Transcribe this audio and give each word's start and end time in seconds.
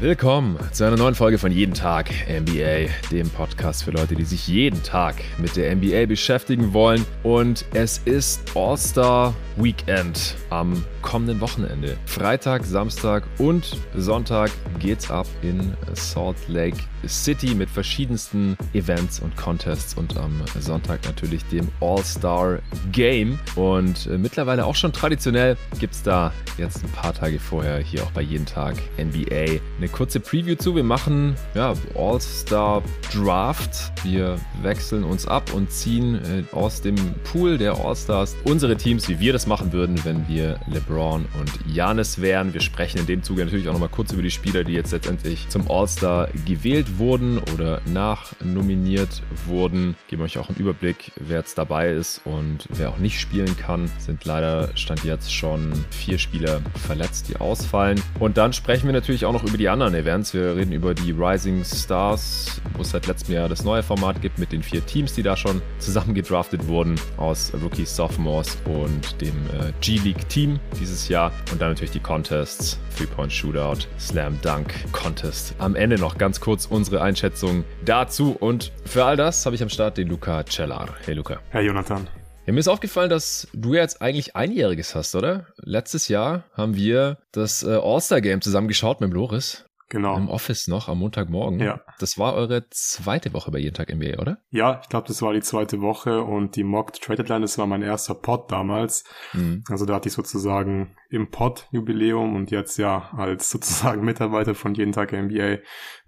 Willkommen 0.00 0.58
zu 0.72 0.84
einer 0.84 0.96
neuen 0.96 1.14
Folge 1.14 1.36
von 1.36 1.52
Jeden 1.52 1.74
Tag 1.74 2.08
NBA, 2.26 2.88
dem 3.10 3.28
Podcast 3.28 3.84
für 3.84 3.90
Leute, 3.90 4.14
die 4.14 4.24
sich 4.24 4.48
jeden 4.48 4.82
Tag 4.82 5.16
mit 5.36 5.56
der 5.56 5.76
NBA 5.76 6.06
beschäftigen 6.06 6.72
wollen. 6.72 7.04
Und 7.22 7.66
es 7.74 7.98
ist 8.06 8.40
All-Star 8.56 9.34
Weekend 9.56 10.36
am 10.48 10.82
kommenden 11.02 11.40
Wochenende. 11.42 11.98
Freitag, 12.06 12.64
Samstag 12.64 13.24
und 13.36 13.76
Sonntag 13.94 14.50
geht's 14.78 15.10
ab 15.10 15.26
in 15.42 15.74
Salt 15.92 16.36
Lake 16.48 16.78
City 17.06 17.54
mit 17.54 17.68
verschiedensten 17.68 18.56
Events 18.72 19.20
und 19.20 19.36
Contests 19.36 19.94
und 19.94 20.16
am 20.16 20.32
Sonntag 20.58 21.04
natürlich 21.04 21.44
dem 21.46 21.68
All-Star 21.80 22.60
Game. 22.92 23.38
Und 23.54 24.06
äh, 24.06 24.16
mittlerweile 24.16 24.64
auch 24.64 24.74
schon 24.74 24.92
traditionell 24.92 25.58
gibt's 25.78 26.02
da 26.02 26.32
jetzt 26.56 26.82
ein 26.82 26.90
paar 26.92 27.12
Tage 27.12 27.38
vorher 27.38 27.78
hier 27.78 28.02
auch 28.02 28.12
bei 28.12 28.22
jeden 28.22 28.46
Tag 28.46 28.76
NBA 28.98 29.60
eine 29.78 29.88
kurze 29.92 30.20
Preview 30.20 30.54
zu. 30.54 30.74
Wir 30.74 30.84
machen 30.84 31.34
ja 31.54 31.74
All-Star 31.96 32.82
Draft. 33.12 33.92
Wir 34.04 34.38
wechseln 34.62 35.04
uns 35.04 35.26
ab 35.26 35.52
und 35.54 35.70
ziehen 35.70 36.14
äh, 36.14 36.54
aus 36.54 36.80
dem 36.80 36.96
Pool 37.24 37.58
der 37.58 37.74
All-Stars 37.74 38.36
unsere 38.44 38.76
Teams, 38.76 39.08
wie 39.08 39.20
wir 39.20 39.32
das 39.32 39.46
machen 39.46 39.72
würden, 39.72 40.04
wenn 40.04 40.28
wir 40.28 40.58
LeBron 40.70 41.26
und 41.38 41.52
Janis 41.66 42.20
wären. 42.20 42.54
Wir 42.54 42.60
sprechen 42.60 42.98
in 42.98 43.06
dem 43.06 43.22
Zuge 43.22 43.44
natürlich 43.44 43.68
auch 43.68 43.72
nochmal 43.72 43.88
kurz 43.88 44.12
über 44.12 44.22
die 44.22 44.30
Spieler, 44.30 44.64
die 44.64 44.72
jetzt 44.72 44.92
letztendlich 44.92 45.48
zum 45.48 45.70
All-Star 45.70 46.28
gewählt 46.46 46.98
wurden 46.98 47.38
oder 47.54 47.80
nachnominiert 47.86 49.22
wurden. 49.46 49.96
Geben 50.08 50.22
euch 50.22 50.38
auch 50.38 50.48
einen 50.48 50.58
Überblick, 50.58 51.12
wer 51.16 51.38
jetzt 51.38 51.58
dabei 51.58 51.92
ist 51.92 52.20
und 52.24 52.66
wer 52.70 52.90
auch 52.90 52.98
nicht 52.98 53.20
spielen 53.20 53.56
kann. 53.56 53.90
Sind 53.98 54.24
leider 54.24 54.70
stand 54.76 55.04
jetzt 55.04 55.34
schon 55.34 55.72
vier 55.90 56.18
Spieler 56.18 56.60
verletzt, 56.86 57.28
die 57.28 57.36
ausfallen. 57.36 58.00
Und 58.18 58.36
dann 58.36 58.52
sprechen 58.52 58.86
wir 58.86 58.92
natürlich 58.92 59.24
auch 59.24 59.32
noch 59.32 59.44
über 59.44 59.58
die 59.58 59.68
anderen 59.68 59.79
Events. 59.80 60.34
Wir 60.34 60.56
reden 60.56 60.72
über 60.72 60.92
die 60.92 61.12
Rising 61.12 61.64
Stars, 61.64 62.60
wo 62.74 62.82
es 62.82 62.90
seit 62.90 63.06
letztem 63.06 63.34
Jahr 63.34 63.48
das 63.48 63.64
neue 63.64 63.82
Format 63.82 64.20
gibt 64.20 64.38
mit 64.38 64.52
den 64.52 64.62
vier 64.62 64.84
Teams, 64.84 65.14
die 65.14 65.22
da 65.22 65.36
schon 65.36 65.62
zusammen 65.78 66.14
gedraftet 66.14 66.68
wurden 66.68 67.00
aus 67.16 67.50
Rookies, 67.62 67.96
Sophomores 67.96 68.58
und 68.66 69.20
dem 69.20 69.34
äh, 69.46 69.72
G-League 69.80 70.28
Team 70.28 70.60
dieses 70.78 71.08
Jahr. 71.08 71.32
Und 71.50 71.62
dann 71.62 71.70
natürlich 71.70 71.92
die 71.92 72.00
Contests, 72.00 72.78
Three-Point 72.96 73.32
Shootout, 73.32 73.86
Slam 73.98 74.38
Dunk 74.42 74.74
Contest. 74.92 75.54
Am 75.58 75.74
Ende 75.74 75.96
noch 75.96 76.18
ganz 76.18 76.40
kurz 76.40 76.66
unsere 76.66 77.00
Einschätzung 77.00 77.64
dazu. 77.84 78.36
Und 78.38 78.72
für 78.84 79.04
all 79.06 79.16
das 79.16 79.46
habe 79.46 79.56
ich 79.56 79.62
am 79.62 79.70
Start 79.70 79.96
den 79.96 80.08
Luca 80.08 80.44
Cellar. 80.44 80.90
Hey 81.06 81.14
Luca. 81.14 81.40
Herr 81.48 81.62
Jonathan. 81.62 82.06
Ja, 82.46 82.52
mir 82.52 82.60
ist 82.60 82.68
aufgefallen, 82.68 83.10
dass 83.10 83.48
du 83.54 83.74
jetzt 83.74 84.02
eigentlich 84.02 84.34
einjähriges 84.34 84.94
hast, 84.94 85.14
oder? 85.14 85.46
Letztes 85.62 86.08
Jahr 86.08 86.44
haben 86.54 86.74
wir 86.74 87.18
das 87.32 87.62
äh, 87.62 87.78
All-Star-Game 87.80 88.40
zusammen 88.40 88.68
geschaut 88.68 89.00
mit 89.00 89.12
Loris. 89.12 89.66
Genau. 89.90 90.16
Im 90.16 90.28
Office 90.28 90.68
noch 90.68 90.88
am 90.88 91.00
Montagmorgen. 91.00 91.58
Ja. 91.58 91.80
Das 91.98 92.16
war 92.16 92.34
eure 92.34 92.68
zweite 92.70 93.34
Woche 93.34 93.50
bei 93.50 93.58
jeden 93.58 93.74
Tag 93.74 93.92
NBA, 93.92 94.20
oder? 94.20 94.38
Ja, 94.50 94.80
ich 94.82 94.88
glaube, 94.88 95.08
das 95.08 95.20
war 95.20 95.32
die 95.32 95.40
zweite 95.40 95.80
Woche 95.80 96.22
und 96.22 96.54
die 96.54 96.62
Mock 96.62 96.92
Trade 96.92 97.16
Deadline, 97.16 97.42
das 97.42 97.58
war 97.58 97.66
mein 97.66 97.82
erster 97.82 98.14
Pod 98.14 98.52
damals. 98.52 99.02
Mhm. 99.32 99.64
Also 99.68 99.86
da 99.86 99.94
hatte 99.94 100.08
ich 100.08 100.14
sozusagen 100.14 100.94
im 101.10 101.32
Pod 101.32 101.66
Jubiläum 101.72 102.36
und 102.36 102.52
jetzt 102.52 102.78
ja 102.78 103.10
als 103.16 103.50
sozusagen 103.50 104.04
Mitarbeiter 104.04 104.54
von 104.54 104.74
jeden 104.74 104.92
Tag 104.92 105.12
NBA 105.12 105.58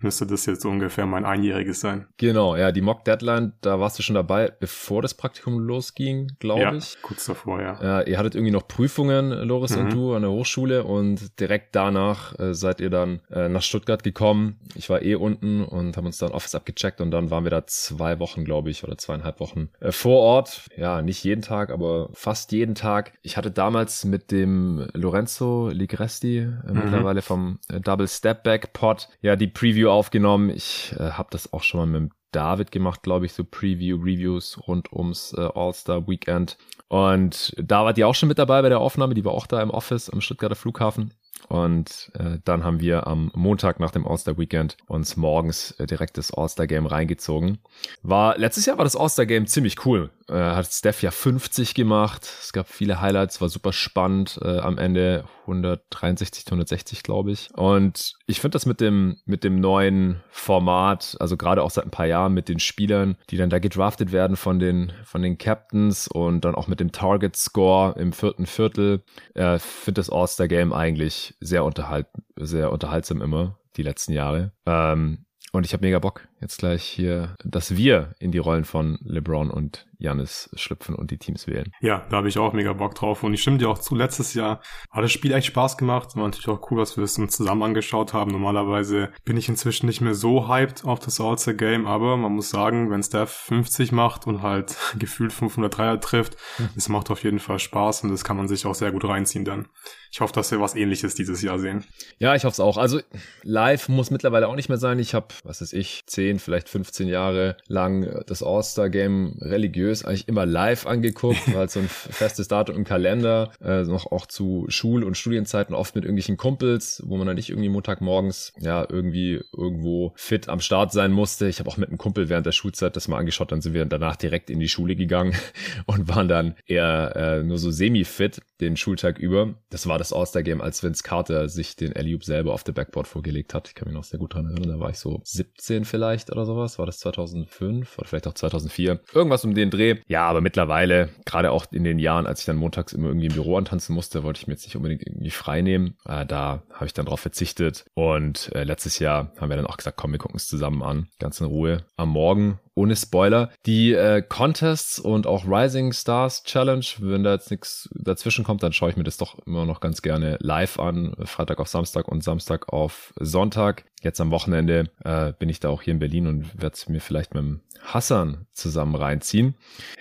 müsste 0.03 0.27
das 0.27 0.47
jetzt 0.47 0.65
ungefähr 0.65 1.07
mein 1.07 1.25
einjähriges 1.25 1.81
sein. 1.81 2.07
Genau, 2.17 2.57
ja, 2.57 2.73
die 2.73 2.81
Mock 2.81 3.05
Deadline, 3.05 3.53
da 3.61 3.81
warst 3.81 3.99
du 3.99 4.03
schon 4.03 4.15
dabei, 4.15 4.53
bevor 4.61 5.03
das 5.03 5.15
Praktikum 5.15 5.59
losging, 5.61 6.33
glaube 6.39 6.61
Ja, 6.63 6.75
ich. 6.75 6.97
kurz 7.03 7.27
davor, 7.27 7.61
ja. 7.61 7.79
Ja, 7.83 8.01
ihr 8.03 8.19
hattet 8.19 8.35
irgendwie 8.35 8.53
noch 8.53 8.67
Prüfungen, 8.69 9.31
Loris 9.31 9.77
Mhm. 9.77 9.83
und 9.83 9.93
du, 9.93 10.15
an 10.15 10.23
der 10.23 10.31
Hochschule 10.31 10.85
und 10.85 11.39
direkt 11.41 11.75
danach 11.77 12.39
äh, 12.39 12.55
seid 12.55 12.81
ihr 12.81 12.91
dann 12.91 13.21
äh, 13.31 13.49
nach 13.49 13.63
Stuttgart 13.63 14.03
gekommen. 14.03 14.59
Ich 14.75 14.89
war 14.91 15.03
eh 15.03 15.15
unten 15.15 15.65
und 15.65 15.97
haben 15.97 16.07
uns 16.07 16.19
dann 16.19 16.33
Office 16.33 16.55
abgecheckt 16.55 17.01
und 17.01 17.11
dann 17.11 17.31
waren 17.31 17.45
wir 17.45 17.51
da 17.51 17.67
zwei 17.67 18.19
Wochen, 18.19 18.45
glaube 18.45 18.71
ich, 18.71 18.84
oder 18.84 18.97
zweieinhalb 18.99 19.41
Wochen 19.41 19.69
äh, 19.81 19.93
vor 19.93 20.21
Ort. 20.21 20.69
Ja, 20.77 21.03
nicht 21.03 21.23
jeden 21.25 21.43
Tag, 21.43 21.71
aber 21.71 22.09
fast 22.13 22.53
jeden 22.53 22.75
Tag. 22.75 23.13
Ich 23.23 23.37
hatte 23.37 23.51
damals 23.51 24.05
mit 24.05 24.31
dem 24.31 24.87
Lorenzo 24.95 25.69
Ligresti, 25.69 26.39
äh, 26.39 26.73
mittlerweile 26.73 27.23
vom 27.23 27.59
äh, 27.69 27.81
Double 27.81 28.09
Step 28.09 28.43
Back 28.45 28.73
Pod, 28.73 29.09
ja, 29.21 29.37
die 29.37 29.47
Preview 29.47 29.89
aufgenommen. 29.92 30.50
Ich 30.50 30.94
äh, 30.98 31.10
habe 31.12 31.28
das 31.30 31.53
auch 31.53 31.62
schon 31.62 31.80
mal 31.80 32.00
mit 32.00 32.12
David 32.32 32.72
gemacht, 32.72 33.03
glaube 33.03 33.26
ich, 33.26 33.32
so 33.34 33.44
Preview-Reviews 33.44 34.66
rund 34.66 34.92
ums 34.92 35.34
äh, 35.36 35.48
All-Star 35.54 36.08
Weekend. 36.08 36.56
Und 36.88 37.54
da 37.56 37.84
war 37.84 37.92
die 37.92 38.04
auch 38.04 38.14
schon 38.14 38.28
mit 38.28 38.38
dabei 38.38 38.62
bei 38.62 38.69
der 38.69 38.80
Aufnahme, 38.80 39.14
die 39.14 39.25
war 39.25 39.32
auch 39.32 39.47
da 39.47 39.62
im 39.62 39.70
Office 39.70 40.10
am 40.10 40.20
Stuttgarter 40.20 40.56
Flughafen. 40.56 41.14
Und 41.48 42.10
äh, 42.14 42.38
dann 42.44 42.64
haben 42.64 42.80
wir 42.80 43.06
am 43.06 43.30
Montag 43.34 43.80
nach 43.80 43.91
dem 43.91 44.06
All-Star 44.06 44.38
Weekend 44.38 44.76
uns 44.86 45.16
morgens 45.16 45.72
äh, 45.72 45.86
direkt 45.86 46.16
das 46.16 46.32
All-Star 46.32 46.66
Game 46.66 46.86
reingezogen. 46.86 47.59
War 48.03 48.38
letztes 48.38 48.66
Jahr 48.66 48.78
war 48.78 48.84
das 48.84 48.97
All-Star 48.97 49.26
Game 49.26 49.47
ziemlich 49.47 49.84
cool. 49.84 50.10
Äh, 50.32 50.54
hat 50.54 50.66
Steph 50.66 51.03
ja 51.03 51.10
50 51.10 51.75
gemacht. 51.75 52.22
Es 52.22 52.53
gab 52.53 52.69
viele 52.69 53.00
Highlights, 53.00 53.41
war 53.43 53.50
super 53.50 53.72
spannend. 53.72 54.38
Äh, 54.43 54.59
am 54.59 54.78
Ende 54.78 55.25
163, 55.43 56.47
160, 56.47 57.03
glaube 57.03 57.32
ich. 57.32 57.50
Und 57.54 58.15
ich 58.26 58.41
finde 58.41 58.54
das 58.54 58.65
mit 58.65 58.81
dem 58.81 59.19
mit 59.26 59.44
dem 59.44 59.60
neuen 59.60 60.22
Format, 60.31 61.16
also 61.21 61.37
gerade 61.37 61.62
auch 61.62 61.71
seit 61.71 61.84
ein 61.84 61.91
paar 61.91 62.06
Jahren 62.06 62.32
mit 62.32 62.48
den 62.48 62.60
Spielern, 62.60 63.16
die 63.28 63.37
dann 63.37 63.50
da 63.50 63.59
gedraftet 63.59 64.10
werden 64.12 64.37
von 64.37 64.59
den 64.59 64.92
von 65.04 65.22
den 65.22 65.37
Captains 65.37 66.09
und 66.09 66.44
dann 66.44 66.54
auch 66.54 66.66
mit 66.66 66.81
dem 66.81 66.92
Target 66.92 67.37
Score 67.37 67.94
im 67.98 68.12
vierten 68.12 68.47
Viertel, 68.47 69.03
äh, 69.34 69.59
finde 69.59 69.98
das 69.98 70.10
All-Star 70.10 70.48
Game 70.48 70.72
eigentlich 70.72 71.34
sehr 71.41 71.65
unterhalt 71.65 72.06
sehr 72.37 72.72
unterhaltsam 72.72 73.21
immer 73.21 73.59
die 73.76 73.82
letzten 73.82 74.12
Jahre. 74.12 74.53
Ähm, 74.66 75.26
und 75.53 75.67
ich 75.67 75.75
habe 75.75 75.85
mega 75.85 75.99
Bock, 75.99 76.29
jetzt 76.41 76.59
gleich 76.59 76.83
hier, 76.83 77.37
dass 77.45 77.77
wir 77.77 78.15
in 78.19 78.33
die 78.33 78.39
Rollen 78.39 78.65
von 78.65 78.99
LeBron 79.05 79.51
und 79.51 79.87
Janis 79.99 80.51
schlüpfen 80.55 80.95
und 80.95 81.11
die 81.11 81.19
Teams 81.19 81.47
wählen. 81.47 81.73
Ja, 81.81 82.05
da 82.11 82.17
habe 82.17 82.29
ich 82.29 82.39
auch 82.39 82.53
mega 82.53 82.73
Bock 82.73 82.95
drauf. 82.95 83.23
Und 83.23 83.35
ich 83.35 83.43
stimme 83.43 83.59
dir 83.59 83.69
auch 83.69 83.79
zu, 83.79 83.95
letztes 83.95 84.35
Jahr 84.35 84.61
hat 84.91 85.05
das 85.05 85.13
Spiel 85.13 85.33
echt 85.33 85.47
Spaß 85.47 85.77
gemacht. 85.77 86.17
War 86.17 86.25
natürlich 86.25 86.49
auch 86.49 86.71
cool, 86.71 86.79
dass 86.79 86.97
wir 86.97 87.05
es 87.05 87.19
uns 87.19 87.37
zusammen 87.37 87.63
angeschaut 87.63 88.13
haben. 88.13 88.33
Normalerweise 88.33 89.11
bin 89.25 89.37
ich 89.37 89.49
inzwischen 89.49 89.87
nicht 89.87 90.01
mehr 90.01 90.15
so 90.15 90.49
hyped 90.49 90.85
auf 90.85 90.99
das 90.99 91.21
All-Star 91.21 91.55
Game, 91.55 91.87
aber 91.87 92.17
man 92.17 92.33
muss 92.33 92.51
sagen, 92.51 92.91
wenn 92.91 93.03
Steph 93.03 93.31
50 93.31 93.93
macht 93.93 94.27
und 94.27 94.43
halt 94.43 94.77
gefühlt 94.99 95.33
503er 95.33 96.01
trifft, 96.01 96.37
es 96.77 96.89
macht 96.89 97.11
auf 97.11 97.23
jeden 97.23 97.39
Fall 97.39 97.59
Spaß 97.59 98.05
und 98.05 98.11
das 98.11 98.25
kann 98.25 98.37
man 98.37 98.49
sich 98.49 98.67
auch 98.67 98.75
sehr 98.75 98.91
gut 98.91 99.05
reinziehen 99.05 99.45
dann. 99.45 99.69
Ich 100.11 100.21
hoffe, 100.21 100.34
dass 100.34 100.51
wir 100.51 100.61
was 100.61 100.75
ähnliches 100.75 101.15
dieses 101.15 101.41
Jahr 101.41 101.59
sehen. 101.59 101.84
Ja, 102.19 102.34
ich 102.34 102.45
hoffe 102.45 102.53
es 102.53 102.61
auch. 102.61 102.77
Also 102.77 103.01
live 103.43 103.89
muss 103.89 104.11
mittlerweile 104.11 104.47
auch 104.47 104.57
nicht 104.57 104.69
mehr 104.69 104.77
sein. 104.77 104.99
Ich 104.99 105.15
habe, 105.15 105.28
was 105.44 105.60
weiß 105.60 105.72
ich, 105.72 106.03
10, 106.06 106.39
vielleicht 106.39 106.68
15 106.68 107.09
Jahre 107.09 107.56
lang 107.66 108.22
das 108.27 108.42
All-Star-Game 108.42 109.39
religiös 109.41 110.04
eigentlich 110.04 110.28
immer 110.28 110.47
live 110.47 110.86
angeguckt, 110.86 111.41
weil 111.54 111.68
so 111.68 111.80
ein 111.80 111.89
festes 111.89 112.48
Datum 112.48 112.77
im 112.77 112.84
Kalender, 112.84 113.53
äh, 113.60 113.83
noch 113.83 114.10
auch 114.10 114.27
zu 114.27 114.66
Schul- 114.68 115.04
und 115.04 115.16
Studienzeiten 115.16 115.74
oft 115.74 115.94
mit 115.94 116.04
irgendwelchen 116.04 116.36
Kumpels, 116.36 117.03
wo 117.06 117.16
man 117.16 117.27
dann 117.27 117.36
nicht 117.36 117.50
irgendwie 117.50 117.68
Montagmorgens 117.68 118.53
ja 118.60 118.86
irgendwie 118.89 119.41
irgendwo 119.53 120.12
fit 120.16 120.48
am 120.48 120.60
Start 120.60 120.92
sein 120.92 121.12
musste. 121.12 121.48
Ich 121.48 121.59
habe 121.59 121.68
auch 121.68 121.77
mit 121.77 121.88
einem 121.88 121.98
Kumpel 121.98 122.28
während 122.28 122.47
der 122.47 122.53
Schulzeit 122.53 122.97
das 122.97 123.09
mal 123.09 123.18
angeschaut, 123.18 123.53
dann 123.53 123.60
sind 123.60 123.74
wir 123.74 123.84
danach 123.84 124.16
direkt 124.16 124.50
in 124.50 124.60
die 124.60 124.68
Schule 124.68 124.97
gegangen 124.97 125.34
und 125.86 126.09
waren 126.09 126.28
dann 126.28 126.54
eher 126.66 127.16
äh, 127.16 127.42
nur 127.42 127.59
so 127.59 127.71
semi-fit 127.71 128.41
den 128.60 128.77
Schultag 128.77 129.18
über. 129.18 129.54
Das 129.71 129.86
war 129.86 129.98
das 129.98 130.12
All-Star-Game, 130.12 130.60
als 130.60 130.83
Vince 130.83 131.03
Carter 131.03 131.48
sich 131.48 131.77
den 131.77 131.95
Alley-Oop 131.95 132.24
selber 132.24 132.54
auf 132.54 132.65
der 132.65 132.72
Backboard 132.72 133.09
vorgelegt 133.09 133.54
hat. 133.54 133.68
Ich 133.68 133.74
kann 133.74 133.88
mich 133.88 133.95
noch 133.95 134.04
sehr 134.04 134.18
gut 134.18 134.34
dran 134.34 134.47
erinnern, 134.47 134.68
da 134.68 134.80
war 134.80 134.91
ich 134.91 134.98
so 134.98 135.21
2017 135.33 135.84
vielleicht 135.84 136.31
oder 136.31 136.45
sowas. 136.45 136.79
War 136.79 136.87
das 136.87 136.99
2005 136.99 137.99
oder 137.99 138.07
vielleicht 138.07 138.27
auch 138.27 138.34
2004? 138.34 139.01
Irgendwas 139.13 139.45
um 139.45 139.55
den 139.55 139.71
Dreh. 139.71 139.97
Ja, 140.07 140.29
aber 140.29 140.41
mittlerweile, 140.41 141.11
gerade 141.25 141.51
auch 141.51 141.67
in 141.71 141.84
den 141.84 141.99
Jahren, 141.99 142.27
als 142.27 142.41
ich 142.41 142.47
dann 142.47 142.57
montags 142.57 142.93
immer 142.93 143.09
irgendwie 143.09 143.27
im 143.27 143.34
Büro 143.34 143.57
antanzen 143.57 143.95
musste, 143.95 144.23
wollte 144.23 144.41
ich 144.41 144.47
mir 144.47 144.55
jetzt 144.55 144.65
nicht 144.65 144.77
unbedingt 144.77 145.07
irgendwie 145.07 145.31
frei 145.31 145.63
nehmen. 145.63 145.97
Äh, 146.05 146.27
da 146.27 146.63
habe 146.73 146.87
ich 146.87 146.93
dann 146.93 147.07
drauf 147.07 147.21
verzichtet. 147.21 147.84
Und 147.95 148.51
äh, 148.55 148.65
letztes 148.65 148.99
Jahr 148.99 149.33
haben 149.39 149.49
wir 149.49 149.57
dann 149.57 149.67
auch 149.67 149.77
gesagt, 149.77 149.97
komm, 149.97 150.13
wir 150.13 150.19
gucken 150.19 150.37
es 150.37 150.47
zusammen 150.47 150.83
an. 150.83 151.09
Ganz 151.19 151.41
in 151.41 151.47
Ruhe 151.47 151.84
am 151.97 152.11
Morgen 152.11 152.59
ohne 152.75 152.97
Spoiler. 152.97 153.51
Die 153.67 153.93
äh, 153.93 154.23
Contests 154.23 154.99
und 154.99 155.27
auch 155.27 155.45
Rising 155.47 155.93
Stars 155.93 156.43
Challenge, 156.45 156.84
wenn 156.99 157.25
da 157.25 157.33
jetzt 157.33 157.51
nichts 157.51 157.89
dazwischen 157.95 158.45
kommt, 158.45 158.63
dann 158.63 158.73
schaue 158.73 158.91
ich 158.91 158.97
mir 158.97 159.05
das 159.05 159.17
doch 159.17 159.39
immer 159.47 159.67
noch 159.67 159.81
ganz 159.81 160.03
gerne 160.03 160.39
live 160.41 160.79
an. 160.79 161.15
Freitag 161.25 161.61
auf 161.61 161.69
Samstag 161.69 162.09
und 162.09 162.25
Samstag 162.25 162.73
auf 162.73 163.13
Sonntag. 163.19 163.84
Jetzt 164.03 164.21
am 164.21 164.31
Wochenende 164.31 164.91
äh, 165.04 165.33
bin 165.39 165.49
ich 165.49 165.60
da 165.60 165.69
auch 165.69 165.83
hier 165.83 165.93
in 165.93 166.01
Berlin 166.01 166.27
und 166.27 166.60
werde 166.60 166.75
es 166.75 166.89
mir 166.89 167.01
vielleicht 167.01 167.34
mit 167.34 167.43
dem 167.43 167.60
Hassan 167.81 168.47
zusammen 168.53 168.95
reinziehen. 168.95 169.54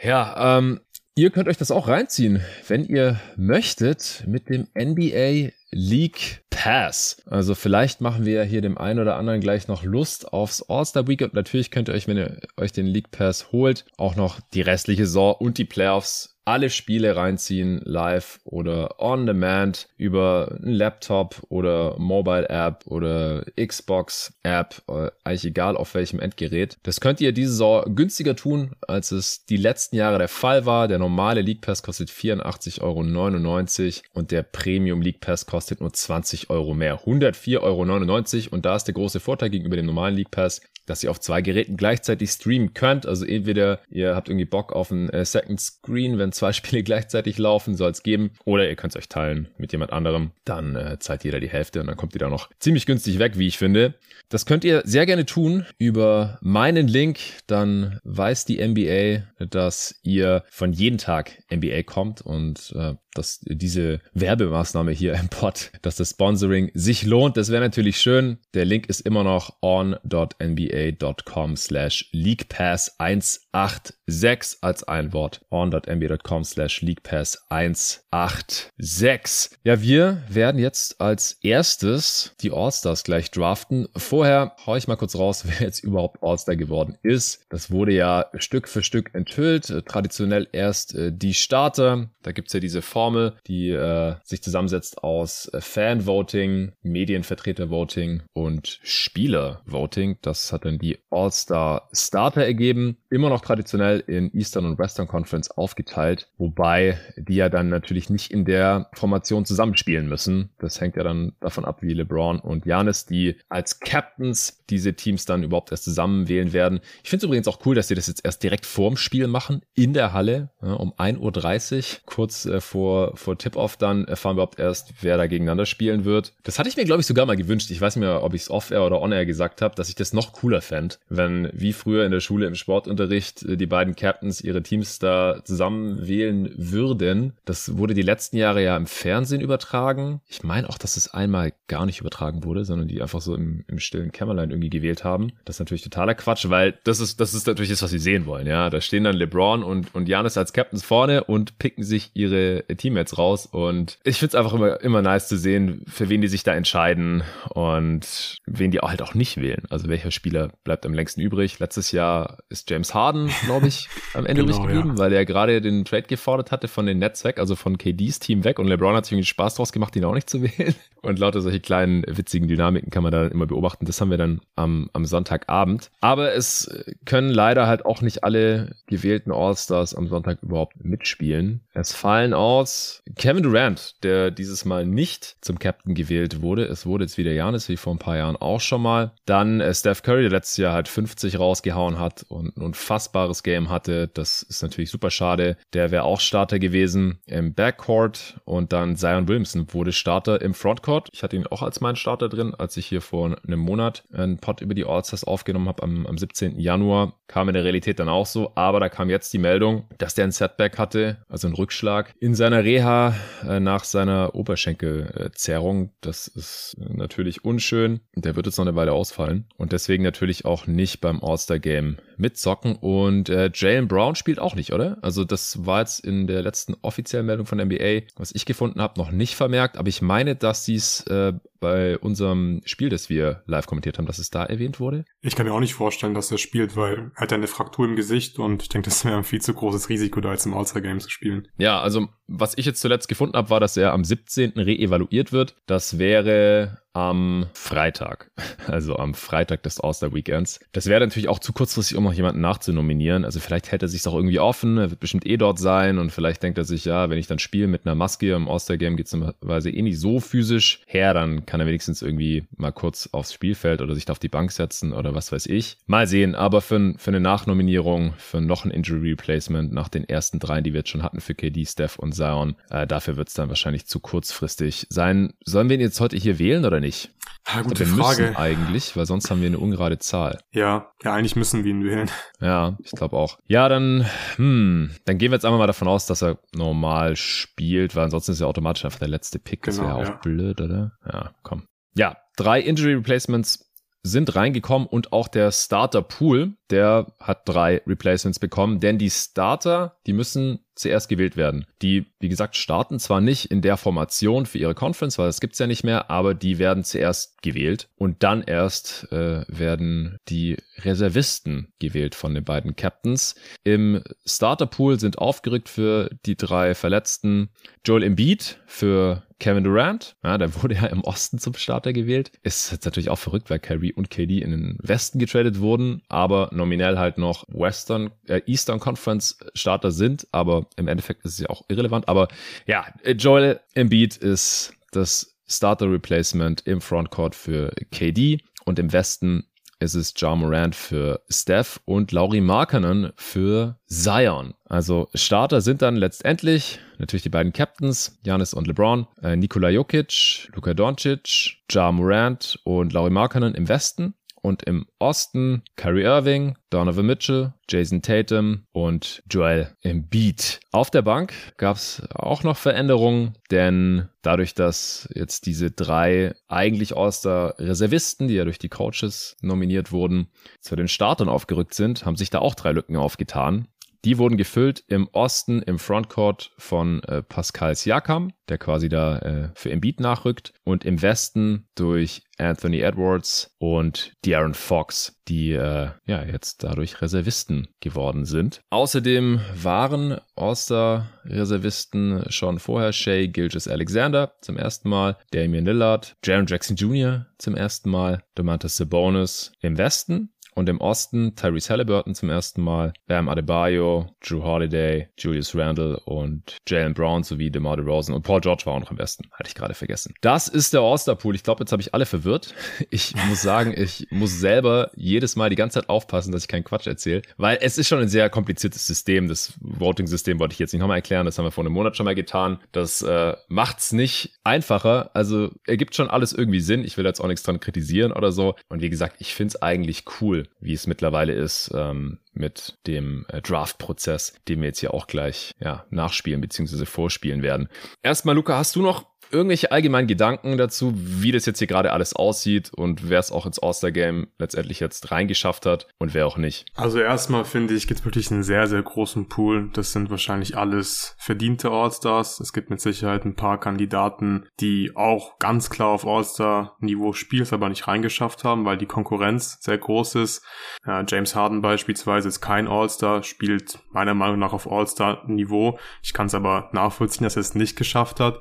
Ja, 0.04 0.58
ähm, 0.58 0.82
Ihr 1.14 1.30
könnt 1.30 1.50
euch 1.50 1.58
das 1.58 1.72
auch 1.72 1.90
reinziehen, 1.90 2.42
wenn 2.70 2.86
ihr 2.86 3.20
möchtet, 3.36 4.24
mit 4.26 4.48
dem 4.48 4.70
NBA 4.74 5.52
League 5.70 6.42
Pass. 6.50 7.22
Also 7.26 7.54
vielleicht 7.54 8.00
machen 8.00 8.26
wir 8.26 8.44
hier 8.44 8.62
dem 8.62 8.78
einen 8.78 9.00
oder 9.00 9.18
anderen 9.18 9.42
gleich 9.42 9.68
noch 9.68 9.84
Lust 9.84 10.32
aufs 10.32 10.64
All-Star 10.70 11.10
Weekend. 11.10 11.34
Natürlich 11.34 11.70
könnt 11.70 11.90
ihr 11.90 11.96
euch, 11.96 12.08
wenn 12.08 12.18
ihr 12.18 12.40
euch 12.56 12.72
den 12.72 12.86
League 12.86 13.12
Pass 13.12 13.52
holt, 13.52 13.86
auch 13.98 14.16
noch 14.16 14.40
die 14.54 14.62
restliche 14.62 15.06
Saison 15.06 15.36
und 15.38 15.58
die 15.58 15.66
Playoffs 15.66 16.31
alle 16.46 16.70
Spiele 16.70 17.16
reinziehen, 17.16 17.82
live 17.84 18.40
oder 18.44 19.00
on 19.00 19.26
demand 19.26 19.88
über 19.98 20.58
einen 20.62 20.74
Laptop 20.74 21.42
oder 21.50 21.98
Mobile 22.00 22.50
App 22.50 22.84
oder 22.86 23.46
Xbox 23.56 24.34
App, 24.44 24.82
äh, 24.88 25.12
eigentlich 25.24 25.46
egal 25.46 25.78
auf 25.78 25.94
welchem 25.94 26.20
Endgerät. 26.20 26.78
Das 26.84 27.00
könnt 27.00 27.22
ihr 27.22 27.32
diese 27.32 27.52
Saison 27.52 27.96
günstiger 27.96 28.36
tun, 28.36 28.72
als 28.88 29.12
es 29.12 29.46
die 29.46 29.58
letzten 29.58 29.96
Jahre 29.96 30.18
der 30.18 30.28
Fall 30.28 30.66
war. 30.66 30.88
Der 30.88 31.00
normale 31.00 31.42
League 31.42 31.62
Pass 31.62 31.84
kostet 31.84 32.10
84,99 32.10 32.82
Euro 32.82 34.20
und 34.20 34.32
der 34.32 34.44
Premium 34.44 35.02
League 35.02 35.22
Pass 35.22 35.46
kostet 35.46 35.80
nur 35.82 35.94
20 35.94 36.50
Euro 36.50 36.74
mehr. 36.74 37.02
104,99 37.06 37.60
Euro 37.62 38.56
und 38.56 38.66
da 38.66 38.76
ist 38.76 38.86
der 38.86 38.94
große 38.94 39.20
Vorteil 39.20 39.50
gegenüber 39.50 39.76
dem 39.76 39.86
normalen 39.86 40.16
League 40.16 40.32
Pass 40.32 40.62
dass 40.86 41.04
ihr 41.04 41.12
auf 41.12 41.20
zwei 41.20 41.42
Geräten 41.42 41.78
gleichzeitig 41.78 42.32
streamen 42.32 42.74
könnt. 42.74 43.06
Also 43.06 43.26
entweder 43.26 43.80
ihr 43.90 44.16
habt 44.16 44.30
irgendwie 44.30 44.46
Bock 44.46 44.74
auf 44.74 44.92
ein 44.92 45.10
äh, 45.10 45.26
Second 45.26 45.60
Screen, 45.60 46.18
wenn 46.18 46.32
zwei 46.42 46.54
Spiele 46.54 46.84
gleichzeitig 46.84 47.38
laufen, 47.38 47.76
soll 47.76 47.92
es 47.92 48.04
geben. 48.04 48.32
Oder 48.46 48.68
ihr 48.68 48.76
könnt 48.76 48.96
es 48.96 48.98
euch 48.98 49.10
teilen 49.10 49.48
mit 49.58 49.72
jemand 49.72 49.94
anderem. 49.94 50.32
Dann 50.44 50.76
äh, 50.76 50.98
zahlt 51.00 51.24
jeder 51.24 51.40
die 51.40 51.50
Hälfte 51.50 51.80
und 51.80 51.88
dann 51.88 51.98
kommt 51.98 52.16
ihr 52.16 52.20
da 52.20 52.30
noch 52.30 52.50
ziemlich 52.60 52.86
günstig 52.86 53.20
weg, 53.20 53.38
wie 53.38 53.48
ich 53.48 53.58
finde. 53.58 53.94
Das 54.30 54.46
könnt 54.46 54.64
ihr 54.64 54.82
sehr 54.86 55.06
gerne 55.06 55.26
tun 55.26 55.66
über 55.78 56.40
meinen 56.42 56.88
Link. 56.88 57.20
Dann 57.48 58.00
weiß 58.04 58.46
die 58.46 58.66
NBA, 58.66 59.24
dass 59.46 59.96
ihr 60.04 60.44
von 60.50 60.72
jedem 60.74 60.98
Tag 60.98 61.44
NBA 61.52 61.84
kommt 61.84 62.22
und 62.22 62.74
äh, 62.76 62.96
dass 63.14 63.42
diese 63.44 64.00
Werbemaßnahme 64.14 64.92
hier 64.92 65.16
im 65.16 65.28
Pod, 65.28 65.72
dass 65.82 65.98
das 65.98 66.12
Sponsoring 66.12 66.72
sich 66.74 67.04
lohnt. 67.04 67.36
Das 67.36 67.52
wäre 67.52 67.62
natürlich 67.62 68.00
schön. 68.00 68.38
Der 68.54 68.64
Link 68.64 68.88
ist 68.88 69.02
immer 69.02 69.26
noch 69.26 69.58
on.nba.com 69.62 71.58
slash 71.58 72.10
leaguepass186 72.14 74.60
als 74.62 74.86
ein 74.86 75.12
Wort. 75.12 75.42
on.nba.com 75.50 76.21
slash 76.44 76.82
leaguepass186. 76.82 79.52
Ja, 79.64 79.82
wir 79.82 80.24
werden 80.30 80.60
jetzt 80.60 81.02
als 81.02 81.38
erstes 81.42 82.36
die 82.42 82.52
All-Stars 82.52 83.04
gleich 83.04 83.32
draften. 83.32 83.88
Vorher 83.96 84.56
hau 84.66 84.76
ich 84.76 84.88
mal 84.88 84.96
kurz 84.96 85.16
raus, 85.16 85.44
wer 85.46 85.68
jetzt 85.68 85.84
überhaupt 85.84 86.24
All-Star 86.24 86.56
geworden 86.56 86.98
ist. 87.04 87.46
Das 87.50 87.72
wurde 87.72 87.94
ja 87.94 88.26
Stück 88.36 88.68
für 88.68 88.84
Stück 88.84 89.12
enthüllt. 89.14 89.86
Traditionell 89.86 90.48
erst 90.52 90.96
äh, 90.96 91.12
die 91.14 91.34
Starter. 91.34 92.10
Da 92.24 92.32
gibt's 92.32 92.54
ja 92.54 92.60
diese 92.60 92.82
Form 92.82 93.02
Formel, 93.02 93.34
die 93.48 93.72
äh, 93.72 94.14
sich 94.24 94.44
zusammensetzt 94.44 95.04
aus 95.04 95.48
äh, 95.48 95.60
Fan-Voting, 95.60 96.74
Medienvertreter-Voting 96.84 98.22
und 98.34 98.80
Spieler-Voting. 98.84 100.20
Das 100.22 100.54
hat 100.54 100.66
dann 100.66 100.78
die 100.78 101.00
All-Star 101.10 101.90
Starter 101.92 102.46
ergeben. 102.46 102.98
Immer 103.10 103.30
noch 103.30 103.42
traditionell 103.42 104.04
in 104.06 104.32
Eastern 104.36 104.66
und 104.66 104.78
Western 104.78 105.08
Conference 105.08 105.50
aufgeteilt, 105.50 106.11
wobei 106.38 106.98
die 107.18 107.36
ja 107.36 107.50
dann 107.50 107.70
natürlich 107.70 108.10
nicht 108.10 108.32
in 108.32 108.46
der 108.46 108.90
Formation 108.94 109.46
zusammenspielen 109.46 110.08
müssen. 110.08 110.50
Das 110.60 110.80
hängt 110.82 110.96
ja 110.96 111.04
dann 111.04 111.34
davon 111.40 111.66
ab, 111.66 111.82
wie 111.82 111.94
LeBron 111.94 112.40
und 112.40 112.66
Janis, 112.66 113.06
die 113.06 113.38
als 113.50 113.80
Captains 113.80 114.64
diese 114.70 114.94
Teams 114.94 115.26
dann 115.26 115.44
überhaupt 115.44 115.72
erst 115.72 115.84
zusammen 115.84 116.28
wählen 116.28 116.54
werden. 116.54 116.80
Ich 117.04 117.10
finde 117.10 117.26
es 117.26 117.28
übrigens 117.28 117.48
auch 117.48 117.66
cool, 117.66 117.76
dass 117.76 117.88
sie 117.88 117.96
das 117.96 118.08
jetzt 118.08 118.24
erst 118.24 118.44
direkt 118.44 118.66
vorm 118.66 118.96
Spiel 118.98 119.28
machen, 119.28 119.62
in 119.74 119.94
der 119.94 120.14
Halle, 120.14 120.50
ja, 120.62 120.74
um 120.74 120.94
1.30 120.94 121.78
Uhr, 121.78 122.00
kurz 122.06 122.46
äh, 122.46 122.62
vor 122.62 122.82
vor, 122.82 123.16
vor 123.16 123.38
Tip-Off 123.38 123.78
dann 123.78 124.06
erfahren 124.06 124.36
wir 124.36 124.42
überhaupt 124.42 124.60
erst, 124.60 124.94
wer 125.02 125.18
da 125.18 125.28
gegeneinander 125.28 125.66
spielen 125.66 126.04
wird. 126.04 126.34
Das 126.44 126.60
hatte 126.60 126.68
ich 126.68 126.78
mir, 126.78 126.84
glaube 126.84 127.02
ich, 127.02 127.08
sogar 127.08 127.26
mal 127.26 127.38
gewünscht. 127.38 127.70
Ich 127.72 127.80
weiß 127.80 127.96
nicht 127.96 128.02
mehr, 128.02 128.24
ob 128.24 128.34
ich 128.34 128.42
es 128.42 128.50
off-air 128.50 128.86
oder 128.86 129.02
on-air 129.02 129.26
gesagt 129.26 129.62
habe, 129.62 129.76
dass 129.76 129.90
ich 129.90 129.96
das 129.96 130.14
noch 130.14 130.34
cooler 130.34 130.62
fände, 130.62 130.96
wenn 131.10 131.50
wie 131.54 131.74
früher 131.74 132.06
in 132.06 132.12
der 132.12 132.20
Schule 132.20 132.48
im 132.48 132.56
Sportunterricht 132.56 133.44
äh, 133.44 133.56
die 133.56 133.68
beiden 133.68 133.96
Captains 133.96 134.42
ihre 134.42 134.64
Teams 134.64 135.00
da 135.00 135.42
zusammen 135.44 136.01
wählen 136.08 136.52
würden. 136.56 137.34
Das 137.46 137.78
wurde 137.78 137.94
die 137.94 138.02
letzten 138.02 138.38
Jahre 138.38 138.64
ja 138.64 138.76
im 138.76 138.88
Fernsehen 138.88 139.42
übertragen. 139.42 140.22
Ich 140.28 140.44
meine 140.44 140.70
auch, 140.70 140.78
dass 140.78 140.98
es 140.98 141.14
einmal 141.14 141.54
gar 141.68 141.86
nicht 141.86 142.02
übertragen 142.02 142.44
wurde, 142.44 142.66
sondern 142.66 142.88
die 142.88 143.02
einfach 143.02 143.22
so 143.22 143.36
im, 143.36 143.64
im 143.68 143.80
stillen 143.80 144.12
Kämmerlein 144.12 144.50
irgendwie 144.52 144.70
gewählt 144.70 145.04
haben. 145.04 145.32
Das 145.46 145.56
ist 145.56 145.60
natürlich 145.60 145.84
totaler 145.84 146.16
Quatsch, 146.16 146.50
weil 146.50 146.78
das 146.84 147.00
ist, 147.00 147.20
das 147.20 147.34
ist 147.34 147.48
natürlich 147.48 147.70
das, 147.70 147.82
was 147.82 147.92
sie 147.92 148.00
sehen 148.00 148.26
wollen. 148.26 148.48
Ja, 148.48 148.70
da 148.70 148.82
stehen 148.82 149.04
dann 149.04 149.16
LeBron 149.16 149.64
und, 149.64 149.94
und 149.96 150.10
Janis 150.10 150.38
als 150.38 150.54
Captains 150.54 150.84
vorne 150.84 151.24
und 151.24 151.58
picken 151.60 151.84
sich 151.84 152.12
ihre 152.14 152.64
Teammates 152.78 153.18
raus. 153.18 153.46
Und 153.46 154.00
ich 154.04 154.18
finde 154.18 154.30
es 154.30 154.36
einfach 154.36 154.54
immer, 154.54 154.82
immer 154.82 155.02
nice 155.02 155.28
zu 155.28 155.38
sehen, 155.38 155.84
für 155.88 156.10
wen 156.10 156.22
die 156.22 156.28
sich 156.28 156.44
da 156.44 156.54
entscheiden 156.54 157.24
und 157.50 158.38
wen 158.46 158.72
die 158.72 158.80
halt 158.80 159.02
auch 159.02 159.14
nicht 159.14 159.38
wählen. 159.38 159.64
Also 159.70 159.88
welcher 159.88 160.12
Spieler 160.12 160.52
bleibt 160.64 160.86
am 160.86 160.94
längsten 160.94 161.22
übrig. 161.22 161.60
Letztes 161.60 161.92
Jahr 161.92 162.40
ist 162.50 162.70
James 162.70 162.94
Harden, 162.94 163.30
glaube 163.46 163.68
ich, 163.68 163.88
am 164.14 164.26
Ende 164.26 164.42
genau, 164.46 164.58
übrig 164.58 164.68
geblieben, 164.68 164.90
ja. 164.96 164.98
weil 164.98 165.14
er 165.14 165.26
gerade 165.26 165.62
den 165.62 165.84
Trade 165.92 166.04
gefordert 166.04 166.52
hatte 166.52 166.70
von 166.70 166.86
den 166.86 167.00
Nets 167.00 167.26
weg, 167.26 167.38
also 167.38 167.58
von 167.58 167.78
KDs 167.78 168.20
Team 168.20 168.46
weg. 168.46 168.60
Und 168.60 168.68
LeBron 168.68 168.96
hat 168.96 169.06
sich 169.06 169.12
irgendwie 169.12 169.28
Spaß 169.28 169.56
draus 169.56 169.74
gemacht, 169.74 169.94
ihn 169.96 170.06
auch 170.06 170.14
nicht 170.14 170.30
zu 170.30 170.42
wählen. 170.42 170.74
Und 171.02 171.18
lauter 171.18 171.42
solche 171.42 171.60
kleinen 171.60 172.04
witzigen 172.08 172.48
Dynamiken 172.48 172.92
kann 172.92 173.02
man 173.02 173.12
da 173.12 173.26
immer 173.26 173.48
beobachten. 173.48 173.86
Das 173.86 174.00
haben 174.00 174.12
wir 174.12 174.20
dann 174.20 174.42
am, 174.56 174.90
am 174.94 175.06
Sonntagabend. 175.06 175.90
Aber 176.00 176.34
es 176.34 176.70
können 177.06 177.32
leider 177.32 177.66
halt 177.66 177.86
auch 177.86 178.02
nicht 178.02 178.24
alle 178.24 178.76
gewählten 178.86 179.32
All-Stars 179.32 179.96
am 179.96 180.08
Sonntag 180.08 180.44
überhaupt 180.44 180.86
mitspielen. 180.86 181.62
Es 181.74 181.92
fallen 181.94 182.36
aus 182.36 183.02
Kevin 183.16 183.42
Durant, 183.42 183.96
der 184.04 184.30
dieses 184.30 184.64
Mal 184.64 184.86
nicht 184.86 185.38
zum 185.42 185.58
Captain 185.58 185.96
gewählt 185.96 186.44
wurde. 186.44 186.66
Es 186.66 186.86
wurde 186.86 187.06
jetzt 187.06 187.18
wieder 187.18 187.32
Janis, 187.32 187.68
wie 187.68 187.78
vor 187.78 187.96
ein 187.96 188.00
paar 188.00 188.18
Jahren 188.18 188.36
auch 188.36 188.62
schon 188.62 188.84
mal. 188.84 189.12
Dann 189.26 189.60
äh, 189.60 189.74
Steph 189.74 190.04
Curry, 190.04 190.22
der 190.22 190.32
letztes 190.32 190.58
Jahr 190.58 190.74
halt 190.74 190.88
50 190.88 191.40
rausgehauen 191.40 191.98
hat 191.98 192.26
und 192.30 192.56
ein 192.58 192.62
unfassbares 192.62 193.42
Game 193.42 193.72
hatte. 193.72 194.08
Das 194.08 194.44
ist 194.44 194.62
natürlich 194.62 194.92
super 194.92 195.10
schade. 195.10 195.58
Der 195.74 195.81
wäre 195.90 196.04
auch 196.04 196.20
Starter 196.20 196.60
gewesen 196.60 197.20
im 197.26 197.56
Backcourt. 197.56 198.40
Und 198.46 198.72
dann 198.74 198.96
Zion 198.98 199.28
Williamson 199.28 199.74
wurde 199.74 199.94
Starter 199.94 200.42
im 200.42 200.54
Frontcourt. 200.54 201.10
Ich 201.14 201.24
hatte 201.24 201.36
ihn 201.36 201.48
auch 201.48 201.64
als 201.64 201.82
meinen 201.82 201.96
Starter 201.96 202.30
drin, 202.30 202.54
als 202.54 202.78
ich 202.78 202.86
hier 202.86 203.02
vor 203.02 203.36
einem 203.48 203.60
Monat 203.60 204.04
einen 204.14 204.38
Pod 204.38 204.62
über 204.62 204.76
die 204.76 204.86
Allstars 204.86 205.24
aufgenommen 205.24 205.68
habe 205.68 205.82
am, 205.82 206.06
am 206.06 206.18
17. 206.18 206.60
Januar. 206.60 207.14
Kam 207.28 207.48
in 207.48 207.54
der 207.54 207.64
Realität 207.64 208.00
dann 208.00 208.10
auch 208.10 208.26
so, 208.26 208.52
aber 208.56 208.80
da 208.80 208.90
kam 208.90 209.10
jetzt 209.10 209.32
die 209.34 209.38
Meldung, 209.38 209.86
dass 209.98 210.14
der 210.14 210.26
ein 210.26 210.32
Setback 210.32 210.78
hatte, 210.78 211.18
also 211.30 211.48
einen 211.48 211.56
Rückschlag 211.56 212.14
in 212.20 212.36
seiner 212.36 212.64
Reha 212.64 213.16
äh, 213.48 213.60
nach 213.62 213.86
seiner 213.86 214.36
Oberschenkelzerrung. 214.36 215.92
Das 216.02 216.28
ist 216.28 216.76
natürlich 216.78 217.46
unschön. 217.46 218.02
Der 218.16 218.36
wird 218.36 218.48
jetzt 218.48 218.58
noch 218.58 218.66
eine 218.66 218.76
Weile 218.76 218.92
ausfallen 218.92 219.46
und 219.58 219.72
deswegen 219.72 220.04
natürlich 220.04 220.44
auch 220.44 220.68
nicht 220.68 221.00
beim 221.00 221.24
All-Star 221.24 221.60
Game 221.60 221.98
mitzocken. 222.18 222.76
Und 222.76 223.30
äh, 223.30 223.50
Jalen 223.54 223.88
Brown 223.88 224.16
spielt 224.16 224.40
auch 224.40 224.56
nicht, 224.56 224.74
oder? 224.74 224.98
Also 225.02 225.26
das 225.26 225.66
war 225.66 225.71
jetzt 225.80 226.06
in 226.06 226.28
der 226.28 226.42
letzten 226.42 226.76
offiziellen 226.82 227.26
Meldung 227.26 227.46
von 227.46 227.60
NBA, 227.60 228.02
was 228.16 228.34
ich 228.34 228.46
gefunden 228.46 228.82
habe, 228.82 229.00
noch 229.00 229.12
nicht 229.12 229.36
vermerkt. 229.36 229.78
Aber 229.78 229.90
ich 229.90 230.02
meine, 230.02 230.36
dass 230.36 230.66
sie 230.66 230.76
es 230.76 231.02
äh, 231.08 231.34
bei 231.60 231.98
unserem 232.00 232.62
Spiel, 232.66 232.90
das 232.90 233.10
wir 233.10 233.44
live 233.46 233.68
kommentiert 233.68 233.98
haben, 233.98 234.08
dass 234.08 234.18
es 234.18 234.32
da 234.32 234.44
erwähnt 234.44 234.80
wurde? 234.80 235.06
Ich 235.22 235.36
kann 235.36 235.46
mir 235.46 235.54
auch 235.54 235.60
nicht 235.60 235.76
vorstellen, 235.76 236.14
dass 236.14 236.32
er 236.32 236.38
spielt, 236.38 236.76
weil 236.76 237.12
er 237.16 237.22
hat 237.22 237.32
ja 237.32 237.38
eine 237.38 237.48
Fraktur 237.48 237.86
im 237.86 237.96
Gesicht 237.96 238.40
und 238.40 238.64
ich 238.64 238.70
denke, 238.70 238.90
das 238.90 239.06
wäre 239.06 239.18
ein 239.18 239.24
viel 239.24 239.42
zu 239.42 239.54
großes 239.54 239.88
Risiko, 239.88 240.20
da 240.20 240.32
jetzt 240.32 240.46
im 240.46 240.54
All-Star-Game 240.54 241.00
zu 241.00 241.10
spielen. 241.10 241.48
Ja, 241.58 241.80
also 241.80 242.10
was 242.32 242.58
ich 242.58 242.66
jetzt 242.66 242.82
zuletzt 242.82 243.08
gefunden 243.08 243.36
habe, 243.36 243.50
war, 243.50 243.60
dass 243.60 243.78
er 243.78 243.94
am 243.94 244.04
17. 244.04 244.52
reevaluiert 244.52 245.32
wird. 245.32 245.56
Das 245.66 245.98
wäre 245.98 246.82
am 246.94 247.46
Freitag, 247.54 248.32
also 248.68 248.98
am 248.98 249.14
Freitag 249.14 249.64
des 249.64 249.80
All-Star-Weekends. 249.80 250.60
Das 250.74 250.88
wäre 250.88 251.00
natürlich 251.00 251.30
auch 251.30 251.40
zu 251.40 251.54
kurzfristig, 251.54 251.98
um 251.98 252.04
noch 252.04 252.14
jemanden 252.14 252.42
nachzunominieren. 252.42 253.24
Also 253.24 253.40
vielleicht 253.40 253.72
hält 253.72 253.82
er 253.82 253.88
sich 253.88 254.06
auch 254.08 254.16
irgendwie 254.16 254.40
offen, 254.40 254.78
er 254.78 254.90
wird 254.90 255.00
bestimmt 255.00 255.26
eh 255.26 255.38
dort 255.38 255.60
sein 255.60 256.00
und 256.00 256.12
vielleicht 256.12 256.44
denkt 256.44 256.58
er 256.58 256.66
sich, 256.66 256.86
ja, 256.86 257.10
wenn 257.10 257.18
ich 257.18 257.28
dann 257.28 257.40
spiele 257.40 257.68
mit 257.68 257.86
einer 257.86 257.96
Maske 257.96 258.34
im 258.34 258.50
All-Star-Game 258.50 258.98
geht 258.98 259.08
es 259.08 259.66
eh 259.66 259.82
nicht 259.82 260.00
so 260.00 260.20
physisch 260.20 260.82
her, 260.86 261.14
dann 261.14 261.46
kann 261.46 261.62
er 261.62 261.68
wenigstens 261.68 262.02
irgendwie 262.02 262.44
mal 262.58 262.72
kurz 262.72 263.10
aufs 263.12 263.34
Spielfeld 263.34 263.82
oder 263.82 263.96
sich 263.96 264.06
da 264.06 264.12
auf 264.12 264.20
die 264.20 264.30
Bank 264.30 264.52
setzen 264.52 264.92
oder 264.92 265.16
was 265.16 265.32
weiß 265.32 265.46
ich. 265.46 265.78
Mal 265.86 266.08
sehen, 266.08 266.36
aber 266.36 266.62
für, 266.62 266.94
für 266.98 267.12
eine 267.12 267.20
Nachnominierung, 267.20 268.14
für 268.18 268.42
noch 268.42 268.66
ein 268.66 268.72
Injury 268.72 269.12
Replacement 269.12 269.72
nach 269.72 269.88
den 269.88 270.08
ersten 270.08 270.40
dreien, 270.40 270.64
die 270.64 270.74
wir 270.74 270.80
jetzt 270.80 270.90
schon 270.90 271.04
hatten 271.04 271.22
für 271.22 271.36
KD, 271.36 271.66
Steph 271.66 271.98
und 271.98 272.14
Zion, 272.22 272.56
äh, 272.70 272.86
dafür 272.86 273.18
wird 273.18 273.30
es 273.30 273.34
dann 273.34 273.50
wahrscheinlich 273.50 273.88
zu 273.88 274.00
kurzfristig 274.00 274.86
sein. 274.90 275.34
Sollen 275.44 275.70
wir 275.70 275.76
ihn 275.76 275.82
jetzt 275.82 276.00
heute 276.00 276.18
hier 276.18 276.38
wählen 276.40 276.66
oder 276.66 276.80
nicht? 276.80 277.12
Ja, 277.48 277.62
gute 277.64 277.80
wir 277.80 277.88
Frage. 277.88 278.22
müssen 278.22 278.36
eigentlich, 278.36 278.96
weil 278.96 279.08
sonst 279.08 279.32
haben 279.32 279.42
wir 279.42 279.48
eine 279.48 279.58
ungerade 279.58 279.98
Zahl. 279.98 280.40
Ja, 280.52 280.92
ja, 281.04 281.14
eigentlich 281.14 281.36
müssen 281.36 281.64
wir 281.64 281.72
ihn 281.72 281.84
wählen. 281.84 282.10
Ja, 282.40 282.78
ich 282.84 282.92
glaube 282.92 283.18
auch. 283.18 283.40
Ja, 283.48 283.68
dann, 283.68 284.06
hm, 284.36 284.92
dann 285.06 285.18
gehen 285.18 285.32
wir 285.32 285.38
jetzt 285.38 285.46
einfach 285.46 285.58
mal 285.58 285.66
davon 285.68 285.88
aus, 285.88 286.06
dass 286.06 286.22
er 286.22 286.38
normal 286.54 287.16
spielt, 287.16 287.96
weil 287.96 288.04
ansonsten 288.06 288.34
ist 288.34 288.42
er 288.42 288.48
automatisch 288.48 288.86
einfach 288.86 289.00
der 289.00 289.08
letzte 289.08 289.40
Pick. 289.40 289.64
Das 289.64 289.78
Genau, 289.78 289.88
wäre 289.88 289.98
auch 289.98 290.10
ja. 290.10 290.20
blöd, 290.22 290.62
oder? 290.62 290.92
Ja, 291.12 291.32
komm. 291.42 291.64
Ja, 291.96 292.18
drei 292.38 292.62
Injury 292.62 292.94
Replacements 292.94 293.72
sind 294.04 294.36
reingekommen 294.36 294.88
und 294.88 295.12
auch 295.14 295.28
der 295.28 295.52
Starter 295.52 296.02
Pool, 296.04 296.54
der 296.72 297.14
hat 297.20 297.48
drei 297.48 297.82
Replacements 297.86 298.40
bekommen, 298.40 298.80
denn 298.80 298.98
die 298.98 299.10
Starter, 299.10 299.98
die 300.08 300.14
müssen 300.14 300.60
zuerst 300.76 301.10
gewählt 301.10 301.38
werden. 301.38 301.66
Die, 301.82 302.06
wie 302.20 302.30
gesagt, 302.30 302.56
starten 302.56 303.00
zwar 303.00 303.22
nicht 303.22 303.46
in 303.46 303.62
der 303.62 303.78
Formation 303.78 304.46
für 304.46 304.58
ihre 304.58 304.74
Conference, 304.74 305.18
weil 305.18 305.28
das 305.28 305.40
gibt's 305.40 305.60
ja 305.60 305.68
nicht 305.68 305.84
mehr, 305.84 306.10
aber 306.10 306.34
die 306.34 306.58
werden 306.60 306.84
zuerst 306.84 307.42
gewählt 307.42 307.90
und 307.98 308.24
dann 308.24 308.42
erst 308.42 309.12
äh, 309.12 309.44
werden 309.48 310.18
die 310.30 310.58
Reservisten 310.80 311.74
gewählt 311.80 312.16
von 312.16 312.34
den 312.34 312.44
beiden 312.44 312.76
Captains. 312.76 313.36
Im 313.64 314.04
Starter 314.26 314.66
Pool 314.66 315.00
sind 315.00 315.18
aufgerückt 315.18 315.70
für 315.70 316.10
die 316.26 316.36
drei 316.36 316.74
Verletzten 316.74 317.50
Joel 317.86 318.04
Embiid 318.04 318.60
für 318.66 319.24
Kevin 319.40 319.64
Durant, 319.64 320.16
ja, 320.24 320.38
der 320.38 320.54
wurde 320.62 320.76
ja 320.76 320.86
im 320.86 321.02
Osten 321.02 321.40
zum 321.40 321.56
Starter 321.56 321.94
gewählt. 321.94 322.32
Ist 322.44 322.72
jetzt 322.72 322.86
natürlich 322.86 323.10
auch 323.10 323.20
verrückt, 323.20 323.50
weil 323.50 323.60
Kyrie 323.60 323.94
und 323.94 324.10
KD 324.10 324.40
in 324.40 324.52
den 324.52 324.78
Westen 324.82 325.20
getradet 325.20 325.60
wurden, 325.60 326.04
aber 326.08 326.50
nominell 326.62 326.98
halt 326.98 327.18
noch 327.18 327.44
Western, 327.50 328.12
äh, 328.28 328.42
Eastern 328.46 328.80
Conference 328.80 329.38
Starter 329.54 329.92
sind, 329.92 330.28
aber 330.32 330.68
im 330.78 330.88
Endeffekt 330.88 331.26
ist 331.26 331.34
es 331.34 331.40
ja 331.40 331.50
auch 331.50 331.64
irrelevant. 331.68 332.08
Aber 332.08 332.28
ja, 332.66 332.86
Joel 333.18 333.60
Embiid 333.74 334.18
ist 334.18 334.74
das 334.92 335.36
Starter 335.48 335.92
Replacement 335.92 336.62
im 336.66 336.80
Frontcourt 336.80 337.36
für 337.36 337.72
KD 337.92 338.40
und 338.66 338.80
im 338.80 338.94
Westen 338.94 339.46
ist 339.82 339.96
es 339.96 340.14
Ja 340.16 340.36
Morant 340.36 340.76
für 340.76 341.22
Steph 341.30 341.82
und 341.86 342.12
Lauri 342.12 342.40
Markkanen 342.40 343.12
für 343.16 343.80
Zion. 343.88 344.54
Also 344.66 345.10
Starter 345.16 345.62
sind 345.62 345.82
dann 345.82 345.96
letztendlich 345.96 346.80
natürlich 347.00 347.24
die 347.24 347.30
beiden 347.30 347.52
Captains, 347.52 348.20
Janis 348.24 348.54
und 348.54 348.68
LeBron, 348.68 349.08
äh, 349.24 349.36
Nikola 349.36 349.70
Jokic, 349.70 350.50
Luka 350.54 350.74
Doncic, 350.74 351.58
Ja 351.70 351.92
Morant 351.92 352.60
und 352.64 352.94
Lauri 352.94 353.10
Markkanen 353.10 353.56
im 353.56 353.68
Westen. 353.68 354.14
Und 354.42 354.64
im 354.64 354.88
Osten 354.98 355.62
Kyrie 355.76 356.04
Irving, 356.04 356.58
Donovan 356.72 357.06
Mitchell, 357.06 357.54
Jason 357.70 358.02
Tatum 358.02 358.66
und 358.72 359.22
Joel 359.30 359.76
Embiid. 359.82 360.60
Auf 360.72 360.90
der 360.90 361.04
Bank 361.04 361.34
gab 361.58 361.78
es 361.78 362.02
auch 362.14 362.44
noch 362.44 362.58
Veränderungen, 362.58 363.34
denn 363.52 364.10
dadurch, 364.24 364.56
dass 364.56 365.08
jetzt 365.14 365.46
diese 365.46 365.70
drei 365.70 366.34
eigentlich 366.48 366.98
All-Star-Reservisten, 366.98 368.28
die 368.28 368.36
ja 368.36 368.44
durch 368.44 368.60
die 368.60 368.70
Coaches 368.70 369.38
nominiert 369.42 369.92
wurden, 369.92 370.32
zu 370.60 370.76
den 370.76 370.88
Startern 370.88 371.30
aufgerückt 371.30 371.76
sind, 371.76 372.06
haben 372.06 372.16
sich 372.16 372.30
da 372.32 372.40
auch 372.40 372.56
drei 372.56 372.72
Lücken 372.72 372.96
aufgetan. 372.96 373.68
Die 374.04 374.18
wurden 374.18 374.38
gefüllt 374.38 374.84
im 374.88 375.08
Osten 375.12 375.62
im 375.62 375.78
Frontcourt 375.78 376.52
von 376.58 377.04
äh, 377.04 377.22
Pascal 377.22 377.76
Siakam, 377.76 378.34
der 378.50 378.58
quasi 378.58 378.90
da 378.90 379.20
äh, 379.20 379.50
für 379.54 379.70
Embiid 379.72 380.00
nachrückt, 380.00 380.54
und 380.64 380.86
im 380.86 381.02
Westen 381.04 381.68
durch 381.76 382.24
Anthony 382.40 382.80
Edwards 382.80 383.56
und 383.60 384.14
De'Aaron 384.26 384.56
Fox, 384.56 385.22
die 385.28 385.52
äh, 385.52 385.90
ja 386.06 386.24
jetzt 386.24 386.64
dadurch 386.64 387.00
Reservisten 387.02 387.68
geworden 387.80 388.26
sind. 388.26 388.62
Außerdem 388.72 389.40
waren 389.62 390.20
All-Star-Reservisten 390.36 392.26
schon 392.30 392.58
vorher 392.58 392.94
Shea 392.94 393.28
Gilgis 393.28 393.68
Alexander 393.68 394.34
zum 394.42 394.58
ersten 394.58 394.90
Mal, 394.90 395.18
Damian 395.30 395.66
Lillard, 395.66 396.16
Jaron 396.26 396.48
Jackson 396.48 396.76
Jr. 396.76 397.28
zum 397.38 397.56
ersten 397.56 397.92
Mal, 397.92 398.24
Domantas 398.34 398.78
Sabonis 398.78 399.52
im 399.62 399.78
Westen 399.78 400.34
und 400.56 400.70
im 400.70 400.82
Osten 400.82 401.36
Tyrese 401.36 401.70
Halliburton 401.70 402.16
zum 402.16 402.30
ersten 402.30 402.62
Mal, 402.62 402.94
Bam 403.08 403.30
Adebayo, 403.30 404.10
Drew 404.26 404.44
Holiday, 404.44 405.08
Julius 405.18 405.56
Randle 405.56 406.00
und 406.02 406.58
Jalen 406.68 406.94
Brown 406.94 407.24
sowie 407.24 407.50
DeMar 407.50 407.78
DeRozan 407.78 408.16
und 408.16 408.24
Paul 408.24 408.42
George 408.42 408.64
war 408.66 408.74
auch 408.74 408.80
noch 408.80 408.92
im 408.92 408.98
Westen. 408.98 409.30
Hatte 409.32 409.48
ich 409.48 409.56
gerade 409.56 409.74
vergessen. 409.74 410.14
Das 410.22 410.48
ist 410.48 410.74
der 410.74 410.82
All-Star-Pool. 410.82 411.36
Ich 411.36 411.44
glaube, 411.44 411.64
jetzt 411.64 411.72
habe 411.72 411.82
ich 411.82 411.94
alle 411.94 412.06
verwirrt. 412.06 412.54
Ich 412.94 413.16
muss 413.30 413.42
sagen, 413.42 413.74
ich 413.76 414.08
muss 414.10 414.40
selber 414.40 414.92
jedes 414.96 415.36
Mal 415.36 415.50
die 415.50 415.56
ganze 415.56 415.80
Zeit 415.80 415.90
aufpassen, 415.90 416.32
dass 416.32 416.44
ich 416.44 416.48
keinen 416.48 416.64
Quatsch 416.64 416.88
erzähle, 416.88 417.22
weil 417.38 417.58
es 417.62 417.78
ist 417.78 417.88
schon 417.88 418.00
ein 418.00 418.10
sehr 418.10 418.30
kompliziertes 418.30 418.86
System. 418.86 419.28
Das 419.28 419.54
Voting-System 419.62 420.40
wollte 420.40 420.54
ich 420.54 420.60
jetzt 420.60 420.74
nicht 420.74 420.82
nochmal 420.82 420.98
erklären. 420.98 421.26
Das 421.26 421.38
haben 421.38 421.46
wir 421.46 421.52
vor 421.52 421.64
einem 421.64 421.74
Monat 421.74 421.96
schon 421.96 422.04
mal 422.06 422.16
getan. 422.16 422.60
Das 422.74 423.02
äh, 423.02 423.36
macht's 423.48 423.94
nicht 423.94 424.40
einfacher. 424.44 425.12
Also 425.14 425.52
ergibt 425.66 425.96
schon 425.96 426.10
alles 426.10 426.34
irgendwie 426.34 426.60
Sinn. 426.60 426.84
Ich 426.84 426.98
will 426.98 427.06
jetzt 427.06 427.22
auch 427.22 427.28
nichts 427.28 427.44
dran 427.44 427.60
kritisieren 427.60 428.12
oder 428.12 428.32
so. 428.32 428.56
Und 428.68 428.82
wie 428.82 428.90
gesagt, 428.90 429.16
ich 429.20 429.34
finde 429.34 429.50
es 429.56 429.62
eigentlich 429.62 430.04
cool, 430.20 430.41
wie 430.60 430.74
es 430.74 430.88
mittlerweile 430.88 431.34
ist 431.34 431.72
ähm, 431.74 432.20
mit 432.34 432.78
dem 432.88 433.26
äh, 433.30 433.42
Draft-Prozess, 433.42 434.34
den 434.48 434.62
wir 434.62 434.68
jetzt 434.68 434.80
hier 434.80 434.94
auch 434.94 435.08
gleich 435.08 435.54
ja, 435.60 435.86
nachspielen 435.90 436.42
bzw. 436.42 436.86
vorspielen 436.86 437.42
werden. 437.42 437.70
Erstmal, 438.04 438.36
Luca, 438.36 438.58
hast 438.58 438.76
du 438.76 438.82
noch 438.82 439.11
irgendwelche 439.32 439.72
allgemeinen 439.72 440.08
Gedanken 440.08 440.58
dazu, 440.58 440.94
wie 440.96 441.32
das 441.32 441.46
jetzt 441.46 441.60
hier 441.60 441.68
gerade 441.68 441.92
alles 441.92 442.16
aussieht 442.16 442.72
und 442.74 443.10
wer 443.10 443.20
es 443.20 443.32
auch 443.32 443.46
ins 443.46 443.60
All-Star-Game 443.60 444.28
letztendlich 444.38 444.80
jetzt 444.80 445.12
reingeschafft 445.12 445.66
hat 445.66 445.88
und 446.00 446.14
wer 446.14 446.28
auch 446.28 446.38
nicht? 446.38 446.66
Also 446.76 447.00
erstmal 447.00 447.46
finde 447.46 447.74
ich, 447.74 447.88
gibt 447.88 448.00
es 448.02 448.06
wirklich 448.06 448.32
einen 448.32 448.44
sehr, 448.44 448.68
sehr 448.68 448.82
großen 448.82 449.28
Pool. 449.30 449.70
Das 449.74 449.92
sind 449.92 450.10
wahrscheinlich 450.10 450.58
alles 450.58 451.16
verdiente 451.18 451.70
All-Stars. 451.70 452.40
Es 452.40 452.54
gibt 452.54 452.70
mit 452.70 452.82
Sicherheit 452.82 453.26
ein 453.26 453.36
paar 453.36 453.60
Kandidaten, 453.60 454.48
die 454.60 454.92
auch 454.96 455.38
ganz 455.40 455.70
klar 455.70 455.90
auf 455.90 456.06
All-Star-Niveau 456.06 457.14
spielen, 457.14 457.48
aber 457.52 457.70
nicht 457.70 457.88
reingeschafft 457.88 458.44
haben, 458.44 458.66
weil 458.66 458.78
die 458.78 458.86
Konkurrenz 458.86 459.58
sehr 459.62 459.78
groß 459.78 460.16
ist. 460.16 460.46
Ja, 460.86 461.04
James 461.08 461.36
Harden 461.36 461.62
beispielsweise 461.62 462.28
ist 462.28 462.42
kein 462.42 462.68
All-Star, 462.68 463.24
spielt 463.24 463.80
meiner 463.92 464.14
Meinung 464.14 464.40
nach 464.40 464.54
auf 464.54 464.72
All-Star-Niveau. 464.72 465.80
Ich 466.04 466.14
kann 466.14 466.28
es 466.28 466.36
aber 466.36 466.70
nachvollziehen, 466.72 467.24
dass 467.24 467.36
er 467.36 467.42
es 467.42 467.56
nicht 467.56 467.76
geschafft 467.76 468.20
hat. 468.20 468.40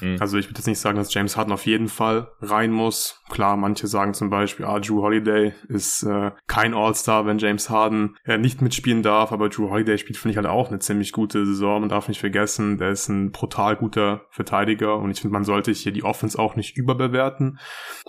Mhm. 0.00 0.16
Also 0.20 0.31
ich 0.38 0.46
würde 0.46 0.58
jetzt 0.58 0.66
nicht 0.66 0.78
sagen, 0.78 0.96
dass 0.96 1.12
James 1.12 1.36
Harden 1.36 1.52
auf 1.52 1.66
jeden 1.66 1.88
Fall 1.88 2.30
rein 2.40 2.70
muss. 2.70 3.20
Klar, 3.30 3.56
manche 3.56 3.86
sagen 3.86 4.14
zum 4.14 4.30
Beispiel, 4.30 4.66
ah, 4.66 4.78
Drew 4.80 5.02
Holiday 5.02 5.54
ist 5.68 6.02
äh, 6.02 6.32
kein 6.46 6.74
All-Star, 6.74 7.26
wenn 7.26 7.38
James 7.38 7.70
Harden 7.70 8.16
äh, 8.24 8.38
nicht 8.38 8.62
mitspielen 8.62 9.02
darf, 9.02 9.32
aber 9.32 9.48
Drew 9.48 9.70
Holiday 9.70 9.98
spielt, 9.98 10.18
finde 10.18 10.32
ich, 10.32 10.36
halt 10.36 10.46
auch 10.46 10.68
eine 10.68 10.78
ziemlich 10.78 11.12
gute 11.12 11.46
Saison. 11.46 11.80
Man 11.80 11.88
darf 11.88 12.08
nicht 12.08 12.20
vergessen, 12.20 12.78
der 12.78 12.90
ist 12.90 13.08
ein 13.08 13.30
brutal 13.30 13.76
guter 13.76 14.22
Verteidiger 14.30 14.98
und 14.98 15.10
ich 15.10 15.20
finde, 15.20 15.32
man 15.32 15.44
sollte 15.44 15.72
hier 15.72 15.92
die 15.92 16.04
Offense 16.04 16.38
auch 16.38 16.56
nicht 16.56 16.76
überbewerten. 16.76 17.58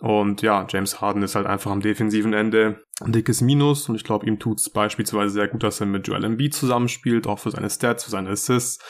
Und 0.02 0.42
ja, 0.42 0.66
James 0.70 1.02
Harden 1.02 1.24
ist 1.24 1.36
halt 1.36 1.48
einfach 1.48 1.72
am 1.72 1.82
defensiven 1.82 2.34
Ende 2.34 2.84
dickes 3.12 3.42
Minus 3.42 3.90
und 3.90 3.96
ich 3.96 4.04
glaube, 4.04 4.26
ihm 4.26 4.40
tut's 4.40 4.70
beispielsweise 4.70 5.34
sehr 5.34 5.48
gut, 5.48 5.64
dass 5.64 5.80
er 5.82 5.86
mit 5.88 6.08
Joel 6.08 6.24
Embiid 6.24 6.54
zusammenspielt, 6.54 7.28
auch 7.28 7.40
für 7.40 7.52
seine 7.52 7.70
Stats, 7.70 8.04
für 8.06 8.12
seine 8.12 8.30
Assists 8.30 8.84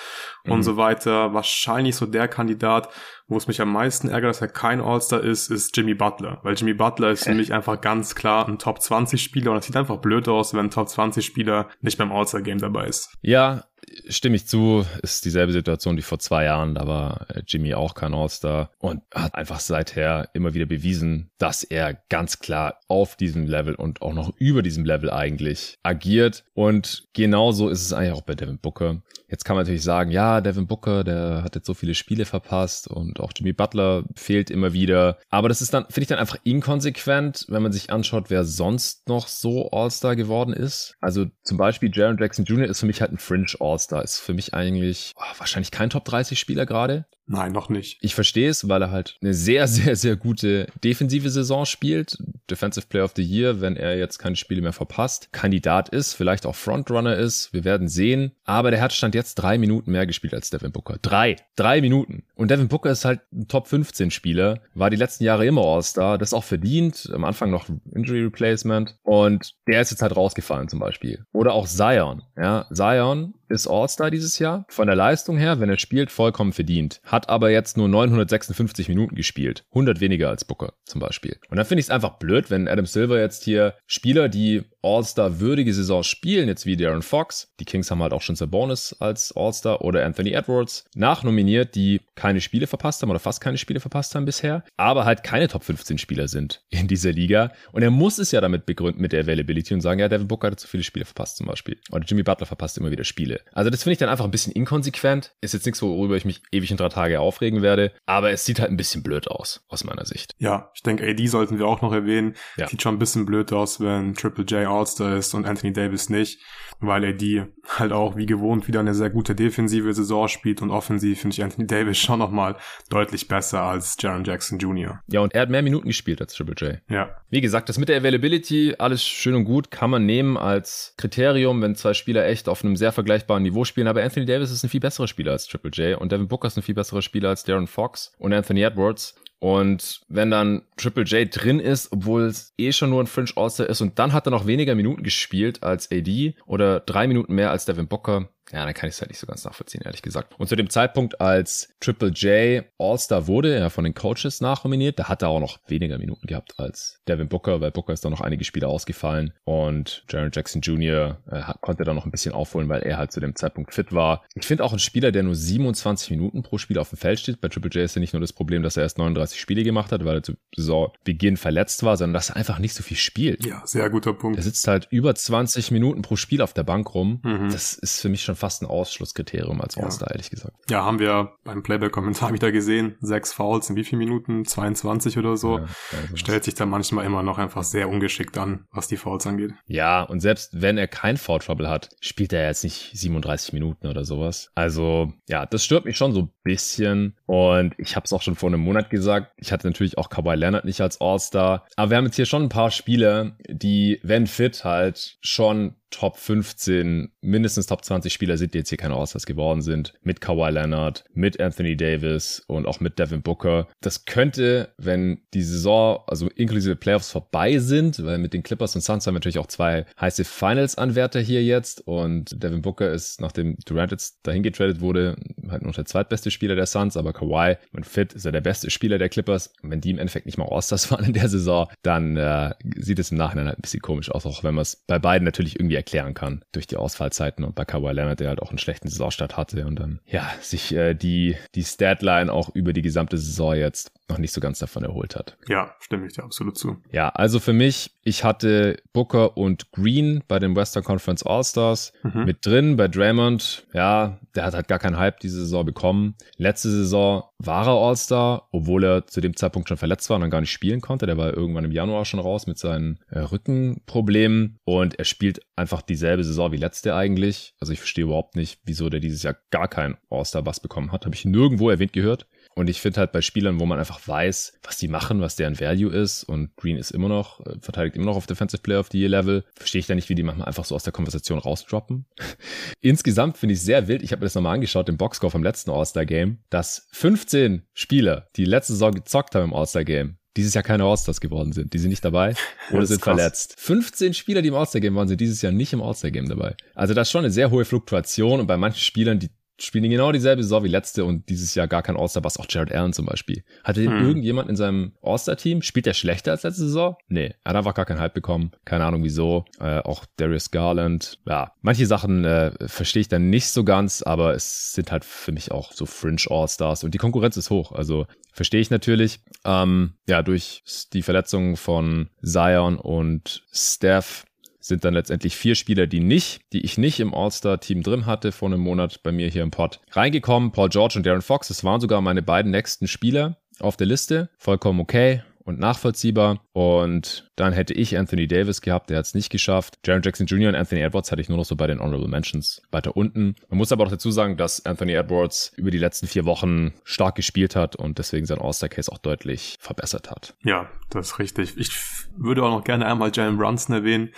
und 0.45 0.57
Mhm. 0.59 0.63
so 0.63 0.77
weiter. 0.77 1.33
Wahrscheinlich 1.33 1.95
so 1.95 2.05
der 2.05 2.27
Kandidat, 2.27 2.89
wo 3.27 3.37
es 3.37 3.47
mich 3.47 3.59
am 3.61 3.71
meisten 3.71 4.09
ärgert, 4.09 4.29
dass 4.29 4.41
er 4.41 4.49
kein 4.49 4.81
All-Star 4.81 5.21
ist, 5.21 5.49
ist 5.49 5.75
Jimmy 5.75 5.93
Butler. 5.95 6.39
Weil 6.43 6.55
Jimmy 6.55 6.73
Butler 6.73 7.11
ist 7.11 7.23
für 7.23 7.33
mich 7.33 7.53
einfach 7.53 7.81
ganz 7.81 8.13
klar 8.15 8.47
ein 8.47 8.59
Top 8.59 8.81
20 8.81 9.21
Spieler 9.21 9.51
und 9.51 9.57
es 9.57 9.65
sieht 9.65 9.75
einfach 9.77 9.97
blöd 9.97 10.27
aus, 10.27 10.53
wenn 10.53 10.65
ein 10.67 10.71
Top 10.71 10.89
20 10.89 11.25
Spieler 11.25 11.69
nicht 11.81 11.97
beim 11.97 12.11
All-Star-Game 12.11 12.59
dabei 12.59 12.85
ist. 12.87 13.17
Ja, 13.21 13.63
stimme 14.07 14.35
ich 14.35 14.47
zu, 14.47 14.85
ist 15.01 15.25
dieselbe 15.25 15.51
Situation 15.51 15.97
wie 15.97 16.01
vor 16.01 16.19
zwei 16.19 16.45
Jahren. 16.45 16.75
Da 16.75 16.87
war 16.87 17.27
äh, 17.29 17.41
Jimmy 17.47 17.73
auch 17.73 17.95
kein 17.95 18.13
All-Star 18.13 18.71
und 18.79 19.01
hat 19.13 19.35
einfach 19.35 19.59
seither 19.59 20.29
immer 20.33 20.53
wieder 20.53 20.65
bewiesen, 20.65 21.31
dass 21.37 21.63
er 21.63 21.93
ganz 22.09 22.39
klar 22.39 22.79
auf 22.87 23.15
diesem 23.15 23.45
Level 23.45 23.75
und 23.75 24.01
auch 24.01 24.13
noch 24.13 24.33
über 24.37 24.61
diesem 24.61 24.85
Level 24.85 25.09
eigentlich 25.09 25.77
agiert. 25.83 26.43
Und 26.53 27.07
genauso 27.13 27.69
ist 27.69 27.81
es 27.81 27.93
eigentlich 27.93 28.13
auch 28.13 28.21
bei 28.21 28.35
Devin 28.35 28.59
Booker. 28.59 29.01
Jetzt 29.27 29.45
kann 29.45 29.55
man 29.55 29.63
natürlich 29.63 29.83
sagen, 29.83 30.11
ja, 30.11 30.41
Devin 30.41 30.67
Booker, 30.67 31.03
der 31.03 31.41
hat 31.43 31.55
jetzt 31.55 31.65
so 31.65 31.73
viele 31.73 31.95
Spiele 31.95 32.25
verpasst 32.25 32.87
und 32.87 33.19
auch 33.19 33.31
Jimmy 33.35 33.51
Butler 33.51 34.03
fehlt 34.15 34.51
immer 34.51 34.73
wieder. 34.73 35.17
Aber 35.29 35.49
das 35.49 35.61
ist 35.61 35.73
dann, 35.73 35.85
finde 35.85 36.01
ich 36.01 36.07
dann 36.07 36.19
einfach 36.19 36.37
inkonsequent, 36.43 37.47
wenn 37.49 37.63
man 37.63 37.71
sich 37.71 37.91
anschaut, 37.91 38.29
wer 38.29 38.45
sonst 38.45 39.07
noch 39.07 39.27
so 39.27 39.71
All-Star 39.71 40.15
geworden 40.15 40.53
ist. 40.53 40.95
Also 41.01 41.25
zum 41.41 41.57
Beispiel 41.57 41.89
Jaron 41.91 42.17
Jackson 42.19 42.45
Jr. 42.45 42.67
ist 42.67 42.79
für 42.79 42.85
mich 42.85 43.01
halt 43.01 43.11
ein 43.11 43.17
Fringe 43.17 43.47
All-Star. 43.59 43.82
All-Star 43.83 44.03
ist 44.03 44.19
für 44.19 44.33
mich 44.33 44.53
eigentlich 44.53 45.13
oh, 45.15 45.23
wahrscheinlich 45.37 45.71
kein 45.71 45.89
Top 45.89 46.05
30 46.05 46.39
Spieler 46.39 46.65
gerade. 46.65 47.05
Nein, 47.25 47.53
noch 47.53 47.69
nicht. 47.69 47.99
Ich 48.01 48.15
verstehe 48.15 48.49
es, 48.49 48.67
weil 48.67 48.81
er 48.81 48.91
halt 48.91 49.17
eine 49.21 49.33
sehr, 49.33 49.67
sehr, 49.69 49.95
sehr 49.95 50.15
gute 50.15 50.67
defensive 50.83 51.29
Saison 51.29 51.65
spielt. 51.65 52.17
Defensive 52.49 52.87
Player 52.87 53.05
of 53.05 53.13
the 53.15 53.23
Year, 53.23 53.61
wenn 53.61 53.77
er 53.77 53.97
jetzt 53.97 54.17
keine 54.17 54.35
Spiele 54.35 54.61
mehr 54.61 54.73
verpasst. 54.73 55.29
Kandidat 55.31 55.89
ist, 55.89 56.13
vielleicht 56.13 56.45
auch 56.45 56.55
Frontrunner 56.55 57.15
ist. 57.15 57.53
Wir 57.53 57.63
werden 57.63 57.87
sehen. 57.87 58.33
Aber 58.43 58.71
der 58.71 58.81
hat 58.81 58.93
Stand 58.93 59.15
jetzt 59.15 59.35
drei 59.35 59.57
Minuten 59.57 59.91
mehr 59.91 60.05
gespielt 60.05 60.33
als 60.33 60.49
Devin 60.49 60.71
Booker. 60.71 60.97
Drei. 61.01 61.37
Drei 61.55 61.81
Minuten. 61.81 62.23
Und 62.35 62.49
Devin 62.49 62.67
Booker 62.67 62.91
ist 62.91 63.05
halt 63.05 63.21
ein 63.31 63.47
Top 63.47 63.67
15 63.67 64.11
Spieler. 64.11 64.59
War 64.73 64.89
die 64.89 64.97
letzten 64.97 65.23
Jahre 65.23 65.45
immer 65.45 65.61
All-Star. 65.61 66.17
Das 66.17 66.33
auch 66.33 66.43
verdient. 66.43 67.11
Am 67.13 67.25
Anfang 67.25 67.51
noch 67.51 67.67
Injury 67.93 68.23
Replacement. 68.23 68.97
Und 69.03 69.53
der 69.67 69.81
ist 69.81 69.91
jetzt 69.91 70.01
halt 70.01 70.15
rausgefallen 70.15 70.67
zum 70.67 70.79
Beispiel. 70.79 71.25
Oder 71.31 71.53
auch 71.53 71.67
Zion. 71.67 72.23
Ja, 72.35 72.65
Zion 72.73 73.35
ist 73.49 73.67
All-Star 73.67 74.09
dieses 74.09 74.39
Jahr. 74.39 74.65
Von 74.69 74.87
der 74.87 74.95
Leistung 74.95 75.37
her, 75.37 75.59
wenn 75.59 75.69
er 75.69 75.77
spielt, 75.77 76.11
vollkommen 76.11 76.53
verdient. 76.53 77.01
Hat 77.05 77.29
aber 77.29 77.51
jetzt 77.51 77.77
nur 77.77 77.87
956 77.87 78.89
Minuten 78.89 79.15
gespielt. 79.15 79.63
100 79.69 79.99
weniger 79.99 80.29
als 80.29 80.43
Booker 80.43 80.73
zum 80.85 80.99
Beispiel. 80.99 81.37
Und 81.49 81.57
dann 81.57 81.65
finde 81.65 81.81
ich 81.81 81.87
es 81.87 81.91
einfach 81.91 82.17
blöd, 82.17 82.49
wenn 82.49 82.67
Adam 82.67 82.85
Silver 82.85 83.19
jetzt 83.19 83.43
hier 83.43 83.75
Spieler, 83.85 84.27
die 84.27 84.63
All-Star-würdige 84.81 85.73
Saison 85.73 86.03
spielen, 86.03 86.47
jetzt 86.47 86.65
wie 86.65 86.75
Darren 86.75 87.03
Fox, 87.03 87.53
die 87.59 87.65
Kings 87.65 87.89
haben 87.91 88.01
halt 88.01 88.11
auch 88.11 88.21
schon 88.21 88.35
Sabonis 88.35 88.95
als 88.99 89.33
All-Star 89.35 89.81
oder 89.81 90.05
Anthony 90.05 90.31
Edwards, 90.31 90.85
nachnominiert, 90.95 91.75
die 91.75 92.01
keine 92.23 92.39
Spiele 92.39 92.67
verpasst 92.67 93.01
haben 93.01 93.09
oder 93.09 93.19
fast 93.19 93.41
keine 93.41 93.57
Spiele 93.57 93.81
verpasst 93.81 94.15
haben 94.15 94.23
bisher, 94.23 94.63
aber 94.77 95.03
halt 95.03 95.23
keine 95.23 95.49
Top 95.49 95.65
15 95.65 95.97
Spieler 95.97 96.29
sind 96.29 96.63
in 96.69 96.87
dieser 96.87 97.11
Liga. 97.11 97.51
Und 97.73 97.83
er 97.83 97.91
muss 97.91 98.17
es 98.17 98.31
ja 98.31 98.39
damit 98.39 98.65
begründen 98.65 99.01
mit 99.01 99.11
der 99.11 99.23
Availability 99.23 99.73
und 99.73 99.81
sagen, 99.81 99.99
ja, 99.99 100.07
Devin 100.07 100.29
Booker 100.29 100.47
hat 100.47 100.57
zu 100.57 100.69
viele 100.69 100.83
Spiele 100.83 101.03
verpasst 101.03 101.35
zum 101.35 101.47
Beispiel. 101.47 101.81
Oder 101.91 102.05
Jimmy 102.05 102.23
Butler 102.23 102.45
verpasst 102.45 102.77
immer 102.77 102.91
wieder 102.91 103.03
Spiele. 103.03 103.41
Also 103.51 103.69
das 103.69 103.83
finde 103.83 103.91
ich 103.93 103.97
dann 103.97 104.07
einfach 104.07 104.23
ein 104.23 104.31
bisschen 104.31 104.53
inkonsequent. 104.53 105.33
Ist 105.41 105.53
jetzt 105.53 105.65
nichts, 105.65 105.81
worüber 105.81 106.15
ich 106.15 106.23
mich 106.23 106.41
ewig 106.53 106.71
in 106.71 106.77
drei 106.77 106.87
Tage 106.87 107.19
aufregen 107.19 107.61
werde, 107.61 107.91
aber 108.05 108.31
es 108.31 108.45
sieht 108.45 108.61
halt 108.61 108.71
ein 108.71 108.77
bisschen 108.77 109.03
blöd 109.03 109.27
aus, 109.27 109.65
aus 109.67 109.83
meiner 109.83 110.05
Sicht. 110.05 110.31
Ja, 110.37 110.71
ich 110.75 110.81
denke, 110.81 111.05
AD 111.05 111.27
sollten 111.27 111.59
wir 111.59 111.67
auch 111.67 111.81
noch 111.81 111.91
erwähnen. 111.91 112.35
Ja. 112.55 112.69
Sieht 112.69 112.81
schon 112.81 112.95
ein 112.95 112.99
bisschen 112.99 113.25
blöd 113.25 113.51
aus, 113.51 113.81
wenn 113.81 114.13
Triple 114.13 114.45
J 114.45 114.65
All-Star 114.65 115.17
ist 115.17 115.33
und 115.33 115.45
Anthony 115.45 115.73
Davis 115.73 116.09
nicht, 116.09 116.39
weil 116.79 117.03
er 117.03 117.13
die 117.13 117.43
halt 117.77 117.91
auch 117.91 118.15
wie 118.15 118.25
gewohnt 118.25 118.67
wieder 118.67 118.79
eine 118.79 118.93
sehr 118.93 119.09
gute 119.09 119.35
defensive 119.35 119.93
Saison 119.93 120.27
spielt 120.27 120.61
und 120.61 120.71
offensiv 120.71 121.21
finde 121.21 121.35
ich 121.35 121.43
Anthony 121.43 121.67
Davis 121.67 121.97
schon 121.97 122.19
nochmal 122.19 122.57
deutlich 122.89 123.27
besser 123.27 123.61
als 123.61 123.95
Jaron 123.99 124.23
Jackson 124.23 124.59
Jr. 124.59 125.01
Ja, 125.07 125.21
und 125.21 125.33
er 125.33 125.41
hat 125.41 125.49
mehr 125.49 125.61
Minuten 125.61 125.87
gespielt 125.87 126.21
als 126.21 126.33
Triple 126.33 126.55
J. 126.55 126.79
Ja. 126.89 127.15
Wie 127.29 127.41
gesagt, 127.41 127.69
das 127.69 127.77
mit 127.77 127.89
der 127.89 127.97
Availability, 127.97 128.75
alles 128.77 129.03
schön 129.03 129.35
und 129.35 129.45
gut, 129.45 129.71
kann 129.71 129.89
man 129.89 130.05
nehmen 130.05 130.37
als 130.37 130.93
Kriterium, 130.97 131.61
wenn 131.61 131.75
zwei 131.75 131.93
Spieler 131.93 132.25
echt 132.25 132.49
auf 132.49 132.63
einem 132.63 132.75
sehr 132.75 132.91
vergleichbaren 132.91 133.43
Niveau 133.43 133.63
spielen. 133.63 133.87
Aber 133.87 134.03
Anthony 134.03 134.25
Davis 134.25 134.51
ist 134.51 134.63
ein 134.63 134.69
viel 134.69 134.79
besserer 134.79 135.07
Spieler 135.07 135.31
als 135.31 135.47
Triple 135.47 135.71
J 135.71 135.99
und 135.99 136.11
Devin 136.11 136.27
Booker 136.27 136.47
ist 136.47 136.57
ein 136.57 136.63
viel 136.63 136.75
besserer 136.75 137.01
Spieler 137.01 137.29
als 137.29 137.43
Darren 137.43 137.67
Fox 137.67 138.13
und 138.19 138.33
Anthony 138.33 138.61
Edwards. 138.61 139.15
Und 139.43 139.99
wenn 140.07 140.31
dann 140.31 140.61
Triple 140.77 141.03
J 141.03 141.27
drin 141.29 141.59
ist, 141.59 141.91
obwohl 141.91 142.21
es 142.21 142.53
eh 142.57 142.71
schon 142.71 142.91
nur 142.91 143.03
ein 143.03 143.07
Fringe 143.07 143.31
All-Star 143.35 143.67
ist 143.67 143.81
und 143.81 143.99
dann 143.99 144.13
hat 144.13 144.25
er 144.25 144.31
noch 144.31 144.47
weniger 144.47 144.73
Minuten 144.73 145.03
gespielt 145.03 145.63
als 145.63 145.91
AD 145.91 146.35
oder 146.45 146.79
drei 146.79 147.09
Minuten 147.09 147.35
mehr 147.35 147.51
als 147.51 147.65
Devin 147.65 147.89
Booker, 147.89 148.29
ja, 148.51 148.65
dann 148.65 148.73
kann 148.73 148.89
ich 148.89 148.95
es 148.95 149.01
halt 149.01 149.09
nicht 149.09 149.19
so 149.19 149.27
ganz 149.27 149.45
nachvollziehen, 149.45 149.81
ehrlich 149.83 150.01
gesagt. 150.01 150.33
Und 150.37 150.47
zu 150.47 150.55
dem 150.55 150.69
Zeitpunkt, 150.69 151.21
als 151.21 151.73
Triple 151.79 152.09
J 152.09 152.65
All-Star 152.77 153.27
wurde, 153.27 153.55
er 153.55 153.69
von 153.69 153.83
den 153.83 153.93
Coaches 153.93 154.41
nachnominiert, 154.41 154.99
da 154.99 155.07
hat 155.07 155.21
er 155.21 155.29
auch 155.29 155.39
noch 155.39 155.59
weniger 155.67 155.97
Minuten 155.97 156.27
gehabt 156.27 156.53
als 156.57 156.99
Devin 157.07 157.29
Booker, 157.29 157.61
weil 157.61 157.71
Booker 157.71 157.93
ist 157.93 158.03
dann 158.03 158.11
noch 158.11 158.21
einige 158.21 158.43
Spiele 158.43 158.67
ausgefallen 158.67 159.33
und 159.45 160.03
Jaron 160.09 160.31
Jackson 160.33 160.61
Jr. 160.61 161.17
Äh, 161.29 161.41
konnte 161.61 161.83
dann 161.83 161.95
noch 161.95 162.05
ein 162.05 162.11
bisschen 162.11 162.33
aufholen, 162.33 162.69
weil 162.69 162.83
er 162.83 162.97
halt 162.97 163.11
zu 163.11 163.19
dem 163.19 163.35
Zeitpunkt 163.35 163.73
fit 163.73 163.93
war. 163.93 164.23
Ich 164.35 164.45
finde 164.45 164.63
auch 164.63 164.73
ein 164.73 164.79
Spieler, 164.79 165.11
der 165.11 165.23
nur 165.23 165.35
27 165.35 166.11
Minuten 166.11 166.43
pro 166.43 166.57
Spiel 166.57 166.77
auf 166.77 166.89
dem 166.89 166.97
Feld 166.97 167.19
steht. 167.19 167.41
Bei 167.41 167.47
Triple 167.47 167.71
J 167.71 167.83
ist 167.83 167.95
ja 167.95 167.99
nicht 167.99 168.13
nur 168.13 168.21
das 168.21 168.33
Problem, 168.33 168.63
dass 168.63 168.77
er 168.77 168.83
erst 168.83 168.97
39 168.97 169.39
Spiele 169.39 169.63
gemacht 169.63 169.91
hat, 169.91 170.05
weil 170.05 170.17
er 170.17 170.23
zu 170.23 170.33
Saisonbeginn 170.55 171.37
verletzt 171.37 171.83
war, 171.83 171.97
sondern 171.97 172.13
dass 172.13 172.29
er 172.29 172.35
einfach 172.35 172.59
nicht 172.59 172.73
so 172.73 172.83
viel 172.83 172.97
spielt. 172.97 173.45
Ja, 173.45 173.61
sehr 173.65 173.89
guter 173.89 174.13
Punkt. 174.13 174.37
Er 174.37 174.43
sitzt 174.43 174.67
halt 174.67 174.87
über 174.91 175.15
20 175.15 175.71
Minuten 175.71 176.01
pro 176.01 176.15
Spiel 176.15 176.41
auf 176.41 176.53
der 176.53 176.63
Bank 176.63 176.93
rum. 176.93 177.21
Mhm. 177.23 177.49
Das 177.51 177.73
ist 177.73 178.01
für 178.01 178.09
mich 178.09 178.23
schon 178.23 178.32
fast 178.35 178.61
ein 178.61 178.65
Ausschlusskriterium 178.65 179.61
als 179.61 179.75
Ja. 179.75 179.83
All-Star, 179.83 180.11
ehrlich 180.11 180.29
gesagt. 180.29 180.55
Ja, 180.69 180.83
haben 180.83 180.99
wir 180.99 181.33
beim 181.43 181.63
Playback-Kommentar 181.63 182.33
wieder 182.33 182.51
gesehen. 182.51 182.95
Sechs 183.01 183.33
Fouls 183.33 183.69
in 183.69 183.75
wie 183.75 183.83
viel 183.83 183.97
Minuten? 183.97 184.45
22 184.45 185.17
oder 185.17 185.37
so. 185.37 185.59
Ja, 185.59 185.65
also 186.01 186.15
Stellt 186.15 186.43
sich 186.43 186.55
dann 186.55 186.69
manchmal 186.69 187.05
immer 187.05 187.23
noch 187.23 187.37
einfach 187.37 187.63
sehr 187.63 187.89
ungeschickt 187.89 188.37
an, 188.37 188.65
was 188.71 188.87
die 188.87 188.97
Fouls 188.97 189.25
angeht. 189.27 189.53
Ja, 189.67 190.03
und 190.03 190.19
selbst 190.19 190.61
wenn 190.61 190.77
er 190.77 190.87
kein 190.87 191.17
Foul 191.17 191.39
Trouble 191.39 191.69
hat, 191.69 191.89
spielt 191.99 192.33
er 192.33 192.47
jetzt 192.47 192.63
nicht 192.63 192.91
37 192.93 193.53
Minuten 193.53 193.87
oder 193.87 194.05
sowas. 194.05 194.51
Also, 194.55 195.13
ja, 195.27 195.45
das 195.45 195.63
stört 195.63 195.85
mich 195.85 195.97
schon 195.97 196.13
so 196.13 196.21
ein 196.21 196.31
bisschen. 196.43 197.17
Und 197.33 197.73
ich 197.79 197.95
habe 197.95 198.03
es 198.05 198.13
auch 198.13 198.21
schon 198.21 198.35
vor 198.35 198.49
einem 198.49 198.59
Monat 198.59 198.91
gesagt. 198.91 199.31
Ich 199.37 199.51
hatte 199.51 199.65
natürlich 199.65 199.97
auch 199.97 200.09
Kawhi 200.09 200.35
Leonard 200.35 200.65
nicht 200.65 200.81
als 200.81 201.01
All-Star. 201.01 201.65
Aber 201.75 201.89
wir 201.89 201.97
haben 201.97 202.05
jetzt 202.05 202.15
hier 202.15 202.27
schon 202.27 202.43
ein 202.43 202.49
paar 202.49 202.69
Spieler, 202.69 203.35
die, 203.49 203.99
wenn 204.03 204.27
fit, 204.27 204.63
halt 204.63 205.17
schon 205.21 205.73
Top 205.93 206.17
15, 206.17 207.11
mindestens 207.21 207.67
Top 207.67 207.85
20 207.85 208.11
Spieler 208.11 208.35
sind, 208.37 208.53
die 208.53 208.57
jetzt 208.57 208.69
hier 208.69 208.79
keine 208.79 208.95
All-Stars 208.95 209.27
geworden 209.27 209.61
sind. 209.61 209.93
Mit 210.01 210.21
Kawhi 210.21 210.49
Leonard, 210.49 211.05
mit 211.13 211.39
Anthony 211.39 211.77
Davis 211.77 212.43
und 212.47 212.65
auch 212.65 212.79
mit 212.79 212.97
Devin 212.97 213.21
Booker. 213.21 213.67
Das 213.79 214.05
könnte, 214.05 214.73
wenn 214.77 215.21
die 215.35 215.43
Saison, 215.43 215.99
also 216.07 216.29
inklusive 216.35 216.75
Playoffs 216.75 217.11
vorbei 217.11 217.59
sind, 217.59 218.03
weil 218.03 218.17
mit 218.17 218.33
den 218.33 218.41
Clippers 218.41 218.75
und 218.75 218.81
Suns 218.81 219.05
haben 219.05 219.13
wir 219.13 219.19
natürlich 219.19 219.37
auch 219.37 219.47
zwei 219.47 219.85
heiße 220.01 220.23
Finals-Anwärter 220.23 221.19
hier 221.19 221.43
jetzt 221.43 221.85
und 221.87 222.41
Devin 222.41 222.63
Booker 222.63 222.91
ist, 222.91 223.21
nachdem 223.21 223.55
Durant 223.65 223.91
jetzt 223.91 224.19
dahin 224.23 224.41
getradet 224.41 224.81
wurde, 224.81 225.15
halt 225.47 225.61
noch 225.61 225.75
der 225.75 225.85
zweitbeste 225.85 226.31
Spieler 226.31 226.55
der 226.55 226.65
Suns, 226.65 226.97
aber 226.97 227.13
Kawhi, 227.29 227.55
wenn 227.71 227.83
fit, 227.83 228.13
ist 228.13 228.25
er 228.25 228.31
der 228.31 228.41
beste 228.41 228.69
Spieler 228.69 228.97
der 228.97 229.09
Clippers. 229.09 229.51
Und 229.61 229.71
wenn 229.71 229.81
die 229.81 229.89
im 229.91 229.99
Endeffekt 229.99 230.25
nicht 230.25 230.37
mal 230.37 230.47
All-Stars 230.49 230.91
waren 230.91 231.05
in 231.05 231.13
der 231.13 231.29
Saison, 231.29 231.67
dann 231.81 232.17
äh, 232.17 232.53
sieht 232.75 232.99
es 232.99 233.11
im 233.11 233.17
Nachhinein 233.17 233.47
halt 233.47 233.59
ein 233.59 233.61
bisschen 233.61 233.81
komisch 233.81 234.11
aus, 234.11 234.25
auch 234.25 234.43
wenn 234.43 234.55
man 234.55 234.61
es 234.63 234.75
bei 234.87 234.99
beiden 234.99 235.25
natürlich 235.25 235.59
irgendwie 235.59 235.75
erklären 235.75 236.13
kann 236.13 236.43
durch 236.51 236.67
die 236.67 236.77
Ausfallzeiten 236.77 237.43
und 237.45 237.55
bei 237.55 237.65
Kawhi 237.65 237.91
Leonard, 237.93 238.19
der 238.19 238.29
halt 238.29 238.41
auch 238.41 238.49
einen 238.49 238.57
schlechten 238.59 238.87
Saisonstart 238.89 239.37
hatte 239.37 239.65
und 239.65 239.77
dann, 239.79 239.99
ja, 240.05 240.29
sich 240.41 240.73
äh, 240.73 240.93
die, 240.93 241.35
die 241.55 241.63
Statline 241.63 242.31
auch 242.31 242.49
über 242.53 242.73
die 242.73 242.81
gesamte 242.81 243.17
Saison 243.17 243.55
jetzt 243.55 243.91
noch 244.09 244.17
nicht 244.17 244.33
so 244.33 244.41
ganz 244.41 244.59
davon 244.59 244.83
erholt 244.83 245.15
hat. 245.15 245.37
Ja, 245.47 245.73
stimme 245.79 246.05
ich 246.05 246.13
dir 246.13 246.23
absolut 246.23 246.57
zu. 246.57 246.77
Ja, 246.91 247.09
also 247.09 247.39
für 247.39 247.53
mich, 247.53 247.91
ich 248.03 248.23
hatte 248.23 248.77
Booker 248.91 249.37
und 249.37 249.71
Green 249.71 250.23
bei 250.27 250.39
den 250.39 250.55
Western 250.55 250.83
Conference 250.83 251.23
All-Stars 251.25 251.93
Mhm. 252.03 252.25
mit 252.25 252.45
drin. 252.45 252.75
Bei 252.75 252.87
Draymond, 252.89 253.65
ja, 253.73 254.19
der 254.35 254.45
hat 254.45 254.53
halt 254.53 254.67
gar 254.67 254.79
keinen 254.79 254.97
Hype 254.97 255.19
diese 255.21 255.39
Saison 255.39 255.65
bekommen. 255.65 256.15
Letzte 256.37 256.69
Saison 256.69 257.02
war 257.37 257.67
er 257.67 257.73
All-Star, 257.73 258.47
obwohl 258.51 258.83
er 258.83 259.07
zu 259.07 259.21
dem 259.21 259.35
Zeitpunkt 259.35 259.67
schon 259.67 259.77
verletzt 259.77 260.09
war 260.09 260.15
und 260.15 260.21
dann 260.21 260.29
gar 260.29 260.41
nicht 260.41 260.51
spielen 260.51 260.81
konnte. 260.81 261.05
Der 261.05 261.17
war 261.17 261.33
irgendwann 261.33 261.65
im 261.65 261.71
Januar 261.71 262.05
schon 262.05 262.19
raus 262.19 262.47
mit 262.47 262.57
seinen 262.57 262.99
äh, 263.09 263.19
Rückenproblemen 263.19 264.57
und 264.63 264.97
er 264.99 265.05
spielt 265.05 265.41
einfach 265.55 265.81
dieselbe 265.81 266.23
Saison 266.23 266.51
wie 266.51 266.57
letzte 266.57 266.95
eigentlich. 266.95 267.55
Also 267.59 267.73
ich 267.73 267.79
verstehe 267.79 268.05
überhaupt 268.05 268.35
nicht, 268.35 268.59
wieso 268.65 268.89
der 268.89 268.99
dieses 268.99 269.23
Jahr 269.23 269.35
gar 269.51 269.67
keinen 269.67 269.97
All-Star-Bass 270.09 270.59
bekommen 270.59 270.91
hat. 270.91 271.05
Habe 271.05 271.15
ich 271.15 271.25
nirgendwo 271.25 271.69
erwähnt 271.69 271.93
gehört. 271.93 272.27
Und 272.55 272.69
ich 272.69 272.81
finde 272.81 272.99
halt 272.99 273.11
bei 273.11 273.21
Spielern, 273.21 273.59
wo 273.59 273.65
man 273.65 273.79
einfach 273.79 274.07
weiß, 274.07 274.59
was 274.63 274.77
die 274.77 274.87
machen, 274.87 275.21
was 275.21 275.35
deren 275.35 275.59
Value 275.59 275.91
ist 275.91 276.23
und 276.23 276.55
Green 276.55 276.77
ist 276.77 276.91
immer 276.91 277.09
noch, 277.09 277.39
äh, 277.45 277.55
verteidigt 277.61 277.95
immer 277.95 278.05
noch 278.05 278.15
auf 278.15 278.27
Defensive 278.27 278.61
Player 278.61 278.79
of 278.79 278.89
the 278.91 278.99
Year 278.99 279.09
Level, 279.09 279.43
verstehe 279.55 279.79
ich 279.79 279.87
da 279.87 279.95
nicht, 279.95 280.09
wie 280.09 280.15
die 280.15 280.23
manchmal 280.23 280.47
einfach 280.47 280.65
so 280.65 280.75
aus 280.75 280.83
der 280.83 280.93
Konversation 280.93 281.39
rausdroppen. 281.39 282.05
Insgesamt 282.81 283.37
finde 283.37 283.53
ich 283.53 283.61
sehr 283.61 283.87
wild, 283.87 284.03
ich 284.03 284.11
habe 284.11 284.19
mir 284.19 284.25
das 284.25 284.35
nochmal 284.35 284.55
angeschaut, 284.55 284.87
den 284.87 284.97
Boxscore 284.97 285.31
vom 285.31 285.43
letzten 285.43 285.71
All-Star-Game, 285.71 286.39
dass 286.49 286.87
15 286.91 287.63
Spieler, 287.73 288.27
die 288.35 288.45
letzte 288.45 288.73
Saison 288.73 288.91
gezockt 288.91 289.35
haben 289.35 289.45
im 289.45 289.53
All-Star-Game, 289.53 290.17
dieses 290.37 290.53
Jahr 290.53 290.63
keine 290.63 290.83
All-Stars 290.83 291.21
geworden 291.21 291.53
sind. 291.53 291.73
Die 291.73 291.77
sind 291.77 291.89
nicht 291.89 292.03
dabei 292.03 292.33
oder 292.71 292.85
sind 292.85 293.01
krass. 293.01 293.15
verletzt. 293.15 293.55
15 293.57 294.13
Spieler, 294.13 294.41
die 294.41 294.49
im 294.49 294.55
All-Star-Game 294.55 294.95
waren, 294.95 295.07
sind 295.07 295.21
dieses 295.21 295.41
Jahr 295.41 295.51
nicht 295.51 295.73
im 295.73 295.81
All-Star-Game 295.81 296.27
dabei. 296.27 296.55
Also 296.73 296.93
das 296.93 297.07
ist 297.07 297.11
schon 297.11 297.23
eine 297.23 297.31
sehr 297.31 297.51
hohe 297.51 297.65
Fluktuation 297.65 298.39
und 298.39 298.47
bei 298.47 298.57
manchen 298.57 298.79
Spielern, 298.79 299.19
die 299.19 299.29
spielen 299.65 299.89
genau 299.89 300.11
dieselbe 300.11 300.43
Saison 300.43 300.63
wie 300.63 300.69
letzte 300.69 301.05
und 301.05 301.29
dieses 301.29 301.55
Jahr 301.55 301.67
gar 301.67 301.83
kein 301.83 301.97
All-Star, 301.97 302.23
was 302.23 302.37
auch 302.37 302.45
Jared 302.49 302.71
Allen 302.73 302.93
zum 302.93 303.05
Beispiel. 303.05 303.43
Hatte 303.63 303.81
den 303.81 303.91
Hm. 303.91 304.07
irgendjemand 304.07 304.49
in 304.49 304.55
seinem 304.55 304.93
All-Star-Team? 305.01 305.61
Spielt 305.61 305.85
der 305.85 305.93
schlechter 305.93 306.31
als 306.31 306.43
letzte 306.43 306.63
Saison? 306.63 306.95
Nee, 307.07 307.33
er 307.43 307.49
hat 307.49 307.55
einfach 307.55 307.73
gar 307.73 307.85
keinen 307.85 307.99
Hype 307.99 308.13
bekommen. 308.13 308.51
Keine 308.65 308.85
Ahnung 308.85 309.03
wieso. 309.03 309.45
Äh, 309.59 309.79
auch 309.79 310.05
Darius 310.17 310.51
Garland. 310.51 311.19
Ja, 311.27 311.53
manche 311.61 311.85
Sachen 311.85 312.25
äh, 312.25 312.51
verstehe 312.67 313.01
ich 313.01 313.07
dann 313.07 313.29
nicht 313.29 313.47
so 313.49 313.63
ganz, 313.63 314.01
aber 314.01 314.33
es 314.35 314.73
sind 314.73 314.91
halt 314.91 315.05
für 315.05 315.31
mich 315.31 315.51
auch 315.51 315.71
so 315.71 315.85
Fringe 315.85 316.21
All-Stars 316.29 316.83
und 316.83 316.93
die 316.93 316.97
Konkurrenz 316.99 317.37
ist 317.37 317.49
hoch. 317.49 317.71
Also 317.71 318.05
verstehe 318.31 318.61
ich 318.61 318.69
natürlich. 318.69 319.19
Ähm, 319.45 319.93
ja, 320.07 320.21
durch 320.23 320.63
die 320.93 321.01
Verletzungen 321.03 321.55
von 321.57 322.09
Zion 322.23 322.77
und 322.77 323.43
Steph 323.51 324.25
sind 324.63 324.85
dann 324.85 324.93
letztendlich 324.93 325.35
vier 325.35 325.55
Spieler, 325.55 325.87
die 325.87 325.99
nicht, 325.99 326.41
die 326.53 326.61
ich 326.61 326.77
nicht 326.77 327.01
im 327.01 327.13
All-Star-Team 327.13 327.83
drin 327.83 328.05
hatte, 328.05 328.31
vor 328.31 328.47
einem 328.47 328.61
Monat 328.61 329.03
bei 329.03 329.11
mir 329.11 329.27
hier 329.27 329.43
im 329.43 329.51
Pod 329.51 329.81
reingekommen. 329.91 330.51
Paul 330.51 330.69
George 330.69 330.93
und 330.97 331.05
Darren 331.05 331.21
Fox, 331.21 331.49
das 331.49 331.63
waren 331.65 331.81
sogar 331.81 332.01
meine 332.01 332.21
beiden 332.21 332.51
nächsten 332.51 332.87
Spieler 332.87 333.37
auf 333.59 333.75
der 333.75 333.87
Liste. 333.87 334.29
Vollkommen 334.37 334.79
okay 334.79 335.21
und 335.43 335.59
nachvollziehbar. 335.59 336.41
Und 336.53 337.31
dann 337.35 337.51
hätte 337.51 337.73
ich 337.73 337.97
Anthony 337.97 338.27
Davis 338.27 338.61
gehabt, 338.61 338.91
der 338.91 338.99
hat 338.99 339.05
es 339.05 339.15
nicht 339.15 339.31
geschafft. 339.31 339.79
Jaron 339.85 340.03
Jackson 340.03 340.27
Jr. 340.27 340.49
und 340.49 340.55
Anthony 340.55 340.81
Edwards 340.81 341.11
hatte 341.11 341.19
ich 341.21 341.27
nur 341.29 341.39
noch 341.39 341.45
so 341.45 341.55
bei 341.55 341.65
den 341.65 341.79
Honorable 341.79 342.07
Mentions 342.07 342.61
weiter 342.71 342.95
unten. 342.95 343.35
Man 343.49 343.57
muss 343.57 343.71
aber 343.71 343.83
auch 343.85 343.89
dazu 343.89 344.11
sagen, 344.11 344.37
dass 344.37 344.63
Anthony 344.65 344.93
Edwards 344.93 345.51
über 345.57 345.71
die 345.71 345.79
letzten 345.79 346.05
vier 346.05 346.25
Wochen 346.25 346.73
stark 346.83 347.15
gespielt 347.15 347.55
hat 347.55 347.75
und 347.75 347.97
deswegen 347.97 348.27
sein 348.27 348.39
All-Star-Case 348.39 348.91
auch 348.91 348.99
deutlich 348.99 349.55
verbessert 349.59 350.11
hat. 350.11 350.35
Ja, 350.43 350.69
das 350.91 351.07
ist 351.07 351.19
richtig. 351.19 351.57
Ich 351.57 351.71
würde 352.15 352.43
auch 352.43 352.51
noch 352.51 352.63
gerne 352.63 352.85
einmal 352.85 353.09
Jalen 353.11 353.37
Brunson 353.37 353.75
erwähnen. 353.75 354.11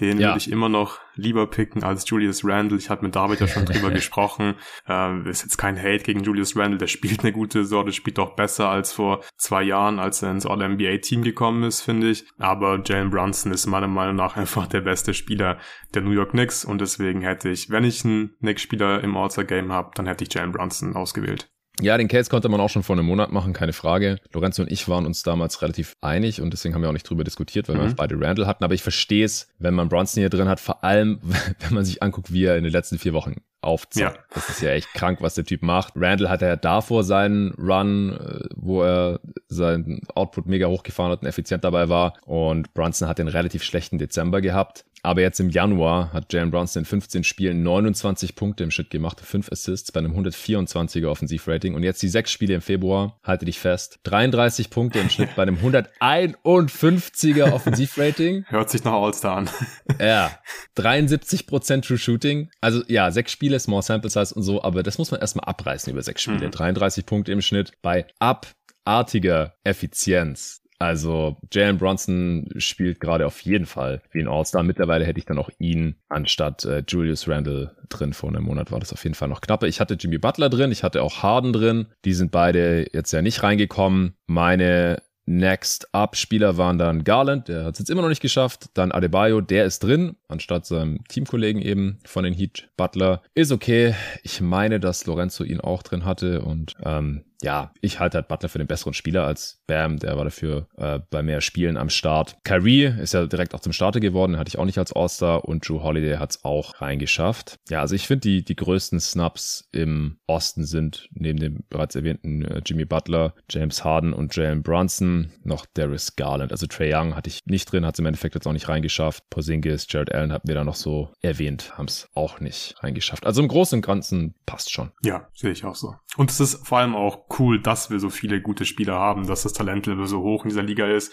Den 0.00 0.18
Ja. 0.18 0.28
würde 0.28 0.38
ich 0.38 0.50
immer 0.50 0.70
noch 0.70 0.98
lieber 1.14 1.46
picken 1.46 1.82
als 1.84 2.08
Julius 2.08 2.42
Randle. 2.42 2.78
Ich 2.78 2.88
habe 2.88 3.04
mit 3.04 3.14
David 3.14 3.40
ja 3.40 3.46
schon 3.46 3.66
drüber 3.66 3.90
gesprochen. 3.90 4.54
Ähm, 4.88 5.26
ist 5.26 5.42
jetzt 5.42 5.58
kein 5.58 5.76
Hate 5.76 6.04
gegen 6.04 6.22
Julius 6.24 6.56
Randle. 6.56 6.78
Der 6.78 6.86
spielt 6.86 7.20
eine 7.20 7.32
gute. 7.32 7.68
Der 7.68 7.92
spielt 7.92 8.18
auch 8.18 8.34
besser 8.34 8.70
als 8.70 8.92
vor 8.94 9.22
zwei 9.36 9.62
Jahren, 9.62 9.98
als 9.98 10.22
er 10.22 10.30
ins 10.30 10.46
All-NBA-Team 10.46 11.22
gekommen 11.22 11.64
ist, 11.64 11.81
finde 11.82 12.10
ich. 12.10 12.24
Aber 12.38 12.80
Jalen 12.84 13.10
Brunson 13.10 13.52
ist 13.52 13.66
meiner 13.66 13.88
Meinung 13.88 14.16
nach 14.16 14.36
einfach 14.36 14.66
der 14.66 14.80
beste 14.80 15.14
Spieler 15.14 15.58
der 15.94 16.02
New 16.02 16.10
York 16.12 16.30
Knicks. 16.30 16.64
Und 16.64 16.80
deswegen 16.80 17.22
hätte 17.22 17.48
ich, 17.50 17.70
wenn 17.70 17.84
ich 17.84 18.04
einen 18.04 18.34
Knicks-Spieler 18.40 19.02
im 19.02 19.16
All-Star-Game 19.16 19.72
habe, 19.72 19.90
dann 19.94 20.06
hätte 20.06 20.24
ich 20.24 20.32
Jalen 20.34 20.52
Brunson 20.52 20.94
ausgewählt. 20.96 21.48
Ja, 21.80 21.96
den 21.96 22.06
Case 22.08 22.28
konnte 22.28 22.50
man 22.50 22.60
auch 22.60 22.68
schon 22.68 22.82
vor 22.82 22.96
einem 22.96 23.06
Monat 23.06 23.32
machen, 23.32 23.54
keine 23.54 23.72
Frage. 23.72 24.18
Lorenzo 24.32 24.62
und 24.62 24.70
ich 24.70 24.88
waren 24.88 25.06
uns 25.06 25.22
damals 25.22 25.62
relativ 25.62 25.96
einig 26.02 26.40
und 26.42 26.52
deswegen 26.52 26.74
haben 26.74 26.82
wir 26.82 26.88
auch 26.90 26.92
nicht 26.92 27.08
drüber 27.08 27.24
diskutiert, 27.24 27.66
weil 27.68 27.76
wir 27.76 27.84
Mhm. 27.84 27.96
beide 27.96 28.14
Randall 28.20 28.46
hatten. 28.46 28.62
Aber 28.62 28.74
ich 28.74 28.82
verstehe 28.82 29.24
es, 29.24 29.48
wenn 29.58 29.72
man 29.74 29.88
Bronson 29.88 30.20
hier 30.20 30.28
drin 30.28 30.48
hat, 30.48 30.60
vor 30.60 30.84
allem, 30.84 31.18
wenn 31.60 31.74
man 31.74 31.84
sich 31.84 32.02
anguckt, 32.02 32.30
wie 32.32 32.44
er 32.44 32.58
in 32.58 32.64
den 32.64 32.72
letzten 32.72 32.98
vier 32.98 33.14
Wochen 33.14 33.36
aufzeigt. 33.62 34.16
Ja. 34.16 34.22
Das 34.34 34.48
ist 34.48 34.62
ja 34.62 34.70
echt 34.70 34.92
krank, 34.94 35.22
was 35.22 35.34
der 35.34 35.44
Typ 35.44 35.62
macht. 35.62 35.94
Randall 35.96 36.28
hatte 36.28 36.46
ja 36.46 36.56
davor 36.56 37.04
seinen 37.04 37.52
Run, 37.54 38.12
äh, 38.18 38.48
wo 38.56 38.82
er 38.82 39.20
seinen 39.48 40.02
Output 40.14 40.46
mega 40.46 40.66
hochgefahren 40.66 41.12
hat 41.12 41.22
und 41.22 41.28
effizient 41.28 41.64
dabei 41.64 41.88
war. 41.88 42.14
Und 42.26 42.74
Brunson 42.74 43.08
hat 43.08 43.18
den 43.18 43.28
relativ 43.28 43.62
schlechten 43.62 43.98
Dezember 43.98 44.40
gehabt. 44.40 44.84
Aber 45.04 45.20
jetzt 45.20 45.40
im 45.40 45.50
Januar 45.50 46.12
hat 46.12 46.32
Jalen 46.32 46.52
Brunson 46.52 46.82
in 46.82 46.86
15 46.86 47.24
Spielen 47.24 47.64
29 47.64 48.36
Punkte 48.36 48.62
im 48.62 48.70
Schnitt 48.70 48.90
gemacht, 48.90 49.20
5 49.20 49.50
Assists 49.50 49.90
bei 49.90 49.98
einem 49.98 50.16
124er 50.16 51.08
Offensivrating. 51.08 51.74
Und 51.74 51.82
jetzt 51.82 52.00
die 52.02 52.08
sechs 52.08 52.30
Spiele 52.30 52.54
im 52.54 52.60
Februar, 52.60 53.18
halte 53.24 53.44
dich 53.44 53.58
fest, 53.58 53.98
33 54.04 54.70
Punkte 54.70 55.00
im 55.00 55.10
Schnitt 55.10 55.34
bei 55.34 55.42
einem 55.42 55.56
151er 55.56 57.52
Offensivrating. 57.52 58.44
Hört 58.46 58.70
sich 58.70 58.84
nach 58.84 58.92
All-Star 58.92 59.38
an. 59.38 59.50
Ja, 59.98 60.30
73% 60.76 61.82
True 61.82 61.98
Shooting. 61.98 62.50
Also 62.60 62.82
ja, 62.86 63.10
sechs 63.10 63.32
Spiele, 63.32 63.51
Small 63.58 63.82
Sample 63.82 64.10
Size 64.10 64.34
und 64.34 64.42
so, 64.42 64.62
aber 64.62 64.82
das 64.82 64.98
muss 64.98 65.10
man 65.10 65.20
erstmal 65.20 65.46
abreißen 65.46 65.92
über 65.92 66.02
sechs 66.02 66.22
Spiele. 66.22 66.46
Mhm. 66.46 66.52
33 66.52 67.06
Punkte 67.06 67.32
im 67.32 67.42
Schnitt 67.42 67.72
bei 67.82 68.06
abartiger 68.18 69.54
Effizienz. 69.64 70.62
Also 70.82 71.36
Jalen 71.52 71.78
Bronson 71.78 72.48
spielt 72.56 72.98
gerade 72.98 73.24
auf 73.24 73.40
jeden 73.42 73.66
Fall 73.66 74.02
wie 74.10 74.20
ein 74.20 74.26
All-Star. 74.26 74.64
Mittlerweile 74.64 75.04
hätte 75.04 75.20
ich 75.20 75.26
dann 75.26 75.38
auch 75.38 75.48
ihn 75.60 75.94
anstatt 76.08 76.64
äh, 76.64 76.82
Julius 76.88 77.28
Randle 77.28 77.76
drin. 77.88 78.12
Vor 78.12 78.30
einem 78.30 78.42
Monat 78.42 78.72
war 78.72 78.80
das 78.80 78.92
auf 78.92 79.04
jeden 79.04 79.14
Fall 79.14 79.28
noch 79.28 79.42
knapper. 79.42 79.68
Ich 79.68 79.78
hatte 79.78 79.94
Jimmy 79.94 80.18
Butler 80.18 80.48
drin, 80.48 80.72
ich 80.72 80.82
hatte 80.82 81.02
auch 81.02 81.22
Harden 81.22 81.52
drin. 81.52 81.86
Die 82.04 82.14
sind 82.14 82.32
beide 82.32 82.88
jetzt 82.92 83.12
ja 83.12 83.22
nicht 83.22 83.44
reingekommen. 83.44 84.14
Meine 84.26 85.00
Next 85.24 85.94
Up 85.94 86.16
Spieler 86.16 86.56
waren 86.56 86.78
dann 86.78 87.04
Garland, 87.04 87.48
der 87.48 87.64
hat 87.64 87.74
es 87.74 87.78
jetzt 87.78 87.90
immer 87.90 88.02
noch 88.02 88.08
nicht 88.08 88.22
geschafft. 88.22 88.70
Dann 88.74 88.92
Adebayo, 88.92 89.40
der 89.40 89.64
ist 89.64 89.80
drin, 89.80 90.16
anstatt 90.28 90.66
seinem 90.66 91.04
Teamkollegen 91.08 91.62
eben 91.62 91.98
von 92.04 92.24
den 92.24 92.34
Heat. 92.34 92.68
Butler 92.76 93.22
ist 93.34 93.52
okay. 93.52 93.94
Ich 94.22 94.40
meine, 94.40 94.80
dass 94.80 95.06
Lorenzo 95.06 95.44
ihn 95.44 95.60
auch 95.60 95.82
drin 95.82 96.04
hatte 96.04 96.42
und 96.42 96.74
ähm, 96.84 97.24
ja, 97.42 97.72
ich 97.80 97.98
halte 98.00 98.18
halt 98.18 98.28
Butler 98.28 98.48
für 98.48 98.58
den 98.58 98.66
besseren 98.66 98.94
Spieler 98.94 99.24
als 99.24 99.62
Bam, 99.66 99.98
der 99.98 100.16
war 100.16 100.24
dafür 100.24 100.68
äh, 100.76 101.00
bei 101.10 101.22
mehr 101.22 101.40
Spielen 101.40 101.76
am 101.76 101.90
Start. 101.90 102.36
Kyrie 102.44 102.84
ist 102.84 103.14
ja 103.14 103.26
direkt 103.26 103.54
auch 103.54 103.60
zum 103.60 103.72
Starter 103.72 104.00
geworden, 104.00 104.38
hatte 104.38 104.48
ich 104.48 104.58
auch 104.58 104.64
nicht 104.64 104.78
als 104.78 104.92
All-Star 104.92 105.44
und 105.44 105.68
Drew 105.68 105.82
Holiday 105.82 106.16
hat 106.16 106.30
es 106.30 106.44
auch 106.44 106.80
reingeschafft. 106.80 107.56
Ja, 107.68 107.80
also 107.80 107.94
ich 107.94 108.06
finde 108.06 108.20
die, 108.20 108.44
die 108.44 108.56
größten 108.56 109.00
Snaps 109.00 109.68
im 109.72 110.18
Osten 110.26 110.64
sind 110.64 111.08
neben 111.12 111.38
dem 111.38 111.64
bereits 111.68 111.94
erwähnten 111.94 112.44
äh, 112.44 112.62
Jimmy 112.64 112.84
Butler, 112.84 113.34
James 113.50 113.84
Harden 113.84 114.12
und 114.12 114.34
Jalen 114.34 114.62
Brunson 114.62 115.32
noch 115.42 115.66
Darius 115.74 116.16
Garland. 116.16 116.52
Also 116.52 116.66
Trey 116.66 116.94
Young 116.94 117.16
hatte 117.16 117.28
ich 117.28 117.40
nicht 117.44 117.70
drin, 117.70 117.84
hat 117.84 117.94
es 117.94 117.98
im 117.98 118.06
Endeffekt 118.06 118.34
jetzt 118.34 118.46
auch 118.46 118.52
nicht 118.52 118.68
reingeschafft. 118.68 119.28
Porzingis, 119.30 119.86
Jared 119.88 120.12
Allen 120.12 120.32
hatten 120.32 120.48
wir 120.48 120.54
da 120.54 120.64
noch 120.64 120.76
so 120.76 121.12
erwähnt, 121.20 121.76
haben 121.76 121.86
es 121.86 122.08
auch 122.14 122.40
nicht 122.40 122.74
reingeschafft. 122.82 123.26
Also 123.26 123.42
im 123.42 123.48
Großen 123.48 123.78
und 123.78 123.82
Ganzen 123.82 124.34
passt 124.46 124.70
schon. 124.70 124.92
Ja, 125.02 125.28
sehe 125.34 125.50
ich 125.50 125.64
auch 125.64 125.74
so. 125.74 125.94
Und 126.16 126.30
es 126.30 126.40
ist 126.40 126.66
vor 126.66 126.78
allem 126.78 126.94
auch 126.94 127.28
cool, 127.38 127.60
dass 127.60 127.90
wir 127.90 127.98
so 128.00 128.10
viele 128.10 128.40
gute 128.40 128.64
Spieler 128.64 128.94
haben, 128.94 129.26
dass 129.26 129.42
das 129.42 129.52
Talentlevel 129.52 130.06
so 130.06 130.20
hoch 130.22 130.44
in 130.44 130.48
dieser 130.50 130.62
Liga 130.62 130.86
ist. 130.86 131.12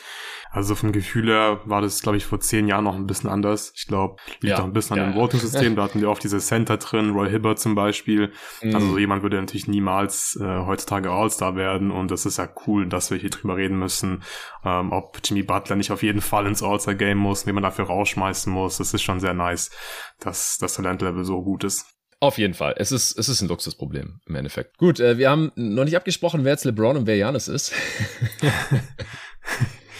Also 0.51 0.73
vom 0.73 0.91
Gefühl 0.91 1.27
her 1.29 1.61
war 1.65 1.81
das, 1.81 2.01
glaube 2.01 2.17
ich, 2.17 2.25
vor 2.25 2.39
zehn 2.39 2.67
Jahren 2.67 2.83
noch 2.83 2.95
ein 2.95 3.05
bisschen 3.05 3.29
anders. 3.29 3.71
Ich 3.75 3.85
glaube, 3.85 4.15
liegt 4.41 4.45
Ja, 4.57 4.59
auch 4.61 4.63
ein 4.63 4.73
bisschen 4.73 4.97
ja, 4.97 5.03
an 5.05 5.11
dem. 5.11 5.15
Voting-System. 5.19 5.75
Da 5.75 5.83
hatten 5.83 6.01
wir 6.01 6.09
oft 6.09 6.23
diese 6.23 6.39
Center 6.39 6.77
drin, 6.77 7.11
Roy 7.11 7.29
Hibbert 7.29 7.59
zum 7.59 7.75
Beispiel. 7.75 8.31
Also 8.63 8.79
Mhm. 8.87 8.91
so 8.91 8.97
jemand 8.97 9.21
würde 9.21 9.37
natürlich 9.39 9.67
niemals 9.67 10.39
äh, 10.41 10.65
heutzutage 10.65 11.11
All-Star 11.11 11.55
werden. 11.55 11.91
Und 11.91 12.09
das 12.09 12.25
ist 12.25 12.37
ja 12.37 12.49
cool, 12.65 12.87
dass 12.87 13.11
wir 13.11 13.17
hier 13.19 13.29
drüber 13.29 13.57
reden 13.57 13.77
müssen, 13.77 14.23
ähm, 14.65 14.91
ob 14.91 15.19
Jimmy 15.23 15.43
Butler 15.43 15.75
nicht 15.75 15.91
auf 15.91 16.01
jeden 16.01 16.21
Fall 16.21 16.47
ins 16.47 16.63
All-Star-Game 16.63 17.17
muss, 17.19 17.45
wie 17.45 17.51
man 17.51 17.61
dafür 17.63 17.85
rausschmeißen 17.85 18.51
muss. 18.51 18.77
Das 18.77 18.93
ist 18.95 19.03
schon 19.03 19.19
sehr 19.19 19.35
nice, 19.35 19.69
dass 20.19 20.57
das 20.57 20.73
Talentlevel 20.73 21.23
so 21.25 21.43
gut 21.43 21.63
ist. 21.63 21.85
Auf 22.21 22.37
jeden 22.37 22.53
Fall. 22.53 22.75
Es 22.77 22.91
ist, 22.91 23.17
es 23.17 23.29
ist 23.29 23.41
ein 23.41 23.47
Luxusproblem 23.47 24.19
im 24.27 24.35
Endeffekt. 24.35 24.77
Gut, 24.77 24.99
äh, 24.99 25.17
wir 25.17 25.29
haben 25.29 25.51
noch 25.55 25.85
nicht 25.85 25.95
abgesprochen, 25.95 26.43
wer 26.43 26.51
jetzt 26.51 26.65
LeBron 26.65 26.97
und 26.97 27.07
wer 27.07 27.15
Janis 27.15 27.47
ist. 27.47 27.71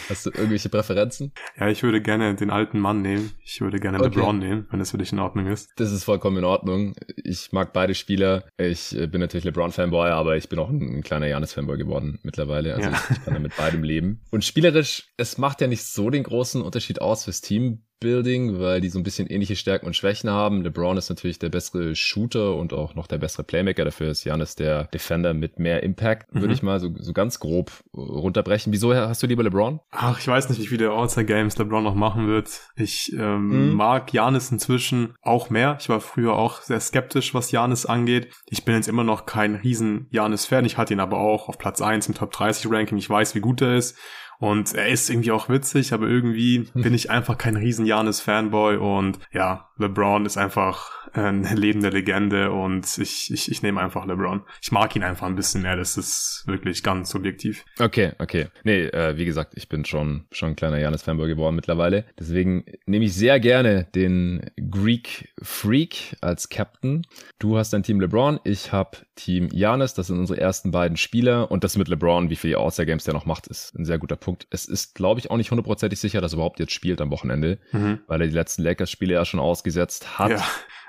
Hast 0.10 0.26
du 0.26 0.32
irgendwelche 0.32 0.70
Präferenzen? 0.70 1.34
Ja, 1.60 1.68
ich 1.70 1.84
würde 1.84 2.02
gerne 2.02 2.34
den 2.34 2.50
alten 2.50 2.80
Mann 2.80 3.04
nehmen. 3.04 3.32
Ich 3.46 3.62
würde 3.62 3.80
gerne 3.80 4.00
Okay. 4.00 4.08
LeBron 4.10 4.40
nehmen, 4.40 4.68
wenn 4.72 4.80
das 4.80 4.90
für 4.90 4.98
dich 4.98 5.12
in 5.12 5.20
Ordnung 5.20 5.46
ist. 5.46 5.70
Das 5.76 5.92
ist 5.92 6.04
vollkommen 6.04 6.38
in 6.38 6.44
Ordnung. 6.46 6.96
Ich 7.16 7.52
mag 7.52 7.74
beide 7.74 7.94
Spieler. 7.94 8.44
Ich 8.58 8.96
äh, 8.98 9.06
bin 9.06 9.22
natürlich 9.22 9.46
LeBron-Fanboy, 9.46 10.10
aber 10.10 10.36
ich 10.36 10.50
bin 10.50 10.58
auch 10.58 10.70
ein, 10.70 10.82
ein 10.98 11.04
kleiner 11.04 11.28
Janis-Fanboy 11.28 11.78
geworden 11.78 12.18
mittlerweile. 12.24 12.74
Also 12.74 12.90
Ja. 12.90 12.96
ich, 13.12 13.18
ich 13.18 13.24
kann 13.24 13.36
da 13.36 13.40
mit 13.40 13.56
beidem 13.56 13.84
leben. 13.84 14.22
Und 14.32 14.44
spielerisch, 14.44 15.10
es 15.18 15.38
macht 15.38 15.62
ja 15.62 15.68
nicht 15.68 15.84
so 15.86 16.10
den 16.10 16.24
großen 16.24 16.64
Unterschied 16.64 17.02
aus 17.02 17.26
fürs 17.26 17.42
Team. 17.42 17.84
Building, 18.00 18.60
weil 18.60 18.82
die 18.82 18.90
so 18.90 18.98
ein 19.00 19.04
bisschen 19.04 19.28
ähnliche 19.28 19.56
Stärken 19.56 19.86
und 19.86 19.96
Schwächen 19.96 20.30
haben. 20.30 20.62
LeBron 20.64 20.98
ist 20.98 21.10
natürlich 21.10 21.40
der 21.40 21.50
bessere 21.50 21.96
Shooter 21.96 22.56
und 22.56 22.74
auch 22.74 22.96
noch 22.96 23.08
der 23.08 23.18
bessere 23.18 23.44
Playmaker. 23.44 23.86
Dafür 23.86 24.10
ist 24.12 24.24
Janis 24.24 24.56
der 24.56 24.86
Defender 24.86 25.34
mit 25.34 25.60
mehr 25.60 25.84
Impact, 25.84 26.34
Mhm. 26.34 26.42
würde 26.42 26.54
ich 26.54 26.64
mal 26.64 26.80
so, 26.80 26.90
so 26.98 27.14
ganz 27.14 27.40
grob 27.40 27.72
äh, 27.94 28.00
runterbrechen. 28.00 28.72
Wieso 28.74 28.94
hast 28.96 29.22
du 29.22 29.28
lieber 29.28 29.44
LeBron? 29.44 29.80
Ach, 29.92 30.20
ich 30.20 30.28
weiß 30.28 30.50
nicht, 30.50 30.62
wie 30.62 30.68
viele 30.68 30.92
All-Star 30.92 31.24
Games 31.24 31.58
LeBron 31.58 31.84
noch 31.84 31.96
machen 31.96 32.28
wird. 32.28 32.50
Ich 32.76 33.12
ähm, 33.14 33.70
Mhm. 33.70 33.74
mag 33.76 34.14
Janis 34.14 34.52
inzwischen 34.52 35.16
auch 35.22 35.50
mehr. 35.50 35.78
Ich 35.80 35.90
war 35.90 36.00
früher 36.00 36.34
auch 36.34 36.62
sehr 36.62 36.80
skeptisch, 36.80 37.34
was 37.34 37.52
Janis 37.52 37.86
angeht. 37.86 38.30
Ich 38.48 38.64
bin 38.66 38.76
jetzt 38.76 38.88
immer 38.88 39.04
noch 39.04 39.26
kein 39.26 39.56
riesen 39.56 40.08
Janis-Fan. 40.12 40.66
Ich 40.66 40.78
hatte 40.78 40.94
ihn 40.94 41.00
aber 41.00 41.18
auch 41.18 41.50
auf 41.50 41.58
Platz 41.58 41.82
1 41.82 42.08
im 42.08 42.16
Top 42.16 42.32
30 42.32 42.72
Ranking. 42.72 42.98
Ich 42.98 43.10
weiß, 43.10 43.36
wie 43.36 43.40
gut 43.42 43.62
er 43.62 43.76
ist. 43.76 43.98
Und 44.40 44.74
er 44.74 44.88
ist 44.88 45.10
irgendwie 45.10 45.32
auch 45.32 45.50
witzig, 45.50 45.92
aber 45.94 46.08
irgendwie 46.08 46.70
bin 46.74 46.94
ich 46.94 47.12
einfach 47.12 47.38
kein 47.38 47.58
riesen 47.58 47.86
Janis-Fanboy. 47.86 48.78
Und 48.78 49.20
ja, 49.34 49.69
LeBron 49.80 50.26
ist 50.26 50.38
einfach 50.38 50.92
eine 51.14 51.56
lebende 51.56 51.90
Legende 51.90 52.52
und 52.52 52.86
ich, 53.00 53.34
ich, 53.34 53.50
ich 53.50 53.64
nehme 53.64 53.82
einfach 53.82 54.06
LeBron. 54.06 54.42
Ich 54.62 54.72
mag 54.72 54.96
ihn 54.96 55.02
einfach 55.04 55.26
ein 55.26 55.36
bisschen 55.36 55.64
mehr. 55.64 55.76
Das 55.76 55.98
ist 55.98 56.44
wirklich 56.46 56.84
ganz 56.84 57.10
subjektiv. 57.10 57.66
Okay, 57.80 58.12
okay. 58.20 58.48
Nee, 58.64 58.84
äh, 58.86 59.18
wie 59.18 59.26
gesagt, 59.26 59.54
ich 59.56 59.70
bin 59.70 59.86
schon, 59.86 60.26
schon 60.32 60.50
ein 60.50 60.56
kleiner 60.56 60.78
Janis-Fanboy 60.78 61.28
geworden 61.28 61.56
mittlerweile. 61.56 62.06
Deswegen 62.20 62.64
nehme 62.86 63.06
ich 63.06 63.16
sehr 63.16 63.40
gerne 63.40 63.88
den 63.96 64.52
Greek 64.70 65.34
Freak 65.42 66.16
als 66.22 66.50
Captain. 66.50 67.08
Du 67.40 67.58
hast 67.58 67.74
dein 67.74 67.82
Team 67.82 68.00
LeBron, 68.02 68.40
ich 68.44 68.72
habe 68.72 68.98
Team 69.16 69.50
Janis. 69.52 69.96
Das 69.96 70.08
sind 70.08 70.20
unsere 70.20 70.40
ersten 70.40 70.70
beiden 70.72 70.96
Spieler. 70.98 71.50
Und 71.50 71.64
das 71.64 71.76
mit 71.76 71.88
LeBron, 71.88 72.30
wie 72.30 72.36
viele 72.36 72.58
All-Star-Games 72.60 73.06
der 73.06 73.14
noch 73.16 73.26
macht, 73.26 73.48
ist 73.48 73.74
ein 73.76 73.86
sehr 73.86 73.98
guter 73.98 74.16
Punkt. 74.16 74.46
Es 74.52 74.66
ist, 74.66 74.94
glaube 74.94 75.20
ich, 75.20 75.32
auch 75.32 75.38
nicht 75.38 75.50
hundertprozentig 75.50 76.00
sicher, 76.00 76.22
dass 76.22 76.34
er 76.34 76.36
überhaupt 76.36 76.60
jetzt 76.60 76.72
spielt 76.74 77.02
am 77.02 77.10
Wochenende, 77.10 77.58
Mhm. 77.72 78.00
weil 78.08 78.22
er 78.22 78.28
die 78.28 78.34
letzten 78.34 78.62
Lakers-Spiele 78.64 79.14
ja 79.16 79.26
schon 79.26 79.40
ausgesetzt 79.70 80.20
hat. 80.20 80.32
Ja, 80.32 80.46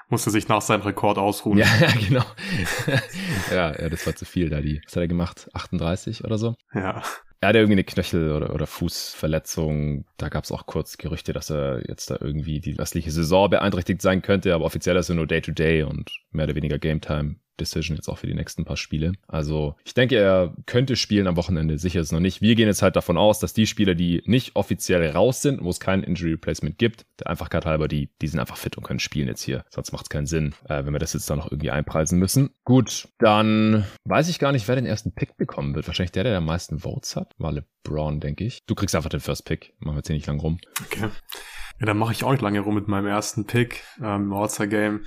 musste 0.08 0.30
sich 0.30 0.48
nach 0.48 0.62
seinem 0.62 0.82
Rekord 0.82 1.18
ausruhen. 1.18 1.58
Ja, 1.58 1.66
ja, 1.80 1.92
genau. 2.08 2.24
ja, 3.50 3.80
ja, 3.80 3.88
das 3.88 4.06
war 4.06 4.16
zu 4.16 4.24
viel 4.24 4.50
da, 4.50 4.60
die. 4.60 4.80
Was 4.84 4.96
hat 4.96 5.02
er 5.02 5.08
gemacht? 5.08 5.48
38 5.52 6.24
oder 6.24 6.38
so? 6.38 6.54
ja. 6.74 7.02
Er 7.42 7.48
hatte 7.48 7.58
irgendwie 7.58 7.76
eine 7.76 7.84
Knöchel- 7.84 8.32
oder, 8.32 8.54
oder 8.54 8.66
Fußverletzung. 8.66 10.04
Da 10.18 10.28
gab 10.28 10.44
es 10.44 10.52
auch 10.52 10.66
kurz 10.66 10.98
Gerüchte, 10.98 11.32
dass 11.32 11.48
er 11.48 11.88
jetzt 11.88 12.10
da 12.10 12.18
irgendwie 12.20 12.60
die 12.60 12.72
restliche 12.72 13.10
Saison 13.10 13.48
beeinträchtigt 13.48 14.02
sein 14.02 14.20
könnte, 14.20 14.54
aber 14.54 14.66
offiziell 14.66 14.94
ist 14.96 15.08
er 15.08 15.14
nur 15.14 15.26
Day-to-Day 15.26 15.84
und 15.84 16.10
mehr 16.32 16.44
oder 16.44 16.54
weniger 16.54 16.78
Game-Time 16.78 17.36
Decision 17.58 17.96
jetzt 17.96 18.08
auch 18.08 18.18
für 18.18 18.26
die 18.26 18.34
nächsten 18.34 18.64
paar 18.64 18.76
Spiele. 18.76 19.12
Also 19.28 19.76
ich 19.84 19.94
denke, 19.94 20.16
er 20.16 20.54
könnte 20.66 20.96
spielen 20.96 21.26
am 21.26 21.36
Wochenende, 21.36 21.78
sicher 21.78 22.00
ist 22.00 22.12
noch 22.12 22.20
nicht. 22.20 22.40
Wir 22.40 22.54
gehen 22.54 22.68
jetzt 22.68 22.82
halt 22.82 22.96
davon 22.96 23.16
aus, 23.16 23.38
dass 23.38 23.52
die 23.52 23.66
Spieler, 23.66 23.94
die 23.94 24.22
nicht 24.26 24.56
offiziell 24.56 25.10
raus 25.10 25.42
sind, 25.42 25.62
wo 25.62 25.70
es 25.70 25.80
kein 25.80 26.02
Injury 26.02 26.32
Replacement 26.32 26.78
gibt, 26.78 27.06
der 27.18 27.28
Einfachkeit 27.28 27.66
halber, 27.66 27.88
die, 27.88 28.10
die 28.20 28.28
sind 28.28 28.40
einfach 28.40 28.56
fit 28.56 28.76
und 28.76 28.84
können 28.84 29.00
spielen 29.00 29.28
jetzt 29.28 29.42
hier. 29.42 29.64
Sonst 29.70 29.92
macht 29.92 30.06
es 30.06 30.10
keinen 30.10 30.26
Sinn, 30.26 30.54
äh, 30.68 30.84
wenn 30.84 30.92
wir 30.92 30.98
das 30.98 31.12
jetzt 31.12 31.28
dann 31.30 31.38
noch 31.38 31.50
irgendwie 31.50 31.70
einpreisen 31.70 32.18
müssen. 32.18 32.50
Gut, 32.64 33.08
dann 33.18 33.84
weiß 34.04 34.28
ich 34.28 34.38
gar 34.38 34.52
nicht, 34.52 34.68
wer 34.68 34.76
den 34.76 34.86
ersten 34.86 35.12
Pick 35.12 35.36
bekommen 35.36 35.74
wird. 35.74 35.86
Wahrscheinlich 35.86 36.12
der, 36.12 36.24
der 36.24 36.36
am 36.38 36.44
meisten 36.44 36.80
Votes 36.80 37.16
hat. 37.16 37.34
War 37.38 37.52
LeBron, 37.52 38.20
denke 38.20 38.44
ich. 38.44 38.64
Du 38.66 38.74
kriegst 38.74 38.94
einfach 38.94 39.10
den 39.10 39.20
First 39.20 39.44
Pick. 39.44 39.74
Machen 39.78 39.94
wir 39.94 39.98
jetzt 39.98 40.06
hier 40.08 40.16
nicht 40.16 40.26
lang 40.26 40.40
rum. 40.40 40.58
Okay. 40.84 41.08
Ja, 41.80 41.86
dann 41.86 41.96
mache 41.96 42.12
ich 42.12 42.24
auch 42.24 42.32
nicht 42.32 42.42
lange 42.42 42.60
rum 42.60 42.74
mit 42.74 42.88
meinem 42.88 43.06
ersten 43.06 43.46
Pick 43.46 43.82
ähm, 44.02 44.24
im 44.24 44.32
All-Star-Game. 44.32 45.06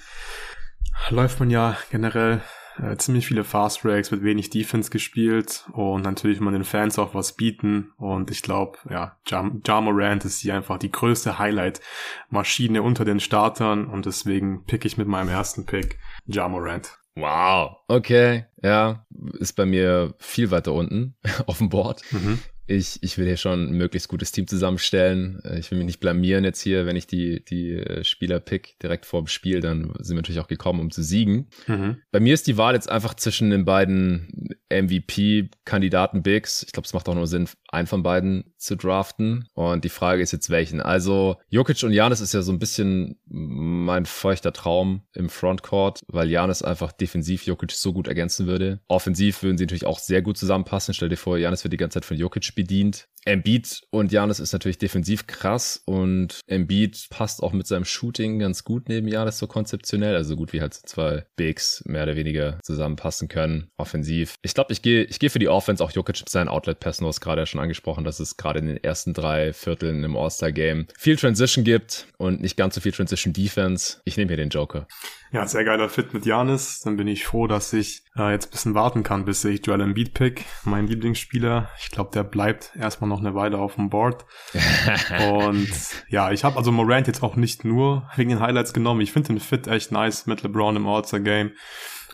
Läuft 1.09 1.39
man 1.39 1.49
ja 1.49 1.77
generell 1.91 2.41
äh, 2.81 2.95
ziemlich 2.97 3.27
viele 3.27 3.43
Fast 3.43 3.83
Breaks, 3.83 4.11
wird 4.11 4.23
wenig 4.23 4.49
Defense 4.49 4.89
gespielt 4.89 5.65
und 5.73 6.03
natürlich 6.03 6.39
will 6.39 6.45
man 6.45 6.53
den 6.53 6.63
Fans 6.63 6.97
auch 6.97 7.13
was 7.13 7.33
bieten 7.33 7.91
und 7.97 8.31
ich 8.31 8.41
glaube, 8.41 8.79
ja, 8.89 9.17
Jam, 9.27 9.61
Jamorant 9.65 10.25
ist 10.25 10.39
hier 10.39 10.55
einfach 10.55 10.77
die 10.77 10.91
größte 10.91 11.37
Highlight-Maschine 11.37 12.81
unter 12.81 13.05
den 13.05 13.19
Startern 13.19 13.85
und 13.85 14.05
deswegen 14.05 14.65
pick 14.65 14.85
ich 14.85 14.97
mit 14.97 15.07
meinem 15.07 15.29
ersten 15.29 15.65
Pick 15.65 15.99
Jamorant. 16.25 16.97
Wow, 17.15 17.77
okay, 17.87 18.45
ja, 18.63 19.05
ist 19.33 19.53
bei 19.53 19.65
mir 19.65 20.15
viel 20.17 20.49
weiter 20.49 20.73
unten 20.73 21.15
auf 21.45 21.59
dem 21.59 21.69
Board. 21.69 22.01
Mhm 22.11 22.39
ich, 22.65 23.01
ich 23.01 23.17
will 23.17 23.25
hier 23.25 23.37
schon 23.37 23.69
ein 23.69 23.77
möglichst 23.77 24.07
gutes 24.07 24.31
Team 24.31 24.47
zusammenstellen. 24.47 25.41
Äh, 25.43 25.59
ich 25.59 25.69
will 25.69 25.77
mich 25.77 25.87
nicht 25.87 25.99
blamieren 25.99 26.43
jetzt 26.43 26.61
hier, 26.61 26.85
wenn 26.85 26.95
ich 26.95 27.07
die, 27.07 27.43
die 27.43 27.73
äh, 27.73 28.03
Spieler 28.03 28.39
pick 28.39 28.79
direkt 28.79 29.05
vor 29.05 29.21
dem 29.21 29.27
Spiel, 29.27 29.59
dann 29.59 29.93
sind 29.99 30.15
wir 30.15 30.21
natürlich 30.21 30.39
auch 30.39 30.47
gekommen, 30.47 30.79
um 30.79 30.91
zu 30.91 31.03
siegen. 31.03 31.47
Mhm. 31.67 31.97
Bei 32.11 32.19
mir 32.19 32.33
ist 32.33 32.47
die 32.47 32.57
Wahl 32.57 32.73
jetzt 32.73 32.89
einfach 32.89 33.13
zwischen 33.15 33.49
den 33.49 33.65
beiden 33.65 34.55
MVP-Kandidaten 34.69 36.23
Bigs. 36.23 36.63
Ich 36.63 36.71
glaube, 36.71 36.85
es 36.85 36.93
macht 36.93 37.09
auch 37.09 37.15
nur 37.15 37.27
Sinn, 37.27 37.49
einen 37.67 37.87
von 37.87 38.03
beiden 38.03 38.53
zu 38.57 38.75
draften. 38.75 39.47
Und 39.53 39.83
die 39.83 39.89
Frage 39.89 40.21
ist 40.21 40.31
jetzt 40.31 40.49
welchen. 40.49 40.81
Also 40.81 41.37
Jokic 41.49 41.83
und 41.83 41.91
Janis 41.91 42.21
ist 42.21 42.33
ja 42.33 42.41
so 42.41 42.51
ein 42.51 42.59
bisschen 42.59 43.19
mein 43.25 44.05
feuchter 44.05 44.53
Traum 44.53 45.01
im 45.13 45.29
Frontcourt, 45.29 46.01
weil 46.07 46.29
Janis 46.29 46.61
einfach 46.61 46.91
defensiv 46.91 47.45
Jokic 47.45 47.71
so 47.71 47.93
gut 47.93 48.07
ergänzen 48.07 48.47
würde. 48.47 48.79
Offensiv 48.87 49.43
würden 49.43 49.57
sie 49.57 49.65
natürlich 49.65 49.85
auch 49.85 49.99
sehr 49.99 50.21
gut 50.21 50.37
zusammenpassen. 50.37 50.93
Stell 50.93 51.09
dir 51.09 51.17
vor, 51.17 51.37
Janis 51.37 51.63
wird 51.63 51.73
die 51.73 51.77
ganze 51.77 51.95
Zeit 51.95 52.05
von 52.05 52.17
Jokic 52.17 52.52
bedient. 52.55 53.07
Embiid 53.25 53.81
und 53.89 54.11
Janis 54.11 54.39
ist 54.39 54.53
natürlich 54.53 54.77
defensiv 54.77 55.27
krass 55.27 55.81
und 55.85 56.41
Embiid 56.47 57.07
passt 57.09 57.41
auch 57.41 57.53
mit 57.53 57.67
seinem 57.67 57.85
Shooting 57.85 58.39
ganz 58.39 58.63
gut 58.63 58.89
neben 58.89 59.07
Janis 59.07 59.37
so 59.37 59.47
konzeptionell, 59.47 60.15
also 60.15 60.35
gut 60.35 60.53
wie 60.53 60.61
halt 60.61 60.73
so 60.73 60.81
zwei 60.85 61.25
Bigs 61.35 61.83
mehr 61.85 62.03
oder 62.03 62.15
weniger 62.15 62.59
zusammenpassen 62.63 63.29
können, 63.29 63.69
offensiv. 63.77 64.35
Ich 64.41 64.53
glaube, 64.53 64.73
ich 64.73 64.81
gehe 64.81 65.03
ich 65.03 65.19
gehe 65.19 65.29
für 65.29 65.39
die 65.39 65.49
Offense, 65.49 65.83
auch 65.83 65.91
Jokic 65.91 66.19
mit 66.19 66.29
seinen 66.29 66.49
Outlet-Passen, 66.49 67.03
du 67.03 67.07
hast 67.07 67.21
gerade 67.21 67.41
ja 67.41 67.45
schon 67.45 67.61
angesprochen, 67.61 68.03
dass 68.03 68.19
es 68.19 68.37
gerade 68.37 68.59
in 68.59 68.67
den 68.67 68.83
ersten 68.83 69.13
drei 69.13 69.53
Vierteln 69.53 70.03
im 70.03 70.17
All-Star-Game 70.17 70.87
viel 70.97 71.15
Transition 71.15 71.63
gibt 71.63 72.07
und 72.17 72.41
nicht 72.41 72.57
ganz 72.57 72.75
so 72.75 72.81
viel 72.81 72.91
Transition-Defense. 72.91 74.01
Ich 74.05 74.17
nehme 74.17 74.29
hier 74.29 74.37
den 74.37 74.49
Joker. 74.49 74.87
Ja, 75.33 75.47
sehr 75.47 75.63
geiler 75.63 75.89
Fit 75.89 76.13
mit 76.13 76.27
Janis. 76.27 76.81
Dann 76.81 76.95
bin 76.95 77.07
ich 77.07 77.25
froh, 77.25 77.47
dass 77.47 77.73
ich 77.73 78.03
äh, 78.15 78.31
jetzt 78.31 78.47
ein 78.47 78.51
bisschen 78.51 78.75
warten 78.75 79.01
kann, 79.01 79.25
bis 79.25 79.43
ich 79.43 79.65
Joel 79.65 79.81
Embiid 79.81 80.13
pick, 80.13 80.45
mein 80.63 80.85
Lieblingsspieler. 80.85 81.71
Ich 81.79 81.89
glaube, 81.89 82.11
der 82.13 82.23
bleibt 82.23 82.42
erstmal 82.75 83.09
noch 83.09 83.19
eine 83.19 83.35
Weile 83.35 83.57
auf 83.57 83.75
dem 83.75 83.89
Board. 83.89 84.25
und 85.31 85.69
ja, 86.09 86.31
ich 86.31 86.43
habe 86.43 86.57
also 86.57 86.71
Morant 86.71 87.07
jetzt 87.07 87.23
auch 87.23 87.35
nicht 87.35 87.65
nur 87.65 88.09
wegen 88.15 88.29
den 88.29 88.39
Highlights 88.39 88.73
genommen. 88.73 89.01
Ich 89.01 89.11
finde 89.11 89.29
den 89.29 89.39
Fit 89.39 89.67
echt 89.67 89.91
nice 89.91 90.25
mit 90.25 90.43
LeBron 90.43 90.75
im 90.75 90.87
All-Star-Game. 90.87 91.51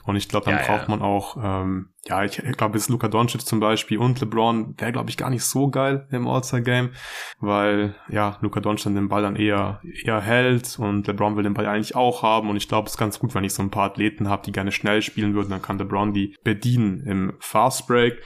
Und 0.05 0.15
ich 0.15 0.27
glaube, 0.27 0.45
dann 0.45 0.55
Ja, 0.55 0.65
braucht 0.65 0.83
ja. 0.83 0.95
man 0.95 1.01
auch, 1.03 1.37
ähm, 1.39 1.89
ja, 2.07 2.23
ich 2.23 2.41
glaube, 2.57 2.77
jetzt 2.77 2.89
Luka 2.89 3.07
Doncic 3.09 3.41
zum 3.45 3.59
Beispiel 3.59 3.99
und 3.99 4.19
LeBron 4.19 4.73
wäre, 4.79 4.91
glaube 4.91 5.09
ich, 5.11 5.17
gar 5.17 5.29
nicht 5.29 5.43
so 5.43 5.69
geil 5.69 6.07
im 6.09 6.27
All-Star-Game, 6.27 6.91
weil, 7.39 7.93
ja, 8.07 8.37
Luka 8.41 8.59
Doncic 8.59 8.85
dann 8.85 8.95
den 8.95 9.09
Ball 9.09 9.21
dann 9.21 9.35
eher, 9.35 9.81
eher 10.03 10.19
hält 10.19 10.79
und 10.79 11.05
LeBron 11.05 11.35
will 11.35 11.43
den 11.43 11.53
Ball 11.53 11.67
eigentlich 11.67 11.95
auch 11.95 12.23
haben 12.23 12.49
und 12.49 12.55
ich 12.55 12.67
glaube, 12.67 12.87
es 12.87 12.93
ist 12.93 12.97
ganz 12.97 13.19
gut, 13.19 13.35
wenn 13.35 13.43
ich 13.43 13.53
so 13.53 13.61
ein 13.61 13.69
paar 13.69 13.85
Athleten 13.85 14.29
habe, 14.29 14.41
die 14.43 14.51
gerne 14.51 14.71
schnell 14.71 15.03
spielen 15.03 15.35
würden, 15.35 15.49
dann 15.51 15.61
kann 15.61 15.77
LeBron 15.77 16.11
die 16.13 16.35
bedienen 16.43 17.01
im 17.01 17.33
Fast 17.39 17.85
Break. 17.85 18.19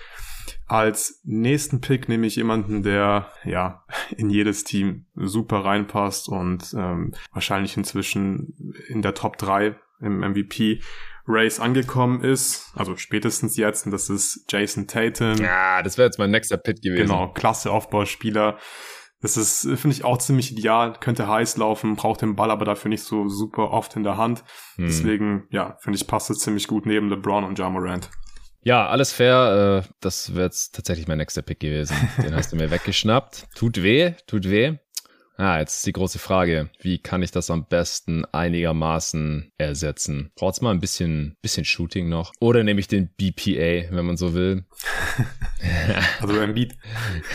Als 0.68 1.22
nächsten 1.24 1.82
Pick 1.82 2.10
nehme 2.10 2.28
ich 2.28 2.36
jemanden, 2.36 2.84
der 2.84 3.32
ja 3.44 3.84
in 4.18 4.30
jedes 4.30 4.64
Team 4.64 5.06
super 5.16 5.66
reinpasst 5.66 6.30
und 6.30 6.74
ähm, 6.78 7.14
wahrscheinlich 7.32 7.78
inzwischen 7.78 8.74
in 8.88 9.02
der 9.02 9.14
Top 9.14 9.38
3 9.38 9.76
im 10.02 10.20
MVP 10.20 10.82
Race 11.26 11.60
angekommen 11.60 12.22
ist, 12.22 12.72
also 12.76 12.98
spätestens 12.98 13.56
jetzt, 13.56 13.86
und 13.86 13.92
das 13.92 14.10
ist 14.10 14.46
Jason 14.50 14.88
Tatum. 14.88 15.36
Ja, 15.38 15.82
das 15.82 15.98
wäre 15.98 16.08
jetzt 16.08 16.20
mein 16.20 16.32
nächster 16.32 16.58
Pit 16.58 16.82
gewesen. 16.82 17.08
Genau, 17.08 17.32
klasse 17.32 17.72
Aufbauspieler. 17.72 18.58
Das 19.22 19.38
ist, 19.38 19.62
finde 19.62 19.96
ich, 19.96 20.04
auch 20.04 20.18
ziemlich 20.18 20.52
ideal. 20.52 20.98
Könnte 21.00 21.30
heiß 21.30 21.56
laufen, 21.56 21.96
braucht 21.96 22.22
den 22.22 22.36
Ball 22.36 22.52
aber 22.52 22.66
dafür 22.66 22.90
nicht 22.90 23.04
so 23.04 23.30
super 23.30 23.72
oft 23.72 23.96
in 23.96 24.04
der 24.04 24.18
Hand. 24.18 24.44
Hm. 24.76 24.86
Deswegen, 24.88 25.48
ja, 25.50 25.78
finde 25.80 25.96
ich, 25.96 26.08
passt 26.08 26.30
es 26.30 26.40
ziemlich 26.40 26.68
gut 26.68 26.86
neben 26.86 27.08
LeBron 27.08 27.46
und 27.46 27.58
Ja 27.58 27.70
Morant. 27.70 28.10
Ja, 28.64 28.88
alles 28.88 29.12
fair. 29.12 29.84
Äh, 29.86 29.90
das 30.00 30.34
wäre 30.36 30.46
jetzt 30.46 30.74
tatsächlich 30.76 31.08
mein 31.08 31.18
nächster 31.18 31.42
Pick 31.42 31.60
gewesen. 31.60 31.96
Den 32.24 32.36
hast 32.36 32.52
du 32.52 32.56
mir 32.56 32.72
weggeschnappt. 32.72 33.48
Tut 33.56 33.82
weh, 33.84 34.14
tut 34.28 34.50
weh. 34.50 34.76
Ah, 35.36 35.58
jetzt 35.60 35.78
ist 35.78 35.86
die 35.88 35.94
große 35.94 36.20
Frage. 36.20 36.70
Wie 36.80 37.00
kann 37.00 37.24
ich 37.24 37.32
das 37.32 37.50
am 37.50 37.66
besten 37.66 38.24
einigermaßen 38.26 39.52
ersetzen? 39.58 40.32
Braucht's 40.36 40.62
mal 40.62 40.70
ein 40.70 40.80
bisschen, 40.80 41.36
bisschen 41.42 41.66
Shooting 41.66 42.08
noch? 42.08 42.32
Oder 42.40 42.64
nehme 42.64 42.80
ich 42.80 42.88
den 42.88 43.10
BPA, 43.18 43.90
wenn 43.96 44.06
man 44.06 44.16
so 44.18 44.34
will? 44.34 44.64
Also 46.22 46.40
Embiid. 46.40 46.76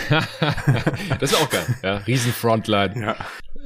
das 1.21 1.33
ist 1.33 1.35
auch 1.35 1.51
geil. 1.51 1.67
Ja, 1.83 1.97
riesen 1.99 2.33
Frontline 2.33 2.95
Ja. 3.01 3.17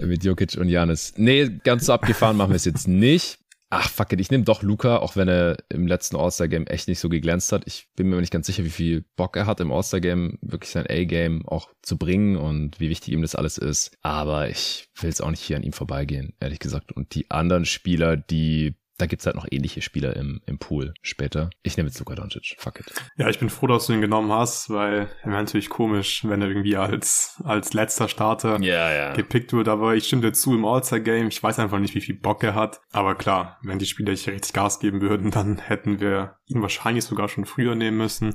mit 0.01 0.25
Jokic 0.25 0.57
und 0.57 0.68
Janis. 0.68 1.14
Nee, 1.16 1.48
ganz 1.64 1.87
so 1.87 1.92
abgefahren 1.92 2.37
machen 2.37 2.51
wir 2.51 2.57
es 2.57 2.64
jetzt 2.64 2.88
nicht. 2.88 3.38
Ach, 3.74 3.88
fuck 3.88 4.12
it, 4.12 4.20
ich 4.20 4.30
nehme 4.30 4.44
doch 4.44 4.62
Luca, 4.62 4.98
auch 4.98 5.16
wenn 5.16 5.28
er 5.28 5.56
im 5.70 5.87
letzten 5.87 6.16
All-Star-Game 6.16 6.66
echt 6.66 6.88
nicht 6.88 6.98
so 6.98 7.08
geglänzt 7.08 7.52
hat. 7.52 7.62
Ich 7.64 7.88
bin 7.96 8.11
mir 8.11 8.20
nicht 8.20 8.30
ganz 8.30 8.46
sicher, 8.46 8.64
wie 8.64 8.70
viel 8.70 9.02
Bock 9.16 9.35
er 9.35 9.46
hat, 9.46 9.61
im 9.61 9.72
All-Star-Game 9.72 10.37
wirklich 10.42 10.70
sein 10.70 10.87
A-Game 10.87 11.48
auch 11.48 11.70
zu 11.80 11.96
bringen 11.96 12.37
und 12.37 12.80
wie 12.80 12.90
wichtig 12.90 13.14
ihm 13.14 13.22
das 13.22 13.35
alles 13.35 13.56
ist. 13.56 13.96
Aber 14.02 14.50
ich 14.50 14.90
will 15.00 15.08
es 15.08 15.22
auch 15.22 15.30
nicht 15.30 15.40
hier 15.40 15.56
an 15.56 15.62
ihm 15.62 15.72
vorbeigehen, 15.72 16.35
ehrlich 16.38 16.58
gesagt. 16.58 16.92
Und 16.92 17.14
die 17.14 17.30
anderen 17.30 17.64
Spieler, 17.64 18.18
die 18.18 18.74
da 19.02 19.06
gibt's 19.06 19.26
halt 19.26 19.34
noch 19.34 19.46
ähnliche 19.50 19.82
Spieler 19.82 20.14
im, 20.16 20.40
im 20.46 20.58
Pool 20.58 20.94
später. 21.02 21.50
Ich 21.64 21.76
nehme 21.76 21.88
jetzt 21.88 21.98
Luka 21.98 22.14
Doncic. 22.14 22.54
Fuck 22.58 22.78
it. 22.80 22.92
Ja, 23.16 23.28
ich 23.28 23.40
bin 23.40 23.50
froh, 23.50 23.66
dass 23.66 23.86
du 23.86 23.92
ihn 23.92 24.00
genommen 24.00 24.30
hast, 24.30 24.70
weil 24.70 25.08
er 25.22 25.30
wäre 25.30 25.40
natürlich 25.42 25.68
komisch, 25.68 26.22
wenn 26.24 26.40
er 26.40 26.46
irgendwie 26.48 26.76
als, 26.76 27.42
als 27.44 27.72
letzter 27.74 28.08
Starter 28.08 28.60
Ja, 28.60 28.92
ja. 28.92 29.12
gepickt 29.14 29.52
wird. 29.52 29.66
Aber 29.66 29.96
ich 29.96 30.06
stimme 30.06 30.22
dir 30.22 30.32
zu 30.32 30.54
im 30.54 30.64
All-Star-Game. 30.64 31.26
Ich 31.28 31.42
weiß 31.42 31.58
einfach 31.58 31.80
nicht, 31.80 31.96
wie 31.96 32.00
viel 32.00 32.14
Bock 32.14 32.44
er 32.44 32.54
hat. 32.54 32.80
Aber 32.92 33.16
klar, 33.16 33.58
wenn 33.62 33.80
die 33.80 33.86
Spieler 33.86 34.14
hier 34.14 34.34
richtig 34.34 34.52
Gas 34.52 34.78
geben 34.78 35.00
würden, 35.00 35.32
dann 35.32 35.58
hätten 35.58 35.98
wir 35.98 36.36
ihn 36.54 36.62
wahrscheinlich 36.62 37.04
sogar 37.04 37.28
schon 37.28 37.44
früher 37.44 37.74
nehmen 37.74 37.98
müssen. 37.98 38.34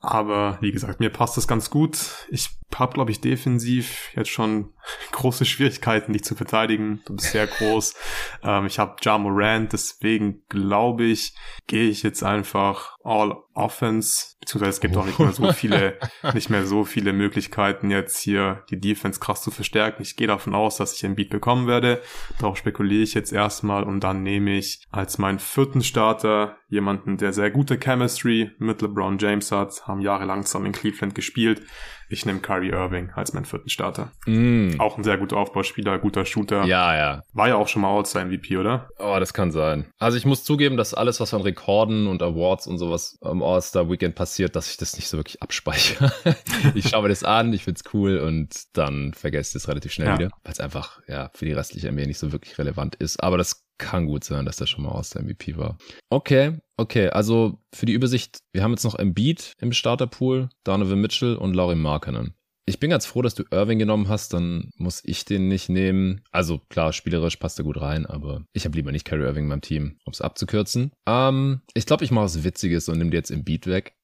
Aber 0.00 0.58
wie 0.60 0.72
gesagt, 0.72 1.00
mir 1.00 1.10
passt 1.10 1.36
das 1.36 1.48
ganz 1.48 1.70
gut. 1.70 2.26
Ich 2.30 2.50
habe, 2.74 2.92
glaube 2.92 3.10
ich, 3.10 3.20
defensiv 3.20 4.10
jetzt 4.14 4.30
schon 4.30 4.72
große 5.12 5.44
Schwierigkeiten, 5.44 6.12
dich 6.12 6.24
zu 6.24 6.34
verteidigen. 6.34 7.00
Du 7.06 7.16
bist 7.16 7.32
sehr 7.32 7.46
groß. 7.46 7.94
ähm, 8.42 8.66
ich 8.66 8.78
habe 8.78 8.96
Ja 9.02 9.18
Morant, 9.18 9.72
deswegen 9.72 10.42
glaube 10.48 11.04
ich, 11.04 11.34
gehe 11.66 11.88
ich 11.88 12.02
jetzt 12.02 12.22
einfach 12.22 12.96
All 13.04 13.36
Offense, 13.54 14.36
beziehungsweise 14.40 14.70
es 14.70 14.80
gibt 14.80 14.96
auch 14.96 15.06
nicht 15.06 15.18
mehr 15.18 15.32
so 15.32 15.52
viele, 15.52 15.98
nicht 16.34 16.50
mehr 16.50 16.66
so 16.66 16.84
viele 16.84 17.12
Möglichkeiten, 17.12 17.90
jetzt 17.90 18.18
hier 18.18 18.64
die 18.70 18.80
Defense 18.80 19.20
krass 19.20 19.42
zu 19.42 19.50
verstärken. 19.50 20.02
Ich 20.02 20.16
gehe 20.16 20.26
davon 20.26 20.54
aus, 20.54 20.76
dass 20.76 20.94
ich 20.94 21.04
ein 21.04 21.14
Beat 21.14 21.30
bekommen 21.30 21.66
werde. 21.66 22.02
Darauf 22.38 22.56
spekuliere 22.56 23.02
ich 23.02 23.14
jetzt 23.14 23.32
erstmal 23.32 23.84
und 23.84 24.00
dann 24.00 24.22
nehme 24.22 24.56
ich 24.56 24.84
als 24.90 25.18
meinen 25.18 25.38
vierten 25.38 25.82
Starter 25.82 26.56
jemanden, 26.68 27.16
der 27.16 27.32
sehr 27.32 27.50
gute 27.50 27.78
Chemistry 27.78 28.50
mit 28.58 28.82
LeBron 28.82 29.18
James 29.18 29.50
hat, 29.52 29.86
haben 29.86 30.00
jahrelang 30.00 30.44
zusammen 30.44 30.66
in 30.66 30.72
Cleveland 30.72 31.14
gespielt. 31.14 31.62
Ich 32.10 32.24
nehme 32.26 32.40
Kyrie 32.40 32.70
Irving 32.70 33.10
als 33.14 33.32
meinen 33.32 33.44
vierten 33.44 33.68
Starter. 33.68 34.10
Mm. 34.26 34.78
Auch 34.78 34.96
ein 34.96 35.04
sehr 35.04 35.18
guter 35.18 35.36
Aufbauspieler, 35.36 35.98
guter 35.98 36.24
Shooter. 36.24 36.64
Ja, 36.64 36.96
ja. 36.96 37.22
War 37.32 37.48
ja 37.48 37.56
auch 37.56 37.68
schon 37.68 37.82
mal 37.82 37.94
All-Star 37.96 38.24
MVP, 38.24 38.56
oder? 38.56 38.88
Oh, 38.98 39.16
das 39.20 39.34
kann 39.34 39.52
sein. 39.52 39.86
Also 39.98 40.16
ich 40.16 40.24
muss 40.24 40.44
zugeben, 40.44 40.76
dass 40.76 40.94
alles, 40.94 41.20
was 41.20 41.34
an 41.34 41.42
Rekorden 41.42 42.06
und 42.06 42.22
Awards 42.22 42.66
und 42.66 42.78
sowas 42.78 43.18
am 43.20 43.42
All-Star 43.42 43.90
Weekend 43.90 44.14
passiert, 44.14 44.56
dass 44.56 44.70
ich 44.70 44.76
das 44.78 44.96
nicht 44.96 45.08
so 45.08 45.16
wirklich 45.18 45.42
abspeichere. 45.42 46.12
ich 46.74 46.88
schaue 46.88 47.02
mir 47.02 47.08
das 47.08 47.24
an, 47.24 47.52
ich 47.52 47.64
find's 47.64 47.82
cool 47.92 48.18
und 48.18 48.54
dann 48.72 49.12
vergesse 49.14 49.50
ich 49.58 49.62
es 49.62 49.68
relativ 49.68 49.92
schnell 49.92 50.08
Ja. 50.08 50.18
wieder, 50.18 50.30
weil 50.44 50.52
es 50.52 50.60
einfach 50.60 51.00
ja 51.08 51.30
für 51.34 51.44
die 51.44 51.52
restliche 51.52 51.90
NBA 51.92 52.06
nicht 52.06 52.18
so 52.18 52.32
wirklich 52.32 52.58
relevant 52.58 52.94
ist. 52.96 53.22
Aber 53.22 53.36
das 53.38 53.64
kann 53.78 54.06
gut 54.06 54.24
sein, 54.24 54.44
dass 54.44 54.56
der 54.56 54.66
schon 54.66 54.84
mal 54.84 54.90
aus 54.90 55.10
der 55.10 55.22
MVP 55.22 55.56
war. 55.56 55.78
Okay, 56.10 56.58
okay, 56.76 57.08
also 57.08 57.58
für 57.74 57.86
die 57.86 57.92
Übersicht, 57.92 58.38
wir 58.52 58.62
haben 58.62 58.72
jetzt 58.72 58.84
noch 58.84 58.98
Embiid 58.98 59.52
im 59.60 59.72
Starterpool, 59.72 60.48
Donovan 60.64 61.00
Mitchell 61.00 61.36
und 61.36 61.54
Laurie 61.54 61.76
Markkanen. 61.76 62.34
Ich 62.68 62.80
bin 62.80 62.90
ganz 62.90 63.06
froh, 63.06 63.22
dass 63.22 63.34
du 63.34 63.44
Irving 63.50 63.78
genommen 63.78 64.10
hast, 64.10 64.34
dann 64.34 64.68
muss 64.76 65.00
ich 65.02 65.24
den 65.24 65.48
nicht 65.48 65.70
nehmen. 65.70 66.20
Also 66.32 66.60
klar, 66.68 66.92
spielerisch 66.92 67.36
passt 67.36 67.58
er 67.58 67.64
gut 67.64 67.80
rein, 67.80 68.04
aber 68.04 68.44
ich 68.52 68.66
habe 68.66 68.76
lieber 68.76 68.92
nicht 68.92 69.06
Kyrie 69.06 69.24
Irving 69.24 69.44
in 69.44 69.48
meinem 69.48 69.62
Team, 69.62 69.96
um 70.04 70.12
es 70.12 70.20
abzukürzen. 70.20 70.92
Ähm, 71.06 71.62
ich 71.72 71.86
glaube, 71.86 72.04
ich 72.04 72.10
mache 72.10 72.26
was 72.26 72.44
Witziges 72.44 72.90
und 72.90 72.98
nehme 72.98 73.08
dir 73.08 73.16
jetzt 73.16 73.30
im 73.30 73.42
Beat 73.42 73.68
weg. 73.68 73.94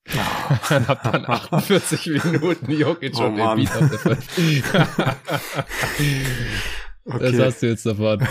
dann 0.71 0.85
hab 0.89 1.03
dann 1.03 1.27
48 1.27 2.25
Minuten 2.25 2.71
Jokic 2.71 3.13
Oh 3.19 3.27
und. 3.27 3.39
Embiid 3.39 3.71
auf 3.71 4.03
der 4.03 4.17
Fünf. 7.07 7.21
Das 7.21 7.39
hast 7.39 7.63
du 7.63 7.67
jetzt 7.67 7.85
davon. 7.85 8.27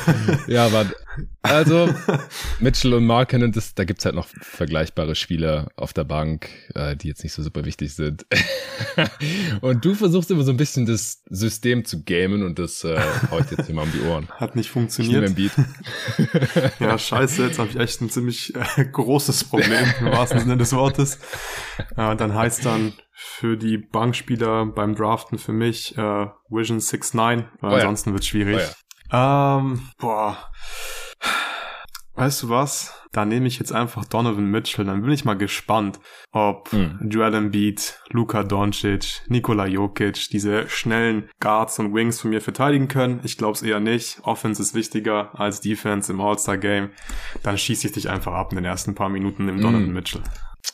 ja, 0.48 0.68
Mann. 0.70 0.92
Also, 1.44 1.94
Mitchell 2.60 2.94
und 2.96 3.06
Marken, 3.06 3.52
das, 3.52 3.76
da 3.76 3.84
gibt's 3.84 4.04
halt 4.04 4.16
noch 4.16 4.28
vergleichbare 4.42 5.14
Spieler 5.14 5.70
auf 5.76 5.94
der 5.94 6.06
Bank, 6.06 6.50
äh, 6.74 6.96
die 6.96 7.10
jetzt 7.10 7.24
nicht 7.24 7.34
so 7.34 7.44
super 7.44 7.66
wichtig 7.66 7.94
sind. 7.94 8.26
und 9.62 9.86
du 9.86 9.94
versuchst 9.94 10.32
immer 10.32 10.44
so 10.44 10.52
ein 10.52 10.58
bisschen 10.58 10.88
das 10.88 11.22
System 11.30 11.86
zu 11.86 12.04
gamen 12.04 12.42
und 12.42 12.58
das 12.58 12.84
äh, 12.84 13.00
haut 13.30 13.52
jetzt 13.52 13.70
immer 13.70 13.84
um 13.84 13.92
die 13.92 14.02
Ohren. 14.08 14.28
Hat 14.32 14.56
nicht 14.56 14.66
Ich 14.66 14.72
funktioniert. 14.72 15.24
ein 15.24 15.36
Beat. 15.36 15.52
Ja, 16.80 16.98
scheiße, 16.98 17.46
jetzt 17.46 17.60
habe 17.60 17.70
ich 17.70 17.76
echt 17.78 18.02
ein 18.02 18.10
ziemlich 18.10 18.54
äh, 18.56 18.86
großes 18.86 19.44
Problem, 19.46 19.86
im 20.00 20.08
wahrsten 20.08 20.40
Sinne 20.40 20.58
des 20.58 20.74
Wortes. 20.74 21.20
Äh, 21.96 22.16
dann 22.16 22.34
heißt 22.34 22.66
dann 22.66 22.94
für 23.26 23.58
die 23.58 23.78
Bankspieler 23.78 24.66
beim 24.68 24.96
Draften 24.96 25.38
für 25.38 25.54
mich 25.54 25.98
äh, 25.98 26.28
Vision 26.50 26.80
6-9, 26.80 27.16
weil 27.16 27.46
Oh 27.62 27.68
ja. 27.70 27.74
ansonsten 27.82 28.14
wird 28.14 28.26
schwierig. 28.26 28.62
Ähm, 29.12 29.82
boah. 29.98 30.38
Weißt 32.16 32.44
du 32.44 32.50
was? 32.50 32.94
Da 33.12 33.26
nehme 33.26 33.48
ich 33.48 33.58
jetzt 33.60 33.72
einfach 33.72 34.06
Donovan 34.06 34.46
Mitchell. 34.46 34.86
Dann 34.86 35.02
bin 35.02 35.12
ich 35.12 35.26
mal 35.26 35.34
gespannt, 35.38 36.00
ob 36.32 36.72
Hm. 36.72 37.00
Joel 37.10 37.34
Embiid, 37.34 38.00
Luka 38.12 38.44
Doncic, 38.44 39.22
Nikola 39.28 39.66
Jokic 39.66 40.30
diese 40.30 40.68
schnellen 40.70 41.30
Guards 41.40 41.80
und 41.80 41.94
Wings 41.94 42.22
von 42.22 42.30
mir 42.30 42.42
verteidigen 42.42 42.88
können. 42.88 43.20
Ich 43.24 43.38
glaube 43.38 43.54
es 43.54 43.64
eher 43.64 43.80
nicht. 43.80 44.20
Offense 44.24 44.62
ist 44.62 44.76
wichtiger 44.76 45.32
als 45.40 45.60
Defense 45.62 46.12
im 46.12 46.22
All-Star-Game. 46.22 46.90
Dann 47.42 47.58
schieße 47.58 47.88
ich 47.88 47.94
dich 47.94 48.10
einfach 48.10 48.34
ab 48.34 48.52
in 48.52 48.58
den 48.58 48.66
ersten 48.66 48.94
paar 48.94 49.10
Minuten 49.10 49.48
im 49.50 49.60
Donovan 49.60 49.88
Hm. 49.88 49.94
Mitchell. 49.94 50.22